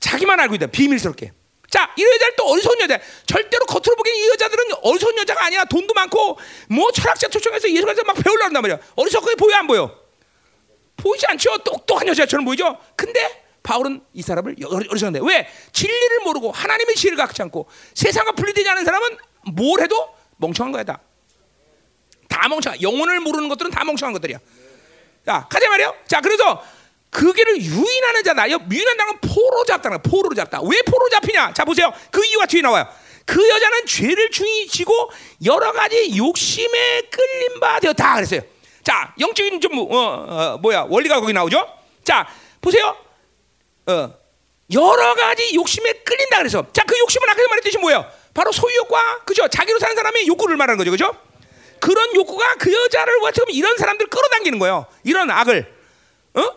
자기만 0.00 0.38
알고 0.40 0.54
있다. 0.56 0.66
비밀스럽게. 0.66 1.32
자, 1.70 1.92
이 1.96 2.02
여자는 2.02 2.34
또 2.36 2.48
어리석은 2.48 2.80
여자. 2.80 2.98
절대로 3.26 3.66
겉으로 3.66 3.96
보기엔 3.96 4.16
이 4.16 4.28
여자들은 4.28 4.64
어리석은 4.82 5.18
여자가 5.18 5.46
아니야. 5.46 5.64
돈도 5.64 5.94
많고 5.94 6.38
뭐 6.68 6.90
철학자 6.92 7.28
초청해서 7.28 7.70
예술가서 7.70 8.02
막 8.04 8.14
배우려고 8.14 8.44
한단 8.44 8.62
말이야. 8.62 8.78
어리석게 8.94 9.34
보여 9.36 9.56
안 9.56 9.66
보여? 9.66 10.06
보이지 10.96 11.26
않죠. 11.26 11.58
똑똑한 11.58 12.08
여자처럼 12.08 12.44
보이죠. 12.44 12.78
근데 12.96 13.44
바울은 13.62 14.00
이 14.12 14.22
사람을 14.22 14.56
어리석은데 14.64 15.20
왜? 15.22 15.48
진리를 15.72 16.20
모르고 16.20 16.52
하나님의 16.52 16.94
지혜를 16.94 17.16
갖지 17.18 17.42
않고 17.42 17.68
세상과 17.94 18.32
분리되지 18.32 18.68
않은 18.70 18.84
사람은 18.84 19.18
뭘 19.54 19.80
해도 19.80 20.14
멍청한 20.36 20.72
거야 20.72 20.84
다. 20.84 21.00
다 22.28 22.48
멍청한. 22.48 22.80
영혼을 22.82 23.20
모르는 23.20 23.48
것들은 23.48 23.70
다 23.70 23.84
멍청한 23.84 24.12
것들이야. 24.14 24.38
자, 25.24 25.46
가자 25.50 25.68
말이요. 25.68 25.94
자, 26.06 26.20
그래서 26.20 26.62
그 27.10 27.32
길을 27.32 27.60
유인하는 27.62 28.22
자다. 28.24 28.50
여- 28.50 28.60
유인한다는 28.70 29.12
건 29.18 29.30
포로 29.32 29.64
잡다는. 29.64 30.02
포로로 30.02 30.34
잡다. 30.34 30.60
왜 30.62 30.82
포로 30.82 31.08
잡히냐? 31.08 31.52
자 31.54 31.64
보세요. 31.64 31.92
그 32.10 32.24
이유가 32.24 32.46
뒤에 32.46 32.60
나와요. 32.62 32.86
그 33.24 33.48
여자는 33.48 33.86
죄를 33.86 34.30
중히 34.30 34.66
지고 34.68 35.10
여러 35.44 35.72
가지 35.72 36.16
욕심에 36.16 37.02
끌린 37.10 37.58
바 37.60 37.80
되었다 37.80 38.14
그랬어요. 38.16 38.42
자 38.84 39.14
영적인 39.18 39.60
좀 39.60 39.78
어, 39.78 39.84
어, 39.90 40.58
뭐야 40.58 40.86
원리가 40.88 41.20
거기 41.20 41.32
나오죠. 41.32 41.66
자 42.04 42.28
보세요. 42.60 42.94
어, 43.86 44.14
여러 44.72 45.14
가지 45.14 45.54
욕심에 45.54 45.92
끌린다 46.04 46.38
그래서 46.38 46.66
자 46.72 46.82
그 46.86 46.96
욕심은 46.98 47.28
아까 47.28 47.42
말했듯이 47.48 47.78
뭐예요? 47.78 48.04
바로 48.34 48.52
소유욕과 48.52 49.24
그죠? 49.24 49.48
자기로 49.48 49.78
사는 49.78 49.96
사람의 49.96 50.26
욕구를 50.28 50.56
말하는 50.56 50.76
거죠, 50.78 50.90
그죠? 50.90 51.16
그런 51.80 52.14
욕구가 52.14 52.54
그 52.56 52.72
여자를 52.72 53.18
보면 53.20 53.32
이런 53.50 53.76
사람들 53.76 54.06
끌어당기는 54.08 54.58
거예요. 54.58 54.86
이런 55.04 55.30
악을, 55.30 55.74
어? 56.34 56.54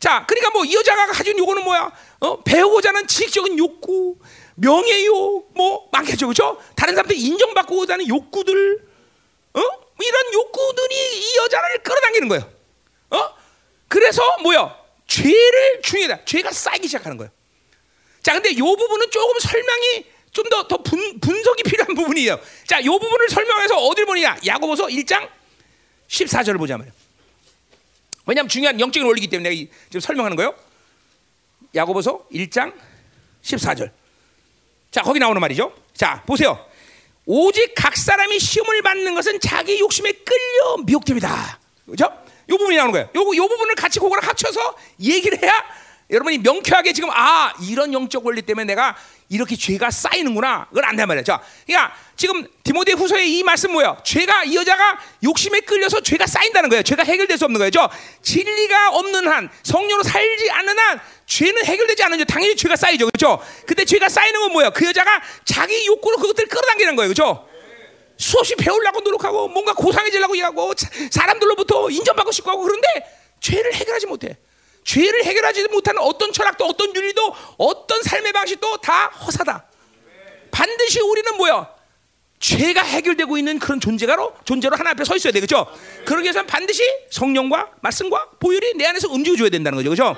자, 0.00 0.24
그러니까 0.26 0.50
뭐 0.50 0.64
이 0.64 0.74
여자가 0.74 1.06
가진 1.06 1.38
요구는 1.38 1.62
뭐야? 1.64 1.92
어? 2.20 2.42
배우고자 2.42 2.88
하는 2.90 3.06
지식적인 3.06 3.58
욕구, 3.58 4.16
명예욕, 4.56 5.52
뭐 5.54 5.88
많겠죠, 5.92 6.28
그죠? 6.28 6.60
다른 6.76 6.94
사람들 6.94 7.16
인정받고자 7.16 7.94
하는 7.94 8.08
욕구들, 8.08 8.80
어? 9.54 9.60
뭐 9.60 9.96
이런 10.00 10.32
욕구들이 10.32 10.94
이 11.20 11.36
여자를 11.36 11.82
끌어당기는 11.82 12.28
거예요. 12.28 12.50
어? 13.10 13.34
그래서 13.88 14.22
뭐야? 14.42 14.76
죄를 15.06 15.82
중요하다. 15.82 16.24
죄가 16.24 16.50
쌓이기 16.50 16.86
시작하는 16.88 17.16
거예요. 17.18 17.30
자, 18.22 18.32
근데 18.32 18.50
이 18.50 18.56
부분은 18.56 19.10
조금 19.10 19.38
설명이 19.38 20.06
좀 20.32 20.48
더 20.48 20.66
더 20.66 20.78
분석이 20.82 21.62
필요한 21.64 21.94
부분이에요. 21.94 22.38
자, 22.66 22.80
이 22.80 22.84
부분을 22.86 23.28
설명해서 23.28 23.76
어딜 23.76 24.06
보느냐? 24.06 24.36
야고보서 24.46 24.86
1장 24.86 25.28
14절을 26.08 26.58
보자 26.58 26.76
말이에요. 26.78 26.92
왜냐하면 28.26 28.48
중요한 28.48 28.78
영적인 28.80 29.06
원리이기 29.06 29.28
때문에 29.28 29.50
내가 29.50 29.60
이- 29.60 29.68
지금 29.86 30.00
설명하는 30.00 30.36
거예요. 30.36 30.54
야고보서 31.74 32.26
1장 32.32 32.72
14절. 33.42 33.90
자, 34.90 35.02
거기 35.02 35.18
나오는 35.18 35.40
말이죠. 35.40 35.72
자, 35.94 36.22
보세요. 36.26 36.64
오직 37.24 37.74
각 37.74 37.96
사람이 37.96 38.38
시험을 38.38 38.82
받는 38.82 39.14
것은 39.14 39.40
자기 39.40 39.78
욕심에 39.80 40.12
끌려 40.12 40.76
미혹됩니다. 40.84 41.58
그죠? 41.86 42.04
요 42.04 42.56
부분이 42.56 42.76
나오는 42.76 42.92
거예요. 42.92 43.08
요, 43.14 43.20
요 43.36 43.48
부분을 43.48 43.74
같이 43.74 43.98
그거랑 44.00 44.26
합쳐서 44.28 44.76
얘기를 45.00 45.40
해야 45.42 45.52
여러분이 46.10 46.38
명쾌하게 46.38 46.92
지금 46.92 47.10
아 47.10 47.54
이런 47.62 47.92
영적 47.92 48.24
원리 48.26 48.42
때문에 48.42 48.64
내가 48.66 48.96
이렇게 49.32 49.56
죄가 49.56 49.90
쌓이는구나 49.90 50.66
그걸 50.68 50.84
안단 50.84 51.08
말이에요. 51.08 51.24
자, 51.24 51.40
그러니까 51.66 51.96
지금 52.16 52.46
디모데 52.62 52.92
후서의 52.92 53.38
이 53.38 53.42
말씀 53.42 53.72
뭐예요? 53.72 53.96
죄가 54.04 54.44
이 54.44 54.54
여자가 54.54 54.98
욕심에 55.24 55.60
끌려서 55.60 56.02
죄가 56.02 56.26
쌓인다는 56.26 56.68
거예요. 56.68 56.82
죄가 56.82 57.02
해결될 57.02 57.38
수 57.38 57.46
없는 57.46 57.58
거예요. 57.58 57.70
저 57.70 57.90
진리가 58.20 58.90
없는 58.90 59.26
한 59.26 59.50
성령으로 59.62 60.02
살지 60.02 60.50
않는 60.50 60.78
한 60.78 61.00
죄는 61.24 61.64
해결되지 61.64 62.02
않으죠. 62.02 62.26
당연히 62.26 62.54
죄가 62.54 62.76
쌓이죠. 62.76 63.06
그렇죠? 63.06 63.42
근데 63.66 63.86
죄가 63.86 64.10
쌓이는 64.10 64.38
건 64.38 64.52
뭐예요? 64.52 64.70
그 64.70 64.84
여자가 64.84 65.22
자기 65.46 65.86
욕구로 65.86 66.18
그것들을 66.18 66.50
끌어당기는 66.50 66.94
거예요. 66.94 67.14
그렇죠? 67.14 67.48
수없이 68.18 68.54
배우려고 68.54 69.00
노력하고 69.00 69.48
뭔가 69.48 69.72
고상해지려고 69.72 70.36
하고 70.42 70.74
사람들로부터 71.10 71.88
인정받고 71.88 72.32
싶고 72.32 72.50
하고 72.50 72.62
그런데 72.64 72.86
죄를 73.40 73.72
해결하지 73.72 74.06
못해. 74.06 74.36
죄를 74.84 75.24
해결하지 75.24 75.68
못하는 75.68 76.00
어떤 76.02 76.32
철학도 76.32 76.64
어떤 76.66 76.94
윤리도 76.94 77.34
어떤 77.58 78.02
삶의 78.02 78.32
방식도 78.32 78.78
다 78.78 79.06
허사다. 79.06 79.66
반드시 80.50 81.00
우리는 81.00 81.36
뭐야? 81.36 81.68
죄가 82.40 82.82
해결되고 82.82 83.38
있는 83.38 83.58
그런 83.58 83.80
존재가로 83.80 84.34
존재로 84.44 84.76
하나 84.76 84.90
앞에 84.90 85.04
서 85.04 85.14
있어야 85.16 85.32
되겠죠. 85.32 85.66
그러기 86.04 86.24
위해서는 86.24 86.46
반드시 86.46 86.82
성령과 87.10 87.70
말씀과 87.80 88.30
보혈이 88.40 88.74
내 88.74 88.86
안에서 88.86 89.08
움직여 89.08 89.36
줘야 89.36 89.48
된다는 89.48 89.76
거죠. 89.76 89.90
그렇죠? 89.90 90.16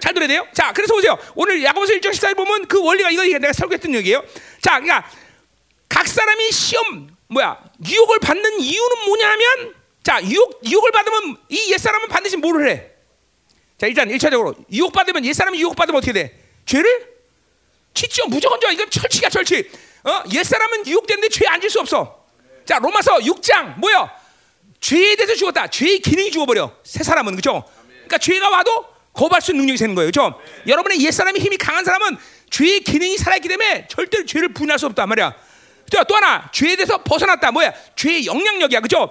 잘 0.00 0.12
들어야 0.12 0.26
돼요. 0.26 0.46
자, 0.52 0.72
그래서 0.72 0.94
보세요. 0.94 1.16
오늘 1.36 1.62
야고보서 1.62 1.92
1장 1.92 2.10
14절 2.10 2.36
보면 2.36 2.66
그 2.66 2.82
원리가 2.82 3.10
이거 3.10 3.22
내가 3.38 3.52
설교했던 3.52 3.94
얘기예요. 3.94 4.24
자, 4.60 4.80
그러니까 4.80 5.08
각 5.88 6.08
사람이 6.08 6.50
시험 6.50 7.10
뭐야 7.28 7.58
유혹을 7.86 8.18
받는 8.20 8.60
이유는 8.60 9.04
뭐냐면 9.06 9.74
자 10.02 10.22
유혹 10.24 10.60
유혹을 10.64 10.90
받으면 10.92 11.36
이 11.48 11.72
옛사람은 11.72 12.08
반드시 12.08 12.36
뭐를 12.36 12.68
해? 12.68 12.89
자 13.80 13.86
일단 13.86 14.08
1차적으로 14.10 14.54
유혹 14.72 14.92
받으면 14.92 15.24
옛사람이 15.24 15.58
유혹 15.58 15.74
받으면 15.74 15.98
어떻게 15.98 16.12
돼? 16.12 16.38
죄를? 16.66 17.08
짓죠 17.94 18.26
무조건 18.28 18.60
져 18.60 18.70
이건 18.70 18.90
철칙이야 18.90 19.30
철칙. 19.30 19.72
어? 20.04 20.22
옛사람은 20.32 20.86
유혹되는데 20.86 21.28
죄 21.30 21.46
안 21.48 21.60
질 21.60 21.70
수 21.70 21.80
없어. 21.80 22.24
자 22.66 22.78
로마서 22.78 23.18
6장 23.20 23.78
뭐야 23.78 24.10
죄에 24.80 25.16
대해서 25.16 25.34
죽었다. 25.34 25.66
죄의 25.68 26.00
기능이 26.00 26.30
죽어버려. 26.30 26.72
새 26.84 27.02
사람은 27.02 27.36
그죠? 27.36 27.64
그러니까 27.90 28.18
죄가 28.18 28.50
와도 28.50 28.86
거부할 29.14 29.40
수 29.40 29.50
있는 29.52 29.62
능력이 29.64 29.78
되는 29.78 29.94
거예요 29.94 30.08
그죠? 30.08 30.40
여러분의 30.66 31.00
옛사람이 31.02 31.40
힘이 31.40 31.56
강한 31.56 31.84
사람은 31.84 32.16
죄의 32.50 32.80
기능이 32.80 33.16
살아있기 33.16 33.48
때문에 33.48 33.86
절대로 33.88 34.24
죄를 34.26 34.52
부인할 34.52 34.78
수 34.78 34.86
없단 34.86 35.08
말이야. 35.08 35.34
자, 35.90 36.04
또 36.04 36.14
하나. 36.16 36.48
죄에 36.52 36.76
대해서 36.76 36.98
벗어났다. 37.02 37.50
뭐야? 37.50 37.72
죄의 37.96 38.26
영향력이야, 38.26 38.80
그죠? 38.80 39.10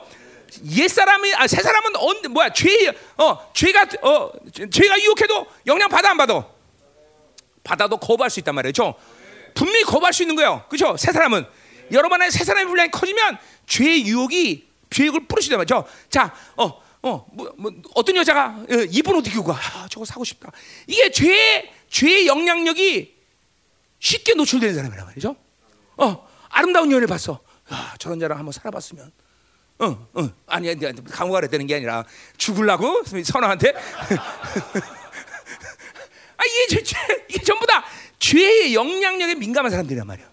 옛 0.75 0.87
사람이 0.87 1.33
아, 1.35 1.47
새 1.47 1.61
사람은 1.61 1.95
언 1.97 2.21
뭐야? 2.31 2.49
죄 2.53 2.69
어, 3.17 3.51
죄가 3.53 3.87
어, 4.01 4.31
죄가 4.71 5.01
유혹해도 5.01 5.47
영향 5.67 5.89
받아 5.89 6.11
안 6.11 6.17
받아? 6.17 6.45
받아도 7.63 7.97
거부할 7.97 8.29
수 8.29 8.39
있단 8.39 8.55
말이죠. 8.55 8.95
분명히 9.53 9.83
거부할 9.83 10.13
수 10.13 10.23
있는 10.23 10.35
거예요, 10.35 10.65
그죠? 10.69 10.95
새 10.97 11.11
사람은 11.11 11.45
여러분 11.91 12.21
안에 12.21 12.29
새 12.31 12.43
사람의 12.43 12.67
분량이 12.67 12.91
커지면 12.91 13.37
죄의 13.67 14.05
유혹이 14.05 14.67
죄욕을 14.89 15.27
뿌리시단 15.27 15.57
말이죠. 15.57 15.85
자, 16.09 16.33
어, 16.55 16.81
어, 17.01 17.27
뭐, 17.31 17.53
뭐 17.57 17.71
어떤 17.95 18.15
여자가 18.15 18.65
어, 18.69 18.75
이쁜 18.89 19.15
옷 19.15 19.27
입고 19.27 19.43
가, 19.43 19.53
아, 19.53 19.87
저거 19.89 20.05
사고 20.05 20.23
싶다. 20.23 20.51
이게 20.87 21.11
죄 21.11 21.71
죄의 21.89 22.27
영향력이 22.27 23.15
쉽게 23.99 24.33
노출되는 24.33 24.75
사람이란 24.75 25.05
말이죠. 25.05 25.35
어. 25.97 26.29
아름다운 26.49 26.91
여인을 26.91 27.07
봤어. 27.07 27.39
야, 27.71 27.95
저런 27.99 28.19
자랑 28.19 28.37
한번 28.39 28.51
살아봤으면. 28.51 29.11
어, 29.79 30.07
어. 30.13 30.29
아니, 30.47 30.69
아니, 30.69 31.05
가야 31.05 31.41
되는 31.47 31.65
게 31.65 31.75
아니라 31.75 32.03
죽을라고 32.37 33.03
선아한테. 33.23 33.73
아, 36.37 36.43
이게, 36.45 36.83
죄, 36.83 36.97
이게 37.29 37.43
전부 37.43 37.65
다 37.65 37.85
죄의 38.19 38.73
영향력에 38.73 39.35
민감한 39.35 39.71
사람들이란 39.71 40.05
말이야. 40.05 40.27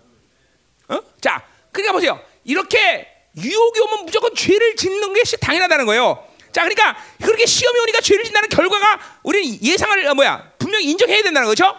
어? 0.88 1.00
자, 1.20 1.46
그러니까 1.70 1.92
보세요. 1.92 2.20
이렇게 2.44 3.08
유혹이 3.36 3.80
오면 3.80 4.04
무조건 4.04 4.34
죄를 4.34 4.76
짓는 4.76 5.14
것이 5.14 5.36
당연하다는 5.38 5.86
거예요. 5.86 6.26
자, 6.52 6.62
그러니까 6.62 6.96
그렇게 7.22 7.46
시험이 7.46 7.78
오니까 7.80 8.00
죄를 8.00 8.24
짓는다는 8.24 8.48
결과가 8.48 9.20
우리는 9.22 9.62
예상을 9.62 10.06
어, 10.06 10.14
뭐야 10.14 10.52
분명히 10.58 10.86
인정해야 10.90 11.22
된다는 11.22 11.48
거죠. 11.48 11.76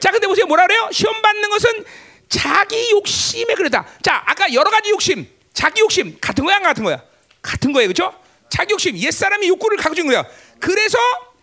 자, 0.00 0.10
근데 0.10 0.26
보세요. 0.26 0.46
뭐라 0.46 0.66
그래요? 0.66 0.88
시험 0.92 1.20
받는 1.20 1.48
것은 1.50 1.84
자기 2.28 2.90
욕심에 2.90 3.54
그러다. 3.54 3.86
자, 4.02 4.22
아까 4.26 4.52
여러 4.52 4.70
가지 4.70 4.90
욕심, 4.90 5.28
자기 5.54 5.80
욕심 5.80 6.18
같은 6.20 6.44
거야, 6.44 6.56
안 6.56 6.62
같은 6.62 6.84
거야? 6.84 7.02
같은 7.40 7.72
거예요, 7.72 7.88
그렇죠? 7.88 8.12
자기 8.50 8.72
욕심, 8.72 8.98
옛 8.98 9.10
사람이 9.10 9.48
욕구를 9.48 9.78
가지고 9.78 10.00
있는 10.02 10.14
거야. 10.22 10.34
그래서 10.60 10.98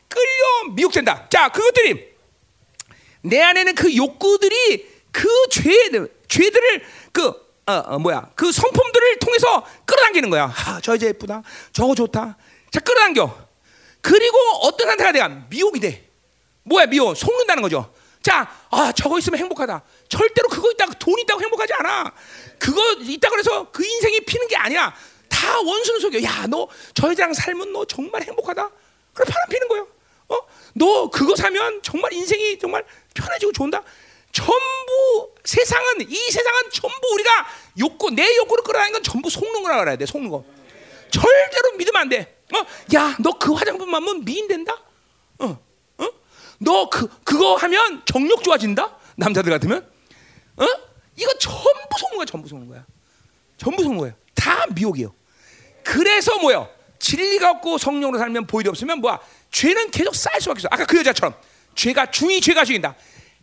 끌려 0.07 0.73
미혹된다. 0.73 1.27
자, 1.29 1.49
그것들이 1.49 2.11
내 3.21 3.41
안에는 3.41 3.73
그 3.73 3.95
욕구들이 3.95 4.85
그 5.11 5.27
죄들, 5.49 6.13
죄들을 6.27 6.83
그 7.11 7.51
어, 7.67 7.73
어, 7.73 7.99
뭐야, 7.99 8.29
그 8.35 8.51
성품들을 8.51 9.19
통해서 9.19 9.65
끌어당기는 9.85 10.29
거야. 10.29 10.53
아, 10.65 10.79
저 10.83 10.93
여자 10.93 11.07
예쁘다, 11.07 11.41
저거 11.71 11.95
좋다. 11.95 12.37
자, 12.71 12.79
끌어당겨. 12.81 13.47
그리고 14.01 14.37
어떤 14.63 14.87
상태가 14.87 15.11
돼가 15.11 15.29
미혹이 15.49 15.79
돼. 15.79 16.09
뭐야, 16.63 16.87
미혹? 16.87 17.15
속는다는 17.15 17.61
거죠. 17.61 17.93
자, 18.21 18.47
아 18.69 18.91
저거 18.91 19.17
있으면 19.19 19.39
행복하다. 19.39 19.81
절대로 20.11 20.49
그거 20.49 20.69
있다고 20.71 20.93
돈 20.99 21.17
있다고 21.19 21.41
행복하지 21.41 21.73
않아. 21.73 22.11
그거 22.59 22.93
있다고 22.99 23.37
해서 23.39 23.71
그 23.71 23.83
인생이 23.85 24.19
피는 24.21 24.47
게 24.47 24.55
아니야. 24.57 24.93
다 25.29 25.59
원수는 25.61 25.99
속여. 26.01 26.21
야, 26.23 26.45
너 26.47 26.67
저 26.93 27.09
여자랑 27.09 27.33
살면 27.33 27.71
너 27.71 27.85
정말 27.85 28.21
행복하다. 28.23 28.69
그래 29.13 29.25
바람 29.31 29.49
피는 29.49 29.67
거예요. 29.69 29.87
어? 30.29 30.37
너 30.73 31.09
그거 31.09 31.35
사면 31.35 31.81
정말 31.81 32.11
인생이 32.13 32.59
정말 32.59 32.83
편해지고 33.13 33.53
좋은다. 33.53 33.81
전부 34.33 35.31
세상은 35.45 36.01
이 36.09 36.15
세상은 36.15 36.61
전부 36.71 37.13
우리가 37.13 37.47
욕구 37.79 38.11
내 38.11 38.35
욕구를 38.37 38.63
끌어다니는 38.63 38.93
건 38.93 39.03
전부 39.03 39.29
속는 39.29 39.63
거라 39.63 39.79
그래야 39.79 39.95
돼. 39.95 40.05
속는 40.05 40.29
거. 40.29 40.43
절대로 41.09 41.71
믿으면 41.77 42.01
안 42.01 42.09
돼. 42.09 42.37
어? 42.53 42.65
야, 42.95 43.15
너 43.19 43.31
그 43.31 43.53
화장품 43.53 43.93
하면 43.95 44.23
미인 44.25 44.47
된다. 44.47 44.75
어? 45.39 45.57
너 46.59 46.89
그 46.89 47.07
그거 47.23 47.55
하면 47.55 48.01
정력 48.05 48.43
좋아진다? 48.43 48.97
남자들 49.15 49.51
같으면? 49.51 49.89
어? 50.57 50.65
이거 51.15 51.33
전부 51.39 51.97
속는 51.99 52.17
거야, 52.17 52.25
전부 52.25 52.47
속는 52.47 52.67
거야. 52.67 52.85
전부 53.57 53.83
속는 53.83 53.99
거야. 53.99 54.13
다 54.35 54.65
미혹이에요. 54.73 55.13
그래서 55.83 56.37
뭐요? 56.39 56.69
진리가 56.99 57.49
없고 57.51 57.77
성령으로 57.77 58.19
살면 58.19 58.47
보일이 58.47 58.69
없으면 58.69 58.99
뭐야? 58.99 59.19
죄는 59.51 59.91
계속 59.91 60.15
쌓일 60.15 60.39
수밖에 60.41 60.59
없어. 60.59 60.67
아까 60.71 60.85
그 60.85 60.97
여자처럼 60.99 61.35
죄가 61.75 62.11
중이 62.11 62.41
죄가 62.41 62.63
죽인다. 62.65 62.95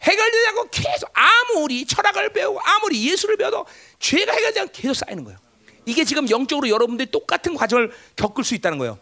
해결되지 0.03 0.47
않고 0.49 0.69
계속 0.71 1.11
아무리 1.13 1.85
철학을 1.85 2.33
배우고 2.33 2.61
아무리 2.61 3.11
예수를 3.11 3.37
배워도 3.37 3.67
죄가 3.99 4.33
해결되지 4.33 4.73
계속 4.73 4.95
쌓이는 4.95 5.25
거예요. 5.25 5.39
이게 5.87 6.05
지금 6.05 6.29
영적으로 6.31 6.69
여러분들이 6.69 7.11
똑같은 7.11 7.55
과정을 7.55 7.93
겪을 8.17 8.45
수 8.45 8.55
있다는 8.55 8.79
거예요. 8.79 8.99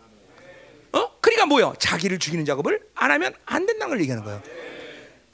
어? 0.93 1.11
그러니까 1.20 1.47
뭐요? 1.47 1.74
자기를 1.78 2.19
죽이는 2.19 2.45
작업을 2.45 2.81
안 2.95 3.11
하면 3.11 3.35
안 3.45 3.66
된다는 3.66 3.91
걸 3.91 4.01
얘기하는 4.01 4.24
거예요. 4.24 4.43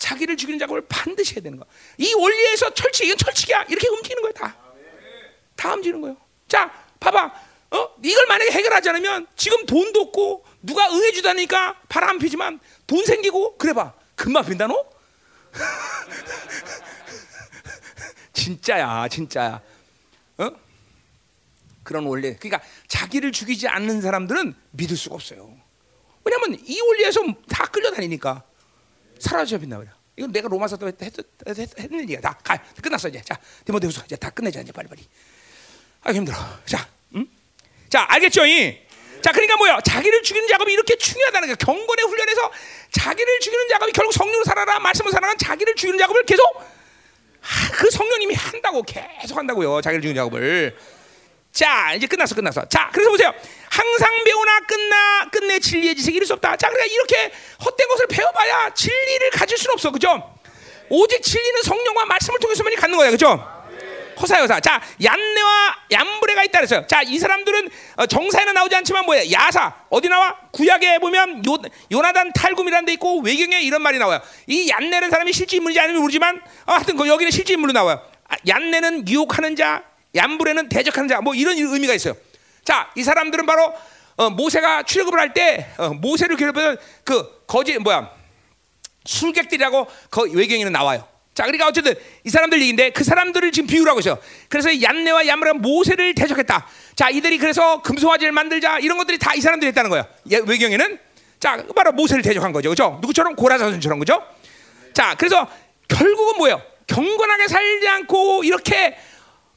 자기를 0.03 0.37
죽이는 0.37 0.59
작업을 0.59 0.83
반드시 0.89 1.35
해야 1.35 1.43
되는 1.43 1.59
거. 1.59 1.67
이 1.97 2.13
원리에서 2.13 2.75
철칙 2.75 3.07
이건 3.07 3.19
철칙이야. 3.19 3.67
이렇게 3.69 3.89
움직이는 3.89 4.21
거야 4.21 4.33
다. 4.33 4.57
다 5.55 5.75
움직이는 5.75 6.01
거예요. 6.01 6.17
자, 6.49 6.71
봐봐. 6.99 7.33
어? 7.71 7.89
이걸 8.03 8.27
만약에 8.27 8.51
해결하지 8.51 8.91
않으면 8.91 9.29
지금 9.37 9.65
돈도 9.65 10.01
없고 10.01 10.45
누가 10.61 10.91
응해 10.91 11.13
주다니까 11.13 11.81
바람 11.89 12.19
피지만 12.19 12.59
돈 12.87 13.05
생기고 13.05 13.57
그래 13.59 13.73
봐. 13.73 13.95
금방 14.17 14.45
빈다 14.45 14.67
너? 14.67 14.85
진짜야, 18.35 19.07
진짜야. 19.09 19.61
어? 20.39 20.51
그런 21.85 22.07
원리. 22.07 22.35
그러니까 22.37 22.61
자기를 22.89 23.31
죽이지 23.31 23.69
않는 23.69 24.01
사람들은 24.01 24.55
믿을 24.73 24.97
수가 24.97 25.15
없어요. 25.15 25.57
왜냐하면 26.25 26.59
이 26.65 26.81
원리에서 26.81 27.23
다 27.49 27.67
끌려다니니까 27.67 28.43
사라져 29.23 29.59
그래. 29.59 29.91
이건 30.17 30.33
내가 30.33 30.49
로마서 30.49 30.77
때 30.77 31.07
했, 31.07 31.13
했, 31.47 31.59
했, 31.59 31.79
했는 31.79 32.01
얘기야. 32.01 32.21
다 32.21 32.37
가, 32.43 32.59
끝났어 32.83 33.09
이제. 33.09 33.23
자, 33.25 33.39
디모데후서 33.65 34.03
이제 34.05 34.17
다 34.17 34.29
끝내자 34.31 34.61
이제 34.61 34.73
빨리 34.73 34.89
빨리. 34.89 35.03
아 36.03 36.13
힘들어. 36.13 36.37
자, 36.67 36.87
음? 37.15 37.27
자 37.89 38.05
알겠죠? 38.09 38.45
이? 38.45 38.79
자, 39.23 39.31
그러니까 39.31 39.57
뭐야? 39.57 39.81
자기를 39.81 40.23
죽이는 40.23 40.49
작업이 40.49 40.73
이렇게 40.73 40.97
중요하다는 40.97 41.49
거야. 41.49 41.55
경건의 41.55 42.05
훈련에서 42.05 42.51
자기를 42.91 43.41
죽이는 43.41 43.69
작업이 43.69 43.93
결국 43.93 44.13
성령으로 44.13 44.45
살아라, 44.45 44.81
말씀으로 44.81 45.13
살아가 45.13 45.35
자기를 45.37 45.77
죽이는 45.77 45.99
작업을 45.99 46.25
계속 46.25 46.45
하, 47.41 47.71
그 47.71 47.89
성령님이 47.91 48.35
한다고 48.35 48.83
계속 48.83 49.39
한다고요. 49.39 49.81
자기를 49.81 50.03
죽이는 50.03 50.17
작업을. 50.17 50.77
자, 51.53 51.93
이제 51.95 52.07
끝났어, 52.07 52.35
끝났어. 52.35 52.67
자, 52.69 52.89
그래서 52.93 53.11
보세요. 53.11 53.33
항상 53.71 54.25
배우나 54.25 54.61
끝나 54.61 55.29
끝내 55.31 55.59
진리의 55.59 55.95
지식이 55.95 56.17
이룰 56.17 56.27
수 56.27 56.33
없다. 56.33 56.57
자, 56.57 56.69
그러니까 56.69 56.93
이렇게 56.93 57.33
헛된 57.63 57.89
것을 57.89 58.07
배워봐야 58.07 58.71
진리를 58.71 59.31
가질 59.31 59.59
수는 59.59 59.75
없어, 59.75 59.91
그죠? 59.91 60.35
오직 60.89 61.23
진리는 61.23 61.63
성령과 61.63 62.07
말씀을 62.07 62.39
통해서만이 62.41 62.77
갖는 62.77 62.97
거야, 62.97 63.11
그죠? 63.11 63.63
호사여사. 64.19 64.61
자, 64.61 64.81
얀네와 65.03 65.77
얀브레가 65.91 66.45
있다 66.45 66.59
그랬어요. 66.61 66.87
자, 66.87 67.03
이 67.03 67.19
사람들은 67.19 67.69
어, 67.97 68.07
정사에는 68.07 68.55
나오지 68.55 68.77
않지만 68.77 69.05
뭐야? 69.05 69.31
야사. 69.33 69.75
어디 69.91 70.09
나와? 70.09 70.37
구약에 70.53 70.99
보면 71.01 71.45
요, 71.45 71.59
요나단 71.91 72.33
탈굼이라는 72.33 72.87
데 72.87 72.93
있고 72.95 73.21
외경에 73.21 73.61
이런 73.63 73.83
말이 73.83 73.99
나와요. 73.99 74.21
이 74.47 74.71
얀네라는 74.71 75.11
사람이 75.11 75.33
실제 75.33 75.57
인물인지 75.57 75.81
아니면 75.81 76.03
모르지만 76.03 76.41
어, 76.67 76.73
하여튼 76.75 76.97
그 76.97 77.09
여기는 77.09 77.31
실제 77.31 77.55
인물로 77.55 77.73
나와요. 77.73 78.01
아, 78.29 78.37
얀네는 78.47 79.09
유혹하는 79.09 79.57
자, 79.57 79.83
얀브레는 80.15 80.69
대적하는 80.69 81.09
자. 81.09 81.21
뭐 81.21 81.35
이런 81.35 81.57
의미가 81.57 81.95
있어요. 81.95 82.15
자, 82.65 82.91
이 82.95 83.03
사람들은 83.03 83.47
바로 83.47 83.73
어, 84.17 84.31
모세가 84.31 84.83
출애굽을 84.85 85.19
할때 85.19 85.69
어, 85.79 85.91
모세를 85.91 86.37
괴롭히는 86.37 86.77
그 87.05 87.45
거지 87.47 87.79
뭐야? 87.79 88.11
술객들이라고 89.05 89.87
그 90.11 90.31
외경에는 90.33 90.71
나와요. 90.73 91.07
자, 91.35 91.45
그러니까 91.45 91.67
어쨌든 91.67 91.95
이 92.25 92.31
사람들 92.31 92.61
얘기인데 92.61 92.91
그 92.91 93.05
사람들을 93.05 93.51
지금 93.53 93.67
비유라고 93.67 94.01
있어요. 94.01 94.19
그래서 94.49 94.83
얀네와 94.83 95.27
얀브레가 95.27 95.59
모세를 95.59 96.15
대적했다. 96.15 96.67
자, 96.95 97.09
이들이 97.11 97.39
그래서 97.39 97.81
금소화지를 97.83 98.33
만들자 98.33 98.79
이런 98.81 98.99
것들이 98.99 99.19
다 99.19 99.35
이 99.35 99.41
사람들이 99.41 99.69
했다는 99.69 99.89
거예요. 99.91 100.05
예, 100.31 100.41
외경에는 100.47 100.99
자, 101.41 101.65
바로 101.75 101.93
모세를 101.93 102.23
대적한 102.23 102.53
거죠. 102.53 102.69
그죠? 102.69 102.99
누구처럼 103.01 103.35
고라사선처럼 103.35 103.99
그죠? 103.99 104.23
자, 104.93 105.15
그래서 105.19 105.49
결국은 105.89 106.37
뭐예요? 106.37 106.63
경건하게 106.87 107.49
살지 107.49 107.89
않고 107.89 108.45
이렇게 108.45 108.97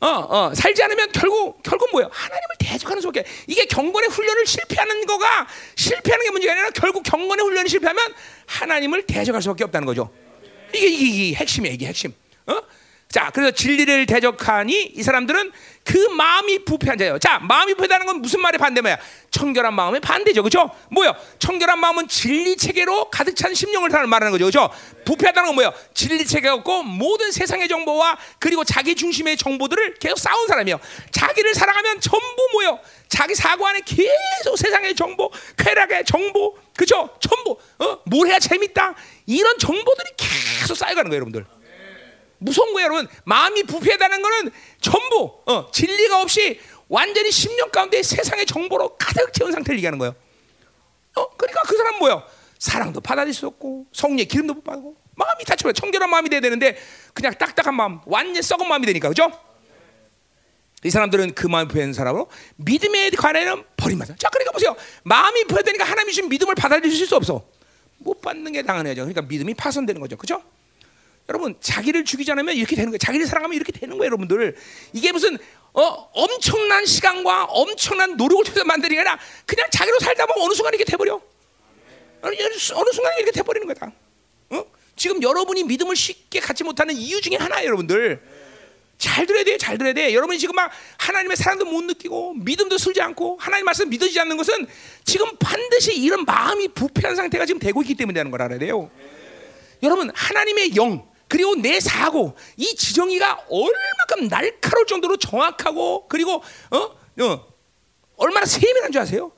어, 0.02 0.08
어, 0.08 0.54
살지 0.54 0.84
않으면 0.84 1.12
결국 1.14 1.64
결국 1.64 1.90
뭐예요? 1.92 2.10
하나님을 2.12 2.56
대적하는 2.60 3.02
속에 3.02 3.24
이게 3.48 3.66
경건의 3.66 4.10
훈련을 4.10 4.46
실패하는 4.46 5.06
거가 5.06 5.48
실패하는 5.76 6.26
게 6.26 6.32
문제가 6.32 6.54
아니라 6.54 6.70
결국 6.72 7.04
경건의 7.04 7.46
훈련이 7.46 7.70
실패하면 7.70 8.14
하나님을 8.46 9.06
대적할 9.06 9.42
수밖에 9.42 9.64
없다는 9.64 9.86
거죠. 9.86 10.12
이게, 10.74 10.88
이게, 10.88 11.06
이게 11.06 11.36
핵심이야, 11.36 11.72
이게 11.72 11.88
핵심. 11.88 12.14
어? 12.48 12.62
자, 13.16 13.32
그래서 13.34 13.52
진리를 13.52 14.08
대적하니 14.08 14.92
이 14.94 15.02
사람들은 15.02 15.54
그 15.86 15.98
마음이 16.18 16.66
부패한 16.66 16.98
자예요. 16.98 17.18
자, 17.18 17.40
마음이 17.40 17.74
부패하다는 17.76 18.08
건 18.08 18.22
무슨 18.22 18.42
말의 18.42 18.58
반대말이야? 18.58 18.98
청결한 19.32 19.74
마음의 19.74 20.02
반대죠, 20.02 20.44
그렇죠? 20.44 20.70
뭐요? 20.92 21.16
청결한 21.40 21.80
마음은 21.80 22.10
진리 22.10 22.58
체계로 22.58 23.10
가득 23.10 23.38
찬 23.38 23.54
심령을 23.54 23.90
말하는 23.90 24.34
거죠, 24.34 24.44
그렇죠? 24.44 24.70
부패하다는 25.06 25.48
건 25.48 25.56
뭐예요? 25.56 25.74
진리 25.94 26.26
체계가 26.26 26.56
없고 26.56 26.84
모든 26.84 27.32
세상의 27.32 27.70
정보와 27.70 28.18
그리고 28.38 28.66
자기 28.66 28.96
중심의 28.96 29.38
정보들을 29.38 29.94
계속 29.94 30.20
쌓은 30.20 30.48
사람이에요. 30.50 30.78
자기를 31.12 31.54
사랑하면 31.54 32.02
전부 32.02 32.50
뭐요? 32.52 32.80
자기 33.08 33.34
사고 33.34 33.66
안에 33.66 33.80
계속 33.86 34.58
세상의 34.58 34.94
정보, 34.94 35.32
쾌락의 35.56 36.04
정보, 36.04 36.58
그죠? 36.76 37.10
전부 37.22 37.58
어? 37.80 38.00
뭘 38.08 38.28
해야 38.28 38.40
재밌다 38.40 38.94
이런 39.26 39.58
정보들이 39.58 40.10
계속 40.18 40.76
쌓여가는 40.76 41.10
거예요, 41.10 41.22
여러분들. 41.22 41.55
무서운 42.38 42.74
거예요, 42.74 42.86
여러분. 42.86 43.08
마음이 43.24 43.64
부패하다는 43.64 44.22
거는 44.22 44.52
전부 44.82 45.42
어, 45.46 45.70
진리가 45.72 46.22
없이 46.22 46.60
완전히 46.88 47.30
10년 47.30 47.72
가운데 47.72 48.02
세상의 48.04 48.46
정보로 48.46 48.98
가득 48.98 49.34
채운 49.34 49.52
상태를 49.52 49.78
얘기하는 49.80 50.00
거예요. 50.00 50.16
어, 51.16 51.30
그러니까 51.36 51.62
그 51.64 51.78
사람 51.78 52.00
뭐예요? 52.00 52.24
사랑도 52.60 53.02
받아들일 53.02 53.34
수 53.34 53.48
없고 53.48 53.88
성령의 53.92 54.26
기름도 54.26 54.54
못 54.54 54.64
받고 54.64 54.96
마음이 55.16 55.44
다쳐요. 55.46 55.74
청결한 55.74 56.10
마음이 56.10 56.30
돼야 56.30 56.42
되는데 56.42 56.78
그냥 57.14 57.34
딱딱한 57.34 57.74
마음, 57.74 58.00
완전 58.06 58.42
썩은 58.42 58.68
마음이 58.68 58.86
되니까 58.86 59.10
그죠? 59.10 59.32
이 60.84 60.90
사람들은 60.90 61.34
그 61.34 61.48
마음이 61.48 61.68
부패한 61.70 61.94
사람으로 61.94 62.30
믿음에 62.58 63.10
관해는 63.10 63.64
버림받아. 63.76 64.16
자, 64.18 64.30
그러니까 64.30 64.52
보세요. 64.52 64.76
마음이 65.04 65.46
부패되니까 65.46 65.84
하나님이 65.84 66.12
주신 66.12 66.30
믿음을 66.30 66.54
받아들일 66.54 66.94
수 66.94 67.16
없어. 67.16 67.48
못 67.98 68.22
받는 68.22 68.52
게 68.52 68.62
당연하죠. 68.62 69.02
그러니까 69.02 69.24
믿음이 69.24 69.56
파손되는 69.56 70.00
거죠. 70.00 70.16
그죠? 70.16 70.44
여러분 71.30 71.56
자기를 71.60 72.06
죽이지 72.06 72.32
않으면 72.32 72.56
이렇게 72.56 72.76
되는 72.76 72.92
거예요. 72.92 72.98
자기를 73.00 73.26
사랑하면 73.26 73.56
이렇게 73.56 73.72
되는 73.72 73.98
거예요, 73.98 74.06
여러분들. 74.06 74.56
이게 74.94 75.12
무슨 75.12 75.38
어, 75.74 76.10
엄청난 76.14 76.86
시간과 76.86 77.46
엄청난 77.46 78.16
노력을 78.16 78.46
통해서 78.46 78.64
만드는 78.64 78.96
게 78.96 79.00
아니라 79.00 79.20
그냥 79.46 79.68
자기로 79.72 80.00
살다 80.00 80.26
보면 80.26 80.46
어느 80.46 80.54
순간 80.54 80.74
이렇게 80.74 80.90
돼버려. 80.90 81.22
어느, 82.22 82.92
순간 82.92 83.14
이렇게 83.18 83.32
돼버리는 83.32 83.68
거다. 83.68 83.92
어? 84.52 84.66
지금 84.96 85.22
여러분이 85.22 85.64
믿음을 85.64 85.96
쉽게 85.96 86.40
갖지 86.40 86.64
못하는 86.64 86.96
이유 86.96 87.20
중에 87.22 87.36
하나예요, 87.36 87.68
여러분들. 87.68 88.22
잘 88.98 89.26
들어야 89.26 89.44
돼, 89.44 89.58
잘 89.58 89.78
들어야 89.78 89.94
돼. 89.94 90.14
여러분이 90.14 90.40
지금 90.40 90.56
막 90.56 90.72
하나님의 90.98 91.36
사랑도 91.36 91.66
못 91.66 91.84
느끼고 91.84 92.36
믿음도 92.36 92.78
슬지 92.78 93.02
않고 93.02 93.38
하나님 93.40 93.66
말씀 93.66 93.90
믿어지지 93.90 94.20
않는 94.22 94.38
것은 94.38 94.68
지금 95.04 95.28
반드시 95.38 95.94
이런 95.94 96.24
마음이 96.24 96.70
부패한 96.70 97.16
상태가 97.16 97.46
지금 97.46 97.60
되고 97.60 97.82
있기 97.82 97.96
때문에 97.96 98.18
되는 98.18 98.32
걸 98.32 98.42
알아야 98.42 98.58
돼요. 98.58 98.90
여러분 99.84 100.10
하나님의 100.16 100.78
영 100.78 101.06
그리고 101.28 101.56
내 101.56 101.80
사고 101.80 102.36
이 102.58 102.76
지정이가 102.76 103.46
얼마큼 103.50 104.28
날카로울 104.30 104.86
정도로 104.86 105.18
정확하고 105.18 106.08
그리고 106.08 106.44
어? 106.72 106.78
어 107.24 107.48
얼마나 108.18 108.46
세밀한 108.46 108.92
줄 108.92 109.02
아세요? 109.02 109.32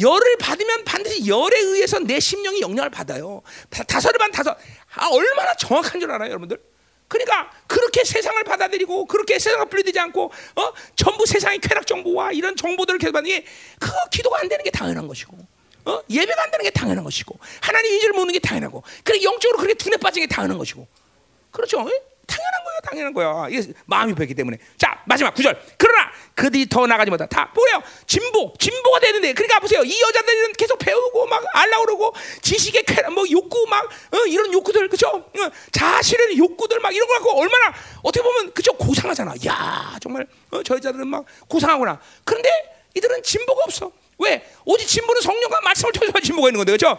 열을 0.00 0.36
받으면 0.38 0.84
반드시 0.84 1.26
열에 1.26 1.58
의해서 1.58 1.98
내 1.98 2.20
심령이 2.20 2.60
영향을 2.60 2.90
받아요. 2.90 3.42
다섯을 3.70 4.18
반 4.18 4.30
다섯. 4.30 4.56
아, 4.94 5.08
얼마나 5.08 5.54
정확한 5.54 6.00
줄 6.00 6.10
알아요, 6.10 6.28
여러분들? 6.30 6.58
그러니까 7.08 7.50
그렇게 7.66 8.04
세상을 8.04 8.42
받아들이고 8.44 9.06
그렇게 9.06 9.38
세상을 9.38 9.66
분리되지 9.66 9.98
않고 10.00 10.24
어? 10.56 10.72
전부 10.96 11.24
세상의 11.24 11.60
쾌락 11.60 11.86
정보와 11.86 12.32
이런 12.32 12.56
정보들을 12.56 12.98
계속 12.98 13.12
받는 13.12 13.30
게그 13.30 13.90
기도가 14.10 14.40
안 14.40 14.48
되는 14.48 14.64
게 14.64 14.70
당연한 14.70 15.06
것이고 15.06 15.38
어? 15.84 16.02
예배가 16.10 16.42
안 16.42 16.50
되는 16.50 16.64
게 16.64 16.70
당연한 16.70 17.04
것이고 17.04 17.38
하나님 17.60 17.92
인지를 17.94 18.12
모르는 18.12 18.32
게 18.32 18.40
당연하고 18.40 18.82
그래 19.04 19.22
영적으로 19.22 19.58
그렇게 19.58 19.74
둔에 19.74 19.96
빠진 19.98 20.24
게 20.24 20.26
당연한 20.26 20.58
것이고 20.58 20.86
그렇죠? 21.56 21.78
당연한 22.26 22.64
거예요, 22.64 22.80
당연한 22.82 23.14
거야. 23.14 23.48
이게 23.48 23.72
마음이 23.86 24.14
보였기 24.14 24.34
때문에. 24.34 24.58
자, 24.76 25.00
마지막 25.06 25.34
구절. 25.34 25.58
그러나 25.78 26.10
그들이 26.34 26.68
더 26.68 26.86
나가지 26.86 27.10
못하. 27.10 27.24
다 27.26 27.50
뭐예요? 27.54 27.82
진보, 28.06 28.52
진보가 28.58 29.00
되는데. 29.00 29.32
그러니까 29.32 29.58
보세요. 29.60 29.82
이 29.82 30.00
여자들은 30.02 30.52
계속 30.52 30.78
배우고 30.78 31.26
막 31.26 31.42
알라 31.54 31.78
그러고 31.78 32.12
지식의 32.42 32.82
쾌, 32.84 33.02
뭐 33.08 33.24
욕구 33.30 33.66
막 33.68 33.86
어, 33.86 34.18
이런 34.26 34.52
욕구들 34.52 34.88
그죠? 34.88 35.08
어, 35.08 35.50
자신의 35.72 36.36
욕구들 36.36 36.80
막 36.80 36.94
이런 36.94 37.08
거 37.08 37.14
갖고 37.14 37.40
얼마나 37.40 37.72
어떻게 38.02 38.22
보면 38.22 38.52
그죠? 38.52 38.72
고상하잖아. 38.74 39.34
야, 39.46 39.96
정말 40.02 40.26
어, 40.50 40.62
저 40.62 40.74
여자들은 40.74 41.06
막 41.08 41.24
고상하구나. 41.48 42.00
그런데 42.24 42.50
이들은 42.94 43.22
진보가 43.22 43.62
없어. 43.64 43.92
왜? 44.18 44.50
오직 44.64 44.86
진보는 44.86 45.20
성령과 45.20 45.60
말씀을 45.60 45.92
통해서 45.92 46.18
진보가 46.20 46.48
있는 46.48 46.58
건데, 46.58 46.76
그렇죠? 46.76 46.98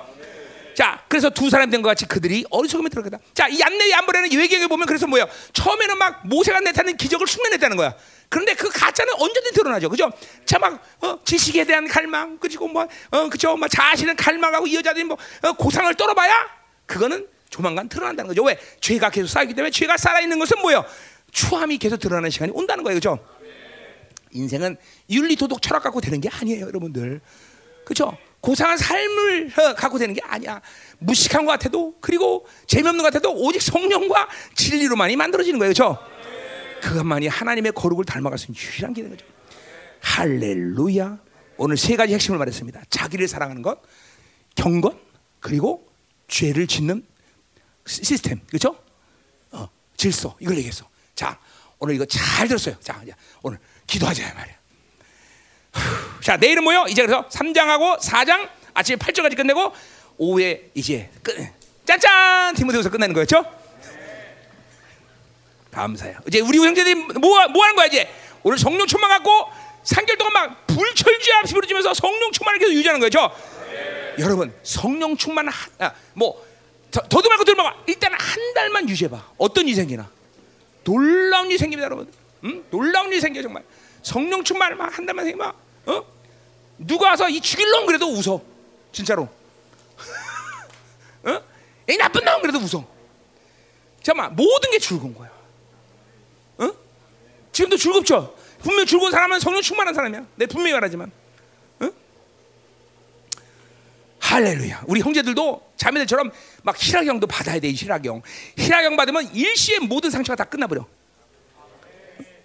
자, 0.77 1.03
그래서 1.07 1.31
두 1.31 1.49
사람 1.49 1.71
된 1.71 1.81
것 1.81 1.89
같이 1.89 2.05
그들이 2.05 2.45
어리석음에 2.51 2.89
들어가다. 2.89 3.17
자, 3.33 3.47
이 3.47 3.59
얀네 3.59 3.89
얀브레는 3.89 4.31
외경에 4.31 4.67
보면 4.67 4.85
그래서 4.85 5.07
뭐예요? 5.07 5.27
처음에는 5.53 5.97
막 5.97 6.27
모세가 6.27 6.59
내타는 6.59 6.97
기적을 6.97 7.25
흉내냈다는 7.25 7.77
거야. 7.77 7.95
그런데 8.29 8.53
그 8.53 8.69
가짜는 8.69 9.13
언제든 9.17 9.53
드러나죠, 9.53 9.89
그죠? 9.89 10.11
자, 10.45 10.59
막 10.59 10.79
어, 11.01 11.19
지식에 11.25 11.63
대한 11.63 11.87
갈망, 11.87 12.37
그리고 12.37 12.67
뭐, 12.67 12.87
어, 13.09 13.27
그죠? 13.29 13.57
막 13.57 13.67
자신은 13.69 14.15
갈망하고 14.17 14.67
이 14.67 14.75
여자들이 14.75 15.03
뭐 15.05 15.17
어, 15.41 15.53
고상을 15.53 15.91
떨어봐야 15.95 16.47
그거는 16.85 17.27
조만간 17.49 17.89
드러난다는 17.89 18.27
거죠. 18.27 18.43
왜? 18.43 18.59
죄가 18.79 19.09
계속 19.09 19.27
쌓이기 19.29 19.55
때문에 19.55 19.71
죄가 19.71 19.97
살아 19.97 20.19
있는 20.21 20.37
것은 20.37 20.61
뭐예요? 20.61 20.85
추함이 21.31 21.79
계속 21.79 21.97
드러나는 21.97 22.29
시간이 22.29 22.51
온다는 22.53 22.83
거예요, 22.83 22.97
그죠? 22.97 23.17
인생은 24.31 24.77
윤리 25.09 25.35
도덕 25.35 25.59
철학 25.61 25.81
갖고 25.81 26.01
되는 26.01 26.21
게 26.21 26.29
아니에요, 26.29 26.67
여러분들. 26.67 27.21
그렇죠? 27.83 28.15
고상한 28.41 28.77
삶을 28.77 29.51
어, 29.57 29.73
갖고 29.75 29.97
되는 29.97 30.13
게 30.13 30.21
아니야. 30.23 30.61
무식한 30.99 31.45
것 31.45 31.51
같아도 31.53 31.95
그리고 31.99 32.47
재미없는 32.67 33.03
것 33.03 33.11
같아도 33.11 33.33
오직 33.33 33.61
성령과 33.61 34.29
진리로만이 34.55 35.15
만들어지는 35.15 35.59
거예요. 35.59 35.73
그렇죠? 35.73 35.97
그것만이 36.81 37.27
하나님의 37.27 37.71
거룩을 37.73 38.05
닮아갈 38.05 38.37
수 38.37 38.51
있는 38.51 38.61
유일한 38.61 38.93
길인 38.93 39.09
거죠. 39.09 39.25
할렐루야. 40.01 41.19
오늘 41.57 41.75
세 41.75 41.95
가지 41.95 42.13
핵심을 42.13 42.37
말했습니다. 42.37 42.83
자기를 42.89 43.27
사랑하는 43.27 43.63
것, 43.63 43.81
경건, 44.55 44.99
그리고 45.39 45.87
죄를 46.27 46.67
짓는 46.67 47.05
시스템, 47.85 48.39
그렇죠? 48.47 48.77
어, 49.51 49.67
질서 49.95 50.35
이걸 50.39 50.57
얘기했어. 50.57 50.87
자, 51.15 51.39
오늘 51.79 51.95
이거 51.95 52.05
잘 52.05 52.47
들었어요. 52.47 52.75
자, 52.79 53.01
오늘 53.41 53.59
기도하자 53.87 54.33
말이야. 54.33 54.56
후, 55.77 56.21
자, 56.21 56.37
내일은 56.37 56.63
뭐요? 56.63 56.85
이제 56.89 57.05
그래서 57.05 57.27
3장하고 57.29 57.99
4장 57.99 58.49
아침에 58.73 58.97
8절까지 58.97 59.35
끝내고 59.35 59.73
오후에 60.17 60.69
이제 60.73 61.09
끝. 61.23 61.35
짠짠 61.85 62.55
디모데후서 62.55 62.89
끝내는 62.89 63.13
거였죠? 63.13 63.43
감사해요. 65.71 66.17
이제 66.27 66.39
우리 66.39 66.57
형제들이 66.57 66.95
뭐, 66.95 67.47
뭐 67.47 67.63
하는 67.63 67.75
거야 67.75 67.85
이제? 67.85 68.09
오늘 68.43 68.57
성령 68.57 68.87
충만 68.87 69.09
갖고 69.09 69.31
3개월 69.83 70.17
동안 70.17 70.33
막 70.33 70.67
불철주야 70.67 71.41
부르지면서 71.43 71.93
성령 71.93 72.31
충만을 72.31 72.59
계속 72.59 72.73
유지하는 72.73 72.99
거죠. 72.99 73.31
여러분 74.19 74.53
성령 74.63 75.15
충만 75.15 75.47
하, 75.47 75.69
아, 75.79 75.93
뭐 76.13 76.43
더, 76.91 77.01
더도 77.01 77.29
말고 77.29 77.43
들어봐. 77.43 77.75
일단 77.85 78.11
한 78.13 78.53
달만 78.53 78.89
유지해봐. 78.89 79.33
어떤 79.37 79.67
일이 79.67 79.75
생기나? 79.75 80.09
놀라운 80.83 81.47
일이 81.47 81.57
생깁니다, 81.57 81.85
여러분. 81.85 82.11
응? 82.45 82.63
놀라운 82.71 83.09
일이 83.09 83.19
생겨 83.19 83.41
정말. 83.41 83.63
성령 84.01 84.43
충만만 84.43 84.91
한 84.91 85.05
달만 85.05 85.25
생기면 85.25 85.53
어? 85.87 86.05
누가 86.77 87.09
와서 87.09 87.27
이 87.29 87.41
죽일 87.41 87.69
놈 87.71 87.85
그래도 87.85 88.07
웃어. 88.07 88.41
진짜로. 88.91 89.27
어? 91.23 91.43
이 91.89 91.97
나쁜 91.97 92.23
놈 92.23 92.41
그래도 92.41 92.59
웃어. 92.59 92.85
잠깐만 94.03 94.35
모든 94.35 94.71
게 94.71 94.79
즐거운 94.79 95.13
거야. 95.13 95.29
어? 96.59 96.71
지금도 97.51 97.77
즐겁죠? 97.77 98.35
분명 98.59 98.85
즐거운 98.85 99.11
사람은 99.11 99.39
성령 99.39 99.61
충만한 99.61 99.93
사람이야. 99.93 100.25
내 100.35 100.45
분명히 100.45 100.73
말하지만. 100.73 101.11
어? 101.79 101.89
할렐루야. 104.19 104.83
우리 104.87 105.01
형제들도 105.01 105.73
자매들처럼 105.77 106.31
막 106.63 106.75
희락형도 106.77 107.27
받아야 107.27 107.59
돼. 107.59 107.71
희락형. 107.71 108.21
희락형 108.57 108.97
받으면 108.97 109.33
일시에 109.33 109.79
모든 109.79 110.09
상처가 110.09 110.35
다 110.35 110.43
끝나버려. 110.43 110.85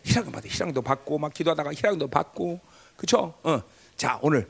희락형 0.05 0.32
받아. 0.32 0.48
희락도 0.48 0.82
받고 0.82 1.19
막 1.19 1.35
기도하다가 1.35 1.73
희락도 1.74 2.09
받고. 2.09 2.60
그렇죠? 3.02 3.34
어. 3.42 3.60
자 3.96 4.18
오늘 4.22 4.48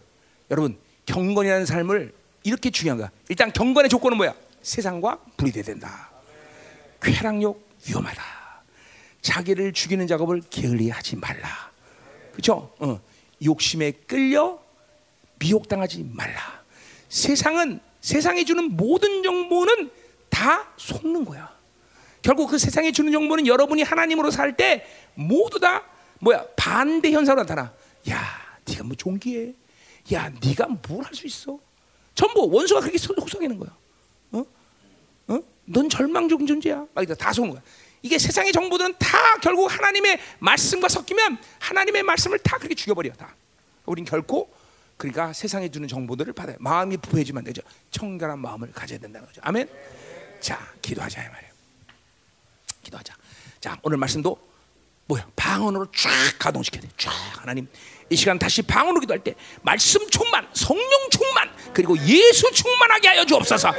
여러분 0.51 0.79
경건이라는 1.07 1.65
삶을 1.65 2.13
이렇게 2.45 2.69
중요한 2.71 2.99
거야. 2.99 3.11
일단 3.31 3.51
경건의 3.51 3.89
조건은 3.89 4.19
뭐야? 4.19 4.35
세상과 4.61 5.19
분리돼야 5.39 5.65
된다. 5.65 6.11
쾌락욕 7.01 7.67
위험하다. 7.89 8.23
자기를 9.23 9.73
죽이는 9.73 10.07
작업을 10.07 10.43
게을리하지 10.51 11.17
말라. 11.17 11.71
그렇죠? 12.33 12.75
어. 12.79 13.01
욕심에 13.43 13.93
끌려 14.07 14.61
미혹당하지 15.39 16.11
말라. 16.13 16.63
세상은 17.09 17.81
세상이 18.03 18.45
주는 18.45 18.77
모든 18.77 19.23
정보는 19.23 19.91
다 20.29 20.67
속는 20.77 21.25
거야. 21.25 21.51
결국 22.21 22.51
그 22.51 22.59
세상이 22.59 22.93
주는 22.93 23.11
정보는 23.13 23.47
여러분이 23.47 23.83
하나님으로 23.83 24.31
살 24.31 24.57
때 24.57 24.87
모두 25.15 25.59
다 25.59 25.85
뭐야 26.21 26.45
반대 26.57 27.11
현상으로 27.13 27.43
나타나. 27.43 27.73
야, 28.11 28.42
네가 28.69 28.85
뭐 28.85 28.95
종기해? 28.97 29.55
야, 30.13 30.29
네가 30.45 30.67
뭘 30.89 31.05
할 31.05 31.15
수 31.15 31.27
있어? 31.27 31.59
전부 32.15 32.49
원수가 32.51 32.81
그렇게 32.81 32.99
속삭이는 32.99 33.59
거야. 33.59 33.71
어? 34.33 34.45
어? 35.29 35.39
넌 35.65 35.89
절망적 35.89 36.47
존재야. 36.47 36.87
막 36.95 37.03
이다 37.03 37.15
다 37.15 37.33
속는 37.33 37.53
거야. 37.53 37.63
이게 38.03 38.19
세상의 38.19 38.53
정보들은 38.53 38.97
다 38.99 39.39
결국 39.41 39.73
하나님의 39.73 40.19
말씀과 40.41 40.89
섞이면 40.89 41.39
하나님의 41.61 42.03
말씀을 42.03 42.39
다 42.41 42.59
그렇게 42.59 42.75
죽여버려 42.75 43.13
다. 43.13 43.35
우린 43.87 44.05
결코 44.05 44.53
그러니까 44.97 45.33
세상에 45.33 45.69
주는 45.69 45.87
정보들을 45.89 46.33
받아요. 46.33 46.57
마음이 46.61 46.97
부해지면 46.97 47.45
되죠. 47.45 47.63
청결한 47.91 48.39
마음을 48.41 48.73
가져야 48.73 48.99
된다는 48.99 49.27
거죠. 49.27 49.41
아멘. 49.45 49.69
자, 50.41 50.59
기도하자 50.83 51.25
이 51.25 51.29
말이에요. 51.29 51.53
기도하자. 52.83 53.15
자, 53.61 53.79
오늘 53.83 53.97
말씀도 53.99 54.37
뭐야? 55.07 55.29
방언으로 55.37 55.87
쫙 55.93 56.11
가동시켜야 56.39 56.83
돼. 56.83 56.89
쫙 56.97 57.11
하나님 57.41 57.69
이 58.13 58.17
시간 58.17 58.39
다시 58.39 58.61
방언으로 58.61 59.01
기도할 59.01 59.21
때 59.21 59.35
말씀 59.63 60.07
충만, 60.11 60.47
성령 60.53 60.87
충만, 61.11 61.49
그리고 61.73 61.97
예수 62.07 62.51
충만하게 62.53 63.09
하여 63.09 63.25
주옵소서. 63.25 63.73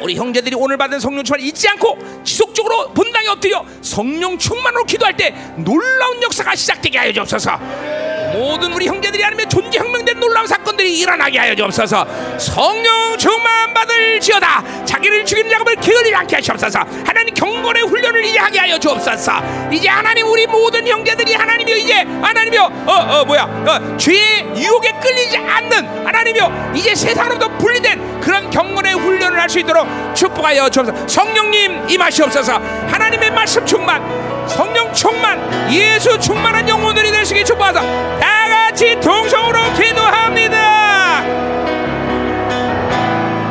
우리 0.00 0.14
형제들이 0.14 0.54
오늘 0.56 0.76
받은 0.76 1.00
성령 1.00 1.24
충만 1.24 1.44
잊지 1.44 1.68
않고 1.68 2.22
지속적으로 2.24 2.92
본당에 2.92 3.28
엎드려 3.28 3.64
성령 3.82 4.38
충만으로 4.38 4.84
기도할 4.84 5.16
때 5.16 5.34
놀라운 5.56 6.22
역사가 6.22 6.54
시작되게 6.54 6.98
하여 6.98 7.12
주옵소서. 7.12 7.91
모든 8.32 8.72
우리 8.72 8.86
형제들이 8.86 9.24
아니면 9.24 9.48
존재 9.48 9.78
혁명된 9.78 10.18
놀라운 10.18 10.46
사건들이 10.46 10.98
일어나게 10.98 11.38
하여 11.38 11.54
주옵소서. 11.54 12.06
성령 12.38 13.16
충만 13.18 13.72
받을지어다. 13.74 14.84
자기를 14.84 15.24
죽이는 15.24 15.50
작업을 15.50 15.76
게을리 15.76 16.14
않게 16.14 16.36
하시옵소서. 16.36 16.80
하나님 17.06 17.34
경건의 17.34 17.82
훈련을 17.84 18.24
이제 18.24 18.38
하게 18.38 18.58
하여 18.58 18.78
주옵소서. 18.78 19.32
이제 19.72 19.88
하나님 19.88 20.26
우리 20.26 20.46
모든 20.46 20.86
형제들이 20.86 21.34
하나님이여 21.34 21.76
이제 21.76 21.94
하나님이여 22.20 22.62
어어 22.86 23.24
뭐야 23.24 23.42
어, 23.42 23.96
죄의 23.96 24.52
유혹에 24.56 24.92
끌리지 25.00 25.36
않는 25.36 26.06
하나님이여 26.06 26.72
이제 26.74 26.94
세상으로부터 26.94 27.48
분리된 27.58 28.20
그런 28.20 28.50
경건의 28.50 28.94
훈련을 28.94 29.40
할 29.40 29.52
수 29.52 29.58
있도록 29.58 29.86
축복하여 30.14 30.70
주옵소서. 30.70 31.06
성령님 31.06 31.90
임하시옵소서. 31.90 32.54
하나님의 32.88 33.30
말씀 33.32 33.66
충만, 33.66 34.00
성령 34.48 34.92
충만, 34.92 35.38
예수 35.72 36.18
충만한 36.18 36.68
영혼들이 36.68 37.10
되시기 37.10 37.44
축복하사 37.44 37.80
다 38.18 38.48
같이 38.48 38.98
동성으로 39.00 39.58
기도합니다. 39.74 41.22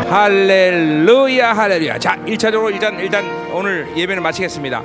할렐루야 0.10 1.54
할렐루야. 1.54 1.98
자, 1.98 2.18
1차적으로 2.26 2.72
일단 2.72 3.00
일단 3.00 3.26
오늘 3.54 3.88
예배를 3.96 4.22
마치겠습니다. 4.22 4.84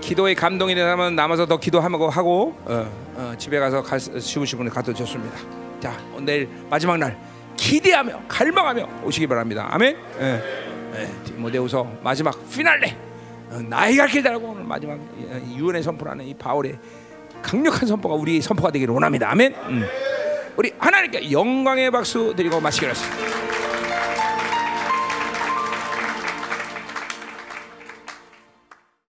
기도에 0.00 0.34
감동이 0.34 0.74
사람은 0.74 1.16
남아서 1.16 1.46
더 1.46 1.56
기도하고 1.56 2.08
하고 2.08 2.56
어, 2.64 2.86
어, 3.16 3.34
집에 3.38 3.58
가서 3.58 3.82
갈, 3.82 3.98
쉬우신 3.98 4.58
분을 4.58 4.70
가도 4.72 4.94
좋습니다. 4.94 5.36
자, 5.80 5.96
내일 6.20 6.48
마지막 6.70 6.96
날 6.96 7.18
기대하며 7.56 8.22
갈망하며 8.28 8.88
오시기 9.04 9.26
바랍니다. 9.26 9.68
아멘. 9.70 9.96
예. 10.20 10.42
예. 10.96 11.08
디모데후서 11.24 11.86
마지막 12.02 12.36
피날레 12.50 12.90
어, 12.90 13.11
나의 13.60 13.96
갈길 13.96 14.22
달고 14.22 14.48
오늘 14.48 14.64
마지막 14.64 14.98
유언의 15.54 15.82
선포라는 15.82 16.24
이 16.26 16.34
바울의 16.34 16.78
강력한 17.42 17.86
선포가 17.88 18.14
우리 18.14 18.40
선포가 18.40 18.70
되기를 18.70 18.94
원합니다. 18.94 19.30
아멘. 19.30 19.54
음. 19.68 19.84
우리 20.56 20.72
하나님께 20.78 21.32
영광의 21.32 21.90
박수 21.90 22.34
드리고 22.36 22.60
마치기로 22.60 22.90
했습니다. 22.90 23.61